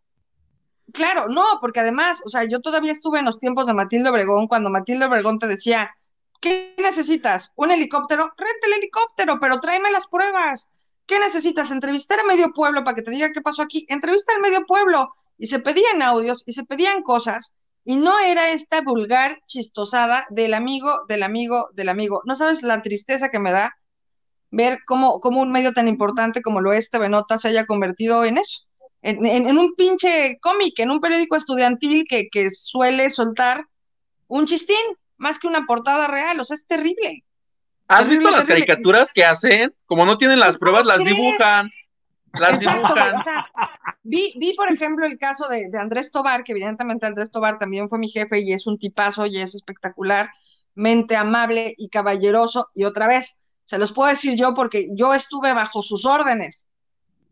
Claro, 0.93 1.27
no, 1.27 1.43
porque 1.59 1.81
además, 1.81 2.21
o 2.25 2.29
sea, 2.29 2.45
yo 2.45 2.61
todavía 2.61 2.93
estuve 2.93 3.19
en 3.19 3.25
los 3.25 3.41
tiempos 3.41 3.67
de 3.67 3.73
Matilde 3.73 4.09
Obregón, 4.09 4.47
cuando 4.47 4.69
Matilde 4.69 5.03
Obregón 5.05 5.37
te 5.37 5.47
decía, 5.47 5.97
¿qué 6.39 6.73
necesitas? 6.77 7.51
¿Un 7.57 7.71
helicóptero? 7.71 8.23
Renta 8.37 8.67
el 8.67 8.73
helicóptero, 8.73 9.37
pero 9.41 9.59
tráeme 9.59 9.91
las 9.91 10.07
pruebas. 10.07 10.69
¿Qué 11.05 11.19
necesitas? 11.19 11.71
Entrevistar 11.71 12.21
a 12.21 12.23
medio 12.23 12.53
pueblo 12.53 12.85
para 12.85 12.95
que 12.95 13.01
te 13.01 13.11
diga 13.11 13.33
qué 13.33 13.41
pasó 13.41 13.61
aquí. 13.63 13.85
Entrevista 13.89 14.31
al 14.33 14.41
medio 14.41 14.65
pueblo. 14.65 15.13
Y 15.37 15.47
se 15.47 15.59
pedían 15.59 16.01
audios 16.01 16.43
y 16.45 16.53
se 16.53 16.63
pedían 16.63 17.03
cosas. 17.03 17.57
Y 17.85 17.97
no 17.97 18.17
era 18.19 18.49
esta 18.49 18.81
vulgar 18.81 19.39
chistosada 19.45 20.25
del 20.29 20.53
amigo, 20.53 21.01
del 21.07 21.23
amigo, 21.23 21.69
del 21.73 21.89
amigo. 21.89 22.21
No 22.25 22.35
sabes 22.35 22.63
la 22.63 22.81
tristeza 22.81 23.29
que 23.29 23.39
me 23.39 23.51
da 23.51 23.75
ver 24.51 24.79
cómo, 24.85 25.19
cómo 25.19 25.41
un 25.41 25.51
medio 25.51 25.73
tan 25.73 25.87
importante 25.87 26.41
como 26.41 26.61
lo 26.61 26.71
es 26.73 26.89
TV 26.89 27.09
Nota 27.09 27.37
se 27.37 27.49
haya 27.49 27.65
convertido 27.65 28.23
en 28.23 28.37
eso. 28.37 28.67
En, 29.01 29.25
en- 29.25 29.47
en 29.47 29.57
un 29.57 29.75
pinche 29.75 30.37
cómic, 30.41 30.79
en 30.79 30.91
un 30.91 31.01
periódico 31.01 31.35
estudiantil 31.35 32.05
que, 32.07 32.27
que 32.31 32.49
suele 32.51 33.09
soltar 33.09 33.65
un 34.27 34.45
chistín 34.45 34.77
más 35.17 35.39
que 35.39 35.47
una 35.47 35.65
portada 35.65 36.07
real. 36.07 36.39
O 36.39 36.45
sea, 36.45 36.55
es 36.55 36.65
terrible. 36.67 37.23
¿Has 37.87 37.99
terrible, 37.99 38.19
visto 38.19 38.31
las 38.31 38.47
terrible. 38.47 38.65
caricaturas 38.67 39.11
que 39.13 39.25
hacen? 39.25 39.73
Como 39.85 40.05
no 40.05 40.17
tienen 40.17 40.39
las 40.39 40.57
Pues, 40.57 40.59
¿cómo 40.59 40.71
pruebas, 40.71 40.85
las 40.85 41.03
dibujan. 41.03 41.69
Las 42.39 42.61
Exacto, 42.63 42.87
dibujan. 42.87 43.15
o 43.19 43.23
sea, 43.23 43.45
vi, 44.03 44.33
vi, 44.37 44.53
por 44.53 44.71
ejemplo, 44.71 45.05
el 45.05 45.17
caso 45.17 45.47
de, 45.47 45.69
de 45.69 45.79
Andrés 45.79 46.11
Tobar, 46.11 46.43
que 46.43 46.51
evidentemente 46.53 47.05
Andrés 47.05 47.31
Tobar 47.31 47.59
también 47.59 47.87
fue 47.87 47.99
mi 47.99 48.09
jefe 48.09 48.41
y 48.41 48.53
es 48.53 48.65
un 48.67 48.79
tipazo 48.79 49.25
y 49.27 49.37
es 49.39 49.53
espectacularmente 49.55 51.15
amable 51.15 51.75
y 51.77 51.89
caballeroso. 51.89 52.69
Y 52.73 52.85
otra 52.85 53.07
vez, 53.07 53.45
se 53.63 53.77
los 53.77 53.91
puedo 53.91 54.09
decir 54.09 54.35
yo 54.35 54.53
porque 54.53 54.87
yo 54.93 55.13
estuve 55.13 55.53
bajo 55.53 55.81
sus 55.81 56.05
órdenes, 56.05 56.67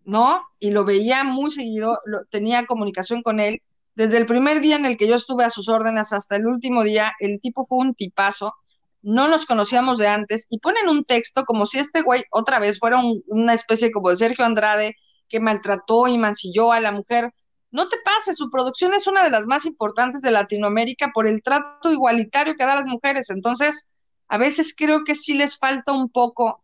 ¿no? 0.06 0.44
Y 0.60 0.72
lo 0.72 0.86
veía 0.86 1.23
muy 1.23 1.52
seguido, 1.52 1.99
lo- 2.06 2.26
tenía 2.30 2.65
comunicación 2.65 3.22
con 3.23 3.40
él. 3.40 3.61
Desde 3.95 4.18
el 4.18 4.26
primer 4.26 4.61
día 4.61 4.78
en 4.78 4.86
el 4.86 4.98
que 4.98 5.07
yo 5.07 5.15
estuve 5.15 5.44
a 5.44 5.49
sus 5.49 5.68
órdenes 5.68 6.14
hasta 6.14 6.36
el 6.36 6.45
último 6.48 6.84
día, 6.84 7.14
el 7.19 7.40
tipo 7.41 7.65
fue 7.65 7.80
un 7.80 7.94
tipazo. 7.95 8.53
No 9.02 9.28
nos 9.28 9.45
conocíamos 9.45 9.98
de 9.98 10.07
antes 10.07 10.48
y 10.49 10.60
ponen 10.60 10.90
un 10.90 11.03
texto 11.06 11.44
como 11.45 11.65
si 11.65 11.80
este 11.80 12.02
güey 12.02 12.23
otra 12.32 12.60
vez 12.60 12.80
fuera 12.80 12.98
un- 12.98 13.23
una 13.28 13.53
especie 13.53 13.91
como 13.91 14.10
de 14.10 14.18
Sergio 14.18 14.45
Andrade 14.45 14.95
que 15.30 15.40
maltrató 15.40 16.07
y 16.07 16.18
mancilló 16.18 16.72
a 16.72 16.80
la 16.82 16.91
mujer. 16.91 17.34
No 17.72 17.88
te 17.88 17.98
pases, 18.03 18.38
su 18.38 18.49
producción 18.52 18.94
es 18.94 19.07
una 19.07 19.23
de 19.23 19.30
las 19.30 19.45
más 19.48 19.65
importantes 19.65 20.22
de 20.22 20.32
Latinoamérica 20.32 21.11
por 21.14 21.26
el 21.28 21.41
trato 21.41 21.91
igualitario 21.91 22.56
que 22.56 22.65
da 22.65 22.73
a 22.73 22.78
las 22.78 22.86
mujeres. 22.86 23.30
Entonces, 23.30 23.94
a 24.28 24.38
veces 24.38 24.73
creo 24.78 25.03
que 25.03 25.15
sí 25.15 25.34
les 25.34 25.57
falta 25.57 25.91
un 25.94 26.10
poco 26.10 26.64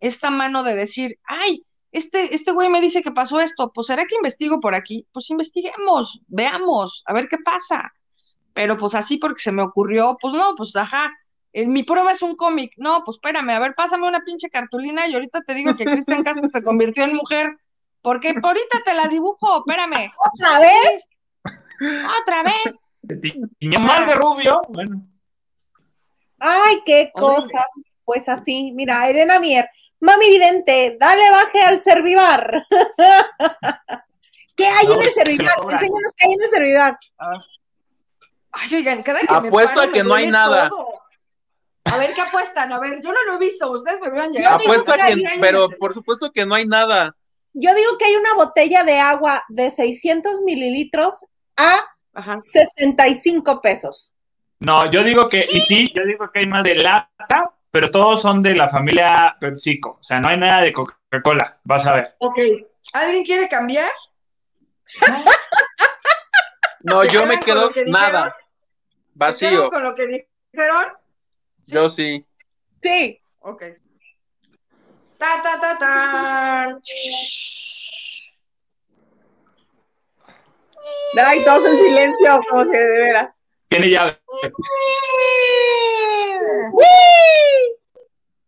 esta 0.00 0.30
mano 0.30 0.62
de 0.62 0.74
decir, 0.74 1.18
ay, 1.24 1.64
este, 1.92 2.34
este 2.34 2.52
güey 2.52 2.68
me 2.68 2.80
dice 2.80 3.02
que 3.02 3.10
pasó 3.12 3.38
esto, 3.40 3.72
pues 3.72 3.86
será 3.86 4.06
que 4.06 4.16
investigo 4.16 4.60
por 4.60 4.74
aquí, 4.74 5.06
pues 5.12 5.30
investiguemos, 5.30 6.20
veamos, 6.26 7.02
a 7.06 7.12
ver 7.14 7.28
qué 7.28 7.38
pasa. 7.38 7.92
Pero 8.54 8.76
pues 8.76 8.94
así 8.94 9.18
porque 9.18 9.42
se 9.42 9.52
me 9.52 9.62
ocurrió, 9.62 10.16
pues 10.20 10.34
no, 10.34 10.54
pues 10.56 10.74
ajá, 10.76 11.12
mi 11.64 11.84
prueba 11.84 12.12
es 12.12 12.20
un 12.20 12.36
cómic, 12.36 12.72
no, 12.76 13.02
pues 13.04 13.16
espérame, 13.16 13.50
a 13.50 13.58
ver, 13.58 13.74
pásame 13.74 14.06
una 14.06 14.20
pinche 14.20 14.50
cartulina 14.50 15.06
y 15.06 15.14
ahorita 15.14 15.40
te 15.40 15.54
digo 15.54 15.74
que 15.74 15.84
Cristian 15.84 16.22
Castro 16.22 16.48
se 16.50 16.62
convirtió 16.62 17.04
en 17.04 17.16
mujer, 17.16 17.56
porque 18.02 18.34
ahorita 18.42 18.78
te 18.84 18.94
la 18.94 19.06
dibujo, 19.08 19.58
espérame. 19.58 20.12
¿Otra 20.32 20.58
vez? 20.60 21.08
Otra 22.20 22.42
vez. 22.42 23.80
Más 23.80 24.06
de 24.06 24.14
rubio, 24.14 24.60
bueno. 24.68 25.00
Ay, 26.38 26.82
qué 26.84 27.10
cosas. 27.14 27.64
Pues 28.04 28.28
así, 28.28 28.72
mira, 28.74 29.08
Elena 29.08 29.40
Mier, 29.40 29.68
mami 30.00 30.28
vidente, 30.28 30.96
dale 31.00 31.30
baje 31.30 31.60
al 31.62 31.80
servivar. 31.80 32.66
¿Qué 34.56 34.66
hay 34.66 34.86
en 34.92 35.02
el 35.02 35.10
servivar? 35.10 35.54
Enséñanos 35.70 36.14
qué 36.16 36.26
hay 36.26 36.32
en 36.32 36.42
el 36.42 36.50
servivar. 36.50 36.98
Ay, 38.52 38.74
oigan, 38.74 39.02
cada 39.02 39.20
que 39.20 39.26
Apuesto 39.28 39.80
me 39.80 39.86
a 39.86 39.92
que 39.92 40.04
no 40.04 40.14
hay 40.14 40.30
nada. 40.30 40.68
A 41.86 41.96
ver, 41.96 42.14
¿qué 42.14 42.20
apuestan? 42.20 42.72
A 42.72 42.78
ver, 42.78 43.00
yo 43.02 43.12
no 43.12 43.24
lo 43.26 43.34
he 43.34 43.38
visto, 43.38 43.70
ustedes 43.70 44.00
me 44.00 44.10
vieron 44.10 44.32
llegar. 44.32 44.54
Apuesto 44.54 44.92
a 44.92 44.96
que, 44.96 45.24
pero 45.40 45.68
por 45.70 45.94
supuesto 45.94 46.32
que 46.32 46.44
no 46.44 46.54
hay 46.54 46.66
nada. 46.66 47.16
Yo 47.52 47.74
digo 47.74 47.96
que 47.98 48.04
hay 48.04 48.16
una 48.16 48.34
botella 48.34 48.84
de 48.84 48.98
agua 48.98 49.44
de 49.48 49.70
600 49.70 50.42
mililitros 50.42 51.24
a 51.56 51.80
Ajá. 52.12 52.36
65 52.36 53.62
pesos. 53.62 54.14
No, 54.58 54.90
yo 54.90 55.02
digo 55.02 55.28
que, 55.28 55.46
y 55.50 55.60
sí, 55.60 55.90
yo 55.94 56.04
digo 56.04 56.30
que 56.30 56.40
hay 56.40 56.46
más 56.46 56.64
de 56.64 56.74
lata, 56.74 57.52
pero 57.70 57.90
todos 57.90 58.22
son 58.22 58.42
de 58.42 58.54
la 58.54 58.68
familia 58.68 59.36
PepsiCo. 59.38 59.98
O 60.00 60.02
sea, 60.02 60.18
no 60.18 60.28
hay 60.28 60.38
nada 60.38 60.62
de 60.62 60.72
Coca-Cola. 60.72 61.58
Vas 61.64 61.86
a 61.86 61.94
ver. 61.94 62.14
Ok. 62.18 62.38
¿Alguien 62.92 63.24
quiere 63.24 63.48
cambiar? 63.48 63.90
No, 66.80 67.04
yo 67.04 67.26
me 67.26 67.38
quedo 67.38 67.70
nada. 67.86 68.36
Vacío. 69.14 69.70
con 69.70 69.82
lo 69.82 69.94
que 69.94 70.28
dijeron? 70.52 70.84
Yo 71.66 71.88
sí. 71.88 72.24
Sí. 72.80 73.20
Ok. 73.40 73.62
Ta, 75.18 75.42
ta, 75.42 75.60
ta, 75.60 75.78
ta. 75.78 76.78
Ay, 81.26 81.44
todos 81.44 81.64
en 81.64 81.78
silencio, 81.78 82.40
como 82.48 82.64
se 82.64 82.78
de 82.78 82.98
veras. 83.00 83.34
Tiene 83.68 83.90
llave. 83.90 84.20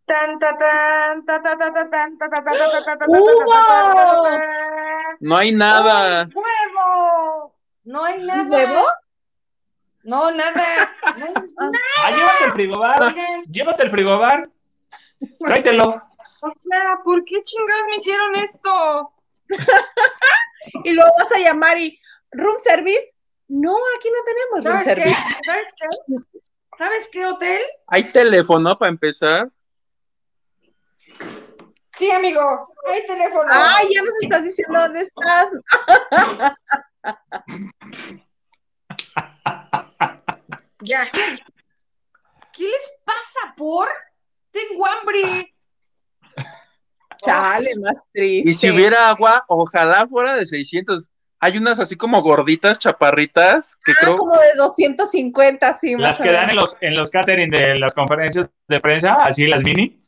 Tan, 0.04 0.38
ta, 0.38 0.56
tan, 0.56 1.24
ta, 1.24 1.42
ta, 1.42 1.58
ta, 1.58 1.72
ta, 1.72 1.90
tan, 1.90 2.18
ta, 2.18 2.30
ta, 2.30 2.44
ta, 2.44 2.54
ta, 2.54 2.84
ta, 2.84 2.98
ta, 2.98 3.04
¡Huevo! 3.08 4.38
No 5.20 5.36
hay 5.36 5.52
nada. 5.52 6.28
¡Huevo! 6.32 7.54
No 7.84 8.04
hay 8.04 8.22
nada. 8.22 8.44
¿Huevo? 8.44 8.86
No, 10.08 10.30
nada. 10.30 10.96
No 11.18 11.26
nada. 11.26 11.44
Ah, 12.02 12.10
llévate 12.10 12.44
el 12.46 12.52
frigobar. 12.52 13.02
Oigan, 13.02 13.42
Llévate 13.42 13.82
el 13.82 13.90
frigobar. 13.90 14.50
Tráetelo. 15.38 16.02
O 16.40 16.52
sea, 16.58 17.00
¿por 17.04 17.22
qué 17.24 17.42
chingados 17.42 17.86
me 17.90 17.96
hicieron 17.96 18.34
esto? 18.36 19.12
Y 20.84 20.92
luego 20.92 21.08
vas 21.18 21.32
a 21.32 21.38
llamar 21.38 21.78
y, 21.78 21.98
¿room 22.30 22.56
service? 22.58 23.14
No, 23.48 23.74
aquí 23.96 24.08
no 24.10 24.24
tenemos 24.26 24.64
room 24.64 24.84
¿Sabes 24.84 25.04
qué? 25.04 25.14
service. 25.14 25.36
¿Sabes 25.46 25.74
qué? 25.76 25.86
¿Sabes 26.76 27.08
qué 27.10 27.26
hotel? 27.26 27.60
¿Hay 27.86 28.12
teléfono 28.12 28.78
para 28.78 28.90
empezar? 28.90 29.48
Sí, 31.96 32.10
amigo, 32.10 32.40
hay 32.92 33.06
teléfono. 33.06 33.48
Ay, 33.50 33.88
ya 33.94 34.02
nos 34.02 34.14
estás 34.20 34.42
diciendo 34.42 34.80
dónde 34.80 35.00
estás. 35.00 35.48
Ya. 40.80 41.08
¿Qué 41.12 42.64
les 42.64 43.00
pasa, 43.04 43.54
por? 43.56 43.88
Tengo 44.50 44.84
hambre. 44.86 45.54
Chale, 47.24 47.70
más 47.82 48.04
triste. 48.12 48.50
Y 48.50 48.54
si 48.54 48.70
hubiera 48.70 49.08
agua, 49.10 49.44
ojalá 49.48 50.06
fuera 50.06 50.34
de 50.36 50.46
600. 50.46 51.08
Hay 51.40 51.56
unas 51.56 51.78
así 51.78 51.96
como 51.96 52.20
gorditas, 52.22 52.78
chaparritas, 52.78 53.76
que 53.84 53.92
Ah, 53.92 53.96
creo. 54.00 54.16
como 54.16 54.34
de 54.34 54.54
250, 54.56 55.72
sí. 55.74 55.92
Las 55.92 56.18
más 56.18 56.20
que 56.20 56.32
dan 56.32 56.50
en 56.50 56.56
los, 56.56 56.76
en 56.80 56.94
los 56.94 57.10
catering 57.10 57.50
de 57.50 57.78
las 57.78 57.94
conferencias 57.94 58.48
de 58.68 58.80
prensa, 58.80 59.12
así 59.20 59.46
las 59.46 59.62
mini. 59.62 60.04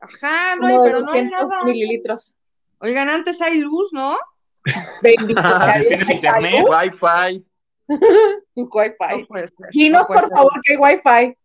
Ajá, 0.00 0.56
no 0.56 0.66
hay, 0.66 0.76
pero 0.84 1.00
no 1.00 1.12
hay 1.12 1.24
200 1.28 1.50
nada. 1.50 1.64
mililitros. 1.64 2.34
Oigan, 2.78 3.08
antes 3.10 3.40
hay 3.42 3.58
luz, 3.60 3.90
¿no? 3.92 4.16
Bendito 5.02 5.40
hay 5.44 5.82
internet. 5.82 6.20
salud, 6.22 6.72
Wi-Fi. 8.56 8.66
Wi-Fi. 8.70 9.20
No 9.20 9.26
puede 9.26 9.48
ser, 9.48 9.68
Dinos, 9.72 10.02
no 10.02 10.06
puede 10.06 10.20
por 10.20 10.28
ser. 10.28 10.36
favor, 10.36 10.52
que 10.64 10.72
hay 10.72 10.78
Wi-Fi. 10.78 11.36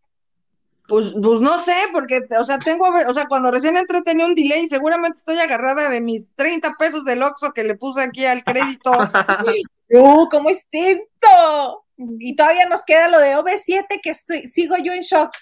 Pues, 0.88 1.14
pues 1.22 1.40
no 1.40 1.56
sé, 1.58 1.74
porque, 1.92 2.20
o 2.36 2.44
sea, 2.44 2.58
tengo, 2.58 2.86
o 2.88 3.14
sea, 3.14 3.26
cuando 3.26 3.50
recién 3.52 3.76
entré 3.76 4.02
tenía 4.02 4.26
un 4.26 4.34
delay, 4.34 4.66
seguramente 4.66 5.18
estoy 5.20 5.38
agarrada 5.38 5.88
de 5.88 6.00
mis 6.00 6.32
30 6.34 6.74
pesos 6.78 7.04
del 7.04 7.22
Oxxo 7.22 7.52
que 7.52 7.62
le 7.62 7.76
puse 7.76 8.02
aquí 8.02 8.26
al 8.26 8.42
crédito. 8.44 8.90
No, 9.92 10.28
¿cómo 10.30 10.50
es 10.50 10.64
esto? 10.70 11.84
Y 11.96 12.36
todavía 12.36 12.66
nos 12.66 12.84
queda 12.84 13.08
lo 13.08 13.18
de 13.18 13.34
OV7, 13.36 14.00
que 14.00 14.10
estoy- 14.10 14.46
sigo 14.48 14.76
yo 14.80 14.92
en 14.92 15.00
shock. 15.00 15.32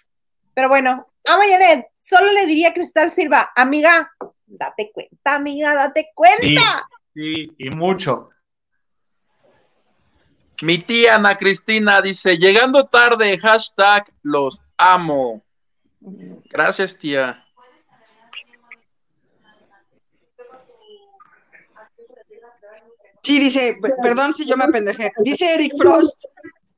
Pero 0.54 0.70
bueno, 0.70 1.06
a 1.28 1.36
Mayanet, 1.36 1.88
solo 1.94 2.32
le 2.32 2.46
diría 2.46 2.70
a 2.70 2.72
Cristal 2.72 3.10
Silva, 3.12 3.50
amiga, 3.54 4.10
date 4.46 4.90
cuenta, 4.94 5.34
amiga, 5.34 5.74
date 5.74 6.08
cuenta. 6.14 6.88
Sí, 7.14 7.46
y 7.58 7.68
mucho. 7.76 8.30
Mi 10.60 10.78
tía 10.78 11.14
Ana 11.14 11.36
Cristina 11.36 12.02
dice, 12.02 12.36
llegando 12.36 12.86
tarde, 12.86 13.38
hashtag 13.38 14.12
los 14.22 14.60
amo. 14.76 15.44
Gracias, 16.50 16.96
tía. 16.96 17.44
Sí, 23.22 23.38
dice, 23.38 23.76
perdón 24.02 24.32
si 24.34 24.46
yo 24.46 24.56
me 24.56 24.64
apendejé. 24.64 25.12
Dice 25.18 25.54
Eric 25.54 25.74
Frost, 25.76 26.24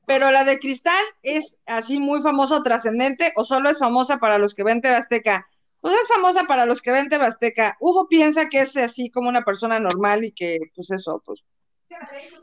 pero 0.04 0.30
la 0.30 0.44
de 0.44 0.58
Cristal 0.58 1.04
es 1.22 1.60
así 1.64 2.00
muy 2.00 2.20
famosa 2.22 2.62
trascendente 2.62 3.32
o 3.36 3.44
solo 3.44 3.70
es 3.70 3.78
famosa 3.78 4.18
para 4.18 4.36
los 4.36 4.54
que 4.54 4.64
ven 4.64 4.80
TV 4.80 4.96
Azteca. 4.96 5.46
Pues 5.80 5.94
es 5.94 6.08
famosa 6.08 6.44
para 6.44 6.66
los 6.66 6.82
que 6.82 6.90
ven 6.90 7.08
TV 7.08 7.24
Azteca. 7.24 7.76
Hugo 7.80 8.08
piensa 8.08 8.48
que 8.48 8.60
es 8.60 8.76
así 8.76 9.10
como 9.10 9.28
una 9.28 9.44
persona 9.44 9.78
normal 9.78 10.24
y 10.24 10.32
que, 10.32 10.58
pues 10.74 10.90
eso, 10.90 11.22
pues. 11.24 11.44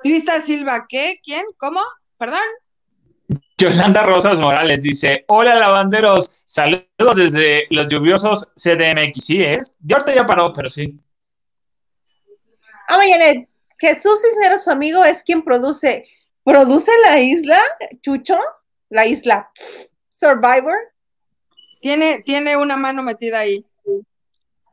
Cristal 0.02 0.44
Silva, 0.44 0.86
¿qué? 0.88 1.20
¿Quién? 1.24 1.46
¿Cómo? 1.58 1.82
¿Perdón? 2.18 2.40
Yolanda 3.58 4.04
Rosas 4.04 4.40
Morales 4.40 4.82
dice: 4.84 5.26
Hola, 5.28 5.56
lavanderos. 5.56 6.42
Saludos 6.46 7.16
desde 7.16 7.66
los 7.70 7.88
lluviosos 7.88 8.54
CDMX. 8.56 9.26
Sí, 9.26 9.44
es. 9.44 9.76
Ya 9.82 9.98
ahorita 9.98 10.16
ya 10.16 10.26
paró, 10.26 10.54
pero 10.54 10.70
sí. 10.70 11.00
A 12.88 12.98
Mayanet, 12.98 13.50
Jesús 13.80 14.22
Cisneros, 14.22 14.64
su 14.64 14.72
amigo, 14.72 15.04
es 15.04 15.24
quien 15.24 15.44
produce. 15.44 16.08
¿Produce 16.44 16.92
la 17.04 17.20
isla, 17.20 17.60
Chucho? 18.02 18.40
La 18.90 19.06
isla 19.06 19.52
Survivor. 20.10 20.78
Tiene, 21.82 22.22
tiene 22.24 22.56
una 22.56 22.78
mano 22.78 23.04
metida 23.04 23.40
ahí. 23.40 23.66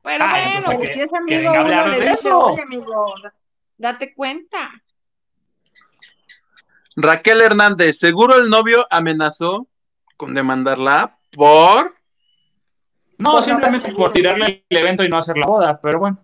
Pero 0.03 0.25
Ay, 0.29 0.61
bueno, 0.63 0.79
pues, 0.79 0.93
si 0.95 1.01
es 1.01 1.13
amigo, 1.13 1.51
uno 1.51 1.87
le 1.87 1.99
de 1.99 2.11
dice, 2.11 2.29
eso. 2.29 2.39
oye, 2.39 2.63
amigo, 2.63 3.15
date 3.77 4.15
cuenta. 4.15 4.71
Raquel 6.97 7.41
Hernández, 7.41 7.99
seguro 7.99 8.37
el 8.37 8.49
novio 8.49 8.87
amenazó 8.91 9.67
con 10.17 10.35
demandarla 10.35 11.19
por... 11.31 11.97
No, 13.19 13.41
simplemente 13.41 13.91
no, 13.91 13.97
por 13.97 14.13
tirarle 14.13 14.65
el 14.69 14.77
evento 14.77 15.05
y 15.05 15.09
no 15.09 15.19
hacer 15.19 15.37
la 15.37 15.47
boda, 15.47 15.81
pero 15.81 15.99
bueno. 16.01 16.21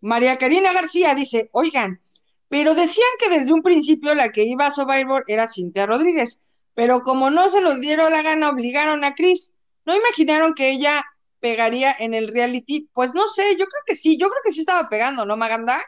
María 0.00 0.38
Karina 0.38 0.72
García 0.72 1.14
dice, 1.14 1.48
oigan, 1.52 2.00
pero 2.48 2.74
decían 2.74 3.08
que 3.18 3.30
desde 3.30 3.52
un 3.52 3.62
principio 3.62 4.14
la 4.14 4.30
que 4.30 4.44
iba 4.44 4.66
a 4.66 4.70
Survivor 4.70 5.24
era 5.26 5.48
Cintia 5.48 5.86
Rodríguez, 5.86 6.42
pero 6.74 7.02
como 7.02 7.30
no 7.30 7.48
se 7.48 7.60
lo 7.60 7.78
dieron 7.78 8.12
la 8.12 8.22
gana, 8.22 8.50
obligaron 8.50 9.04
a 9.04 9.14
Chris. 9.14 9.56
¿No 9.84 9.96
imaginaron 9.96 10.54
que 10.54 10.70
ella 10.70 11.04
pegaría 11.40 11.94
en 11.98 12.14
el 12.14 12.28
reality? 12.28 12.88
Pues 12.92 13.14
no 13.14 13.26
sé, 13.28 13.52
yo 13.52 13.66
creo 13.66 13.82
que 13.86 13.96
sí, 13.96 14.18
yo 14.18 14.28
creo 14.28 14.40
que 14.44 14.52
sí 14.52 14.60
estaba 14.60 14.88
pegando, 14.88 15.24
¿no, 15.24 15.36
Maganda? 15.36 15.78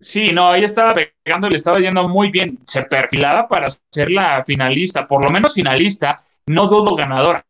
Sí, 0.00 0.30
no, 0.32 0.52
ella 0.54 0.66
estaba 0.66 0.94
pegando, 0.94 1.48
le 1.48 1.56
estaba 1.56 1.78
yendo 1.78 2.08
muy 2.08 2.30
bien. 2.30 2.58
Se 2.66 2.82
perfilaba 2.82 3.46
para 3.46 3.68
ser 3.90 4.10
la 4.10 4.44
finalista, 4.44 5.06
por 5.06 5.22
lo 5.22 5.30
menos 5.30 5.54
finalista, 5.54 6.18
no 6.46 6.66
dudo 6.66 6.96
ganadora. 6.96 7.46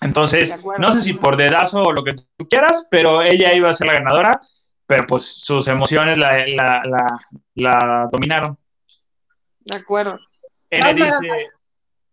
Entonces, 0.00 0.56
no 0.78 0.92
sé 0.92 1.00
si 1.00 1.14
por 1.14 1.36
dedazo 1.36 1.82
o 1.82 1.92
lo 1.92 2.04
que 2.04 2.14
tú 2.36 2.46
quieras, 2.48 2.86
pero 2.90 3.22
ella 3.22 3.52
iba 3.54 3.70
a 3.70 3.74
ser 3.74 3.88
la 3.88 3.94
ganadora, 3.94 4.40
pero 4.86 5.06
pues 5.06 5.24
sus 5.24 5.66
emociones 5.68 6.16
la, 6.18 6.46
la, 6.46 6.82
la, 6.84 7.20
la 7.54 8.08
dominaron. 8.12 8.56
De 9.60 9.76
acuerdo. 9.76 10.20
Ella 10.70 10.86
Vas, 10.86 11.20
dice, 11.20 11.48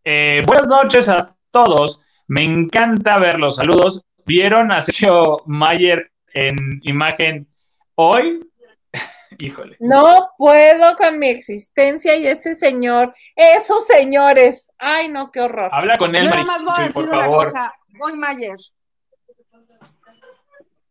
eh, 0.04 0.44
buenas 0.46 0.68
noches 0.68 1.10
a 1.10 1.36
todos, 1.52 2.04
me 2.28 2.44
encanta 2.44 3.20
ver 3.20 3.40
los 3.40 3.58
saludos, 3.58 4.06
¿Vieron 4.26 4.72
a 4.72 4.82
Sergio 4.82 5.42
Mayer 5.46 6.12
en 6.34 6.56
imagen 6.84 7.48
hoy? 7.96 8.50
Híjole. 9.38 9.76
No 9.80 10.32
puedo 10.38 10.96
con 10.96 11.20
mi 11.20 11.28
existencia 11.30 12.16
y 12.16 12.28
ese 12.28 12.56
señor, 12.56 13.14
esos 13.36 13.86
señores. 13.86 14.72
Ay, 14.78 15.10
no, 15.10 15.32
qué 15.32 15.42
horror. 15.42 15.70
Habla 15.74 15.98
con 15.98 16.16
él, 16.16 16.24
Yo 16.26 16.30
más 16.30 16.64
voy 16.64 16.74
a 16.74 16.78
Marichuy, 16.78 16.84
decir 16.86 16.94
por 16.94 17.04
una 17.06 17.22
favor. 17.26 17.46
cosa. 17.46 17.74
Voy 17.98 18.14
Mayer. 18.14 18.58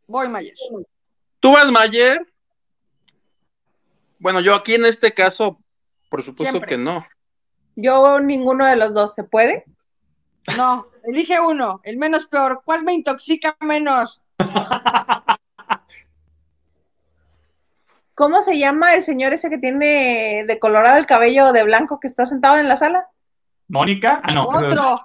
Voy 0.06 0.28
Mayer. 0.28 0.54
¿Tú 1.40 1.52
vas, 1.52 1.70
Mayer? 1.70 2.26
Bueno, 4.18 4.40
yo 4.40 4.54
aquí 4.54 4.74
en 4.74 4.86
este 4.86 5.12
caso, 5.12 5.58
por 6.08 6.22
supuesto 6.22 6.50
Siempre. 6.52 6.68
que 6.68 6.76
no. 6.76 7.04
Yo 7.74 8.20
ninguno 8.20 8.66
de 8.66 8.76
los 8.76 8.92
dos, 8.94 9.14
¿se 9.14 9.24
puede? 9.24 9.64
No, 10.56 10.88
elige 11.04 11.40
uno, 11.40 11.80
el 11.84 11.96
menos 11.96 12.26
peor. 12.26 12.62
¿Cuál 12.64 12.84
me 12.84 12.94
intoxica 12.94 13.56
menos? 13.60 14.22
¿Cómo 18.14 18.42
se 18.42 18.58
llama 18.58 18.94
el 18.94 19.02
señor 19.02 19.32
ese 19.32 19.48
que 19.50 19.58
tiene 19.58 20.44
de 20.46 20.58
colorado 20.58 20.98
el 20.98 21.06
cabello 21.06 21.52
de 21.52 21.64
blanco 21.64 21.98
que 21.98 22.08
está 22.08 22.26
sentado 22.26 22.58
en 22.58 22.68
la 22.68 22.76
sala? 22.76 23.08
¿Mónica? 23.68 24.20
Ah, 24.22 24.32
no. 24.32 24.42
Otro. 24.42 25.00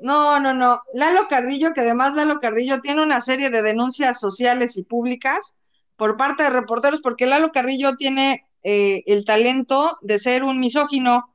No, 0.00 0.38
no, 0.38 0.54
no. 0.54 0.82
Lalo 0.92 1.26
Carrillo, 1.28 1.72
que 1.72 1.80
además 1.80 2.14
Lalo 2.14 2.38
Carrillo 2.38 2.80
tiene 2.80 3.02
una 3.02 3.20
serie 3.20 3.50
de 3.50 3.62
denuncias 3.62 4.20
sociales 4.20 4.76
y 4.76 4.84
públicas 4.84 5.56
por 5.96 6.16
parte 6.16 6.44
de 6.44 6.50
reporteros, 6.50 7.00
porque 7.00 7.26
Lalo 7.26 7.50
Carrillo 7.50 7.96
tiene 7.96 8.46
eh, 8.62 9.02
el 9.06 9.24
talento 9.24 9.96
de 10.02 10.18
ser 10.18 10.44
un 10.44 10.60
misógino. 10.60 11.34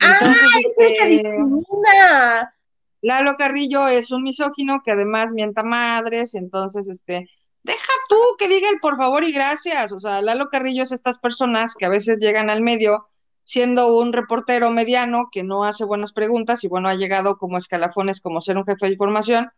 Entonces, 0.00 0.42
¡Ah, 0.54 0.58
es 0.58 0.76
el 0.78 0.98
que 0.98 1.06
discrimina! 1.06 2.54
Lalo 3.02 3.36
Carrillo 3.36 3.88
es 3.88 4.10
un 4.10 4.22
misógino 4.22 4.82
que 4.84 4.92
además 4.92 5.32
mienta 5.32 5.62
madres, 5.62 6.34
entonces, 6.34 6.88
este, 6.88 7.28
deja 7.62 7.92
tú 8.08 8.16
que 8.38 8.48
diga 8.48 8.68
el 8.70 8.80
por 8.80 8.96
favor 8.96 9.24
y 9.24 9.32
gracias. 9.32 9.92
O 9.92 10.00
sea, 10.00 10.22
Lalo 10.22 10.48
Carrillo 10.48 10.82
es 10.82 10.92
estas 10.92 11.18
personas 11.18 11.74
que 11.74 11.86
a 11.86 11.90
veces 11.90 12.18
llegan 12.18 12.50
al 12.50 12.62
medio 12.62 13.08
siendo 13.46 13.96
un 13.96 14.12
reportero 14.12 14.70
mediano 14.70 15.28
que 15.30 15.44
no 15.44 15.62
hace 15.64 15.84
buenas 15.84 16.12
preguntas 16.12 16.64
y 16.64 16.68
bueno, 16.68 16.88
ha 16.88 16.96
llegado 16.96 17.38
como 17.38 17.58
escalafones 17.58 18.20
como 18.20 18.40
ser 18.40 18.56
un 18.56 18.64
jefe 18.64 18.86
de 18.86 18.92
información 18.92 19.50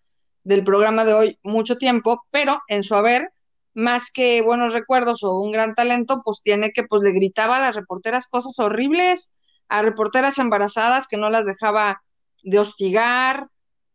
del 0.45 0.63
programa 0.63 1.07
de 1.07 1.15
hoy 1.15 1.39
mucho 1.43 1.77
tiempo, 1.77 2.23
pero 2.31 2.61
en 2.69 2.83
su 2.83 2.95
haber, 2.95 3.31
más 3.73 4.11
que 4.11 4.43
buenos 4.43 4.75
recuerdos 4.75 5.23
o 5.23 5.39
un 5.39 5.53
gran 5.53 5.75
talento, 5.75 6.21
pues 6.23 6.43
tiene 6.43 6.73
que, 6.73 6.83
pues 6.83 7.03
le 7.03 7.13
gritaba 7.13 7.57
a 7.57 7.61
las 7.61 7.77
reporteras 7.77 8.27
cosas 8.27 8.59
horribles, 8.59 9.38
a 9.69 9.83
reporteras 9.83 10.39
embarazadas 10.39 11.07
que 11.09 11.17
no 11.17 11.31
las 11.31 11.47
dejaba 11.47 12.03
de 12.43 12.59
hostigar. 12.59 13.49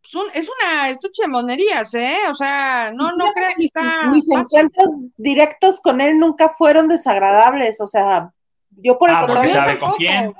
Es, 0.03 0.15
un- 0.15 0.29
es 0.33 0.49
una 0.49 0.89
estuche 0.89 1.23
de 1.23 1.27
monerías, 1.29 1.93
¿eh? 1.93 2.17
O 2.29 2.35
sea, 2.35 2.91
no, 2.93 3.11
no 3.15 3.25
Fíjate 3.25 3.33
creas 3.33 3.55
que 3.55 3.65
está 3.65 4.07
mis 4.09 4.25
fácil. 4.27 4.39
encuentros 4.41 4.89
directos 5.17 5.79
con 5.81 6.01
él 6.01 6.19
nunca 6.19 6.53
fueron 6.57 6.87
desagradables, 6.89 7.79
o 7.81 7.87
sea, 7.87 8.31
yo 8.71 8.97
por 8.99 9.09
el 9.09 9.15
Ah, 9.15 9.19
porque 9.21 9.33
contrario, 9.33 9.59
sabe 9.59 9.71
con 9.79 9.79
tampoco. 9.79 9.97
quién. 9.97 10.33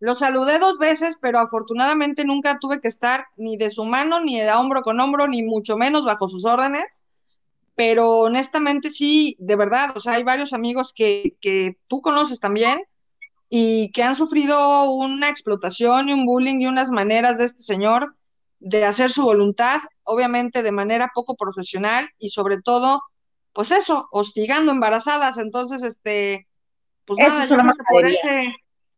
Lo 0.00 0.14
saludé 0.14 0.58
dos 0.60 0.78
veces, 0.78 1.18
pero 1.20 1.40
afortunadamente 1.40 2.24
nunca 2.24 2.58
tuve 2.60 2.80
que 2.80 2.88
estar 2.88 3.26
ni 3.36 3.56
de 3.56 3.70
su 3.70 3.84
mano, 3.84 4.20
ni 4.20 4.38
de 4.38 4.50
hombro 4.52 4.82
con 4.82 5.00
hombro, 5.00 5.26
ni 5.26 5.42
mucho 5.42 5.76
menos 5.76 6.04
bajo 6.04 6.28
sus 6.28 6.44
órdenes. 6.44 7.04
Pero 7.74 8.18
honestamente 8.20 8.90
sí, 8.90 9.36
de 9.40 9.56
verdad, 9.56 9.96
o 9.96 10.00
sea, 10.00 10.14
hay 10.14 10.22
varios 10.22 10.52
amigos 10.52 10.92
que, 10.94 11.36
que 11.40 11.76
tú 11.88 12.00
conoces 12.00 12.40
también 12.40 12.80
y 13.48 13.90
que 13.92 14.02
han 14.02 14.14
sufrido 14.14 14.90
una 14.90 15.28
explotación 15.28 16.08
y 16.08 16.12
un 16.12 16.26
bullying 16.26 16.60
y 16.60 16.66
unas 16.66 16.90
maneras 16.90 17.38
de 17.38 17.44
este 17.46 17.62
señor 17.62 18.14
de 18.60 18.84
hacer 18.84 19.10
su 19.10 19.22
voluntad, 19.22 19.80
obviamente 20.02 20.62
de 20.62 20.72
manera 20.72 21.12
poco 21.14 21.36
profesional 21.36 22.08
y 22.18 22.30
sobre 22.30 22.60
todo, 22.60 23.02
pues 23.52 23.70
eso, 23.70 24.08
hostigando 24.10 24.72
embarazadas. 24.72 25.38
Entonces, 25.38 25.82
este, 25.82 26.46
pues 27.04 27.18
nada, 27.18 27.44
es 27.44 27.48
yo 27.48 27.54
una 27.54 27.72
creo 27.72 27.74
que 27.74 27.82
por 27.90 28.06
ese, 28.06 28.54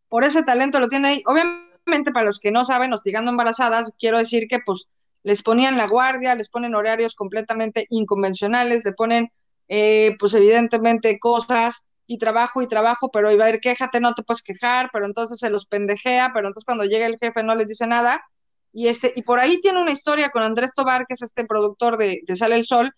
por 0.08 0.24
ese 0.24 0.42
talento 0.42 0.80
lo 0.80 0.88
tiene 0.88 1.08
ahí. 1.08 1.22
Obviamente, 1.26 2.10
para 2.12 2.26
los 2.26 2.40
que 2.40 2.50
no 2.50 2.64
saben, 2.64 2.92
hostigando 2.92 3.30
embarazadas, 3.30 3.94
quiero 3.98 4.18
decir 4.18 4.48
que 4.48 4.58
pues 4.64 4.88
les 5.22 5.42
ponían 5.42 5.76
la 5.76 5.86
guardia, 5.86 6.34
les 6.34 6.48
ponen 6.48 6.74
horarios 6.74 7.14
completamente 7.14 7.86
inconvencionales, 7.90 8.84
le 8.84 8.92
ponen, 8.92 9.30
eh, 9.68 10.16
pues 10.18 10.32
evidentemente 10.34 11.18
cosas 11.18 11.86
y 12.10 12.18
trabajo 12.18 12.60
y 12.60 12.66
trabajo, 12.66 13.12
pero 13.12 13.30
iba 13.30 13.44
a 13.44 13.50
ir, 13.50 13.60
quéjate, 13.60 14.00
no 14.00 14.14
te 14.14 14.24
puedes 14.24 14.42
quejar, 14.42 14.90
pero 14.92 15.06
entonces 15.06 15.38
se 15.38 15.48
los 15.48 15.64
pendejea, 15.66 16.32
pero 16.34 16.48
entonces 16.48 16.64
cuando 16.64 16.84
llega 16.84 17.06
el 17.06 17.18
jefe 17.22 17.44
no 17.44 17.54
les 17.54 17.68
dice 17.68 17.86
nada. 17.86 18.20
Y, 18.72 18.88
este, 18.88 19.12
y 19.14 19.22
por 19.22 19.38
ahí 19.38 19.60
tiene 19.60 19.80
una 19.80 19.92
historia 19.92 20.30
con 20.30 20.42
Andrés 20.42 20.74
Tobar, 20.74 21.06
que 21.06 21.14
es 21.14 21.22
este 21.22 21.44
productor 21.44 21.98
de, 21.98 22.22
de 22.26 22.34
Sale 22.34 22.56
el 22.56 22.64
Sol. 22.64 22.92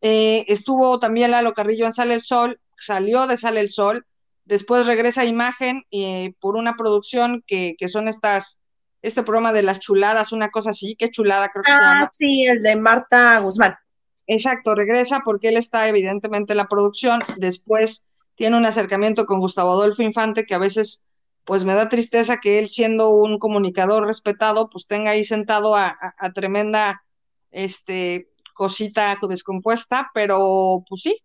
Eh, 0.00 0.46
estuvo 0.48 0.98
también 0.98 1.32
Lalo 1.32 1.52
Carrillo 1.52 1.84
en 1.84 1.92
Sale 1.92 2.14
el 2.14 2.22
Sol, 2.22 2.58
salió 2.78 3.26
de 3.26 3.36
Sale 3.36 3.60
el 3.60 3.68
Sol, 3.68 4.06
después 4.46 4.86
regresa 4.86 5.20
a 5.20 5.26
Imagen 5.26 5.82
eh, 5.90 6.32
por 6.40 6.56
una 6.56 6.74
producción 6.74 7.44
que, 7.46 7.74
que 7.78 7.90
son 7.90 8.08
estas, 8.08 8.62
este 9.02 9.24
programa 9.24 9.52
de 9.52 9.62
las 9.62 9.78
chuladas, 9.78 10.32
una 10.32 10.48
cosa 10.48 10.70
así, 10.70 10.96
qué 10.98 11.10
chulada 11.10 11.50
creo 11.50 11.64
que 11.64 11.70
se 11.70 11.76
llama. 11.76 12.04
ah, 12.04 12.10
sí, 12.10 12.46
el 12.46 12.62
de 12.62 12.76
Marta 12.76 13.38
Guzmán. 13.40 13.76
Exacto, 14.26 14.74
regresa 14.74 15.20
porque 15.22 15.48
él 15.48 15.58
está 15.58 15.86
evidentemente 15.86 16.54
en 16.54 16.56
la 16.56 16.66
producción, 16.66 17.20
después 17.36 18.10
tiene 18.34 18.56
un 18.56 18.66
acercamiento 18.66 19.26
con 19.26 19.40
Gustavo 19.40 19.72
Adolfo 19.72 20.02
Infante 20.02 20.44
que 20.44 20.54
a 20.54 20.58
veces 20.58 21.10
pues 21.44 21.64
me 21.64 21.74
da 21.74 21.88
tristeza 21.88 22.38
que 22.38 22.58
él 22.58 22.68
siendo 22.68 23.10
un 23.10 23.38
comunicador 23.38 24.06
respetado 24.06 24.70
pues 24.70 24.86
tenga 24.86 25.10
ahí 25.12 25.24
sentado 25.24 25.76
a, 25.76 25.86
a- 25.88 26.14
a 26.18 26.32
tremenda 26.32 27.02
este 27.50 28.30
cosita 28.54 29.16
descompuesta, 29.28 30.10
pero 30.14 30.84
pues 30.88 31.02
sí, 31.02 31.20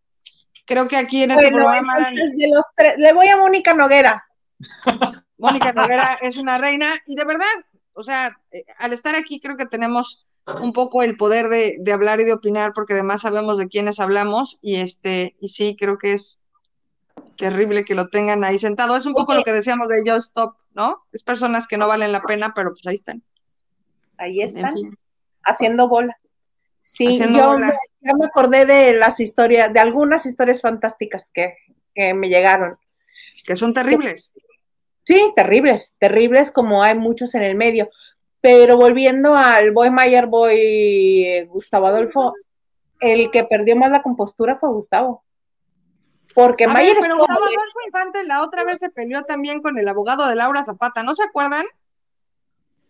creo 0.66 0.88
que 0.88 0.98
aquí 0.98 1.24
en 1.24 1.32
este 1.32 1.44
Bueno, 1.44 1.58
programa 1.58 1.94
entonces 1.98 2.36
de 2.38 2.48
los 2.48 2.66
tres, 2.76 2.96
le 2.98 3.14
voy 3.14 3.28
a 3.28 3.38
Mónica 3.38 3.74
Noguera. 3.74 4.26
Mónica 5.38 5.72
Rivera 5.72 6.18
es 6.22 6.38
una 6.38 6.58
reina 6.58 6.94
y 7.06 7.16
de 7.16 7.24
verdad, 7.24 7.46
o 7.94 8.04
sea, 8.04 8.38
eh, 8.52 8.66
al 8.78 8.94
estar 8.94 9.16
aquí 9.16 9.40
creo 9.40 9.58
que 9.58 9.66
tenemos 9.66 10.26
un 10.62 10.74
poco 10.74 11.04
el 11.04 11.18
poder 11.18 11.48
de, 11.50 11.78
de 11.80 11.94
hablar 11.94 12.20
y 12.20 12.26
de 12.26 12.34
opinar 12.34 12.74
porque 12.74 12.94
además 12.94 13.22
sabemos 13.22 13.58
de 13.58 13.68
quiénes 13.68 14.00
hablamos 14.00 14.58
y 14.62 14.78
este 14.78 15.36
y 15.40 15.50
sí 15.50 15.76
creo 15.80 15.98
que 15.98 16.14
es 16.14 16.39
terrible 17.38 17.86
que 17.86 17.96
lo 17.96 18.08
tengan 18.10 18.44
ahí 18.44 18.58
sentado. 18.60 18.96
Es 18.96 19.06
un 19.06 19.14
poco 19.14 19.34
lo 19.34 19.44
que 19.44 19.54
decíamos 19.54 19.88
de 19.88 20.02
Just 20.10 20.30
Stop, 20.30 20.56
¿no? 20.74 21.04
Es 21.12 21.24
personas 21.24 21.68
que 21.68 21.78
no 21.78 21.88
valen 21.88 22.12
la 22.12 22.22
pena, 22.22 22.54
pero 22.54 22.72
pues 22.72 22.86
ahí 22.88 22.96
están. 22.96 23.24
Ahí 24.18 24.42
En 24.42 24.48
están, 24.48 24.74
fin. 24.74 24.98
haciendo 25.44 25.88
bola. 25.88 26.18
Sí, 26.82 27.08
Haciendo 27.08 27.40
yo 27.40 27.52
bola. 27.54 27.74
me, 28.02 28.26
acordé 28.26 28.66
de 28.66 28.94
las 28.94 29.20
historias, 29.20 29.72
de 29.72 29.80
algunas 29.80 30.26
historias 30.26 30.62
fantásticas 30.62 31.30
que, 31.34 31.56
que 31.94 32.14
me 32.14 32.30
llegaron. 32.30 32.78
que 33.46 33.56
son 33.56 33.74
terribles. 33.74 34.34
Sí, 35.04 35.34
terribles, 35.36 35.96
terribles 36.00 36.52
como 36.52 36.84
hay 36.84 36.98
muchos 36.98 37.34
en 37.36 37.44
el 37.44 37.56
medio. 37.56 37.90
Pero 38.42 38.78
volviendo 38.78 39.36
al 39.36 39.72
Boy 39.72 39.90
Mayer, 39.90 40.28
Boy 40.28 40.56
eh, 41.26 41.46
Gustavo 41.50 41.88
Adolfo, 41.88 42.34
el 43.00 43.32
que 43.32 43.44
perdió 43.44 43.76
más 43.76 43.92
la 43.92 44.02
compostura 44.02 44.58
fue 44.58 44.70
Gustavo. 44.70 45.24
Porque 46.36 46.66
A 46.66 46.68
ver, 46.68 46.74
Mayer 46.76 46.98
pero 47.00 47.06
estuvo 47.06 47.20
Gustavo. 47.20 47.46
Adolfo 47.46 47.80
Infante 47.86 48.24
la 48.24 48.44
otra 48.44 48.64
vez 48.64 48.80
se 48.80 48.90
peleó 48.90 49.24
también 49.24 49.62
con 49.62 49.78
el 49.78 49.88
abogado 49.88 50.28
de 50.28 50.36
Laura 50.36 50.64
Zapata, 50.64 51.04
¿no 51.04 51.16
se 51.16 51.24
acuerdan? 51.24 51.66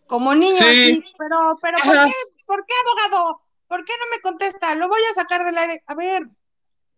Como 0.06 0.34
niño, 0.34 0.56
Sí. 0.56 0.64
así, 1.02 1.04
pero, 1.16 1.58
pero 1.62 1.78
¿por 1.84 1.92
qué, 1.92 2.12
¿por 2.46 2.66
qué, 2.66 2.74
abogado? 2.84 3.42
¿Por 3.68 3.84
qué 3.84 3.92
no 3.98 4.16
me 4.16 4.20
contesta? 4.22 4.74
Lo 4.74 4.88
voy 4.88 5.00
a 5.10 5.14
sacar 5.14 5.44
del 5.44 5.56
aire. 5.56 5.82
A 5.86 5.94
ver, 5.94 6.28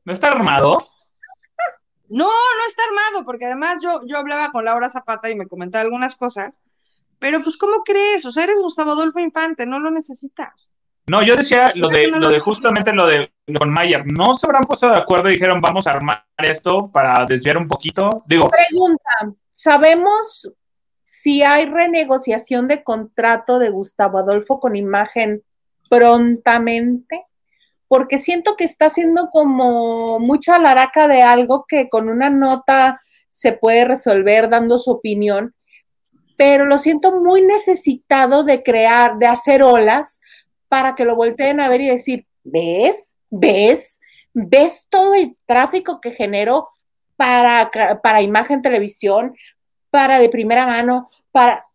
¿No 0.05 0.12
está 0.12 0.28
armado? 0.28 0.89
no, 2.09 2.27
no 2.27 2.66
está 2.66 2.82
armado, 2.89 3.24
porque 3.24 3.47
además 3.47 3.78
yo, 3.82 4.01
yo 4.06 4.19
hablaba 4.19 4.51
con 4.51 4.64
Laura 4.64 4.90
Zapata 4.90 5.31
y 5.31 5.35
me 5.35 5.47
comentaba 5.47 5.82
algunas 5.82 6.16
cosas, 6.16 6.62
pero 7.19 7.40
pues, 7.43 7.56
¿cómo 7.56 7.85
crees? 7.85 8.24
O 8.27 8.32
sea, 8.32 8.44
eres 8.44 8.59
Gustavo 8.59 8.93
Adolfo 8.93 9.20
Infante, 9.20 9.64
no 9.64 9.78
lo 9.78 9.90
necesitas. 9.90 10.74
No, 11.07 11.23
yo 11.23 11.37
decía 11.37 11.73
lo 11.74 11.89
de, 11.89 12.07
lo 12.07 12.31
de 12.31 12.39
justamente 12.39 12.93
lo 12.93 13.07
de 13.07 13.33
con 13.59 13.70
Mayer. 13.70 14.05
¿No 14.07 14.35
se 14.35 14.47
habrán 14.47 14.65
puesto 14.65 14.89
de 14.89 14.97
acuerdo 14.97 15.29
y 15.29 15.35
dijeron 15.35 15.61
vamos 15.61 15.87
a 15.87 15.93
armar 15.93 16.24
esto 16.39 16.91
para 16.93 17.24
desviar 17.27 17.57
un 17.57 17.66
poquito? 17.66 18.23
Digo, 18.27 18.49
Pregunta, 18.49 19.37
¿sabemos 19.53 20.53
si 21.05 21.43
hay 21.43 21.66
renegociación 21.66 22.69
de 22.69 22.85
contrato 22.85 23.59
de 23.59 23.70
Gustavo 23.70 24.19
Adolfo 24.19 24.61
con 24.61 24.77
imagen 24.77 25.43
prontamente? 25.91 27.27
Porque 27.89 28.19
siento 28.19 28.57
que 28.57 28.65
está 28.65 28.87
haciendo 28.87 29.29
como 29.29 30.19
mucha 30.19 30.59
laraca 30.59 31.09
de 31.09 31.23
algo 31.23 31.66
que 31.69 31.89
con 31.89 32.09
una 32.09 32.31
nota 32.31 33.03
se 33.31 33.53
puede 33.53 33.85
resolver 33.85 34.49
dando 34.49 34.79
su 34.79 34.93
opinión, 34.93 35.55
pero 36.37 36.65
lo 36.65 36.79
siento 36.79 37.20
muy 37.20 37.43
necesitado 37.43 38.45
de 38.45 38.62
crear, 38.62 39.19
de 39.19 39.27
hacer 39.27 39.62
olas 39.62 40.20
para 40.73 40.94
que 40.94 41.05
lo 41.05 41.16
volteen 41.16 41.61
a 41.61 41.69
ver 41.69 41.82
y 41.82 41.89
decir, 41.89 42.27
¿ves? 42.44 43.12
¿Ves? 43.28 44.01
¿Ves 44.32 44.86
todo 44.89 45.12
el 45.12 45.36
tráfico 45.44 46.01
que 46.01 46.12
generó 46.12 46.70
para, 47.15 47.70
para 48.03 48.23
imagen 48.23 48.62
televisión, 48.62 49.36
para 49.90 50.19
de 50.19 50.31
primera 50.31 50.66
mano, 50.66 51.11
para 51.31 51.66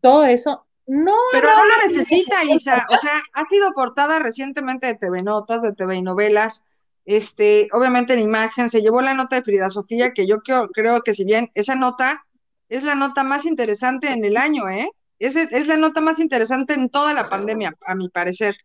todo 0.00 0.24
eso? 0.24 0.64
No, 0.86 1.14
Pero 1.32 1.48
no, 1.48 1.66
lo 1.66 1.86
necesita, 1.86 2.42
Isa. 2.44 2.86
O 2.88 2.96
sea, 2.96 3.20
ha 3.34 3.46
sido 3.50 3.74
portada 3.74 4.18
recientemente 4.20 4.86
de 4.86 4.94
TV 4.94 5.22
Notas, 5.22 5.60
de 5.60 5.74
TV 5.74 6.00
Novelas. 6.00 6.66
Este, 7.04 7.68
obviamente 7.72 8.14
en 8.14 8.20
imagen, 8.20 8.70
se 8.70 8.80
llevó 8.80 9.02
la 9.02 9.12
nota 9.12 9.36
de 9.36 9.42
Frida 9.42 9.68
Sofía, 9.68 10.14
que 10.14 10.26
yo 10.26 10.38
creo, 10.38 10.70
creo 10.70 11.02
que 11.02 11.12
si 11.12 11.24
bien 11.26 11.50
esa 11.52 11.74
nota 11.74 12.24
es 12.70 12.84
la 12.84 12.94
nota 12.94 13.22
más 13.22 13.44
interesante 13.44 14.10
en 14.10 14.24
el 14.24 14.38
año, 14.38 14.70
¿eh? 14.70 14.90
Es, 15.20 15.36
es 15.36 15.66
la 15.68 15.76
nota 15.76 16.00
más 16.00 16.18
interesante 16.18 16.74
en 16.74 16.90
toda 16.90 17.14
la 17.14 17.28
pandemia, 17.28 17.76
a 17.86 17.94
mi 17.94 18.08
parecer. 18.08 18.56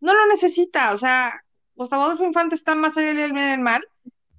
No 0.00 0.14
lo 0.14 0.26
necesita, 0.28 0.92
o 0.92 0.98
sea, 0.98 1.32
Gustavo 1.74 2.04
Adolfo 2.04 2.24
Infante 2.24 2.54
está 2.54 2.74
más 2.74 2.96
allá 2.96 3.12
del 3.12 3.32
bien 3.32 3.48
y 3.48 3.52
el 3.52 3.60
mal, 3.60 3.86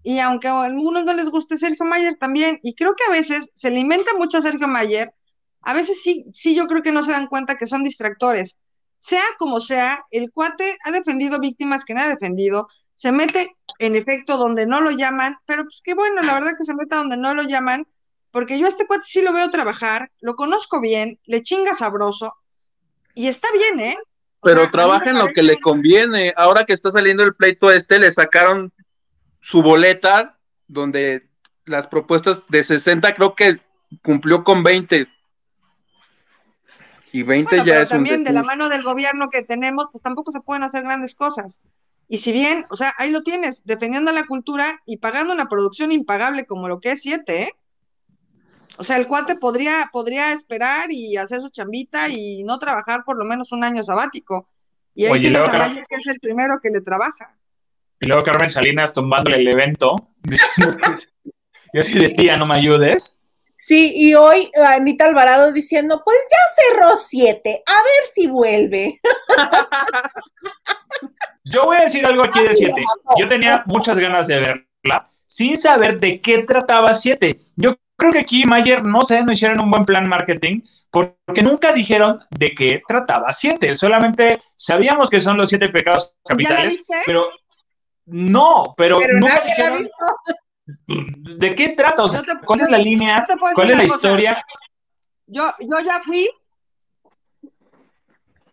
y 0.01 0.19
aunque 0.19 0.47
a 0.47 0.63
algunos 0.63 1.05
no 1.05 1.13
les 1.13 1.29
guste 1.29 1.57
Sergio 1.57 1.85
Mayer 1.85 2.17
también, 2.17 2.59
y 2.63 2.73
creo 2.73 2.95
que 2.95 3.03
a 3.03 3.11
veces 3.11 3.51
se 3.53 3.69
le 3.69 3.79
inventa 3.79 4.15
mucho 4.15 4.37
a 4.37 4.41
Sergio 4.41 4.67
Mayer, 4.67 5.13
a 5.61 5.73
veces 5.73 6.01
sí, 6.01 6.25
sí 6.33 6.55
yo 6.55 6.67
creo 6.67 6.81
que 6.81 6.91
no 6.91 7.03
se 7.03 7.11
dan 7.11 7.27
cuenta 7.27 7.57
que 7.57 7.67
son 7.67 7.83
distractores. 7.83 8.61
Sea 8.97 9.23
como 9.37 9.59
sea, 9.59 10.01
el 10.11 10.31
cuate 10.31 10.77
ha 10.85 10.91
defendido 10.91 11.39
víctimas 11.39 11.83
que 11.83 11.93
no 11.93 12.01
ha 12.01 12.07
defendido, 12.07 12.69
se 12.93 13.11
mete 13.11 13.47
en 13.79 13.95
efecto 13.95 14.37
donde 14.37 14.65
no 14.65 14.81
lo 14.81 14.91
llaman, 14.91 15.35
pero 15.45 15.63
pues 15.63 15.81
qué 15.83 15.93
bueno, 15.93 16.21
la 16.21 16.35
verdad 16.35 16.51
que 16.57 16.65
se 16.65 16.73
meta 16.73 16.97
donde 16.97 17.17
no 17.17 17.35
lo 17.35 17.43
llaman, 17.43 17.85
porque 18.31 18.59
yo 18.59 18.65
a 18.65 18.69
este 18.69 18.87
cuate 18.87 19.03
sí 19.05 19.21
lo 19.21 19.33
veo 19.33 19.49
trabajar, 19.49 20.11
lo 20.19 20.35
conozco 20.35 20.79
bien, 20.79 21.19
le 21.25 21.43
chinga 21.43 21.73
sabroso, 21.73 22.35
y 23.17 23.27
está 23.27 23.47
bien, 23.51 23.79
¿eh? 23.79 23.97
O 24.41 24.45
Pero 24.45 24.61
sea, 24.61 24.71
trabaja 24.71 25.09
en 25.09 25.17
lo 25.17 25.29
que 25.29 25.41
le 25.41 25.59
conviene. 25.59 26.35
Ahora 26.37 26.65
que 26.65 26.73
está 26.73 26.91
saliendo 26.91 27.23
el 27.23 27.33
pleito 27.33 27.71
este, 27.71 27.97
le 27.97 28.11
sacaron 28.11 28.71
su 29.41 29.63
boleta, 29.63 30.37
donde 30.67 31.27
las 31.65 31.87
propuestas 31.87 32.47
de 32.47 32.63
60 32.63 33.15
creo 33.15 33.33
que 33.33 33.59
cumplió 34.03 34.43
con 34.43 34.61
20. 34.61 35.07
Y 37.11 37.23
20 37.23 37.55
Bueno, 37.55 37.65
ya 37.65 37.73
pero 37.73 37.83
es 37.85 37.89
un 37.89 37.97
también 37.97 38.23
de 38.23 38.33
la 38.33 38.43
mano 38.43 38.69
del 38.69 38.83
gobierno 38.83 39.31
que 39.31 39.41
tenemos, 39.41 39.87
pues 39.91 40.03
tampoco 40.03 40.31
se 40.31 40.41
pueden 40.41 40.61
hacer 40.61 40.83
grandes 40.83 41.15
cosas. 41.15 41.63
Y 42.07 42.19
si 42.19 42.31
bien, 42.31 42.67
o 42.69 42.75
sea, 42.75 42.93
ahí 42.99 43.09
lo 43.09 43.23
tienes, 43.23 43.65
defendiendo 43.65 44.11
la 44.11 44.27
cultura 44.27 44.79
y 44.85 44.97
pagando 44.97 45.33
una 45.33 45.49
producción 45.49 45.91
impagable 45.91 46.45
como 46.45 46.67
lo 46.67 46.79
que 46.81 46.91
es 46.91 47.01
siete, 47.01 47.41
¿eh? 47.41 47.53
O 48.77 48.83
sea, 48.83 48.97
el 48.97 49.07
cuate 49.07 49.35
podría, 49.35 49.89
podría 49.91 50.31
esperar 50.33 50.91
y 50.91 51.17
hacer 51.17 51.41
su 51.41 51.49
chambita 51.49 52.07
y 52.09 52.43
no 52.43 52.59
trabajar 52.59 53.03
por 53.03 53.17
lo 53.17 53.25
menos 53.25 53.51
un 53.51 53.63
año 53.63 53.83
sabático. 53.83 54.47
Y 54.93 55.05
ahí 55.05 55.11
Oye, 55.11 55.29
luego, 55.29 55.47
Carmen- 55.47 55.85
que 55.87 55.95
es 55.95 56.07
el 56.07 56.19
primero 56.19 56.59
que 56.61 56.69
le 56.69 56.81
trabaja. 56.81 57.35
Y 57.99 58.05
luego 58.05 58.23
Carmen 58.23 58.49
Salinas 58.49 58.93
tomándole 58.93 59.37
el 59.37 59.47
evento, 59.47 59.95
diciendo 60.21 60.77
que 60.77 61.07
yo 61.73 61.81
así 61.81 61.97
de 61.99 62.09
tía, 62.09 62.37
no 62.37 62.45
me 62.45 62.55
ayudes. 62.55 63.19
Sí, 63.59 63.93
y 63.95 64.13
hoy 64.13 64.51
Anita 64.55 65.05
Alvarado 65.05 65.51
diciendo, 65.51 66.01
pues 66.05 66.17
ya 66.29 66.37
cerró 66.77 66.95
siete, 66.95 67.63
a 67.65 67.73
ver 67.73 68.05
si 68.13 68.27
vuelve. 68.27 69.01
Yo 71.49 71.65
voy 71.65 71.77
a 71.77 71.81
decir 71.81 72.05
algo 72.05 72.23
aquí 72.23 72.41
de 72.43 72.53
7. 72.55 72.73
Yo 73.17 73.27
tenía 73.27 73.63
muchas 73.67 73.97
ganas 73.97 74.27
de 74.27 74.35
verla 74.35 75.07
sin 75.25 75.57
saber 75.57 75.99
de 75.99 76.19
qué 76.19 76.43
trataba 76.43 76.93
7. 76.93 77.39
Yo 77.55 77.75
creo 77.97 78.11
que 78.11 78.19
aquí 78.19 78.45
Mayer, 78.45 78.83
no 78.85 79.01
sé, 79.01 79.23
no 79.23 79.31
hicieron 79.33 79.59
un 79.59 79.69
buen 79.71 79.85
plan 79.85 80.07
marketing 80.07 80.61
porque 80.89 81.41
nunca 81.43 81.73
dijeron 81.73 82.19
de 82.29 82.51
qué 82.53 82.81
trataba 82.87 83.33
7. 83.33 83.75
Solamente 83.75 84.41
sabíamos 84.55 85.09
que 85.09 85.19
son 85.19 85.35
los 85.37 85.49
siete 85.49 85.69
pecados 85.69 86.03
¿Ya 86.05 86.11
la 86.13 86.23
capitales, 86.29 86.85
pero 87.05 87.29
no, 88.05 88.73
pero, 88.77 88.99
Pero 88.99 89.19
nunca 89.19 89.35
nadie 89.39 89.45
la 89.57 89.65
ha 89.67 89.77
dijeron 89.77 89.77
visto. 89.79 91.37
de 91.39 91.55
qué 91.55 91.69
trata, 91.69 92.03
o 92.03 92.09
sea, 92.09 92.21
No 92.21 92.39
te- 92.39 92.45
cuál 92.45 92.61
es 92.61 92.69
la 92.69 92.77
línea, 92.77 93.25
no 93.29 93.35
cuál 93.53 93.71
es 93.71 93.77
la 93.77 93.83
historia. 93.83 94.45
Yo, 95.25 95.51
yo 95.59 95.79
ya 95.79 95.99
fui, 96.05 96.29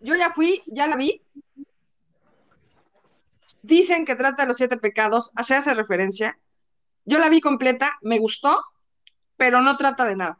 yo 0.00 0.16
ya 0.16 0.30
fui, 0.30 0.62
ya 0.66 0.86
la 0.88 0.96
vi. 0.96 1.22
Dicen 3.62 4.04
que 4.04 4.16
trata 4.16 4.42
de 4.42 4.48
los 4.48 4.56
siete 4.56 4.76
pecados, 4.76 5.30
se 5.44 5.54
hace 5.54 5.72
referencia. 5.74 6.38
Yo 7.04 7.18
la 7.18 7.28
vi 7.28 7.40
completa, 7.40 7.92
me 8.02 8.18
gustó, 8.18 8.56
pero 9.36 9.60
no 9.60 9.76
trata 9.76 10.04
de 10.04 10.16
nada. 10.16 10.38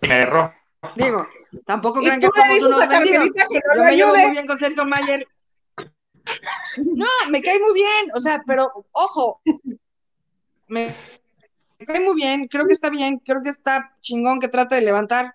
Me 0.00 0.22
erró. 0.22 0.52
Digo, 0.96 1.26
tampoco 1.66 2.00
crean 2.00 2.20
tú 2.20 2.30
que 2.30 2.40
le 2.40 2.44
somos 2.44 2.54
dices 2.54 2.68
unos 2.68 2.82
a 2.82 2.86
vendidos. 2.86 3.30
Carmelita 3.34 3.46
que 3.48 3.60
no 3.64 3.74
Yo 3.74 3.82
me 3.84 3.96
llevo 3.96 4.16
muy 4.16 4.30
bien 4.30 4.46
con 4.46 4.58
Sergio 4.58 4.84
Mayer. 4.84 5.28
No, 6.76 7.06
me 7.30 7.42
cae 7.42 7.58
muy 7.58 7.74
bien, 7.74 8.10
o 8.14 8.20
sea, 8.20 8.42
pero 8.46 8.86
ojo, 8.92 9.40
me, 10.68 10.94
me 11.78 11.86
cae 11.86 12.00
muy 12.00 12.14
bien, 12.14 12.46
creo 12.46 12.66
que 12.66 12.72
está 12.72 12.90
bien, 12.90 13.18
creo 13.18 13.42
que 13.42 13.50
está 13.50 13.96
chingón 14.00 14.38
que 14.38 14.48
trata 14.48 14.76
de 14.76 14.82
levantar 14.82 15.34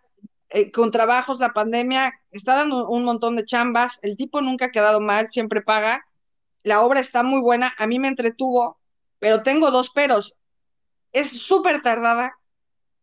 eh, 0.50 0.72
con 0.72 0.92
trabajos 0.92 1.40
la 1.40 1.54
pandemia, 1.54 2.14
está 2.32 2.56
dando 2.56 2.88
un 2.88 3.04
montón 3.04 3.36
de 3.36 3.46
chambas, 3.46 4.00
el 4.04 4.16
tipo 4.16 4.42
nunca 4.42 4.66
ha 4.66 4.72
quedado 4.72 5.02
mal, 5.02 5.28
siempre 5.28 5.62
paga, 5.62 6.06
la 6.64 6.82
obra 6.82 7.00
está 7.00 7.24
muy 7.24 7.42
buena, 7.42 7.74
a 7.78 7.88
mí 7.88 8.00
me 8.00 8.08
entretuvo, 8.08 8.78
pero 9.20 9.44
tengo 9.44 9.72
dos 9.72 9.90
peros, 9.90 10.38
es 11.12 11.30
súper 11.30 11.82
tardada, 11.82 12.38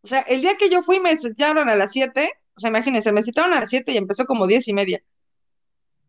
o 0.02 0.08
sea, 0.08 0.20
el 0.20 0.40
día 0.42 0.56
que 0.56 0.68
yo 0.68 0.82
fui 0.82 1.00
me 1.00 1.16
citaron 1.16 1.68
a 1.68 1.76
las 1.76 1.92
7, 1.92 2.30
o 2.56 2.60
sea, 2.60 2.70
imagínense, 2.70 3.12
me 3.12 3.22
citaron 3.22 3.52
a 3.52 3.60
las 3.60 3.70
7 3.70 3.92
y 3.92 3.96
empezó 3.96 4.24
como 4.26 4.46
10 4.46 4.68
y 4.68 4.72
media. 4.72 5.02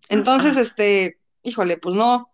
Entonces, 0.10 0.58
este, 0.58 1.18
híjole, 1.44 1.78
pues 1.78 1.96
no, 1.96 2.30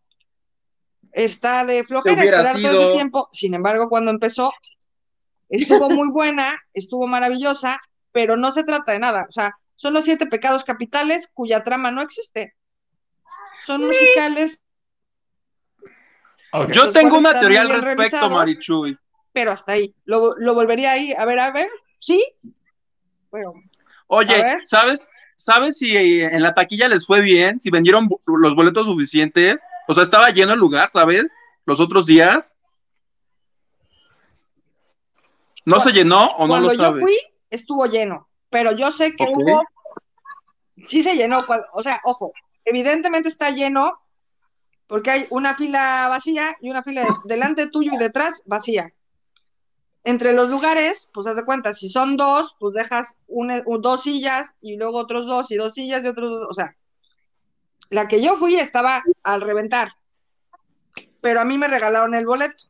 está 1.11 1.65
de 1.65 1.83
flojera 1.83 2.23
esperar 2.23 2.53
todo 2.53 2.71
sido- 2.71 2.81
ese 2.83 2.91
tiempo, 2.91 3.29
sin 3.31 3.53
embargo, 3.53 3.89
cuando 3.89 4.11
empezó, 4.11 4.51
estuvo 5.49 5.89
muy 5.89 6.09
buena, 6.11 6.59
estuvo 6.73 7.07
maravillosa, 7.07 7.79
pero 8.11 8.37
no 8.37 8.51
se 8.51 8.63
trata 8.63 8.91
de 8.91 8.99
nada, 8.99 9.25
o 9.29 9.31
sea, 9.31 9.51
son 9.75 9.93
los 9.93 10.05
siete 10.05 10.25
pecados 10.25 10.63
capitales 10.63 11.29
cuya 11.33 11.63
trama 11.63 11.91
no 11.91 12.01
existe. 12.01 12.55
Son 13.65 13.85
musicales, 13.85 14.61
Yo 16.71 16.89
tengo 16.91 17.09
cuales 17.09 17.19
una 17.19 17.29
están 17.29 17.39
teoría 17.41 17.61
al 17.61 17.67
muy 17.67 17.75
bien 17.77 17.97
respecto. 17.97 18.29
Marichuy. 18.29 18.97
pero 19.31 19.51
hasta 19.51 19.73
ahí. 19.73 19.93
Lo, 20.05 20.35
lo 20.37 20.53
volvería 20.53 20.91
ahí, 20.91 21.13
a 21.13 21.25
ver, 21.25 21.39
a 21.39 21.51
ver, 21.51 21.69
¿sí? 21.99 22.23
Bueno, 23.31 23.53
Oye. 24.07 24.59
¿sabes? 24.63 25.15
¿Sabes 25.35 25.77
si 25.77 25.95
eh, 25.95 26.25
en 26.25 26.41
la 26.41 26.53
taquilla 26.53 26.87
les 26.87 27.05
fue 27.05 27.21
bien? 27.21 27.61
Si 27.61 27.69
vendieron 27.69 28.09
los 28.27 28.55
boletos 28.55 28.85
suficientes. 28.85 29.57
O 29.87 29.93
sea, 29.93 30.03
estaba 30.03 30.29
lleno 30.31 30.53
el 30.53 30.59
lugar, 30.59 30.89
¿sabes? 30.89 31.27
Los 31.65 31.79
otros 31.79 32.05
días. 32.05 32.53
¿No 35.65 35.79
se 35.81 35.91
llenó 35.91 36.25
o 36.31 36.41
no 36.41 36.47
cuando 36.47 36.69
lo 36.69 36.73
yo 36.73 36.83
sabes? 36.83 37.01
fui, 37.03 37.17
estuvo 37.49 37.85
lleno, 37.85 38.27
pero 38.49 38.71
yo 38.71 38.91
sé 38.91 39.15
que 39.15 39.23
hubo, 39.23 39.63
sí 40.83 41.03
se 41.03 41.15
llenó, 41.15 41.45
o 41.73 41.83
sea, 41.83 42.01
ojo, 42.05 42.33
evidentemente 42.65 43.29
está 43.29 43.51
lleno 43.51 43.99
porque 44.89 45.11
hay 45.11 45.27
una 45.29 45.55
fila 45.55 46.07
vacía 46.09 46.57
y 46.59 46.69
una 46.69 46.83
fila 46.83 47.03
de- 47.03 47.09
delante 47.25 47.67
tuyo 47.67 47.91
y 47.93 47.97
detrás 47.97 48.41
vacía. 48.45 48.91
Entre 50.03 50.33
los 50.33 50.49
lugares, 50.49 51.07
pues 51.13 51.27
haz 51.27 51.35
de 51.35 51.45
cuenta, 51.45 51.73
si 51.73 51.89
son 51.89 52.17
dos, 52.17 52.55
pues 52.59 52.73
dejas 52.73 53.15
una- 53.27 53.61
un- 53.67 53.81
dos 53.81 54.03
sillas 54.03 54.55
y 54.61 54.77
luego 54.77 54.97
otros 54.97 55.27
dos 55.27 55.51
y 55.51 55.55
dos 55.57 55.75
sillas 55.75 56.03
y 56.03 56.07
otros 56.07 56.31
dos, 56.31 56.47
o 56.49 56.53
sea, 56.53 56.75
la 57.91 58.07
que 58.07 58.21
yo 58.21 58.35
fui 58.37 58.55
estaba 58.55 59.03
al 59.23 59.41
reventar, 59.41 59.91
pero 61.21 61.39
a 61.41 61.45
mí 61.45 61.57
me 61.57 61.67
regalaron 61.67 62.15
el 62.15 62.25
boleto, 62.25 62.65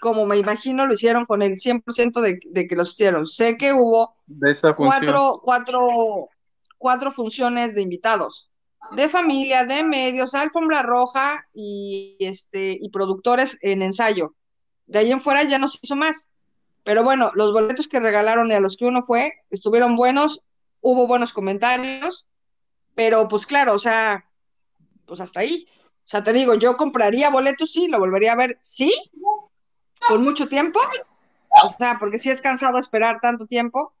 como 0.00 0.26
me 0.26 0.36
imagino 0.36 0.86
lo 0.86 0.92
hicieron 0.94 1.24
con 1.24 1.40
el 1.40 1.58
100% 1.58 2.20
de, 2.20 2.38
de 2.44 2.66
que 2.66 2.76
los 2.76 2.90
hicieron. 2.90 3.26
Sé 3.26 3.56
que 3.56 3.72
hubo 3.72 4.14
De 4.26 4.50
esa 4.50 4.74
función. 4.74 5.06
cuatro, 5.06 5.40
cuatro, 5.42 6.28
cuatro 6.78 7.12
funciones 7.12 7.74
de 7.74 7.82
invitados, 7.82 8.49
de 8.92 9.08
familia, 9.08 9.64
de 9.64 9.82
medios, 9.82 10.34
alfombra 10.34 10.82
roja 10.82 11.46
y, 11.54 12.16
este, 12.18 12.78
y 12.80 12.90
productores 12.90 13.58
en 13.62 13.82
ensayo. 13.82 14.34
De 14.86 14.98
ahí 14.98 15.12
en 15.12 15.20
fuera 15.20 15.42
ya 15.44 15.58
no 15.58 15.68
se 15.68 15.78
hizo 15.82 15.96
más. 15.96 16.30
Pero 16.82 17.04
bueno, 17.04 17.30
los 17.34 17.52
boletos 17.52 17.88
que 17.88 18.00
regalaron 18.00 18.50
y 18.50 18.54
a 18.54 18.60
los 18.60 18.76
que 18.76 18.86
uno 18.86 19.02
fue 19.02 19.32
estuvieron 19.50 19.96
buenos, 19.96 20.46
hubo 20.80 21.06
buenos 21.06 21.32
comentarios, 21.32 22.26
pero 22.94 23.28
pues 23.28 23.46
claro, 23.46 23.74
o 23.74 23.78
sea, 23.78 24.26
pues 25.06 25.20
hasta 25.20 25.40
ahí. 25.40 25.68
O 26.04 26.08
sea, 26.10 26.24
te 26.24 26.32
digo, 26.32 26.54
yo 26.54 26.76
compraría 26.76 27.30
boletos, 27.30 27.72
sí, 27.72 27.86
lo 27.88 27.98
volvería 27.98 28.32
a 28.32 28.36
ver, 28.36 28.58
sí, 28.60 28.92
con 30.08 30.24
mucho 30.24 30.48
tiempo, 30.48 30.80
o 31.64 31.68
sea, 31.68 31.98
porque 32.00 32.18
sí 32.18 32.30
es 32.30 32.40
cansado 32.40 32.78
esperar 32.78 33.20
tanto 33.20 33.46
tiempo, 33.46 33.92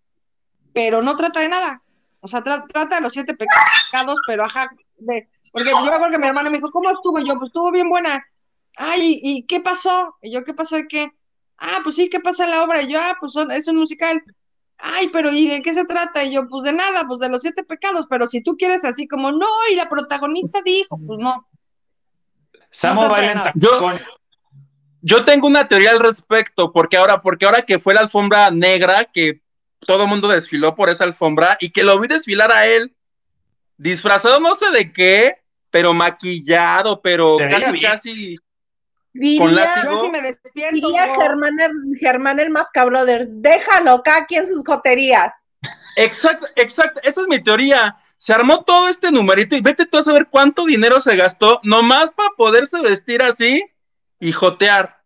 pero 0.72 1.02
no 1.02 1.16
trata 1.16 1.40
de 1.40 1.48
nada. 1.48 1.82
O 2.20 2.28
sea, 2.28 2.42
tra- 2.42 2.66
trata 2.70 2.96
de 2.96 3.02
los 3.02 3.12
siete 3.12 3.34
pecados, 3.34 4.18
pero 4.26 4.44
ajá, 4.44 4.70
de, 4.98 5.28
porque 5.52 5.70
yo 5.70 5.80
me 5.82 5.88
acuerdo 5.88 6.12
que 6.12 6.18
mi 6.18 6.26
hermano 6.26 6.50
me 6.50 6.58
dijo, 6.58 6.70
¿cómo 6.70 6.90
estuvo? 6.90 7.18
Y 7.18 7.26
yo, 7.26 7.38
pues 7.38 7.48
estuvo 7.48 7.70
bien 7.72 7.88
buena. 7.88 8.24
Ay, 8.76 9.18
¿y, 9.22 9.38
y 9.38 9.46
qué 9.46 9.60
pasó? 9.60 10.16
Y 10.22 10.30
yo, 10.32 10.44
¿qué 10.44 10.54
pasó 10.54 10.76
de 10.76 10.86
qué? 10.86 11.10
Ah, 11.58 11.78
pues 11.82 11.96
sí, 11.96 12.08
¿qué 12.08 12.20
pasa 12.20 12.44
en 12.44 12.50
la 12.50 12.62
obra? 12.62 12.82
Y 12.82 12.88
yo, 12.88 13.00
ah, 13.00 13.16
pues 13.18 13.32
son, 13.32 13.50
es 13.50 13.68
un 13.68 13.76
musical. 13.76 14.22
Ay, 14.78 15.08
pero 15.08 15.30
¿y 15.32 15.46
de 15.48 15.60
qué 15.62 15.74
se 15.74 15.84
trata? 15.84 16.24
Y 16.24 16.32
yo, 16.32 16.48
pues 16.48 16.64
de 16.64 16.72
nada, 16.72 17.04
pues 17.06 17.20
de 17.20 17.28
los 17.28 17.42
siete 17.42 17.64
pecados, 17.64 18.06
pero 18.08 18.26
si 18.26 18.42
tú 18.42 18.56
quieres 18.56 18.84
así 18.84 19.06
como, 19.06 19.30
no, 19.32 19.46
y 19.70 19.74
la 19.74 19.88
protagonista 19.88 20.62
dijo, 20.62 20.98
pues 21.06 21.18
no. 21.18 21.46
Samo 22.70 23.08
No. 23.08 23.44
Yo-. 23.54 23.90
Yo 25.02 25.24
tengo 25.24 25.46
una 25.46 25.66
teoría 25.66 25.90
al 25.92 26.00
respecto, 26.00 26.72
porque 26.72 26.96
ahora, 26.98 27.22
porque 27.22 27.46
ahora 27.46 27.62
que 27.62 27.78
fue 27.78 27.94
la 27.94 28.00
alfombra 28.00 28.50
negra, 28.50 29.06
que 29.06 29.42
todo 29.86 30.04
el 30.04 30.08
mundo 30.08 30.28
desfiló 30.28 30.74
por 30.74 30.90
esa 30.90 31.04
alfombra 31.04 31.56
y 31.60 31.70
que 31.70 31.82
lo 31.82 31.98
vi 31.98 32.08
desfilar 32.08 32.52
a 32.52 32.66
él, 32.66 32.94
disfrazado 33.76 34.40
no 34.40 34.54
sé 34.54 34.70
de 34.70 34.92
qué, 34.92 35.38
pero 35.70 35.94
maquillado, 35.94 37.00
pero 37.00 37.36
casi, 37.38 37.80
casi. 37.80 38.38
Diría, 39.12 39.82
yo 39.84 39.96
sí 39.96 40.10
me 40.10 40.22
despierto. 40.22 40.74
Diría 40.74 41.14
Germán 41.14 41.58
el, 41.58 41.98
Germán 41.98 42.38
el 42.38 42.52
déjalo 43.42 43.92
acá 43.92 44.18
aquí 44.18 44.36
en 44.36 44.46
sus 44.46 44.62
joterías. 44.64 45.32
Exacto, 45.96 46.46
exacto, 46.56 47.00
esa 47.02 47.22
es 47.22 47.28
mi 47.28 47.42
teoría. 47.42 47.96
Se 48.16 48.32
armó 48.32 48.64
todo 48.64 48.88
este 48.88 49.10
numerito 49.10 49.56
y 49.56 49.60
vete 49.60 49.86
tú 49.86 49.98
a 49.98 50.02
saber 50.02 50.28
cuánto 50.30 50.66
dinero 50.66 51.00
se 51.00 51.16
gastó 51.16 51.60
nomás 51.64 52.10
para 52.10 52.30
poderse 52.36 52.80
vestir 52.82 53.22
así 53.22 53.64
y 54.20 54.32
jotear. 54.32 54.99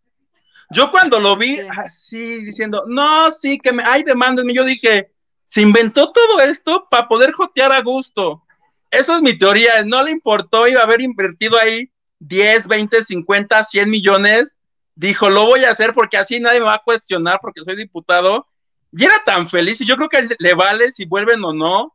Yo 0.71 0.89
cuando 0.91 1.19
lo 1.19 1.35
vi 1.37 1.59
así 1.59 2.43
diciendo, 2.43 2.83
no, 2.87 3.31
sí, 3.31 3.59
que 3.59 3.71
me, 3.71 3.83
hay 3.85 4.03
demandas, 4.03 4.45
yo 4.53 4.63
dije, 4.63 5.11
se 5.45 5.61
inventó 5.61 6.11
todo 6.11 6.41
esto 6.41 6.87
para 6.89 7.07
poder 7.07 7.31
jotear 7.31 7.71
a 7.71 7.81
gusto. 7.81 8.43
Esa 8.89 9.15
es 9.15 9.21
mi 9.21 9.37
teoría, 9.37 9.83
no 9.85 10.03
le 10.03 10.11
importó, 10.11 10.67
iba 10.67 10.81
a 10.81 10.85
haber 10.85 11.01
invertido 11.01 11.57
ahí 11.59 11.91
10, 12.19 12.67
20, 12.67 13.03
50, 13.03 13.63
100 13.63 13.89
millones. 13.89 14.47
Dijo, 14.95 15.29
lo 15.29 15.45
voy 15.45 15.65
a 15.65 15.71
hacer 15.71 15.93
porque 15.93 16.17
así 16.17 16.39
nadie 16.39 16.59
me 16.59 16.67
va 16.67 16.75
a 16.75 16.83
cuestionar 16.83 17.39
porque 17.41 17.63
soy 17.63 17.75
diputado. 17.75 18.47
Y 18.91 19.03
era 19.03 19.21
tan 19.25 19.49
feliz, 19.49 19.81
y 19.81 19.85
yo 19.85 19.97
creo 19.97 20.09
que 20.09 20.29
le 20.37 20.53
vale 20.53 20.91
si 20.91 21.05
vuelven 21.05 21.43
o 21.43 21.53
no. 21.53 21.93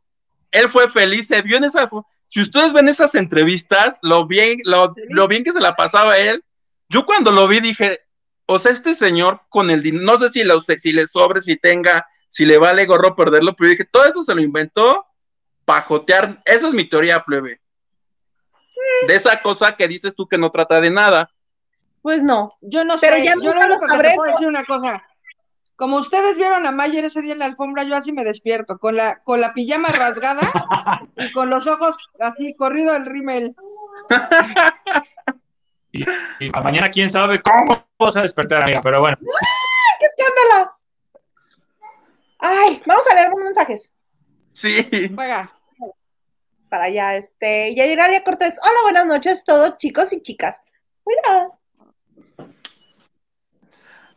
Él 0.51 0.69
fue 0.69 0.87
feliz, 0.87 1.27
se 1.27 1.41
vio 1.41 1.57
en 1.57 1.63
esa. 1.63 1.89
Si 2.27 2.41
ustedes 2.41 2.73
ven 2.73 2.87
esas 2.87 3.15
entrevistas, 3.15 3.95
lo 4.01 4.27
bien, 4.27 4.59
lo, 4.63 4.93
lo 5.09 5.27
bien 5.27 5.43
que 5.43 5.51
se 5.51 5.59
la 5.59 5.75
pasaba 5.75 6.17
él. 6.17 6.43
Yo 6.89 7.05
cuando 7.05 7.31
lo 7.31 7.47
vi 7.47 7.59
dije, 7.59 7.99
o 8.51 8.59
sea, 8.59 8.71
este 8.71 8.95
señor 8.95 9.41
con 9.49 9.69
el 9.69 9.81
dinero, 9.81 10.03
no 10.03 10.19
sé 10.19 10.29
si, 10.29 10.43
lo, 10.43 10.61
si 10.61 10.91
le 10.91 11.07
sobre, 11.07 11.41
si 11.41 11.55
tenga, 11.55 12.05
si 12.27 12.45
le 12.45 12.57
vale 12.57 12.85
gorro 12.85 13.15
perderlo, 13.15 13.55
pero 13.55 13.69
dije, 13.69 13.85
todo 13.85 14.05
eso 14.05 14.23
se 14.23 14.35
lo 14.35 14.41
inventó 14.41 15.05
para 15.63 15.83
jotear. 15.83 16.41
Esa 16.45 16.67
es 16.67 16.73
mi 16.73 16.87
teoría, 16.87 17.23
plebe. 17.23 17.61
De 19.07 19.15
esa 19.15 19.41
cosa 19.41 19.75
que 19.75 19.87
dices 19.87 20.15
tú 20.15 20.27
que 20.27 20.37
no 20.37 20.49
trata 20.49 20.81
de 20.81 20.89
nada. 20.89 21.29
Pues 22.01 22.23
no. 22.23 22.57
Yo 22.61 22.83
no 22.83 22.97
pero 22.99 23.15
sé, 23.17 23.23
ya 23.23 23.35
yo 23.41 23.53
no 23.53 23.67
lo 23.67 23.77
sabré. 23.77 24.15
Puedo 24.15 24.31
decir 24.31 24.47
una 24.47 24.65
cosa. 24.65 25.01
Como 25.77 25.97
ustedes 25.97 26.37
vieron 26.37 26.65
a 26.65 26.71
Mayer 26.71 27.05
ese 27.05 27.21
día 27.21 27.33
en 27.33 27.39
la 27.39 27.45
alfombra, 27.45 27.83
yo 27.83 27.95
así 27.95 28.11
me 28.11 28.23
despierto, 28.23 28.77
con 28.77 28.97
la, 28.97 29.21
con 29.23 29.41
la 29.41 29.53
pijama 29.53 29.89
rasgada 29.89 30.41
y 31.15 31.31
con 31.31 31.49
los 31.49 31.65
ojos 31.67 31.95
así 32.19 32.53
corrido 32.55 32.95
el 32.95 33.05
rímel. 33.05 33.55
Y, 35.91 36.05
mañana 36.63 36.89
quién 36.89 37.09
sabe 37.09 37.41
cómo 37.41 37.85
vas 37.99 38.15
a 38.15 38.21
despertar, 38.21 38.63
amiga, 38.63 38.81
pero 38.81 39.01
bueno. 39.01 39.17
¡Qué 39.19 40.05
escándalo! 40.05 40.71
Ay, 42.39 42.81
vamos 42.85 43.05
a 43.09 43.15
leer 43.15 43.27
unos 43.27 43.45
mensajes. 43.45 43.93
Sí. 44.53 45.11
Juega. 45.13 45.49
Para 46.69 46.85
allá, 46.85 47.15
este. 47.15 47.75
Yadiralia 47.75 48.23
Cortés. 48.23 48.59
Hola, 48.63 48.81
buenas 48.83 49.05
noches, 49.05 49.43
todos 49.43 49.77
chicos 49.77 50.13
y 50.13 50.21
chicas. 50.21 50.57
Hola. 51.03 51.49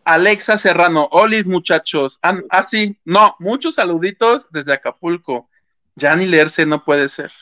Alexa 0.05 0.57
Serrano, 0.57 1.09
Olis 1.11 1.47
muchachos. 1.47 2.19
Ah, 2.23 2.35
ah, 2.51 2.63
sí, 2.63 2.99
no, 3.05 3.37
muchos 3.39 3.77
saluditos 3.77 4.51
desde 4.53 4.75
Acapulco. 4.75 5.49
Ya 5.97 6.15
ni 6.15 6.27
leerse 6.27 6.67
no 6.67 6.85
puede 6.85 7.09
ser. 7.09 7.33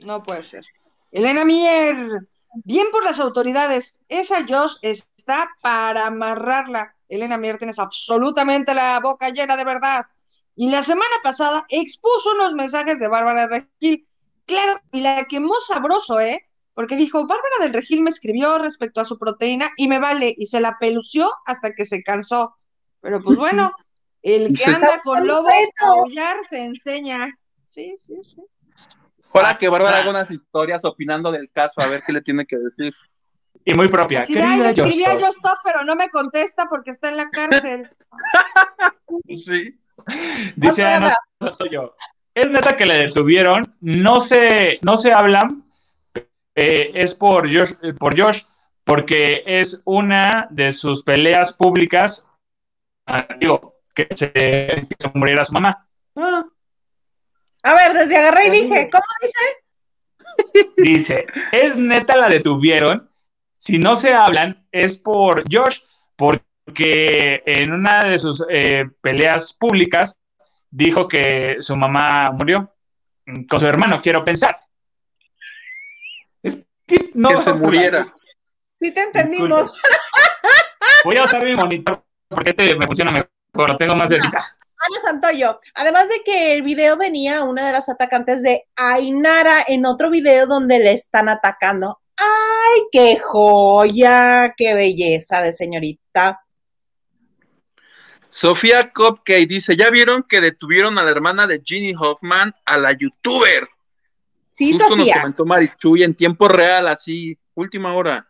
No 0.00 0.22
puede 0.22 0.42
ser. 0.42 0.64
Elena 1.12 1.44
Mier, 1.44 1.96
Bien 2.54 2.86
por 2.90 3.04
las 3.04 3.20
autoridades. 3.20 4.02
Esa 4.08 4.44
Josh 4.46 4.76
está 4.82 5.50
para 5.62 6.06
amarrarla. 6.06 6.94
Elena 7.08 7.38
Mier 7.38 7.58
tienes 7.58 7.78
absolutamente 7.78 8.74
la 8.74 8.98
boca 9.00 9.30
llena 9.30 9.56
de 9.56 9.64
verdad. 9.64 10.06
Y 10.56 10.68
la 10.68 10.82
semana 10.82 11.16
pasada 11.22 11.64
expuso 11.68 12.32
unos 12.34 12.54
mensajes 12.54 12.98
de 12.98 13.08
Bárbara 13.08 13.46
del 13.46 13.68
Regil. 13.80 14.06
Claro, 14.46 14.80
y 14.92 15.00
la 15.00 15.24
quemó 15.26 15.54
sabroso, 15.66 16.20
¿eh? 16.20 16.48
Porque 16.74 16.96
dijo, 16.96 17.26
Bárbara 17.26 17.56
del 17.60 17.72
Regil 17.72 18.02
me 18.02 18.10
escribió 18.10 18.58
respecto 18.58 19.00
a 19.00 19.04
su 19.04 19.18
proteína 19.18 19.70
y 19.76 19.88
me 19.88 19.98
vale, 19.98 20.34
y 20.36 20.46
se 20.46 20.60
la 20.60 20.76
pelució 20.78 21.30
hasta 21.46 21.72
que 21.74 21.86
se 21.86 22.02
cansó. 22.02 22.56
Pero 23.00 23.22
pues 23.22 23.36
bueno, 23.36 23.72
el 24.22 24.52
que 24.58 24.64
anda 24.64 25.00
con 25.02 25.26
lobos 25.26 25.52
a 25.52 26.34
se 26.48 26.64
enseña. 26.64 27.38
Sí, 27.66 27.94
sí, 27.98 28.16
sí. 28.22 28.42
Hola, 29.32 29.56
que 29.58 29.68
Bárbara 29.68 29.98
haga 29.98 30.10
unas 30.10 30.30
historias 30.30 30.84
opinando 30.84 31.30
del 31.30 31.50
caso, 31.50 31.80
a 31.80 31.86
ver 31.86 32.02
qué 32.04 32.12
le 32.12 32.20
tiene 32.20 32.46
que 32.46 32.56
decir. 32.56 32.94
Y 33.64 33.74
muy 33.74 33.88
propia. 33.88 34.26
Sí, 34.26 34.36
escribí 34.36 35.04
a 35.04 35.18
pero 35.62 35.84
no 35.84 35.94
me 35.94 36.08
contesta 36.10 36.66
porque 36.68 36.90
está 36.90 37.10
en 37.10 37.16
la 37.16 37.30
cárcel. 37.30 37.90
sí. 39.36 39.78
Dice 40.56 40.84
Ana 40.84 41.14
yo. 41.70 41.94
Es 42.34 42.48
neta 42.48 42.76
que 42.76 42.86
le 42.86 42.94
detuvieron, 42.94 43.74
no 43.80 44.20
se, 44.20 44.78
no 44.82 44.96
se 44.96 45.12
hablan, 45.12 45.64
eh, 46.54 46.92
es 46.94 47.12
por 47.12 47.52
Josh, 47.52 47.72
por 47.98 48.18
Josh, 48.18 48.44
porque 48.84 49.42
es 49.46 49.82
una 49.84 50.46
de 50.50 50.72
sus 50.72 51.02
peleas 51.02 51.52
públicas, 51.52 52.32
ah, 53.06 53.26
digo, 53.38 53.80
que 53.94 54.06
se, 54.14 54.32
que 54.32 54.96
se 54.96 55.10
muriera 55.14 55.44
su 55.44 55.52
mamá. 55.52 55.86
Ah, 56.14 56.44
a 57.62 57.74
ver, 57.74 57.92
desde 57.92 58.16
agarré 58.16 58.46
y 58.46 58.50
dije, 58.50 58.90
¿cómo 58.90 59.04
dice? 59.20 60.72
Dice, 60.76 61.26
es 61.52 61.76
neta 61.76 62.16
la 62.16 62.28
detuvieron. 62.28 63.10
Si 63.58 63.78
no 63.78 63.96
se 63.96 64.14
hablan, 64.14 64.66
es 64.72 64.96
por 64.96 65.44
Josh, 65.52 65.80
porque 66.16 67.42
en 67.44 67.72
una 67.72 68.00
de 68.00 68.18
sus 68.18 68.42
eh, 68.48 68.84
peleas 69.02 69.52
públicas 69.52 70.18
dijo 70.70 71.06
que 71.08 71.56
su 71.60 71.76
mamá 71.76 72.30
murió 72.30 72.74
con 73.48 73.60
su 73.60 73.66
hermano, 73.66 74.00
quiero 74.00 74.24
pensar. 74.24 74.58
Es 76.42 76.58
que 76.86 77.10
no 77.14 77.40
se 77.40 77.52
muriera. 77.52 78.14
Sí, 78.78 78.92
te 78.92 79.02
entendimos. 79.02 79.74
Voy 81.04 81.16
a 81.16 81.22
usar 81.22 81.44
mi 81.44 81.54
monitor 81.54 82.02
porque 82.28 82.50
este 82.50 82.74
me 82.76 82.86
funciona 82.86 83.10
mejor, 83.10 83.28
lo 83.54 83.76
tengo 83.76 83.94
más 83.94 84.08
cerca. 84.08 84.44
Ana 84.80 85.00
Santoyo. 85.02 85.60
Además 85.74 86.08
de 86.08 86.22
que 86.24 86.52
el 86.52 86.62
video 86.62 86.96
venía 86.96 87.44
una 87.44 87.66
de 87.66 87.72
las 87.72 87.88
atacantes 87.88 88.42
de 88.42 88.64
Ainara 88.76 89.64
en 89.66 89.84
otro 89.84 90.10
video 90.10 90.46
donde 90.46 90.78
le 90.78 90.92
están 90.92 91.28
atacando. 91.28 92.00
¡Ay, 92.16 92.82
qué 92.90 93.18
joya! 93.18 94.54
¡Qué 94.56 94.74
belleza 94.74 95.42
de 95.42 95.52
señorita! 95.52 96.40
Sofía 98.30 98.90
Cupcake 98.92 99.46
dice: 99.46 99.76
¿Ya 99.76 99.90
vieron 99.90 100.22
que 100.22 100.40
detuvieron 100.40 100.98
a 100.98 101.02
la 101.02 101.10
hermana 101.10 101.46
de 101.46 101.60
Ginny 101.64 101.94
Hoffman, 101.98 102.54
a 102.64 102.78
la 102.78 102.92
youtuber? 102.92 103.68
Sí, 104.50 104.72
Justo 104.72 104.88
Sofía. 104.88 105.14
nos 105.14 105.22
comentó 105.22 105.44
Marichuy 105.44 106.02
en 106.04 106.14
tiempo 106.14 106.48
real, 106.48 106.88
así, 106.88 107.38
última 107.54 107.92
hora. 107.94 108.29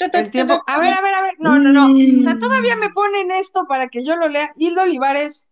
El 0.00 0.30
tiempo. 0.30 0.62
A 0.66 0.78
ver, 0.78 0.94
a 0.94 1.02
ver, 1.02 1.14
a 1.14 1.22
ver. 1.22 1.34
No, 1.38 1.58
no, 1.58 1.72
no. 1.72 1.92
O 1.92 2.22
sea, 2.24 2.38
todavía 2.38 2.74
me 2.76 2.90
ponen 2.90 3.30
esto 3.30 3.66
para 3.66 3.88
que 3.88 4.04
yo 4.04 4.16
lo 4.16 4.28
lea. 4.28 4.48
Hilda 4.56 4.84
Olivares, 4.84 5.50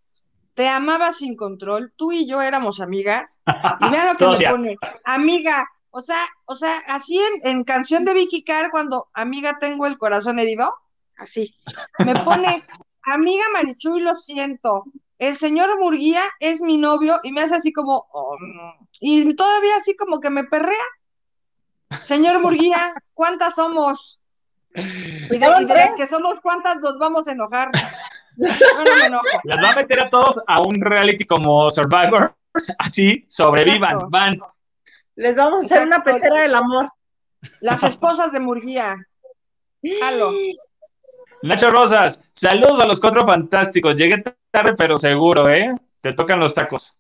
te 0.55 0.69
amaba 0.69 1.13
sin 1.13 1.37
control. 1.37 1.93
Tú 1.97 2.13
y 2.13 2.27
yo 2.27 2.41
éramos 2.41 2.81
amigas. 2.81 3.43
Y 3.81 3.91
vean 3.91 4.09
lo 4.09 4.15
que 4.15 4.27
me 4.27 4.51
pone. 4.51 4.77
Amiga. 5.05 5.69
O 5.91 6.01
sea, 6.01 6.25
o 6.47 6.55
sea, 6.55 6.79
así 6.87 7.19
en, 7.19 7.51
en 7.51 7.65
canción 7.65 8.05
de 8.05 8.15
Vicky 8.15 8.45
Carr, 8.45 8.71
cuando 8.71 9.09
amiga 9.15 9.59
tengo 9.59 9.87
el 9.87 9.99
corazón 9.99 10.39
herido, 10.39 10.73
así. 11.17 11.55
Me 12.05 12.15
pone, 12.25 12.65
amiga 13.03 13.45
Marichuy, 13.53 14.01
lo 14.01 14.15
siento. 14.15 14.85
El 15.19 15.37
señor 15.37 15.79
Murguía 15.81 16.23
es 16.41 16.61
mi 16.61 16.79
novio 16.79 17.19
y 17.23 17.33
me 17.33 17.41
hace 17.41 17.57
así 17.57 17.73
como, 17.73 18.07
oh, 18.13 18.37
y 19.01 19.35
todavía 19.35 19.77
así 19.77 19.97
como 19.97 20.21
que 20.21 20.31
me 20.31 20.45
perrea. 20.45 20.77
Señor 22.03 22.41
Murguía, 22.41 22.95
¿cuántas 23.15 23.57
somos? 23.57 24.21
Y 24.75 25.39
de, 25.39 25.89
que 25.97 26.07
somos 26.07 26.41
cuántas 26.41 26.77
nos 26.81 26.99
vamos 26.99 27.27
a 27.29 27.33
enojar. 27.33 27.71
Las 28.37 29.65
va 29.65 29.71
a 29.71 29.77
meter 29.77 30.05
a 30.05 30.11
todos 30.11 30.41
a 30.47 30.61
un 30.61 30.81
reality 30.81 31.25
como 31.25 31.71
Survivor. 31.71 32.35
Así, 32.79 33.27
sobrevivan, 33.29 34.11
van. 34.11 34.39
Les 35.17 35.37
vamos 35.37 35.63
a 35.63 35.65
hacer 35.65 35.87
una 35.87 36.05
pecera 36.05 36.43
del 36.43 36.55
amor. 36.55 36.93
Las 37.61 37.83
esposas 37.83 38.33
de 38.33 38.41
Murguía. 38.41 38.97
Halo. 40.03 40.33
Nacho 41.43 41.71
Rosas, 41.71 42.23
saludos 42.35 42.81
a 42.81 42.87
los 42.87 43.01
cuatro 43.01 43.27
fantásticos. 43.27 43.97
Llegué 43.97 44.23
tarde, 44.51 44.75
pero 44.77 44.99
seguro, 44.99 45.49
¿eh? 45.49 45.75
Te 46.01 46.13
tocan 46.13 46.41
los 46.41 46.55
tacos. 46.55 46.97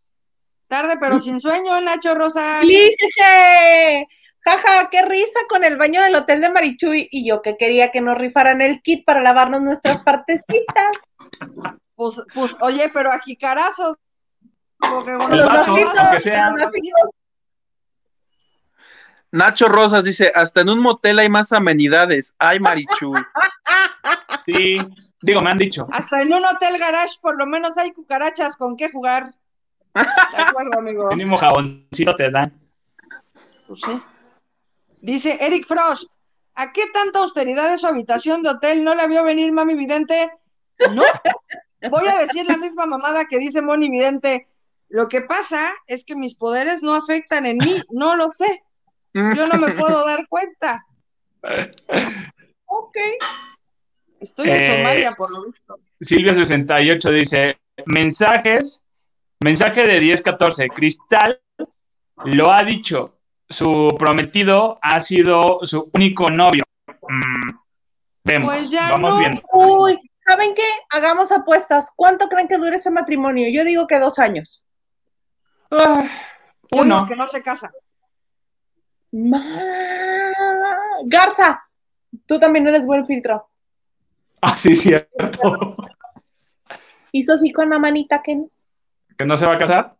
Tarde, 0.68 0.96
pero 0.98 1.20
sin 1.20 1.40
sueño, 1.40 1.80
Nacho 1.80 2.14
Rosas. 2.14 2.64
¡Lícete! 2.64 4.06
Jaja, 4.56 4.88
qué 4.90 5.02
risa 5.04 5.38
con 5.48 5.64
el 5.64 5.76
baño 5.76 6.02
del 6.02 6.14
hotel 6.14 6.40
de 6.40 6.50
Marichuy. 6.50 7.08
Y 7.10 7.28
yo 7.28 7.42
que 7.42 7.56
quería 7.56 7.90
que 7.90 8.00
nos 8.00 8.16
rifaran 8.16 8.60
el 8.60 8.80
kit 8.82 9.04
para 9.04 9.20
lavarnos 9.20 9.62
nuestras 9.62 10.00
partecitas. 10.02 10.92
Pues, 11.94 12.22
pues, 12.34 12.56
oye, 12.60 12.90
pero 12.92 13.12
a 13.12 13.18
jicarazos. 13.20 13.96
Nacho 19.30 19.68
Rosas 19.68 20.04
dice, 20.04 20.32
hasta 20.34 20.60
en 20.62 20.70
un 20.70 20.80
motel 20.80 21.18
hay 21.18 21.28
más 21.28 21.52
amenidades. 21.52 22.34
Ay, 22.38 22.60
Marichuy. 22.60 23.12
sí. 24.46 24.78
Digo, 25.20 25.40
me 25.40 25.50
han 25.50 25.58
dicho. 25.58 25.86
Hasta 25.92 26.22
en 26.22 26.32
un 26.32 26.44
hotel 26.44 26.78
garage 26.78 27.16
por 27.20 27.36
lo 27.36 27.46
menos 27.46 27.76
hay 27.76 27.92
cucarachas 27.92 28.56
con 28.56 28.76
qué 28.76 28.90
jugar. 28.90 29.34
De 29.94 30.42
acuerdo, 30.42 30.78
amigo. 30.78 31.08
Mínimo 31.08 31.36
jaboncito 31.36 32.14
te 32.14 32.30
dan. 32.30 32.52
Pues 33.66 33.80
sí. 33.80 34.00
Dice 35.00 35.38
Eric 35.40 35.66
Frost, 35.66 36.12
¿a 36.54 36.72
qué 36.72 36.82
tanta 36.92 37.20
austeridad 37.20 37.70
de 37.70 37.78
su 37.78 37.86
habitación 37.86 38.42
de 38.42 38.50
hotel 38.50 38.84
no 38.84 38.94
la 38.94 39.06
vio 39.06 39.22
venir 39.24 39.52
Mami 39.52 39.74
Vidente? 39.74 40.30
No. 40.94 41.02
Voy 41.90 42.08
a 42.08 42.18
decir 42.18 42.44
la 42.46 42.56
misma 42.56 42.86
mamada 42.86 43.26
que 43.26 43.38
dice 43.38 43.62
Moni 43.62 43.90
Vidente. 43.90 44.48
Lo 44.88 45.08
que 45.08 45.20
pasa 45.20 45.72
es 45.86 46.04
que 46.04 46.16
mis 46.16 46.34
poderes 46.34 46.82
no 46.82 46.94
afectan 46.94 47.46
en 47.46 47.58
mí, 47.58 47.76
no 47.90 48.16
lo 48.16 48.32
sé. 48.32 48.62
Yo 49.12 49.46
no 49.46 49.58
me 49.58 49.72
puedo 49.72 50.04
dar 50.06 50.26
cuenta. 50.28 50.84
Ok. 52.66 52.96
Estoy 54.20 54.50
en 54.50 54.56
Eh, 54.60 54.76
Somalia, 54.78 55.14
por 55.14 55.30
lo 55.30 55.44
visto. 55.44 55.78
Silvia68 56.00 57.12
dice: 57.12 57.58
mensajes, 57.86 58.84
mensaje 59.40 59.84
de 59.86 60.00
1014. 60.00 60.68
Cristal 60.68 61.40
lo 62.24 62.50
ha 62.50 62.64
dicho. 62.64 63.17
Su 63.48 63.94
prometido 63.98 64.78
ha 64.82 65.00
sido 65.00 65.60
su 65.62 65.90
único 65.94 66.30
novio. 66.30 66.64
Mm, 67.08 67.50
vemos, 68.24 68.50
Pues 68.50 68.70
ya 68.70 68.90
vamos 68.90 69.10
no. 69.14 69.18
viendo. 69.18 69.42
Uy, 69.52 69.98
¿saben 70.26 70.54
qué? 70.54 70.62
Hagamos 70.90 71.32
apuestas. 71.32 71.90
¿Cuánto 71.96 72.28
creen 72.28 72.46
que 72.48 72.58
dure 72.58 72.76
ese 72.76 72.90
matrimonio? 72.90 73.48
Yo 73.50 73.64
digo 73.64 73.86
que 73.86 73.98
dos 73.98 74.18
años. 74.18 74.64
Uno. 76.72 77.06
que 77.06 77.16
no 77.16 77.28
se 77.28 77.42
casa. 77.42 77.70
Ma- 79.12 79.42
Garza, 81.06 81.62
tú 82.26 82.38
también 82.38 82.66
eres 82.66 82.86
buen 82.86 83.06
filtro. 83.06 83.48
Ah, 84.42 84.56
sí, 84.56 84.74
cierto. 84.76 85.76
Hizo 87.12 87.32
así 87.32 87.50
con 87.52 87.70
la 87.70 87.78
manita 87.78 88.22
que, 88.22 88.44
¿Que 89.16 89.24
no 89.24 89.36
se 89.36 89.46
va 89.46 89.54
a 89.54 89.58
casar? 89.58 89.96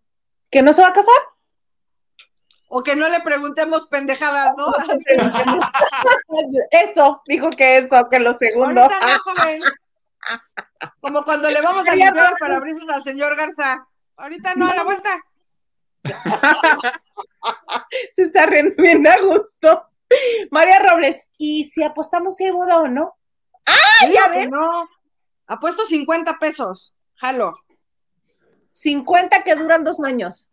que 0.51 0.61
no 0.63 0.73
se 0.73 0.83
va 0.83 0.89
a 0.89 0.93
casar. 0.93 1.15
O 2.69 2.83
que 2.83 2.95
no 2.95 3.09
le 3.09 3.21
preguntemos 3.21 3.87
pendejadas, 3.87 4.55
¿no? 4.57 4.67
Eso, 6.71 7.23
dijo 7.27 7.51
que 7.51 7.79
eso, 7.79 8.09
que 8.11 8.21
lo 8.21 8.35
segundo. 8.35 8.83
Ahorita 8.83 9.01
no, 9.01 9.19
joven. 9.21 9.59
Como 11.01 11.25
cuando 11.25 11.51
le 11.51 11.63
vamos 11.63 11.89
a 11.89 11.95
limpiar 11.95 12.33
el 12.33 12.39
parabrisas 12.39 12.89
al 12.89 13.03
señor 13.03 13.37
Garza. 13.37 13.87
Ahorita 14.17 14.55
no, 14.55 14.69
a 14.69 14.75
la 14.75 14.85
vuelta. 14.85 15.11
Se 18.13 18.23
está 18.23 18.47
riendo 18.47 18.75
bien 18.77 19.07
a 19.07 19.17
gusto. 19.19 19.89
María 20.51 20.79
Robles, 20.81 21.27
¿y 21.37 21.65
si 21.65 21.83
apostamos 21.83 22.37
si 22.37 22.45
hay 22.45 22.51
boda 22.51 22.81
o 22.81 22.89
no? 22.89 23.17
Digo 24.01 24.13
ya 24.13 24.29
ven. 24.29 24.51
No. 24.51 24.89
Apuesto 25.47 25.87
50 25.87 26.39
pesos. 26.39 26.95
Jalo. 27.17 27.59
50 28.73 29.43
que 29.43 29.55
duran 29.55 29.85
dos 29.85 30.01
años. 30.01 30.51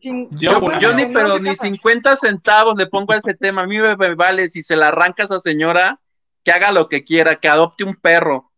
Yo- 0.00 0.50
50 0.54 0.78
Yo 0.78 0.92
ni, 0.94 1.06
pero 1.12 1.38
ni 1.38 1.50
casan. 1.50 1.72
50 1.74 2.16
centavos 2.16 2.74
le 2.76 2.86
pongo 2.86 3.12
a 3.12 3.16
ese 3.16 3.34
tema. 3.34 3.62
A 3.62 3.66
mí 3.66 3.78
me, 3.78 3.96
me 3.96 4.14
vale 4.14 4.48
si 4.48 4.62
se 4.62 4.76
la 4.76 4.88
arranca 4.88 5.22
a 5.22 5.26
esa 5.26 5.40
señora, 5.40 6.00
que 6.44 6.52
haga 6.52 6.72
lo 6.72 6.88
que 6.88 7.04
quiera, 7.04 7.36
que 7.36 7.48
adopte 7.48 7.84
un 7.84 7.94
perro. 7.94 8.50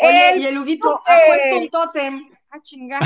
Oye, 0.00 0.32
El 0.32 0.40
y 0.40 0.46
el 0.46 0.58
Huguito, 0.58 0.88
totem. 0.90 1.14
apuesto 1.14 1.58
un 1.58 1.70
tótem. 1.70 2.30
Ah, 2.50 2.60
chinga. 2.62 2.98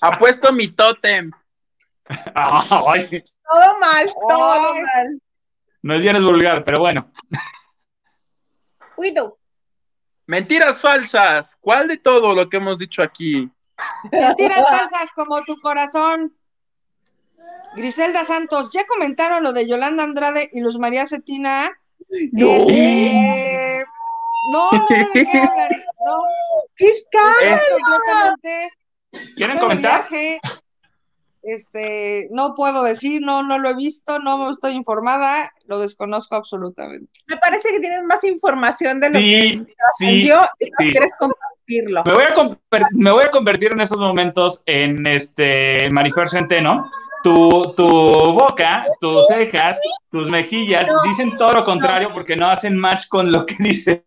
Apuesto 0.00 0.52
mi 0.52 0.68
tótem. 0.68 1.30
Ay, 2.34 3.24
Todo 3.48 3.78
mal, 3.80 4.14
todo 4.28 4.52
Ay. 4.72 4.80
mal. 4.80 5.20
no 5.82 5.94
es 5.96 6.02
bien 6.02 6.14
es 6.16 6.22
vulgar, 6.22 6.62
pero 6.62 6.78
bueno. 6.78 7.10
Guido, 8.96 9.38
Mentiras 10.28 10.80
falsas. 10.80 11.56
¿Cuál 11.60 11.88
de 11.88 11.98
todo 11.98 12.34
lo 12.34 12.48
que 12.48 12.56
hemos 12.56 12.78
dicho 12.78 13.02
aquí? 13.02 13.50
Mentiras 14.10 14.68
falsas 14.68 15.12
como 15.14 15.42
tu 15.44 15.60
corazón. 15.60 16.36
Griselda 17.74 18.24
Santos, 18.24 18.70
¿ya 18.72 18.86
comentaron 18.86 19.42
lo 19.42 19.52
de 19.52 19.66
Yolanda 19.68 20.04
Andrade 20.04 20.48
y 20.52 20.60
Luz 20.60 20.78
María 20.78 21.06
Cetina? 21.06 21.70
No. 22.32 22.52
Este, 22.52 23.84
no, 24.52 24.70
no 24.72 24.86
sé 24.88 25.08
de 25.14 25.26
qué 25.26 25.38
hablan. 25.38 25.68
No, 26.04 26.22
¿Qué 26.76 26.92
completamente. 27.70 28.68
¿Quieren 29.36 29.58
comentar? 29.58 30.08
viaje. 30.08 30.40
Este, 31.48 32.26
no 32.32 32.54
puedo 32.56 32.82
decir, 32.82 33.22
no, 33.22 33.44
no 33.44 33.58
lo 33.60 33.68
he 33.70 33.74
visto, 33.76 34.18
no 34.18 34.50
estoy 34.50 34.72
informada, 34.72 35.52
lo 35.66 35.78
desconozco 35.78 36.34
absolutamente. 36.34 37.08
Me 37.28 37.36
parece 37.36 37.70
que 37.70 37.78
tienes 37.78 38.02
más 38.02 38.24
información 38.24 38.98
de 38.98 39.06
lo 39.10 39.12
que 39.14 39.20
Sí, 39.20 39.48
sí. 39.50 39.74
trascendió 39.76 40.40
y 40.58 40.70
no 40.70 40.76
sí. 40.80 40.90
quieres 40.90 41.14
compartirlo. 41.16 42.02
Me 42.04 42.14
voy, 42.14 42.24
a 42.24 42.34
conver- 42.34 42.88
me 42.90 43.10
voy 43.12 43.24
a 43.24 43.30
convertir 43.30 43.70
en 43.72 43.80
esos 43.80 43.98
momentos 43.98 44.62
en 44.66 45.06
este 45.06 45.88
Marifer 45.90 46.28
Centeno. 46.28 46.90
Tu, 47.22 47.74
tu 47.76 47.84
boca, 48.32 48.84
tus 49.00 49.26
cejas, 49.28 49.80
tus 50.10 50.30
mejillas 50.30 50.86
No. 50.88 51.02
dicen 51.04 51.36
todo 51.38 51.52
lo 51.52 51.64
contrario 51.64 52.12
porque 52.12 52.34
no 52.36 52.48
hacen 52.48 52.76
match 52.76 53.06
con 53.08 53.30
lo 53.32 53.46
que 53.46 53.54
dices. 53.60 54.02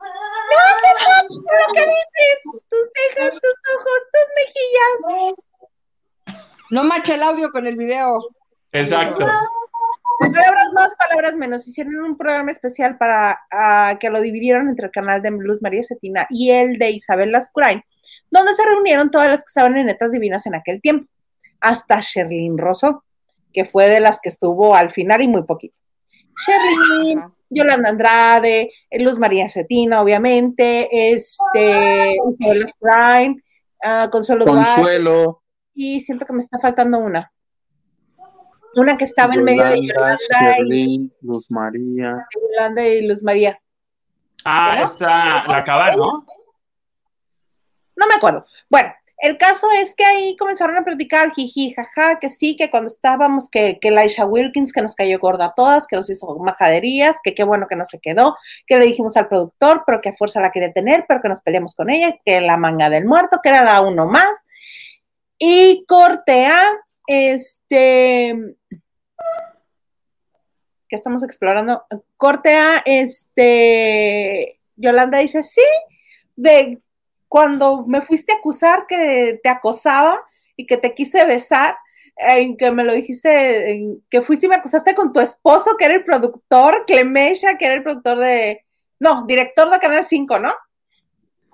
No 0.00 0.06
hace 0.66 0.90
match 1.10 1.34
con 1.46 1.58
lo 1.58 1.72
que 1.74 1.80
dices. 1.80 2.42
Tus 2.70 2.90
cejas, 2.94 3.32
tus 3.32 3.56
ojos, 3.74 4.00
tus 4.12 4.28
mejillas. 4.40 5.34
No 6.70 6.84
macha 6.84 7.14
el 7.14 7.22
audio 7.22 7.50
con 7.50 7.66
el 7.66 7.76
video. 7.76 8.20
Exacto. 8.72 9.26
Palabras 10.20 10.72
más, 10.74 10.94
palabras 10.94 11.36
menos. 11.36 11.66
Hicieron 11.66 11.96
un 11.96 12.16
programa 12.16 12.50
especial 12.50 12.98
para 12.98 13.40
ah, 13.50 13.96
que 13.98 14.10
lo 14.10 14.20
dividieron 14.20 14.68
entre 14.68 14.86
el 14.86 14.92
canal 14.92 15.22
de 15.22 15.30
Luz 15.30 15.62
María 15.62 15.82
Cetina 15.82 16.26
y 16.30 16.50
el 16.50 16.78
de 16.78 16.90
Isabel 16.90 17.32
Lascurain, 17.32 17.82
donde 18.30 18.54
se 18.54 18.64
reunieron 18.66 19.10
todas 19.10 19.28
las 19.28 19.40
que 19.40 19.48
estaban 19.48 19.76
en 19.76 19.86
Netas 19.86 20.12
Divinas 20.12 20.46
en 20.46 20.54
aquel 20.54 20.80
tiempo, 20.80 21.10
hasta 21.60 22.00
Sherlyn 22.00 22.58
Rosso, 22.58 23.04
que 23.52 23.64
fue 23.64 23.88
de 23.88 24.00
las 24.00 24.20
que 24.20 24.28
estuvo 24.28 24.74
al 24.74 24.90
final 24.90 25.22
y 25.22 25.28
muy 25.28 25.42
poquito. 25.42 25.74
Sherlyn. 26.46 27.22
Yolanda 27.50 27.90
Andrade, 27.90 28.70
Luz 28.92 29.18
María 29.18 29.48
Cetina, 29.48 30.00
obviamente, 30.02 30.88
este, 31.12 32.14
Isabel 32.38 32.60
Lascurain, 32.60 33.44
ah, 33.82 34.08
Consuelo 34.10 34.44
Duarte, 34.44 34.74
Consuelo. 34.76 35.42
Y 35.80 35.98
siento 36.00 36.26
que 36.26 36.34
me 36.34 36.40
está 36.40 36.58
faltando 36.58 36.98
una. 36.98 37.32
Una 38.74 38.98
que 38.98 39.04
estaba 39.04 39.32
en 39.32 39.44
medio 39.44 39.64
de 39.64 39.80
Yolanda, 39.80 40.58
y, 40.68 41.10
Luz 41.22 41.50
María. 41.50 42.26
Yolanda 42.34 42.86
y 42.86 43.06
Luz 43.06 43.22
María. 43.22 43.58
Ah, 44.44 44.74
¿No? 44.76 44.84
está 44.84 45.46
la 45.48 45.64
cabal, 45.64 45.96
¿no? 45.96 46.10
No 47.96 48.06
me 48.06 48.14
acuerdo. 48.14 48.44
Bueno, 48.68 48.92
el 49.22 49.38
caso 49.38 49.68
es 49.72 49.94
que 49.94 50.04
ahí 50.04 50.36
comenzaron 50.36 50.76
a 50.76 50.84
platicar, 50.84 51.32
jiji, 51.32 51.72
jaja, 51.72 52.18
que 52.20 52.28
sí, 52.28 52.56
que 52.56 52.70
cuando 52.70 52.88
estábamos, 52.88 53.48
que, 53.48 53.78
que 53.80 53.90
Laisha 53.90 54.26
Wilkins, 54.26 54.74
que 54.74 54.82
nos 54.82 54.94
cayó 54.94 55.18
gorda 55.18 55.46
a 55.46 55.54
todas, 55.54 55.86
que 55.86 55.96
nos 55.96 56.10
hizo 56.10 56.38
majaderías, 56.38 57.20
que 57.24 57.34
qué 57.34 57.42
bueno 57.42 57.68
que 57.68 57.76
no 57.76 57.86
se 57.86 58.00
quedó, 58.00 58.36
que 58.66 58.78
le 58.78 58.84
dijimos 58.84 59.16
al 59.16 59.28
productor, 59.28 59.84
pero 59.86 60.02
que 60.02 60.10
a 60.10 60.14
fuerza 60.14 60.42
la 60.42 60.52
quería 60.52 60.74
tener, 60.74 61.06
pero 61.08 61.22
que 61.22 61.28
nos 61.30 61.40
peleamos 61.40 61.74
con 61.74 61.88
ella, 61.88 62.18
que 62.24 62.42
la 62.42 62.58
manga 62.58 62.90
del 62.90 63.06
muerto, 63.06 63.40
que 63.42 63.48
era 63.48 63.64
la 63.64 63.80
uno 63.80 64.06
más. 64.06 64.46
Y 65.42 65.86
cortea, 65.88 66.62
este, 67.06 68.36
que 70.86 70.96
estamos 70.96 71.24
explorando, 71.24 71.84
cortea, 72.18 72.82
este, 72.84 74.60
Yolanda 74.76 75.18
dice, 75.18 75.42
sí, 75.42 75.62
de 76.36 76.78
cuando 77.26 77.86
me 77.86 78.02
fuiste 78.02 78.34
a 78.34 78.36
acusar 78.36 78.86
que 78.86 79.40
te 79.42 79.48
acosaba 79.48 80.20
y 80.56 80.66
que 80.66 80.76
te 80.76 80.94
quise 80.94 81.24
besar, 81.24 81.74
en 82.16 82.58
que 82.58 82.70
me 82.70 82.84
lo 82.84 82.92
dijiste, 82.92 83.70
en 83.70 84.04
que 84.10 84.20
fuiste 84.20 84.44
y 84.44 84.48
me 84.50 84.56
acusaste 84.56 84.94
con 84.94 85.10
tu 85.10 85.20
esposo, 85.20 85.76
que 85.78 85.86
era 85.86 85.94
el 85.94 86.04
productor, 86.04 86.84
Clemesha, 86.86 87.56
que 87.56 87.64
era 87.64 87.74
el 87.76 87.82
productor 87.82 88.18
de, 88.18 88.66
no, 88.98 89.24
director 89.26 89.70
de 89.70 89.78
Canal 89.78 90.04
5, 90.04 90.38
¿no? 90.38 90.52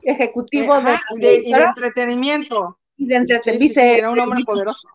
Ejecutivo 0.02 0.74
Ajá, 0.74 1.00
de, 1.14 1.28
de- 1.28 1.42
y 1.44 1.52
de 1.52 1.62
entretenimiento. 1.62 2.80
Y 2.96 3.06
de 3.06 3.40
Sí, 3.44 3.58
dice, 3.58 3.80
sí, 3.80 3.98
era 3.98 4.10
un 4.10 4.18
hombre 4.20 4.40
poderoso. 4.44 4.88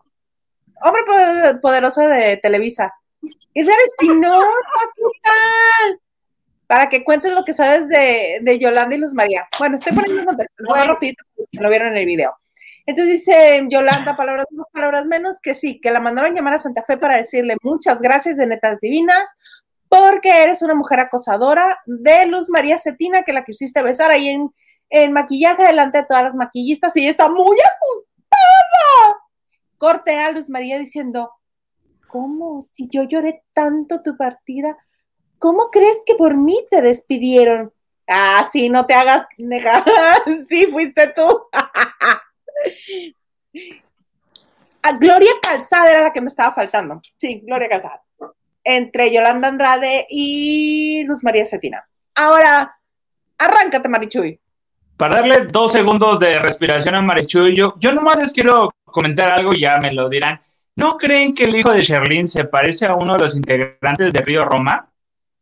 hombre 0.82 1.02
poder- 1.04 1.60
poderoso 1.60 2.00
de 2.02 2.36
Televisa. 2.38 2.92
Edgar 3.54 3.76
Espinosa, 3.86 4.46
¿qué? 4.96 5.96
Para 6.66 6.88
que 6.88 7.04
cuentes 7.04 7.32
lo 7.32 7.44
que 7.44 7.52
sabes 7.52 7.88
de, 7.88 8.38
de 8.42 8.58
Yolanda 8.58 8.96
y 8.96 8.98
Luz 8.98 9.12
María. 9.14 9.46
Bueno, 9.58 9.76
estoy 9.76 9.92
poniendo 9.92 10.22
en 10.22 10.26
contexto, 10.26 10.54
lo 10.58 10.68
Bueno. 10.70 10.94
rapidito, 10.94 11.24
lo 11.52 11.68
vieron 11.68 11.88
en 11.88 11.98
el 11.98 12.06
video. 12.06 12.34
Entonces 12.86 13.12
dice 13.20 13.64
Yolanda, 13.70 14.16
palabras 14.16 14.46
más, 14.50 14.68
palabras 14.72 15.06
menos, 15.06 15.38
que 15.40 15.54
sí, 15.54 15.78
que 15.80 15.90
la 15.92 16.00
mandaron 16.00 16.34
llamar 16.34 16.54
a 16.54 16.58
Santa 16.58 16.82
Fe 16.82 16.96
para 16.96 17.16
decirle 17.16 17.56
muchas 17.62 18.00
gracias 18.00 18.38
de 18.38 18.46
Netas 18.46 18.80
Divinas, 18.80 19.22
porque 19.88 20.42
eres 20.42 20.62
una 20.62 20.74
mujer 20.74 20.98
acosadora 20.98 21.78
de 21.86 22.26
Luz 22.26 22.48
María 22.50 22.78
Cetina, 22.78 23.22
que 23.22 23.32
la 23.34 23.44
quisiste 23.44 23.82
besar 23.82 24.10
ahí 24.10 24.28
en, 24.30 24.50
en 24.92 25.12
maquillaje 25.12 25.64
delante 25.64 25.98
de 25.98 26.04
todas 26.04 26.22
las 26.22 26.34
maquillistas, 26.34 26.94
y 26.96 27.00
ella 27.00 27.10
está 27.10 27.28
muy 27.28 27.56
asustada. 27.56 29.20
Corte 29.78 30.20
a 30.20 30.30
Luz 30.30 30.50
María 30.50 30.78
diciendo, 30.78 31.32
¿cómo? 32.06 32.60
Si 32.60 32.88
yo 32.90 33.04
lloré 33.04 33.42
tanto 33.54 34.02
tu 34.02 34.18
partida, 34.18 34.76
¿cómo 35.38 35.70
crees 35.70 35.98
que 36.04 36.14
por 36.14 36.36
mí 36.36 36.66
te 36.70 36.82
despidieron? 36.82 37.72
Ah, 38.06 38.46
sí, 38.52 38.68
no 38.68 38.84
te 38.84 38.92
hagas 38.92 39.24
negar. 39.38 39.82
sí, 40.48 40.66
fuiste 40.70 41.12
tú. 41.16 41.42
Ah, 44.84 44.98
Gloria 44.98 45.30
Calzada 45.40 45.92
era 45.92 46.02
la 46.02 46.12
que 46.12 46.20
me 46.20 46.26
estaba 46.26 46.52
faltando. 46.52 47.00
Sí, 47.16 47.40
Gloria 47.46 47.68
Calzada. 47.68 48.02
Entre 48.64 49.12
Yolanda 49.12 49.46
Andrade 49.46 50.08
y 50.10 51.04
Luz 51.04 51.22
María 51.22 51.46
Cetina. 51.46 51.86
Ahora, 52.16 52.76
arráncate, 53.38 53.88
Marichuy. 53.88 54.40
Para 55.02 55.16
darle 55.16 55.46
dos 55.46 55.72
segundos 55.72 56.20
de 56.20 56.38
respiración 56.38 56.94
a 56.94 57.02
Marichuy, 57.02 57.56
yo, 57.56 57.74
yo 57.80 57.92
nomás 57.92 58.18
les 58.18 58.32
quiero 58.32 58.70
comentar 58.84 59.32
algo, 59.32 59.52
ya 59.52 59.78
me 59.78 59.90
lo 59.90 60.08
dirán. 60.08 60.40
¿No 60.76 60.96
creen 60.96 61.34
que 61.34 61.42
el 61.42 61.56
hijo 61.56 61.72
de 61.72 61.82
Sherlyn 61.82 62.28
se 62.28 62.44
parece 62.44 62.86
a 62.86 62.94
uno 62.94 63.14
de 63.14 63.18
los 63.18 63.34
integrantes 63.34 64.12
de 64.12 64.20
Río 64.20 64.44
Roma? 64.44 64.92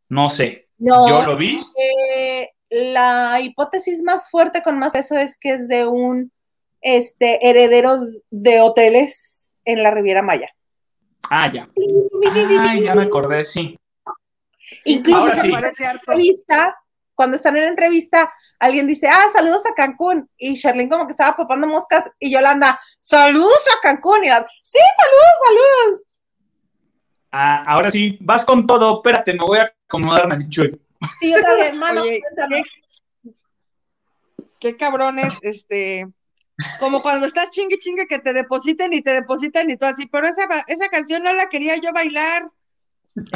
No 0.09 0.31
sé. 0.31 0.71
No, 0.79 1.07
yo 1.07 1.27
lo 1.27 1.37
vi. 1.37 1.63
Eh, 1.79 2.49
la 2.71 3.39
hipótesis 3.43 4.03
más 4.03 4.31
fuerte 4.31 4.63
con 4.63 4.79
más 4.79 4.95
eso 4.95 5.19
es 5.19 5.37
que 5.39 5.53
es 5.53 5.69
de 5.69 5.87
un 5.87 6.33
este, 6.81 7.47
heredero 7.47 7.99
de 8.31 8.63
hoteles 8.63 9.61
en 9.67 9.83
la 9.83 9.91
Riviera 9.91 10.23
Maya. 10.23 10.49
Ah, 11.29 11.53
ya. 11.53 11.69
Ah, 12.31 12.75
ya 12.83 12.95
me 12.95 13.03
acordé, 13.03 13.45
sí. 13.45 13.79
Incluso 14.87 15.31
en 15.45 15.51
la 15.51 15.71
entrevista, 15.93 16.79
cuando 17.15 17.37
están 17.37 17.59
en 17.59 17.65
la 17.65 17.69
entrevista, 17.69 18.33
alguien 18.61 18.87
dice, 18.87 19.09
ah, 19.09 19.27
saludos 19.33 19.67
a 19.67 19.75
Cancún. 19.75 20.29
Y 20.37 20.55
Sherlyn 20.55 20.89
como 20.89 21.07
que 21.07 21.13
estaba 21.13 21.37
popando 21.37 21.67
moscas 21.67 22.11
y 22.21 22.31
Yolanda, 22.31 22.81
saludos 23.01 23.65
a 23.77 23.81
Cancún. 23.83 24.25
Y 24.25 24.29
la, 24.29 24.47
sí, 24.63 24.79
saludos, 25.03 25.35
saludos. 25.47 26.05
Ah, 27.33 27.65
ahora 27.67 27.91
sí, 27.91 28.19
vas 28.21 28.45
con 28.45 28.67
todo. 28.67 28.97
Espérate, 28.97 29.33
me 29.33 29.45
voy 29.45 29.59
a 29.59 29.75
acomodar, 29.89 30.29
Marichuy. 30.29 30.81
Sí, 31.19 31.33
yo 31.33 31.43
también. 31.43 31.83
Oye, 31.99 32.21
¿qué, 32.37 33.33
qué 34.61 34.77
cabrones, 34.77 35.43
este, 35.43 36.07
como 36.79 37.03
cuando 37.03 37.27
estás 37.27 37.51
chingue 37.51 37.79
chingue 37.79 38.07
que 38.07 38.19
te 38.19 38.33
depositen 38.33 38.93
y 38.93 39.03
te 39.03 39.13
depositan 39.13 39.71
y 39.71 39.77
todo 39.77 39.89
así, 39.89 40.07
pero 40.07 40.27
esa, 40.27 40.47
esa 40.67 40.89
canción 40.89 41.23
no 41.23 41.33
la 41.33 41.49
quería 41.49 41.77
yo 41.77 41.93
bailar. 41.93 42.51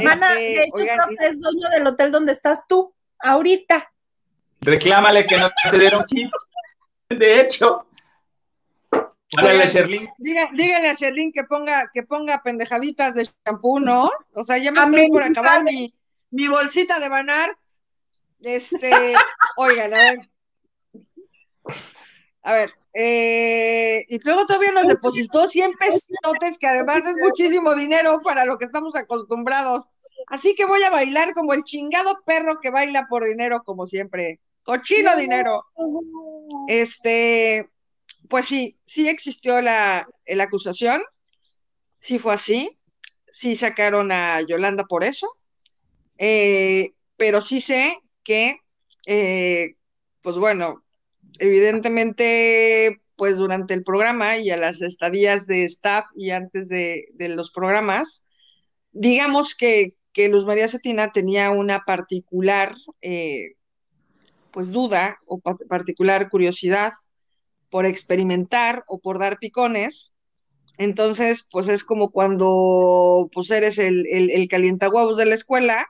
Mana, 0.03 0.33
este, 0.33 0.43
de 0.43 0.63
hecho, 0.65 0.73
oigan, 0.75 0.99
creo 0.99 1.19
que 1.19 1.27
es 1.27 1.41
dueño 1.41 1.69
del 1.71 1.87
hotel 1.87 2.13
donde 2.13 2.33
estás 2.33 2.67
tú, 2.69 2.95
ahorita. 3.19 3.91
Reclámale 4.65 5.27
que 5.27 5.36
no 5.36 5.51
te 5.51 5.78
dieron 5.78 6.07
hit. 6.09 6.31
De 7.11 7.41
hecho. 7.41 7.86
Dígale 9.31 9.62
a 9.62 9.66
Sherlyn. 9.66 10.09
Dígale 10.19 10.89
a 10.89 10.95
Sherlyn 10.95 11.32
que 11.32 11.45
ponga, 11.45 11.91
que 11.93 12.03
ponga 12.03 12.43
pendejaditas 12.43 13.15
de 13.15 13.28
shampoo, 13.45 13.78
¿no? 13.78 14.11
O 14.35 14.45
sea, 14.45 14.59
ya 14.59 14.73
me 14.73 14.81
estoy 14.81 15.09
por 15.09 15.23
acabar 15.23 15.62
mi, 15.65 15.95
mi 16.31 16.49
bolsita 16.49 16.99
de 16.99 17.09
banar. 17.09 17.51
Este, 18.41 18.91
oigan, 19.57 19.93
a 19.93 19.99
ver. 19.99 20.19
A 22.43 22.53
ver, 22.53 22.74
eh, 22.95 24.05
y 24.09 24.19
luego 24.23 24.47
todavía 24.47 24.70
nos 24.73 24.86
depositó 24.86 25.47
100 25.47 25.73
pesos, 25.74 26.59
que 26.59 26.66
además 26.66 26.99
es 26.99 27.16
muchísimo 27.20 27.74
dinero 27.74 28.20
para 28.23 28.45
lo 28.45 28.57
que 28.57 28.66
estamos 28.66 28.95
acostumbrados. 28.97 29.89
Así 30.28 30.55
que 30.55 30.65
voy 30.65 30.82
a 30.82 30.91
bailar 30.91 31.35
como 31.35 31.53
el 31.53 31.65
chingado 31.65 32.23
perro 32.24 32.61
que 32.61 32.70
baila 32.70 33.07
por 33.09 33.24
dinero, 33.24 33.62
como 33.65 33.86
siempre. 33.86 34.41
Cochino 34.65 35.16
dinero. 35.16 35.65
Este, 36.69 37.70
pues 38.28 38.47
sí, 38.47 38.77
sí 38.82 39.09
existió 39.09 39.61
la, 39.61 40.09
la 40.27 40.45
acusación. 40.45 41.03
Sí 41.99 42.19
fue 42.19 42.35
así. 42.35 42.70
Sí 43.31 43.57
sacaron 43.57 44.11
a 44.11 44.41
Yolanda 44.41 44.85
por 44.85 45.05
eso. 45.05 45.28
Eh, 46.19 46.93
pero 47.16 47.41
sí 47.41 47.61
sé 47.61 47.99
que, 48.23 48.59
eh, 49.07 49.74
pues 50.23 50.36
bueno, 50.36 50.85
evidentemente, 51.39 53.03
pues 53.16 53.36
durante 53.36 53.74
el 53.74 53.85
programa 53.85 54.39
y 54.39 54.51
a 54.51 54.57
las 54.57 54.82
estadías 54.82 55.47
de 55.47 55.65
staff 55.65 56.07
y 56.16 56.31
antes 56.31 56.69
de, 56.69 57.07
los 57.19 57.51
programas, 57.51 58.28
digamos 58.93 59.55
que, 59.55 59.95
que, 60.12 60.28
Luz 60.28 60.47
María 60.47 60.69
Cetina 60.69 61.12
tenía 61.12 61.51
una 61.51 61.85
particular, 61.85 62.74
eh, 63.03 63.55
pues 64.55 64.70
duda 64.70 65.18
o 65.26 65.40
particular 65.40 66.31
curiosidad 66.31 66.93
por 67.70 67.86
experimentar 67.86 68.85
o 68.86 69.01
por 69.01 69.18
dar 69.18 69.39
picones. 69.40 70.14
Entonces, 70.78 71.47
pues 71.51 71.66
es 71.66 71.82
como 71.82 72.12
cuando 72.12 73.28
pues 73.32 73.51
eres 73.51 73.78
el, 73.78 74.06
el, 74.09 74.48
de 74.48 75.24
la 75.26 75.35
escuela 75.35 75.86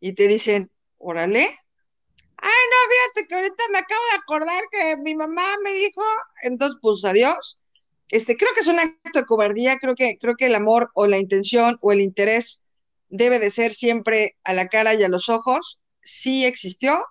y 0.00 0.14
te 0.14 0.26
dicen, 0.26 0.68
órale, 0.96 1.42
ay, 1.42 2.62
no, 2.70 2.76
fíjate 2.90 3.28
que 3.28 3.34
ahorita 3.36 3.64
me 3.72 3.78
acabo 3.78 4.02
de 4.10 4.18
acordar 4.18 4.62
que 4.72 4.96
mi 5.02 5.14
mamá 5.14 5.46
me 5.62 5.72
dijo, 5.74 6.02
entonces, 6.42 6.76
pues 6.82 7.04
adiós. 7.04 7.60
Este, 8.08 8.36
creo 8.36 8.50
que 8.54 8.60
es 8.60 8.66
un 8.66 8.80
acto 8.80 9.20
de 9.20 9.26
cobardía, 9.26 9.78
creo 9.78 9.94
que, 9.94 10.18
creo 10.18 10.34
que 10.34 10.46
el 10.46 10.56
amor 10.56 10.90
o 10.94 11.06
la 11.06 11.18
intención 11.18 11.78
o 11.82 11.92
el 11.92 12.00
interés 12.00 12.68
debe 13.10 13.38
de 13.38 13.50
ser 13.50 13.74
siempre 13.74 14.36
a 14.42 14.54
la 14.54 14.66
cara 14.66 14.94
y 14.94 15.04
a 15.04 15.08
los 15.08 15.28
ojos. 15.28 15.80
Sí 16.02 16.44
existió, 16.46 17.04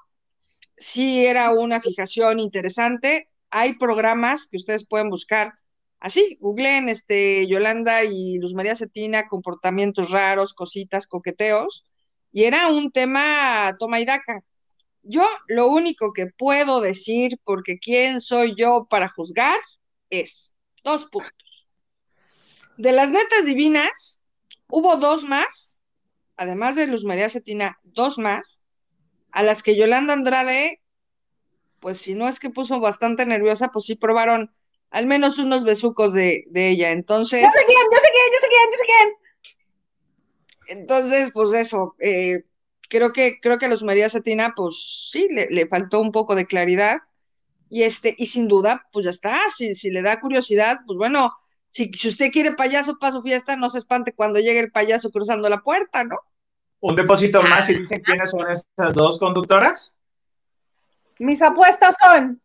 sí 0.78 1.26
era 1.26 1.52
una 1.52 1.82
fijación 1.82 2.40
interesante. 2.40 3.30
Hay 3.50 3.78
programas 3.78 4.48
que 4.48 4.58
ustedes 4.58 4.88
pueden 4.88 5.10
buscar 5.10 5.54
así, 6.00 6.38
googleen 6.40 6.90
este, 6.90 7.48
Yolanda 7.48 8.04
y 8.04 8.38
Luz 8.38 8.54
María 8.54 8.76
Cetina, 8.76 9.28
comportamientos 9.28 10.12
raros, 10.12 10.54
cositas, 10.54 11.08
coqueteos, 11.08 11.86
y 12.32 12.44
era 12.44 12.70
un 12.70 12.92
tema 12.92 13.76
toma 13.80 14.00
y 14.00 14.06
daca. 14.06 14.44
Yo 15.02 15.26
lo 15.48 15.68
único 15.68 16.12
que 16.14 16.28
puedo 16.28 16.82
decir, 16.82 17.40
porque 17.44 17.80
quién 17.80 18.22
soy 18.22 18.56
yo 18.56 18.88
para 18.90 19.10
juzgar, 19.10 19.58
es 20.10 20.54
dos 20.84 21.06
puntos. 21.08 21.68
De 22.78 22.92
las 22.92 23.10
netas 23.10 23.46
divinas, 23.46 24.20
hubo 24.70 24.98
dos 24.98 25.24
más, 25.24 25.80
además 26.36 26.76
de 26.76 26.88
Luz 26.88 27.06
María 27.06 27.30
Cetina, 27.30 27.80
dos 27.84 28.18
más, 28.18 28.67
a 29.32 29.44
las 29.44 29.64
que 29.64 29.76
Yolanda 29.76 30.14
Andrade, 30.14 30.82
pues 31.80 31.98
si 31.98 32.14
no 32.14 32.28
es 32.28 32.40
que 32.40 32.50
puso 32.50 32.80
bastante 32.80 33.26
nerviosa, 33.26 33.72
pues 33.72 33.86
sí 33.86 33.96
probaron 33.96 34.52
al 34.90 35.06
menos 35.06 35.38
unos 35.38 35.64
besucos 35.64 36.14
de, 36.14 36.46
de 36.48 36.70
ella. 36.70 36.92
Entonces. 36.92 37.42
Yo 37.42 37.50
sé 37.50 37.66
quién, 37.66 37.86
yo 37.92 37.98
sé 37.98 38.08
quién, 38.12 38.34
yo 38.34 38.40
sé 38.40 38.48
quién, 38.48 38.72
yo 38.72 38.78
sé 38.78 38.86
quién. 38.86 39.28
Entonces, 40.80 41.32
pues 41.34 41.54
eso, 41.54 41.96
eh, 42.00 42.44
creo 42.90 43.14
que, 43.14 43.40
creo 43.42 43.58
que 43.58 43.66
a 43.66 43.70
los 43.70 43.84
María 43.84 44.10
Satina, 44.10 44.54
pues 44.56 45.10
sí, 45.12 45.28
le, 45.30 45.68
faltó 45.68 46.02
un 46.02 46.12
poco 46.12 46.36
de 46.36 46.46
claridad. 46.46 47.00
Y 47.70 47.84
este, 47.84 48.16
y 48.18 48.28
sin 48.28 48.48
duda, 48.48 48.88
pues 48.92 49.06
ya 49.06 49.12
está. 49.12 49.38
Si, 49.56 49.76
si 49.76 49.90
le 49.90 50.02
da 50.02 50.20
curiosidad, 50.20 50.78
pues 50.86 50.98
bueno, 50.98 51.34
si, 51.68 51.92
si 51.94 52.08
usted 52.08 52.32
quiere 52.32 52.54
payaso 52.54 52.98
para 52.98 53.14
su 53.14 53.22
fiesta, 53.22 53.58
no 53.58 53.70
se 53.70 53.80
espante 53.80 54.14
cuando 54.14 54.40
llegue 54.40 54.60
el 54.60 54.72
payaso 54.72 55.12
cruzando 55.12 55.50
la 55.50 55.60
puerta, 55.60 56.04
¿no? 56.06 56.18
Un 56.80 56.96
depósito 56.96 57.42
más 57.42 57.70
y 57.70 57.80
dicen 57.80 58.02
quiénes 58.02 58.32
son 58.32 58.50
esas 58.52 58.94
dos 58.94 59.18
conductoras. 59.18 59.98
Mis 61.20 61.42
apuestas 61.42 61.96
son. 62.02 62.42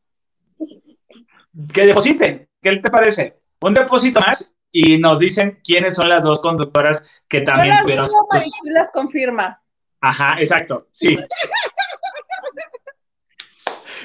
Que 1.72 1.86
depositen. 1.86 2.48
¿Qué 2.60 2.76
te 2.76 2.90
parece? 2.90 3.40
Un 3.60 3.74
depósito 3.74 4.20
más 4.20 4.50
y 4.70 4.98
nos 4.98 5.18
dicen 5.18 5.60
quiénes 5.62 5.94
son 5.94 6.08
las 6.08 6.22
dos 6.22 6.40
conductoras 6.40 7.22
que 7.28 7.42
también 7.42 7.76
fueron. 7.82 8.08
Pues, 8.30 8.50
las 8.64 8.90
confirma. 8.90 9.62
Ajá, 10.00 10.36
exacto, 10.40 10.88
sí. 10.90 11.16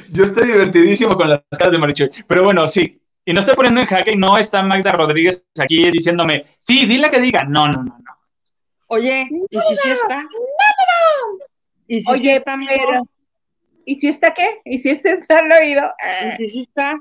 Yo 0.09 0.23
estoy 0.23 0.47
divertidísimo 0.47 1.15
con 1.15 1.29
las 1.29 1.41
caras 1.57 1.71
de 1.71 1.79
Marichuy, 1.79 2.09
pero 2.27 2.43
bueno, 2.43 2.67
sí. 2.67 3.01
Y 3.25 3.33
no 3.33 3.39
estoy 3.39 3.55
poniendo 3.55 3.81
en 3.81 3.87
jaque 3.87 4.11
y 4.11 4.15
no 4.15 4.37
está 4.37 4.61
Magda 4.61 4.91
Rodríguez 4.91 5.45
aquí 5.59 5.89
diciéndome, 5.89 6.43
sí, 6.43 6.85
dile 6.85 7.09
que 7.09 7.19
diga. 7.19 7.43
No, 7.43 7.67
no, 7.67 7.83
no, 7.83 7.97
no. 7.97 8.16
Oye, 8.87 9.29
¿y 9.49 9.59
si 9.59 9.75
sí 9.75 9.89
está? 9.89 10.27
¿Y 11.87 12.01
si 12.01 12.11
Oye, 12.11 12.21
sí 12.21 12.29
está, 12.29 12.57
pero, 12.67 13.07
¿Y 13.85 13.95
si 13.95 14.07
está 14.07 14.33
qué? 14.33 14.61
¿Y 14.65 14.77
si 14.79 14.89
está 14.89 15.39
el 15.39 15.51
oído? 15.51 15.93
¿Y 16.39 16.45
si 16.45 16.51
sí 16.51 16.61
está? 16.61 16.99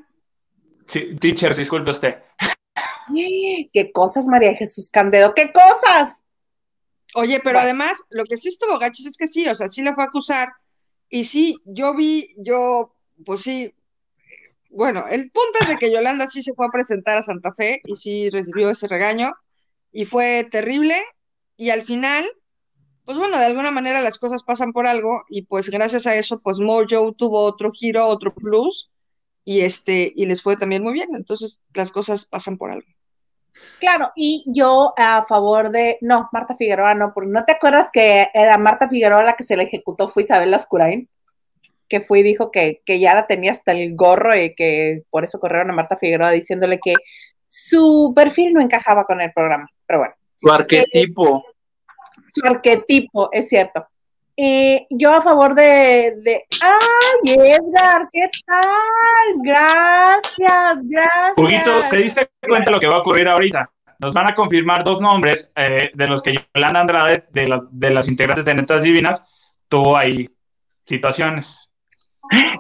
Sí, 0.87 1.17
teacher, 1.17 1.57
disculpe 1.57 1.91
usted. 1.91 2.17
¿Qué 3.73 3.91
cosas, 3.93 4.27
María 4.27 4.55
Jesús 4.55 4.89
Candedo? 4.91 5.35
¿Qué 5.35 5.53
cosas? 5.53 6.23
Oye, 7.15 7.41
pero 7.43 7.59
además, 7.59 8.05
lo 8.11 8.25
que 8.25 8.37
sí 8.37 8.49
estuvo 8.49 8.79
gachis 8.79 9.07
es 9.07 9.17
que 9.17 9.27
sí, 9.27 9.49
o 9.49 9.57
sea, 9.57 9.69
sí 9.69 9.83
la 9.83 9.95
fue 9.95 10.05
a 10.05 10.09
acusar. 10.09 10.53
Y 11.09 11.25
sí, 11.25 11.57
yo 11.65 11.95
vi, 11.95 12.35
yo, 12.37 12.95
pues 13.25 13.43
sí, 13.43 13.75
bueno, 14.71 15.07
el 15.09 15.31
punto 15.31 15.59
es 15.63 15.69
de 15.69 15.77
que 15.77 15.91
Yolanda 15.91 16.27
sí 16.27 16.43
se 16.43 16.53
fue 16.53 16.67
a 16.67 16.71
presentar 16.71 17.17
a 17.17 17.23
Santa 17.23 17.55
Fe 17.55 17.81
y 17.85 17.97
sí 17.97 18.29
recibió 18.31 18.71
ese 18.71 18.89
regaño 18.89 19.33
y 19.93 20.05
fue 20.05 20.47
terrible. 20.51 20.95
Y 21.57 21.71
al 21.71 21.83
final, 21.83 22.25
pues 23.05 23.19
bueno, 23.19 23.39
de 23.39 23.47
alguna 23.47 23.71
manera 23.71 24.01
las 24.03 24.19
cosas 24.19 24.43
pasan 24.43 24.73
por 24.73 24.87
algo 24.87 25.25
y 25.29 25.43
pues 25.43 25.71
gracias 25.71 26.07
a 26.07 26.15
eso, 26.15 26.41
pues 26.41 26.61
Mojo 26.61 27.13
tuvo 27.13 27.43
otro 27.43 27.71
giro, 27.73 28.07
otro 28.07 28.35
plus 28.35 28.93
y 29.45 29.61
este, 29.61 30.13
y 30.15 30.27
les 30.27 30.43
fue 30.43 30.57
también 30.57 30.83
muy 30.83 30.93
bien. 30.93 31.09
Entonces 31.15 31.65
las 31.75 31.91
cosas 31.91 32.27
pasan 32.27 32.59
por 32.59 32.71
algo. 32.71 32.89
Claro, 33.81 34.13
y 34.15 34.45
yo 34.47 34.93
a 34.97 35.25
favor 35.27 35.71
de, 35.71 35.99
no, 36.01 36.29
Marta 36.33 36.57
Figueroa 36.57 36.95
no, 36.95 37.13
porque 37.15 37.31
no 37.31 37.45
te 37.45 37.53
acuerdas 37.53 37.91
que 37.93 38.29
era 38.35 38.59
Marta 38.59 38.89
Figueroa 38.89 39.23
la 39.23 39.35
que 39.35 39.45
se 39.45 39.57
le 39.57 39.65
ejecutó 39.65 40.09
fue 40.09 40.25
Isabel 40.25 40.51
Lascurain, 40.51 41.09
que 41.89 42.01
fue 42.01 42.21
y 42.21 42.23
dijo 42.23 42.51
que, 42.51 42.83
que 42.85 42.99
ya 42.99 43.15
la 43.15 43.27
tenía 43.27 43.53
hasta 43.53 43.73
el 43.73 43.95
gorro 43.97 44.37
y 44.37 44.55
que 44.55 45.05
por 45.11 45.25
eso 45.25 45.41
corrieron 45.41 45.71
a 45.71 45.75
Marta 45.75 45.97
Figueroa 45.97 46.31
diciéndole 46.33 46.81
que 46.83 46.95
su 47.47 48.13
perfil 48.15 48.53
no 48.53 48.61
encajaba 48.61 49.05
con 49.05 49.21
el 49.21 49.33
programa, 49.33 49.69
pero 49.87 50.01
bueno. 50.01 50.15
Su 50.39 50.51
arquetipo. 50.51 51.45
su 52.33 52.47
arquetipo, 52.47 53.29
es 53.33 53.49
cierto. 53.49 53.87
Eh, 54.39 54.87
yo 54.91 55.15
a 55.15 55.23
favor 55.23 55.55
de, 55.55 56.15
de, 56.19 56.45
¡ay, 56.61 57.33
Edgar! 57.33 58.07
¿Qué 58.13 58.29
tal? 58.47 58.67
Gracias, 59.43 60.85
gracias. 60.87 61.33
Huguito, 61.39 61.71
¿te 61.91 61.97
diste 61.97 62.31
cuenta 62.47 62.67
de 62.67 62.75
lo 62.75 62.81
que 62.81 62.87
va 62.87 62.97
a 62.97 62.99
ocurrir 62.99 63.29
ahorita? 63.29 63.71
Nos 63.99 64.13
van 64.13 64.29
a 64.29 64.35
confirmar 64.35 64.85
dos 64.85 65.01
nombres 65.01 65.51
eh, 65.57 65.91
de 65.95 66.07
los 66.07 66.21
que 66.21 66.37
Yolanda 66.55 66.81
Andrade, 66.81 67.25
de, 67.31 67.49
la, 67.49 67.63
de 67.71 67.91
las 67.91 68.09
integrantes 68.09 68.45
de 68.45 68.55
Netas 68.55 68.83
Divinas, 68.83 69.25
tuvo 69.69 69.97
ahí 69.97 70.29
situaciones. 70.85 71.71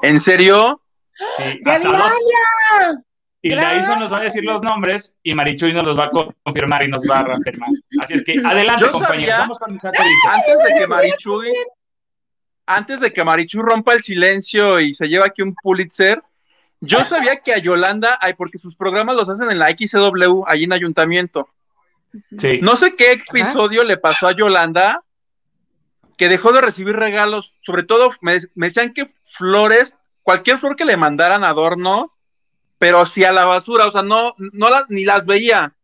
¿En 0.02 0.18
serio? 0.18 0.80
Sí, 1.36 1.60
¡Ya 1.64 1.74
hasta 1.74 1.88
dos. 1.90 2.12
Y 3.46 3.54
la 3.54 3.74
ISO 3.76 3.96
nos 3.96 4.12
va 4.12 4.18
a 4.18 4.22
decir 4.22 4.44
los 4.44 4.62
nombres 4.62 5.16
y 5.22 5.32
Marichuy 5.34 5.72
nos 5.72 5.84
los 5.84 5.98
va 5.98 6.04
a 6.04 6.10
co- 6.10 6.32
confirmar 6.42 6.84
y 6.84 6.88
nos 6.88 7.04
va 7.08 7.20
a 7.20 7.22
reafirmar. 7.22 7.70
Así 8.02 8.14
es 8.14 8.24
que 8.24 8.34
adelante, 8.44 8.82
Yo 8.84 8.92
compañeros. 8.92 9.24
sabía- 9.34 9.38
Vamos 9.40 9.58
con 9.58 9.74
el 9.74 9.80
satélite. 9.80 10.14
Antes 10.32 10.58
de 10.64 10.80
que 10.80 10.86
Marichuy, 10.86 11.50
antes 12.66 13.00
de 13.00 13.12
que 13.12 13.24
Marichuy 13.24 13.62
rompa 13.62 13.92
el 13.94 14.02
silencio 14.02 14.80
y 14.80 14.92
se 14.94 15.08
lleve 15.08 15.24
aquí 15.26 15.42
un 15.42 15.54
Pulitzer, 15.54 16.22
yo 16.80 17.04
sabía 17.04 17.36
que 17.36 17.54
a 17.54 17.58
Yolanda, 17.58 18.18
ay, 18.20 18.34
porque 18.34 18.58
sus 18.58 18.76
programas 18.76 19.16
los 19.16 19.28
hacen 19.28 19.50
en 19.50 19.58
la 19.58 19.70
XCW, 19.70 20.44
allí 20.46 20.64
en 20.64 20.72
Ayuntamiento. 20.72 21.48
Sí. 22.38 22.58
No 22.62 22.76
sé 22.76 22.96
qué 22.96 23.12
episodio 23.12 23.84
le 23.84 23.96
pasó 23.96 24.28
a 24.28 24.32
Yolanda 24.32 25.00
que 26.16 26.28
dejó 26.28 26.52
de 26.52 26.62
recibir 26.62 26.96
regalos, 26.96 27.56
sobre 27.60 27.82
todo 27.82 28.10
me, 28.22 28.38
me 28.54 28.68
decían 28.68 28.94
que 28.94 29.06
flores, 29.24 29.96
cualquier 30.22 30.58
flor 30.58 30.74
que 30.76 30.86
le 30.86 30.96
mandaran 30.96 31.44
adornos, 31.44 32.06
pero 32.78 33.06
sí 33.06 33.24
a 33.24 33.32
la 33.32 33.44
basura, 33.44 33.86
o 33.86 33.90
sea, 33.90 34.02
no, 34.02 34.34
no 34.52 34.70
las, 34.70 34.88
ni 34.90 35.04
las 35.04 35.26
veía. 35.26 35.74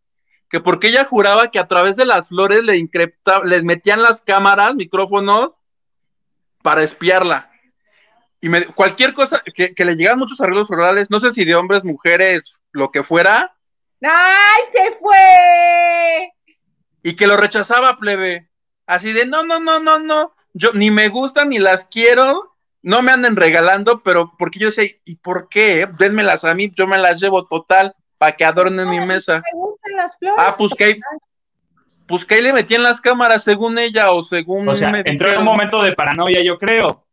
Que 0.51 0.61
porque 0.61 0.89
ella 0.89 1.05
juraba 1.07 1.51
que 1.51 1.59
a 1.59 1.67
través 1.67 1.97
de 1.97 2.05
las 2.05 2.29
flores 2.29 2.63
le 2.65 2.77
increpta- 2.77 3.43
les 3.45 3.65
metían 3.65 4.03
las 4.03 4.21
cámaras, 4.21 4.75
micrófonos, 4.75 5.59
para 6.63 6.83
espiarla. 6.83 7.51
Y 8.41 8.49
me- 8.49 8.67
cualquier 8.67 9.15
cosa, 9.15 9.43
que, 9.55 9.75
que 9.75 9.85
le 9.85 9.95
llegaban 9.97 10.19
muchos 10.19 10.41
arreglos 10.41 10.69
florales, 10.69 11.11
no 11.11 11.21
sé 11.21 11.33
si 11.33 11.45
de 11.45 11.55
hombres, 11.55 11.85
mujeres, 11.85 12.61
lo 12.73 12.91
que 12.91 13.03
fuera, 13.03 13.57
¡Ay, 14.05 14.63
se 14.73 14.93
fue! 14.99 16.33
y 17.05 17.15
que 17.17 17.27
lo 17.29 17.37
rechazaba, 17.37 17.97
plebe. 17.97 18.49
Así 18.87 19.13
de, 19.13 19.27
no, 19.27 19.45
no, 19.45 19.61
no, 19.61 19.79
no, 19.79 20.01
no, 20.01 20.35
yo 20.53 20.73
ni 20.73 20.91
me 20.91 21.09
gustan 21.09 21.51
ni 21.51 21.59
las 21.61 21.85
quiero, 21.87 22.52
no 22.83 23.03
me 23.03 23.13
anden 23.13 23.37
regalando, 23.37 24.03
pero 24.03 24.33
porque 24.39 24.59
yo 24.59 24.71
sé, 24.71 25.01
¿y 25.05 25.17
por 25.17 25.49
qué? 25.49 25.89
Dénmelas 25.99 26.45
a 26.45 26.55
mí, 26.55 26.71
yo 26.75 26.87
me 26.87 26.99
las 26.99 27.21
llevo 27.21 27.47
total 27.47 27.95
para 28.19 28.33
que 28.33 28.45
adornen 28.45 28.91
mi 28.91 29.01
mesa. 29.01 29.43
Me 29.53 29.59
gustan 29.59 29.97
las 29.97 30.19
flores. 30.19 30.37
Ah, 30.39 30.55
pues 30.57 30.73
que 30.77 30.85
ahí, 30.85 31.01
pues 32.07 32.25
que 32.25 32.35
ahí 32.35 32.43
le 32.43 32.53
metían 32.53 32.83
las 32.83 33.01
cámaras 33.01 33.45
según 33.45 33.79
ella 33.79 34.11
o 34.11 34.23
según 34.23 34.69
O 34.69 34.75
sea, 34.75 34.91
me 34.91 35.03
entró 35.05 35.31
en 35.31 35.39
un 35.39 35.45
momento 35.45 35.83
de 35.83 35.93
paranoia, 35.93 36.43
yo 36.43 36.59
creo. 36.59 37.07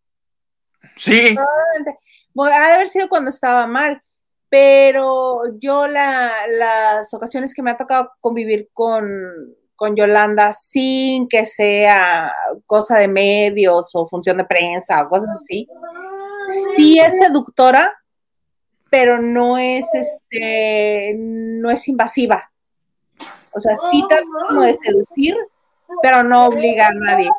Sí, 0.96 1.36
Probablemente. 1.36 2.00
Bueno, 2.34 2.56
ha 2.56 2.68
de 2.68 2.74
haber 2.74 2.88
sido 2.88 3.10
cuando 3.10 3.30
estaba 3.30 3.66
mal, 3.68 4.02
pero 4.50 5.44
yo 5.60 5.88
la, 5.88 6.32
las 6.50 7.14
ocasiones 7.14 7.54
que 7.54 7.62
me 7.62 7.72
ha 7.72 7.78
tocado 7.78 8.12
convivir 8.20 8.70
con, 8.74 9.56
con 9.80 9.96
Yolanda 9.96 10.52
sin 10.52 11.30
que 11.30 11.46
sea 11.46 12.34
cosa 12.66 12.98
de 12.98 13.08
medios 13.08 13.92
o 13.94 14.06
función 14.06 14.38
de 14.38 14.44
prensa 14.44 15.02
o 15.02 15.10
cosas 15.10 15.30
así, 15.36 15.68
sí 16.76 17.00
es 17.00 17.18
seductora, 17.18 17.94
pero 18.90 19.22
no 19.22 19.58
es 19.58 19.86
este, 19.96 21.16
no 21.18 21.72
es 21.72 21.88
invasiva. 21.88 22.52
O 23.52 23.60
sea, 23.60 23.74
sí 23.90 24.04
trata 24.10 24.26
como 24.50 24.62
de 24.62 24.74
seducir, 24.74 25.38
pero 26.02 26.24
no 26.24 26.48
obliga 26.48 26.88
a 26.88 26.92
nadie. 26.94 27.30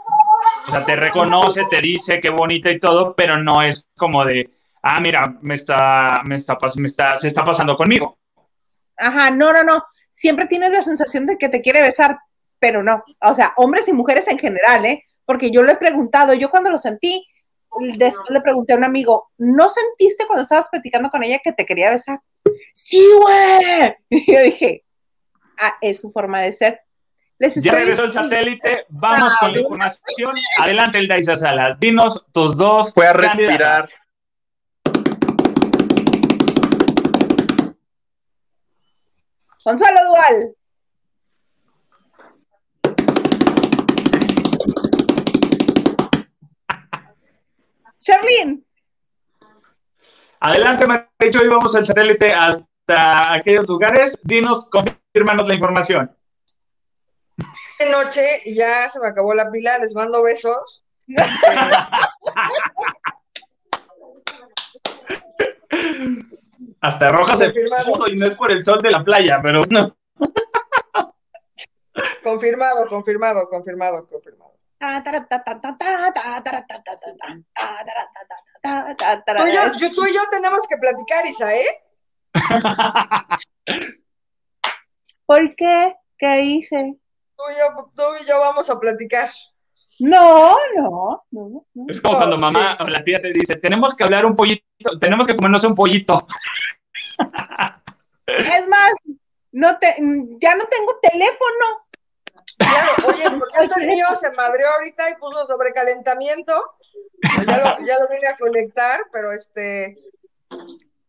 O 0.66 0.70
sea, 0.70 0.84
te 0.84 0.96
reconoce, 0.96 1.62
te 1.70 1.80
dice 1.82 2.20
qué 2.20 2.30
bonita 2.30 2.70
y 2.70 2.80
todo, 2.80 3.14
pero 3.14 3.36
no 3.36 3.62
es 3.62 3.86
como 3.96 4.24
de, 4.24 4.48
ah, 4.82 4.98
mira, 5.00 5.36
me 5.42 5.56
está, 5.56 6.22
me 6.24 6.36
está, 6.36 6.56
me 6.76 6.86
está, 6.86 7.18
se 7.18 7.28
está 7.28 7.44
pasando 7.44 7.76
conmigo. 7.76 8.16
Ajá, 8.96 9.30
no, 9.30 9.52
no, 9.52 9.62
no. 9.62 9.84
Siempre 10.08 10.46
tienes 10.46 10.70
la 10.70 10.82
sensación 10.82 11.26
de 11.26 11.36
que 11.36 11.48
te 11.48 11.60
quiere 11.60 11.82
besar, 11.82 12.18
pero 12.60 12.82
no. 12.82 13.02
O 13.22 13.34
sea, 13.34 13.52
hombres 13.56 13.88
y 13.88 13.92
mujeres 13.92 14.28
en 14.28 14.38
general, 14.38 14.84
¿eh? 14.84 15.04
Porque 15.24 15.50
yo 15.50 15.62
lo 15.62 15.72
he 15.72 15.76
preguntado, 15.76 16.34
yo 16.34 16.50
cuando 16.50 16.70
lo 16.70 16.78
sentí, 16.78 17.26
después 17.96 18.30
le 18.30 18.40
pregunté 18.40 18.74
a 18.74 18.76
un 18.76 18.84
amigo, 18.84 19.30
¿no 19.38 19.68
sentiste 19.68 20.26
cuando 20.26 20.42
estabas 20.42 20.68
platicando 20.68 21.10
con 21.10 21.22
ella 21.24 21.40
que 21.42 21.52
te 21.52 21.64
quería 21.64 21.90
besar? 21.90 22.20
Sí, 22.72 23.04
güey. 23.20 23.94
Y 24.10 24.32
yo 24.32 24.42
dije, 24.42 24.84
ah, 25.60 25.76
es 25.80 26.00
su 26.00 26.10
forma 26.10 26.42
de 26.42 26.52
ser. 26.52 26.80
Les 27.38 27.62
Ya 27.62 27.72
regresó 27.72 28.04
el 28.04 28.12
satélite, 28.12 28.84
vamos 28.90 29.34
con 29.40 29.52
la 29.52 29.60
información. 29.60 30.34
Adelante, 30.58 30.98
el 30.98 31.08
Daisa 31.08 31.36
Sala. 31.36 31.76
Dinos 31.80 32.26
tus 32.32 32.54
dos. 32.54 32.92
fue 32.92 33.06
a 33.06 33.14
respirar. 33.14 33.88
Consuelo 39.64 40.00
Dual. 40.06 40.54
Charlene. 48.00 48.62
Adelante, 50.40 50.86
Maricho, 50.86 51.44
y 51.44 51.48
vamos 51.48 51.74
al 51.76 51.84
satélite 51.86 52.32
hasta 52.32 53.32
aquellos 53.34 53.66
lugares. 53.68 54.18
Dinos, 54.22 54.68
confírmanos 54.70 55.46
la 55.46 55.54
información. 55.54 56.16
De 57.78 57.90
noche 57.90 58.22
y 58.44 58.54
ya 58.54 58.88
se 58.90 59.00
me 59.00 59.08
acabó 59.08 59.34
la 59.34 59.50
pila, 59.50 59.78
les 59.78 59.94
mando 59.94 60.22
besos. 60.22 60.82
Hasta 66.80 67.10
roja 67.10 67.36
se 67.36 67.46
Confirmado. 67.46 67.92
puso 67.92 68.08
y 68.08 68.16
no 68.16 68.26
es 68.26 68.34
por 68.36 68.50
el 68.52 68.62
sol 68.62 68.80
de 68.82 68.90
la 68.90 69.04
playa, 69.04 69.40
pero 69.42 69.64
no. 69.68 69.96
Confirmado, 72.22 72.86
confirmado, 72.86 73.48
confirmado, 73.48 74.06
confirmado. 74.06 74.49
Tú 79.42 79.46
y 79.48 79.54
yo, 79.54 79.60
yo- 79.78 79.94
tú 79.94 80.06
y 80.06 80.14
yo 80.14 80.20
tenemos 80.30 80.66
que 80.68 80.76
platicar, 80.76 81.26
Isa, 81.26 81.54
¿eh? 81.54 81.66
¿Por 85.26 85.54
qué? 85.56 85.94
¿Qué 86.18 86.40
hice? 86.42 86.94
Tú 87.36 87.42
y 87.50 87.54
yo, 87.58 87.90
tú 87.94 88.02
y 88.22 88.26
yo 88.28 88.40
vamos 88.40 88.68
a 88.68 88.78
platicar. 88.78 89.30
No, 90.00 90.56
no, 90.76 91.22
no. 91.30 91.66
no. 91.74 91.84
Es 91.88 92.00
como 92.00 92.16
cuando 92.16 92.38
mamá 92.38 92.78
o 92.80 92.84
la 92.84 93.04
tía 93.04 93.20
te 93.20 93.32
dice, 93.32 93.56
tenemos 93.56 93.94
que 93.94 94.04
hablar 94.04 94.24
un 94.24 94.34
pollito, 94.34 94.64
tenemos 95.00 95.26
que 95.26 95.36
comernos 95.36 95.62
un 95.64 95.74
pollito. 95.74 96.26
Es 98.26 98.68
más, 98.68 98.90
no 99.52 99.78
te, 99.78 99.94
ya 100.40 100.54
no 100.54 100.64
tengo 100.64 100.98
teléfono. 101.02 101.79
Claro, 102.58 102.92
oye, 103.08 103.30
por 103.38 103.50
cierto, 103.52 103.78
el 103.78 103.86
mío 103.86 104.06
se 104.16 104.30
madreó 104.32 104.68
ahorita 104.70 105.10
y 105.10 105.14
puso 105.16 105.46
sobrecalentamiento. 105.46 106.52
Ya 107.46 107.58
lo, 107.58 107.64
ya 107.86 107.98
lo 107.98 108.08
vine 108.08 108.28
a 108.28 108.36
conectar, 108.36 109.00
pero 109.12 109.32
este. 109.32 109.98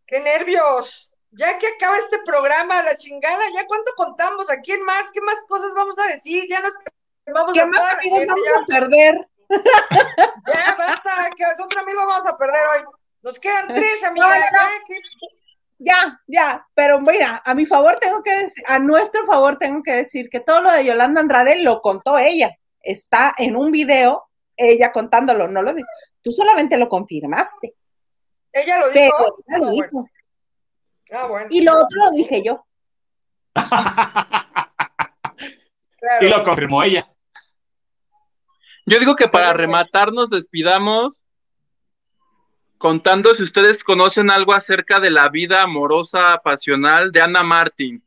¡Qué 0.07 0.19
nervios! 0.19 1.11
Ya 1.31 1.57
que 1.57 1.67
acaba 1.67 1.97
este 1.97 2.19
programa, 2.25 2.81
la 2.83 2.97
chingada, 2.97 3.41
¿ya 3.55 3.65
cuánto 3.65 3.91
contamos? 3.95 4.49
¿A 4.49 4.57
quién 4.57 4.83
más? 4.83 5.09
¿Qué 5.13 5.21
más 5.21 5.41
cosas 5.47 5.73
vamos 5.73 5.97
a 5.99 6.07
decir? 6.07 6.43
Ya 6.49 6.59
nos 6.59 6.73
vamos 7.33 7.53
¿Qué 7.53 7.61
a 7.61 7.65
más 7.67 7.79
toda 7.79 7.93
la 7.93 7.99
amigos 7.99 8.19
gente, 8.19 8.33
vamos 8.33 8.45
ya, 8.45 8.61
a 8.61 8.79
perder? 8.79 9.27
ya, 9.49 10.75
basta, 10.77 11.29
¿qué 11.37 11.45
qué 11.57 11.63
otro 11.63 11.81
amigo 11.81 12.05
vamos 12.05 12.25
a 12.25 12.37
perder 12.37 12.61
hoy? 12.75 12.83
Nos 13.21 13.39
quedan 13.39 13.67
tres, 13.73 14.03
amiga. 14.03 14.27
No, 14.27 14.35
no, 14.35 14.41
no. 14.51 15.40
Ya. 15.83 16.19
Ya, 16.27 16.65
pero 16.73 17.01
mira, 17.01 17.41
a 17.45 17.53
mi 17.53 17.65
favor 17.65 17.97
tengo 17.99 18.23
que 18.23 18.31
decir, 18.35 18.63
a 18.67 18.79
nuestro 18.79 19.25
favor 19.25 19.57
tengo 19.57 19.83
que 19.83 19.93
decir 19.93 20.29
que 20.29 20.39
todo 20.39 20.61
lo 20.61 20.71
de 20.71 20.85
Yolanda 20.85 21.21
Andrade 21.21 21.61
lo 21.61 21.81
contó 21.81 22.17
ella. 22.17 22.55
Está 22.81 23.33
en 23.37 23.55
un 23.55 23.71
video, 23.71 24.25
ella 24.57 24.91
contándolo, 24.91 25.47
no 25.47 25.61
lo 25.61 25.73
dijo. 25.73 25.87
Tú 26.23 26.31
solamente 26.31 26.77
lo 26.77 26.87
confirmaste. 26.89 27.73
Ella 28.53 28.79
lo 28.79 28.87
Pero 28.93 29.05
dijo. 29.05 29.37
ella 29.47 29.55
Ah, 29.55 29.57
lo 29.57 29.65
bueno. 29.71 29.87
dijo. 29.87 30.09
Ah, 31.13 31.27
bueno. 31.27 31.47
Y 31.51 31.61
lo 31.61 31.73
otro 31.79 32.05
lo 32.05 32.11
dije 32.11 32.41
yo. 32.43 32.65
Claro. 33.53 33.65
Y 36.21 36.27
lo 36.29 36.43
confirmó 36.43 36.81
ella. 36.83 37.07
Yo 38.87 38.97
digo 38.99 39.15
que 39.15 39.27
para 39.27 39.53
rematarnos 39.53 40.29
despidamos 40.31 41.20
contando 42.81 43.35
si 43.35 43.43
ustedes 43.43 43.83
conocen 43.83 44.31
algo 44.31 44.53
acerca 44.53 44.99
de 44.99 45.11
la 45.11 45.29
vida 45.29 45.61
amorosa 45.61 46.41
pasional 46.43 47.11
de 47.11 47.21
Ana 47.21 47.43
Martín. 47.43 48.03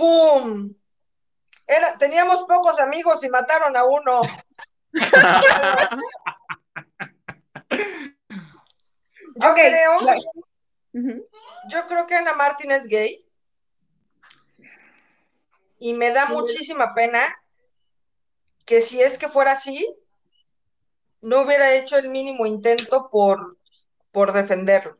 ¡pum! 0.00 0.74
Era, 1.66 1.98
teníamos 1.98 2.44
pocos 2.44 2.80
amigos 2.80 3.22
y 3.22 3.28
mataron 3.28 3.76
a 3.76 3.84
uno. 3.84 4.22
yo 9.34 9.54
creo, 9.54 10.00
yo 11.68 11.86
creo 11.86 12.06
que 12.06 12.14
Ana 12.14 12.32
Martín 12.32 12.70
es 12.70 12.86
gay 12.86 13.24
y 15.78 15.92
me 15.92 16.10
da 16.10 16.24
muchísima 16.26 16.94
pena 16.94 17.20
que 18.64 18.80
si 18.80 19.00
es 19.02 19.18
que 19.18 19.28
fuera 19.28 19.52
así, 19.52 19.94
no 21.20 21.42
hubiera 21.42 21.74
hecho 21.74 21.96
el 21.96 22.08
mínimo 22.08 22.46
intento 22.46 23.10
por, 23.10 23.56
por 24.12 24.32
defenderlo. 24.32 24.98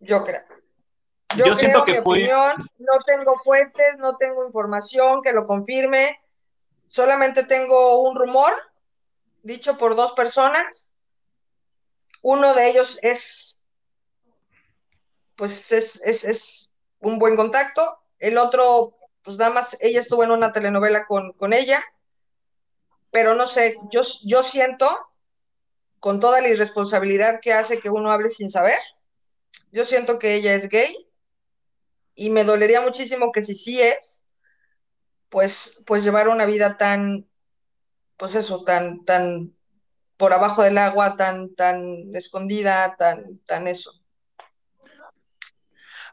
Yo 0.00 0.24
creo. 0.24 0.42
Yo, 1.36 1.54
siento 1.56 1.84
que 1.84 1.92
mi 1.92 1.98
opinión, 1.98 2.68
no 2.78 2.92
tengo 3.06 3.36
fuentes, 3.38 3.98
no 3.98 4.16
tengo 4.16 4.46
información 4.46 5.20
que 5.22 5.32
lo 5.32 5.46
confirme, 5.46 6.20
solamente 6.86 7.42
tengo 7.42 8.02
un 8.02 8.14
rumor 8.14 8.52
dicho 9.42 9.76
por 9.76 9.96
dos 9.96 10.12
personas. 10.12 10.92
Uno 12.22 12.54
de 12.54 12.70
ellos 12.70 12.98
es, 13.02 13.60
pues 15.34 15.72
es, 15.72 16.00
es 16.04 16.70
un 17.00 17.18
buen 17.18 17.36
contacto, 17.36 18.00
el 18.18 18.38
otro, 18.38 18.96
pues 19.22 19.36
nada 19.36 19.52
más, 19.52 19.76
ella 19.80 20.00
estuvo 20.00 20.24
en 20.24 20.30
una 20.30 20.52
telenovela 20.52 21.06
con, 21.06 21.52
ella, 21.52 21.84
pero 23.14 23.36
no 23.36 23.46
sé, 23.46 23.76
yo, 23.92 24.00
yo 24.24 24.42
siento, 24.42 24.88
con 26.00 26.18
toda 26.18 26.40
la 26.40 26.48
irresponsabilidad 26.48 27.38
que 27.40 27.52
hace 27.52 27.78
que 27.78 27.88
uno 27.88 28.10
hable 28.10 28.30
sin 28.30 28.50
saber, 28.50 28.80
yo 29.70 29.84
siento 29.84 30.18
que 30.18 30.34
ella 30.34 30.52
es 30.52 30.68
gay 30.68 31.08
y 32.16 32.30
me 32.30 32.42
dolería 32.42 32.80
muchísimo 32.80 33.30
que 33.30 33.40
si 33.40 33.54
sí 33.54 33.80
es, 33.80 34.26
pues, 35.28 35.84
pues 35.86 36.02
llevar 36.02 36.26
una 36.26 36.44
vida 36.44 36.76
tan, 36.76 37.24
pues 38.16 38.34
eso, 38.34 38.64
tan, 38.64 39.04
tan 39.04 39.54
por 40.16 40.32
abajo 40.32 40.64
del 40.64 40.78
agua, 40.78 41.14
tan, 41.14 41.54
tan 41.54 42.10
escondida, 42.14 42.96
tan, 42.98 43.38
tan 43.46 43.68
eso. 43.68 43.92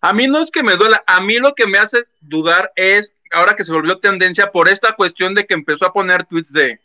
A 0.01 0.13
mí 0.13 0.27
no 0.27 0.39
es 0.39 0.51
que 0.51 0.61
me 0.61 0.75
duela, 0.75 1.03
a 1.07 1.19
mí 1.19 1.39
lo 1.39 1.55
que 1.55 1.65
me 1.65 1.79
hace 1.79 2.03
dudar 2.19 2.71
es, 2.75 3.17
ahora 3.31 3.55
que 3.55 3.65
se 3.65 3.71
volvió 3.71 3.97
tendencia, 3.97 4.51
por 4.51 4.69
esta 4.69 4.93
cuestión 4.93 5.33
de 5.33 5.47
que 5.47 5.55
empezó 5.55 5.87
a 5.87 5.93
poner 5.93 6.25
tweets 6.25 6.53
de, 6.53 6.79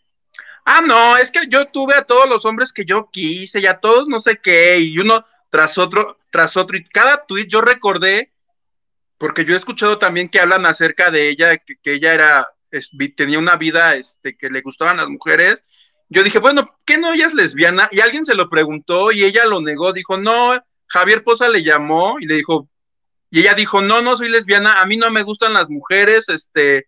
ah, 0.66 0.82
no, 0.82 1.16
es 1.16 1.30
que 1.30 1.47
yo 1.48 1.66
tuve 1.68 1.94
a 1.94 2.02
todos 2.02 2.28
los 2.28 2.44
hombres 2.44 2.72
que 2.72 2.84
yo 2.84 3.09
quise 3.10 3.60
y 3.60 3.66
a 3.66 3.78
todos 3.78 4.06
no 4.09 4.20
sé 4.20 4.36
qué, 4.43 4.78
y 4.78 4.98
uno 4.98 5.24
tras 5.48 5.78
otro, 5.78 6.18
tras 6.30 6.56
otro, 6.56 6.76
y 6.76 6.84
cada 6.84 7.24
tweet 7.24 7.47
yo 7.48 7.62
recordé, 7.62 8.32
porque 9.16 9.44
yo 9.44 9.55
he 9.55 9.56
escuchado 9.56 9.97
también 9.97 10.28
que 10.28 10.40
hablan 10.40 10.66
acerca 10.66 11.10
de 11.10 11.30
ella, 11.30 11.56
que, 11.56 11.78
ella 11.84 12.12
era, 12.12 12.48
tenía 13.16 13.38
una 13.38 13.56
vida, 13.56 13.94
este, 13.94 14.36
que 14.36 14.51
le 14.51 14.60
gustaban 14.60 14.98
las 14.98 15.09
mujeres, 15.09 15.62
yo 16.09 16.22
dije, 16.22 16.38
bueno, 16.38 16.76
¿qué 16.84 16.98
no 16.98 17.12
ella 17.12 17.26
es 17.26 17.34
lesbiana? 17.34 17.88
Y 17.90 18.01
alguien 18.01 18.24
se 18.24 18.34
lo 18.34 18.51
preguntó 18.51 19.12
y 19.12 19.24
ella 19.24 19.47
lo 19.47 19.60
negó, 19.60 19.93
dijo, 19.93 20.16
no, 20.18 20.51
Javier 20.88 21.24
Poza 21.24 21.48
le 21.48 21.62
llamó 21.62 22.18
y 22.20 22.26
le 22.26 22.34
dijo, 22.34 22.68
y 23.30 23.40
ella 23.40 23.55
dijo, 23.55 23.80
no, 23.80 24.02
no 24.02 24.16
soy 24.16 24.28
lesbiana, 24.28 24.80
a 24.80 24.86
mí 24.86 24.97
no 24.97 25.10
me 25.10 25.22
gustan 25.22 25.52
las 25.52 25.70
mujeres, 25.70 26.28
este, 26.28 26.86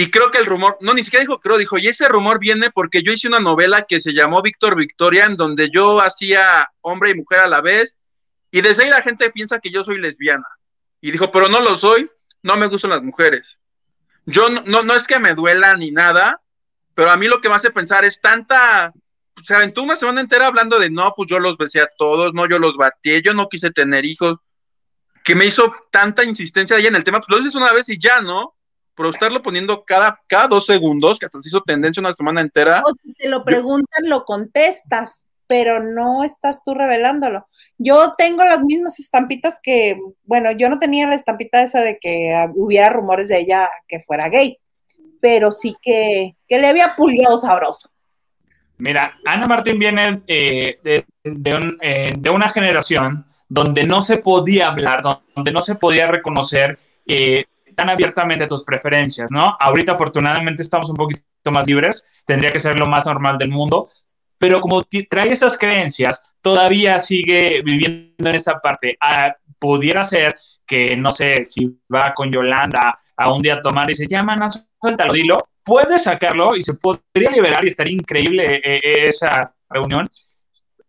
y 0.00 0.10
creo 0.10 0.30
que 0.30 0.38
el 0.38 0.46
rumor, 0.46 0.78
no, 0.80 0.94
ni 0.94 1.04
siquiera 1.04 1.24
dijo, 1.24 1.40
creo, 1.40 1.58
dijo, 1.58 1.76
y 1.76 1.86
ese 1.86 2.08
rumor 2.08 2.38
viene 2.38 2.70
porque 2.70 3.02
yo 3.02 3.12
hice 3.12 3.28
una 3.28 3.38
novela 3.38 3.82
que 3.82 4.00
se 4.00 4.14
llamó 4.14 4.40
Víctor 4.40 4.74
Victoria, 4.74 5.26
en 5.26 5.36
donde 5.36 5.68
yo 5.68 6.00
hacía 6.00 6.72
hombre 6.80 7.10
y 7.10 7.16
mujer 7.16 7.40
a 7.40 7.48
la 7.48 7.60
vez, 7.60 7.98
y 8.50 8.62
desde 8.62 8.84
ahí 8.84 8.88
la 8.88 9.02
gente 9.02 9.28
piensa 9.30 9.58
que 9.58 9.68
yo 9.68 9.84
soy 9.84 10.00
lesbiana. 10.00 10.46
Y 11.02 11.10
dijo, 11.10 11.30
pero 11.30 11.50
no 11.50 11.60
lo 11.60 11.76
soy, 11.76 12.10
no 12.42 12.56
me 12.56 12.68
gustan 12.68 12.92
las 12.92 13.02
mujeres. 13.02 13.58
Yo 14.24 14.48
no, 14.48 14.62
no, 14.64 14.82
no 14.82 14.94
es 14.94 15.06
que 15.06 15.18
me 15.18 15.34
duela 15.34 15.76
ni 15.76 15.90
nada, 15.90 16.40
pero 16.94 17.10
a 17.10 17.18
mí 17.18 17.28
lo 17.28 17.42
que 17.42 17.50
me 17.50 17.56
hace 17.56 17.70
pensar 17.70 18.02
es 18.06 18.22
tanta, 18.22 18.94
se 19.44 19.54
aventó 19.54 19.82
una 19.82 19.96
semana 19.96 20.22
entera 20.22 20.46
hablando 20.46 20.78
de, 20.78 20.88
no, 20.88 21.12
pues 21.14 21.28
yo 21.28 21.38
los 21.38 21.58
besé 21.58 21.82
a 21.82 21.88
todos, 21.98 22.32
no, 22.32 22.48
yo 22.48 22.58
los 22.58 22.78
batí, 22.78 23.20
yo 23.20 23.34
no 23.34 23.50
quise 23.50 23.70
tener 23.70 24.06
hijos 24.06 24.38
que 25.24 25.34
me 25.34 25.44
hizo 25.44 25.74
tanta 25.90 26.24
insistencia 26.24 26.76
ahí 26.76 26.86
en 26.86 26.96
el 26.96 27.04
tema, 27.04 27.18
pues 27.18 27.28
lo 27.28 27.36
dices 27.36 27.54
una 27.54 27.74
vez 27.74 27.90
y 27.90 27.98
ya, 27.98 28.22
¿no? 28.22 28.56
Pero 28.94 29.10
estarlo 29.10 29.42
poniendo 29.42 29.84
cada, 29.84 30.20
cada 30.26 30.48
dos 30.48 30.66
segundos, 30.66 31.18
que 31.18 31.26
hasta 31.26 31.40
se 31.40 31.48
hizo 31.48 31.62
tendencia 31.62 32.00
una 32.00 32.12
semana 32.12 32.40
entera. 32.40 32.82
O 32.84 32.92
si 32.92 33.12
te 33.14 33.28
lo 33.28 33.44
preguntan, 33.44 34.08
lo 34.08 34.24
contestas, 34.24 35.24
pero 35.46 35.82
no 35.82 36.22
estás 36.22 36.62
tú 36.64 36.74
revelándolo. 36.74 37.46
Yo 37.78 38.14
tengo 38.18 38.44
las 38.44 38.62
mismas 38.62 39.00
estampitas 39.00 39.58
que, 39.62 39.98
bueno, 40.24 40.52
yo 40.52 40.68
no 40.68 40.78
tenía 40.78 41.08
la 41.08 41.14
estampita 41.14 41.62
esa 41.62 41.80
de 41.80 41.98
que 41.98 42.46
hubiera 42.54 42.90
rumores 42.90 43.28
de 43.28 43.38
ella 43.38 43.70
que 43.88 44.00
fuera 44.00 44.28
gay, 44.28 44.58
pero 45.20 45.50
sí 45.50 45.74
que, 45.80 46.36
que 46.46 46.58
le 46.58 46.68
había 46.68 46.94
pulido 46.94 47.38
sabroso. 47.38 47.90
Mira, 48.80 49.18
Ana 49.24 49.46
Martín 49.46 49.78
viene 49.78 50.22
eh, 50.26 50.78
de, 50.82 51.04
eh, 51.24 52.12
de, 52.18 52.30
una 52.30 52.48
generación 52.48 53.26
donde 53.48 53.84
no 53.84 54.00
se 54.00 54.18
podía 54.18 54.68
hablar, 54.68 55.02
donde 55.34 55.52
no 55.52 55.60
se 55.60 55.74
podía 55.74 56.06
reconocer 56.06 56.78
eh, 57.06 57.44
tan 57.74 57.90
abiertamente 57.90 58.46
tus 58.46 58.64
preferencias, 58.64 59.30
¿no? 59.30 59.56
Ahorita 59.58 59.92
afortunadamente 59.92 60.62
estamos 60.62 60.90
un 60.90 60.96
poquito 60.96 61.50
más 61.50 61.66
libres, 61.66 62.22
tendría 62.26 62.52
que 62.52 62.60
ser 62.60 62.78
lo 62.78 62.86
más 62.86 63.06
normal 63.06 63.38
del 63.38 63.50
mundo, 63.50 63.88
pero 64.38 64.60
como 64.60 64.82
trae 64.82 65.32
esas 65.32 65.58
creencias, 65.58 66.22
todavía 66.40 66.98
sigue 66.98 67.60
viviendo 67.62 68.30
en 68.30 68.34
esa 68.34 68.58
parte. 68.58 68.96
Ah, 69.00 69.34
pudiera 69.58 70.04
ser 70.04 70.36
que, 70.66 70.96
no 70.96 71.10
sé, 71.10 71.44
si 71.44 71.78
va 71.92 72.14
con 72.14 72.32
Yolanda 72.32 72.94
a 73.16 73.32
un 73.32 73.42
día 73.42 73.54
a 73.54 73.62
tomar 73.62 73.90
y 73.90 73.94
se 73.94 74.06
llama, 74.06 74.36
no, 74.36 74.48
suéltalo, 74.80 75.12
dilo, 75.12 75.36
puede 75.64 75.98
sacarlo 75.98 76.56
y 76.56 76.62
se 76.62 76.74
podría 76.74 77.30
liberar 77.30 77.64
y 77.64 77.68
estaría 77.68 77.92
increíble 77.92 78.44
eh, 78.44 78.80
eh, 78.82 79.04
esa 79.08 79.54
reunión. 79.68 80.08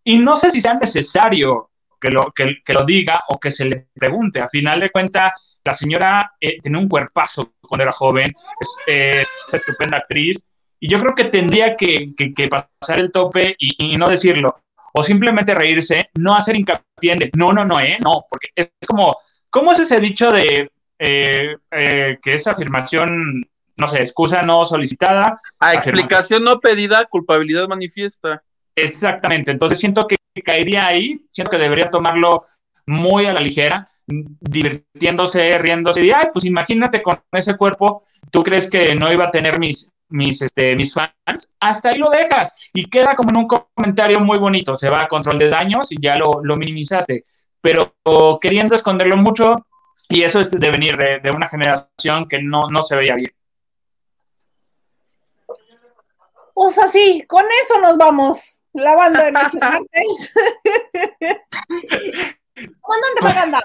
Y 0.04 0.18
no 0.18 0.38
sé 0.38 0.52
si 0.52 0.62
sea 0.62 0.76
necesario 0.76 1.71
que 2.02 2.10
lo, 2.10 2.34
que, 2.34 2.74
lo 2.74 2.84
diga 2.84 3.22
o 3.30 3.40
que 3.40 3.52
se 3.52 3.66
le 3.66 3.88
pregunte. 3.94 4.42
A 4.42 4.50
final 4.50 4.80
de 4.80 4.90
cuentas, 4.90 5.60
la 5.64 5.74
señora 5.74 6.34
eh, 6.42 6.60
tiene 6.60 6.80
un 6.80 6.90
cuerpazo 6.90 7.54
cuando 7.62 7.84
era 7.84 7.92
joven, 7.92 8.34
es 8.60 8.78
eh, 8.88 9.24
estupenda 9.54 9.98
actriz, 9.98 10.44
y 10.80 10.90
yo 10.90 11.00
creo 11.00 11.14
que 11.14 11.26
tendría 11.26 11.78
que, 11.78 12.14
pasar 12.50 13.00
el 13.00 13.12
tope 13.12 13.56
y, 13.60 13.96
no 13.98 14.10
decirlo, 14.10 14.56
o 14.94 15.04
simplemente 15.04 15.54
reírse, 15.54 16.10
no 16.16 16.36
hacer 16.36 16.58
hincapié 16.58 17.14
en 17.14 17.30
no, 17.38 17.54
no, 17.54 17.64
no, 17.64 17.80
eh, 17.80 17.98
no, 18.04 18.26
porque 18.28 18.48
es 18.56 18.70
como, 18.88 19.16
¿cómo 19.50 19.72
es 19.72 19.80
ese 19.80 20.00
dicho 20.00 20.32
de 20.32 20.72
eh, 20.98 21.56
que 21.70 22.34
esa 22.34 22.52
afirmación, 22.52 23.48
no 23.78 23.88
sé, 23.88 24.00
excusa 24.02 24.42
no 24.42 24.66
solicitada? 24.66 25.40
A 25.60 25.76
explicación 25.76 26.44
no 26.44 26.60
pedida, 26.60 27.06
culpabilidad 27.06 27.68
manifiesta. 27.68 28.42
Exactamente, 28.76 29.52
entonces 29.52 29.78
siento 29.78 30.08
que 30.08 30.16
caería 30.44 30.88
ahí, 30.88 31.26
siento 31.32 31.52
que 31.52 31.58
debería 31.58 31.90
tomarlo 31.90 32.44
muy 32.86 33.26
a 33.26 33.34
la 33.34 33.42
ligera, 33.42 33.86
divirtiéndose, 34.06 35.58
riéndose, 35.58 36.06
y 36.06 36.12
ay, 36.12 36.28
pues 36.32 36.46
imagínate 36.46 37.02
con 37.02 37.22
ese 37.32 37.56
cuerpo, 37.56 38.04
tú 38.32 38.44
crees 38.44 38.70
que 38.70 38.96
no 38.96 39.12
iba 39.12 39.26
a 39.26 39.32
tener 39.32 39.60
mis, 39.60 39.94
mis, 40.10 40.42
este, 40.42 40.76
mis 40.76 40.94
fans, 40.94 41.56
hasta 41.60 41.90
ahí 41.90 41.98
lo 41.98 42.10
dejas 42.10 42.70
y 42.74 42.90
queda 42.90 43.16
como 43.16 43.30
en 43.30 43.38
un 43.38 43.48
comentario 43.48 44.20
muy 44.20 44.40
bonito, 44.40 44.76
se 44.76 44.90
va 44.90 45.02
a 45.02 45.08
control 45.08 45.38
de 45.40 45.50
daños 45.50 45.92
y 45.92 46.02
ya 46.02 46.18
lo, 46.18 46.42
lo 46.44 46.56
minimizaste, 46.56 47.24
pero 47.62 47.94
queriendo 48.42 48.76
esconderlo 48.76 49.18
mucho, 49.18 49.68
y 50.10 50.24
eso 50.24 50.42
es 50.42 50.52
de 50.52 50.72
venir 50.72 50.98
de, 50.98 51.20
de 51.20 51.30
una 51.30 51.48
generación 51.48 52.28
que 52.28 52.42
no, 52.42 52.68
no 52.68 52.82
se 52.82 52.98
veía 52.98 53.16
bien. 53.16 53.32
Pues 56.54 56.78
así, 56.78 57.24
con 57.28 57.46
eso 57.64 57.80
nos 57.80 57.98
vamos 57.98 58.61
lavando 58.74 59.22
de 59.22 59.32
noche 59.32 59.58
martes. 59.60 60.34
¿Cuándo 62.82 63.08
pagando? 63.22 63.58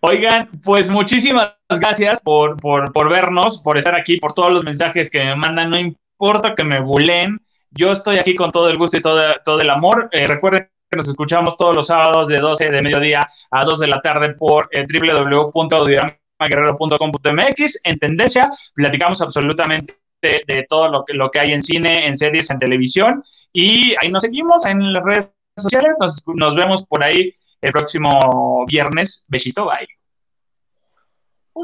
Oigan, 0.00 0.48
pues 0.64 0.90
muchísimas 0.90 1.52
gracias 1.68 2.20
por, 2.22 2.56
por, 2.56 3.10
vernos, 3.10 3.58
por 3.58 3.76
estar 3.76 3.94
aquí, 3.94 4.16
por 4.16 4.32
todos 4.32 4.50
los 4.50 4.64
mensajes 4.64 5.10
que 5.10 5.22
me 5.22 5.36
mandan. 5.36 5.68
No 5.70 5.78
importa 5.78 6.54
que 6.54 6.64
me 6.64 6.80
bulen, 6.80 7.38
yo 7.70 7.92
estoy 7.92 8.18
aquí 8.18 8.34
con 8.34 8.50
todo 8.50 8.70
el 8.70 8.78
gusto 8.78 8.96
y 8.96 9.02
todo, 9.02 9.20
todo 9.44 9.60
el 9.60 9.68
amor. 9.68 10.08
Eh, 10.12 10.26
recuerden 10.26 10.70
que 10.90 10.96
nos 10.96 11.06
escuchamos 11.06 11.54
todos 11.56 11.76
los 11.76 11.88
sábados 11.88 12.28
de 12.28 12.38
12 12.38 12.70
de 12.70 12.82
mediodía 12.82 13.26
a 13.50 13.64
2 13.64 13.78
de 13.78 13.86
la 13.86 14.00
tarde 14.00 14.32
por 14.34 14.70
eh, 14.72 14.86
www.guerrero.com.mx. 14.86 17.80
En 17.84 17.98
tendencia, 17.98 18.50
platicamos 18.74 19.20
absolutamente 19.20 20.00
de, 20.22 20.66
todo 20.68 20.88
lo 20.88 21.04
que, 21.04 21.14
lo 21.14 21.30
que 21.30 21.40
hay 21.40 21.52
en 21.52 21.62
cine, 21.62 22.06
en 22.06 22.16
series, 22.16 22.50
en 22.50 22.58
televisión. 22.58 23.22
Y 23.52 23.94
ahí 24.00 24.10
nos 24.10 24.22
seguimos 24.22 24.64
en 24.66 24.92
las 24.92 25.04
redes 25.04 25.30
sociales. 25.56 25.96
Nos, 25.98 26.22
nos 26.26 26.54
vemos 26.54 26.86
por 26.86 27.02
ahí 27.02 27.32
el 27.60 27.72
próximo 27.72 28.64
viernes. 28.66 29.26
Besito, 29.28 29.66
bye. 29.66 29.88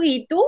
¿Y 0.03 0.27
tú? 0.27 0.45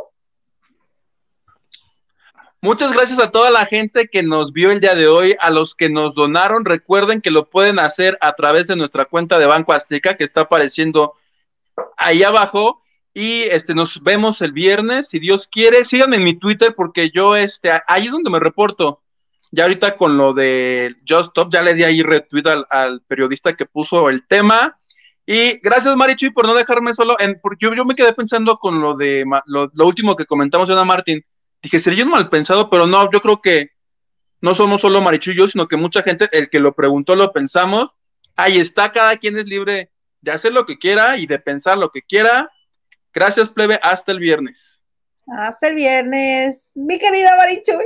Muchas 2.60 2.92
gracias 2.92 3.20
a 3.20 3.30
toda 3.30 3.52
la 3.52 3.66
gente 3.66 4.08
que 4.08 4.24
nos 4.24 4.52
vio 4.52 4.72
el 4.72 4.80
día 4.80 4.96
de 4.96 5.06
hoy, 5.06 5.36
a 5.38 5.50
los 5.50 5.76
que 5.76 5.88
nos 5.88 6.16
donaron. 6.16 6.64
Recuerden 6.64 7.20
que 7.20 7.30
lo 7.30 7.48
pueden 7.48 7.78
hacer 7.78 8.18
a 8.20 8.32
través 8.32 8.66
de 8.66 8.74
nuestra 8.74 9.04
cuenta 9.04 9.38
de 9.38 9.46
Banco 9.46 9.72
Azteca 9.72 10.16
que 10.16 10.24
está 10.24 10.42
apareciendo 10.42 11.14
ahí 11.96 12.24
abajo. 12.24 12.82
Y 13.18 13.42
este, 13.50 13.74
nos 13.74 14.00
vemos 14.04 14.40
el 14.42 14.52
viernes, 14.52 15.08
si 15.08 15.18
Dios 15.18 15.48
quiere. 15.48 15.84
Síganme 15.84 16.18
en 16.18 16.22
mi 16.22 16.34
Twitter 16.34 16.72
porque 16.76 17.10
yo, 17.12 17.34
este, 17.34 17.72
ahí 17.88 18.04
es 18.06 18.12
donde 18.12 18.30
me 18.30 18.38
reporto. 18.38 19.02
Ya 19.50 19.64
ahorita 19.64 19.96
con 19.96 20.16
lo 20.16 20.32
de 20.34 20.94
Just 21.00 21.30
Stop, 21.30 21.52
ya 21.52 21.60
le 21.62 21.74
di 21.74 21.82
ahí 21.82 22.00
retweet 22.00 22.44
al, 22.70 23.00
periodista 23.08 23.56
que 23.56 23.66
puso 23.66 24.08
el 24.08 24.24
tema. 24.24 24.78
Y 25.26 25.58
gracias, 25.58 25.96
Marichuy, 25.96 26.30
por 26.30 26.46
no 26.46 26.54
dejarme 26.54 26.94
solo. 26.94 27.16
Porque 27.42 27.66
yo, 27.74 27.84
me 27.84 27.96
quedé 27.96 28.12
pensando 28.12 28.56
con 28.56 28.80
lo 28.80 28.96
de 28.96 29.24
lo, 29.46 29.68
último 29.84 30.14
que 30.14 30.24
comentamos 30.24 30.68
de 30.68 30.74
Ana 30.74 30.84
Martín. 30.84 31.24
Dije, 31.60 31.80
sería 31.80 32.04
un 32.04 32.12
mal 32.12 32.28
pensado, 32.28 32.70
pero 32.70 32.86
no, 32.86 33.10
yo 33.10 33.20
creo 33.20 33.42
que 33.42 33.70
no 34.40 34.54
somos 34.54 34.80
solo 34.80 35.00
Marichuy 35.00 35.34
y 35.34 35.38
yo, 35.38 35.48
sino 35.48 35.66
que 35.66 35.76
mucha 35.76 36.04
gente, 36.04 36.28
el 36.30 36.48
que 36.48 36.60
lo 36.60 36.72
preguntó, 36.72 37.16
lo 37.16 37.32
pensamos. 37.32 37.88
Ahí 38.36 38.58
está, 38.58 38.92
cada 38.92 39.16
quien 39.16 39.36
es 39.36 39.46
libre 39.46 39.90
de 40.20 40.30
hacer 40.30 40.52
lo 40.52 40.66
que 40.66 40.78
quiera 40.78 41.16
y 41.16 41.26
de 41.26 41.40
pensar 41.40 41.78
lo 41.78 41.90
que 41.90 42.02
quiera. 42.02 42.48
Gracias, 43.18 43.48
plebe. 43.48 43.80
Hasta 43.82 44.12
el 44.12 44.20
viernes. 44.20 44.84
Hasta 45.26 45.66
el 45.66 45.74
viernes. 45.74 46.70
Mi 46.74 47.00
querida 47.00 47.36
Marichuy. 47.36 47.84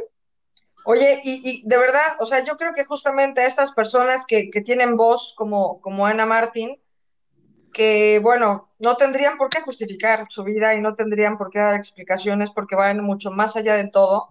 Oye, 0.84 1.22
y, 1.24 1.66
de 1.66 1.78
verdad, 1.78 2.16
o 2.18 2.26
sea, 2.26 2.44
yo 2.44 2.58
creo 2.58 2.74
que 2.74 2.84
justamente 2.84 3.46
estas 3.46 3.72
personas 3.72 4.26
que, 4.26 4.50
tienen 4.62 4.94
voz 4.94 5.32
como, 5.34 5.80
como 5.80 6.04
Ana 6.06 6.26
Martín, 6.26 6.78
que 7.72 8.20
bueno, 8.22 8.74
no 8.78 8.98
tendrían 8.98 9.38
por 9.38 9.48
qué 9.48 9.62
justificar 9.62 10.26
su 10.28 10.44
vida 10.44 10.74
y 10.74 10.82
no 10.82 10.94
tendrían 10.96 11.38
por 11.38 11.48
qué 11.48 11.60
dar 11.60 11.76
explicaciones 11.76 12.50
porque 12.50 12.76
van 12.76 13.02
mucho 13.02 13.30
más 13.30 13.56
allá 13.56 13.76
de 13.76 13.88
todo, 13.88 14.28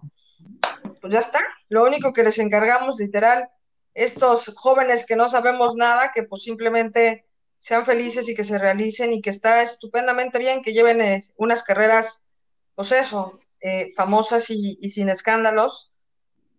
pues 1.00 1.12
ya 1.12 1.18
está. 1.18 1.40
Lo 1.68 1.82
único 1.82 2.12
que 2.12 2.22
les 2.22 2.38
encargamos, 2.38 2.96
literal, 2.96 3.50
estos 3.92 4.52
jóvenes 4.54 5.04
que 5.04 5.16
no 5.16 5.28
sabemos 5.28 5.74
nada, 5.74 6.12
que 6.14 6.22
pues 6.22 6.44
simplemente 6.44 7.26
sean 7.62 7.86
felices 7.86 8.28
y 8.28 8.34
que 8.34 8.42
se 8.42 8.58
realicen 8.58 9.12
y 9.12 9.22
que 9.22 9.30
está 9.30 9.62
estupendamente 9.62 10.40
bien 10.40 10.62
que 10.62 10.72
lleven 10.72 11.00
eh, 11.00 11.22
unas 11.36 11.62
carreras, 11.62 12.28
pues 12.74 12.90
eso, 12.90 13.38
eh, 13.60 13.92
famosas 13.94 14.50
y, 14.50 14.78
y 14.80 14.88
sin 14.88 15.08
escándalos 15.08 15.92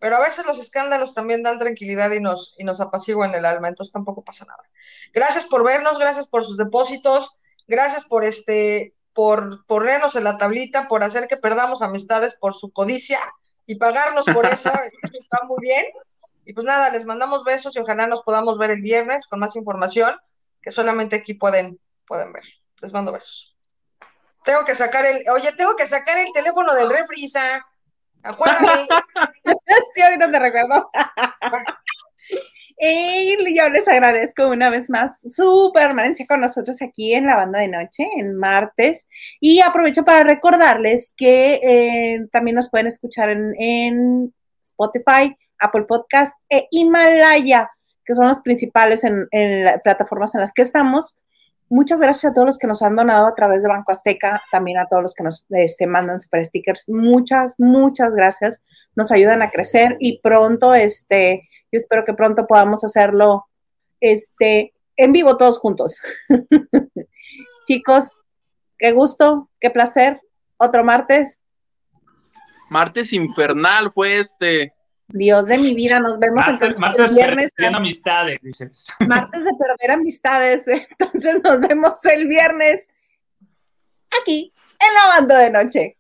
pero 0.04 0.18
a 0.18 0.20
veces 0.20 0.46
los 0.46 0.60
escándalos 0.60 1.14
también 1.14 1.44
dan 1.44 1.60
tranquilidad 1.60 2.12
y 2.12 2.20
nos, 2.20 2.56
y 2.58 2.66
nos 2.66 2.82
apaciguan 2.82 3.34
el 3.36 3.46
alma, 3.46 3.70
entonces 3.70 3.94
tampoco 3.94 4.22
pasa 4.22 4.44
nada. 4.44 4.62
Gracias 5.14 5.46
por 5.46 5.64
vernos, 5.64 5.98
gracias 5.98 6.28
por 6.28 6.44
sus 6.44 6.58
depósitos, 6.58 7.40
gracias 7.70 8.04
por 8.04 8.26
este, 8.26 8.94
por 9.14 9.66
ponernos 9.66 10.18
en 10.18 10.26
la 10.26 10.38
tablita, 10.38 10.90
por 10.90 11.06
hacer 11.06 11.30
que 11.30 11.38
perdamos 11.38 11.82
amistades 11.82 12.36
por 12.36 12.54
su 12.54 12.74
codicia 12.74 13.22
y 13.66 13.76
pagarnos 13.76 14.26
por 14.26 14.46
eso, 14.46 14.70
esto 15.04 15.18
está 15.18 15.38
muy 15.48 15.60
bien. 15.62 15.86
Y 16.44 16.52
pues 16.52 16.66
nada, 16.66 16.90
les 16.90 17.06
mandamos 17.06 17.46
besos 17.46 17.74
y 17.78 17.80
ojalá 17.80 18.06
nos 18.06 18.24
podamos 18.24 18.58
ver 18.58 18.72
el 18.72 18.82
viernes 18.82 19.26
con 19.26 19.40
más 19.40 19.56
información 19.56 20.18
que 20.64 20.72
solamente 20.72 21.18
aquí 21.18 21.34
pueden, 21.34 21.80
pueden 22.08 22.34
ver. 22.34 22.44
Les 22.82 22.94
mando 22.94 23.12
besos. 23.12 23.56
Tengo 24.44 24.66
que 24.66 24.76
sacar 24.76 25.06
el, 25.06 25.24
oye, 25.30 25.52
tengo 25.54 25.76
que 25.76 25.86
sacar 25.86 26.18
el 26.18 26.32
teléfono 26.34 26.74
del 26.74 26.90
reprisa. 26.90 27.66
Acuérdame. 28.24 28.88
sí, 29.94 30.02
ahorita 30.02 30.32
te 30.32 30.40
recuerdo. 30.40 30.90
y 32.78 33.56
yo 33.56 33.70
les 33.70 33.88
agradezco 33.88 34.48
una 34.48 34.70
vez 34.70 34.90
más 34.90 35.12
su 35.30 35.72
permanencia 35.74 36.26
con 36.28 36.42
nosotros 36.42 36.82
aquí 36.82 37.14
en 37.14 37.28
la 37.28 37.38
banda 37.38 37.60
de 37.60 37.68
noche, 37.68 38.08
en 38.18 38.36
martes. 38.36 39.08
Y 39.40 39.62
aprovecho 39.62 40.04
para 40.04 40.24
recordarles 40.24 41.14
que 41.16 41.56
eh, 41.64 42.28
también 42.32 42.56
nos 42.56 42.70
pueden 42.70 42.88
escuchar 42.88 43.30
en, 43.30 44.34
Spotify, 44.62 45.36
Apple 45.60 45.84
Podcast 45.84 46.36
e 46.50 46.68
Himalaya, 46.72 47.70
que 48.06 48.16
son 48.16 48.28
los 48.28 48.42
principales 48.42 49.04
en, 49.04 49.28
en 49.32 49.66
las 49.66 49.82
plataformas 49.82 50.36
en 50.36 50.42
las 50.42 50.52
que 50.54 50.62
estamos. 50.62 51.18
Muchas 51.70 52.00
gracias 52.00 52.32
a 52.32 52.34
todos 52.36 52.46
los 52.46 52.58
que 52.60 52.68
nos 52.68 52.84
han 52.84 52.96
donado 52.96 53.26
a 53.26 53.34
través 53.34 53.64
de 53.64 53.70
Banco 53.70 53.92
Azteca, 53.92 54.44
también 54.52 54.78
a 54.78 54.86
todos 54.86 55.02
los 55.02 55.16
que 55.16 55.24
nos 55.24 55.48
este, 55.50 55.88
mandan 55.88 56.20
super 56.20 56.46
stickers. 56.46 56.88
Muchas, 56.90 57.56
muchas 57.58 58.14
gracias. 58.14 58.62
Nos 58.96 59.12
ayudan 59.12 59.42
a 59.42 59.50
crecer 59.50 59.98
y 60.00 60.20
pronto, 60.20 60.76
este, 60.76 61.50
yo 61.72 61.78
espero 61.78 62.06
que 62.06 62.14
pronto 62.14 62.46
podamos 62.46 62.84
hacerlo 62.84 63.48
este, 64.00 64.74
en 64.98 65.12
vivo 65.14 65.36
todos 65.36 65.58
juntos. 65.58 66.00
Chicos, 67.68 68.18
qué 68.78 68.92
gusto, 68.92 69.50
qué 69.60 69.72
placer. 69.72 70.22
Otro 70.58 70.84
martes. 70.84 71.40
Martes 72.70 73.14
infernal 73.14 73.92
fue 73.92 74.20
este. 74.20 74.74
Dios 75.08 75.46
de 75.46 75.58
mi 75.58 75.74
vida, 75.74 76.00
nos 76.00 76.18
vemos 76.18 76.48
entonces 76.48 76.82
el 76.98 77.14
viernes. 77.14 77.52
De 77.58 77.68
amistades, 77.68 78.42
dices. 78.42 78.88
Martes 79.08 79.44
de 79.44 79.52
perder 79.60 79.92
amistades, 79.92 80.68
entonces 80.68 81.42
nos 81.44 81.60
vemos 81.60 82.04
el 82.06 82.28
viernes 82.28 82.88
aquí 84.22 84.54
en 84.80 84.94
la 84.94 85.08
banda 85.16 85.40
de 85.40 85.50
noche. 85.52 85.98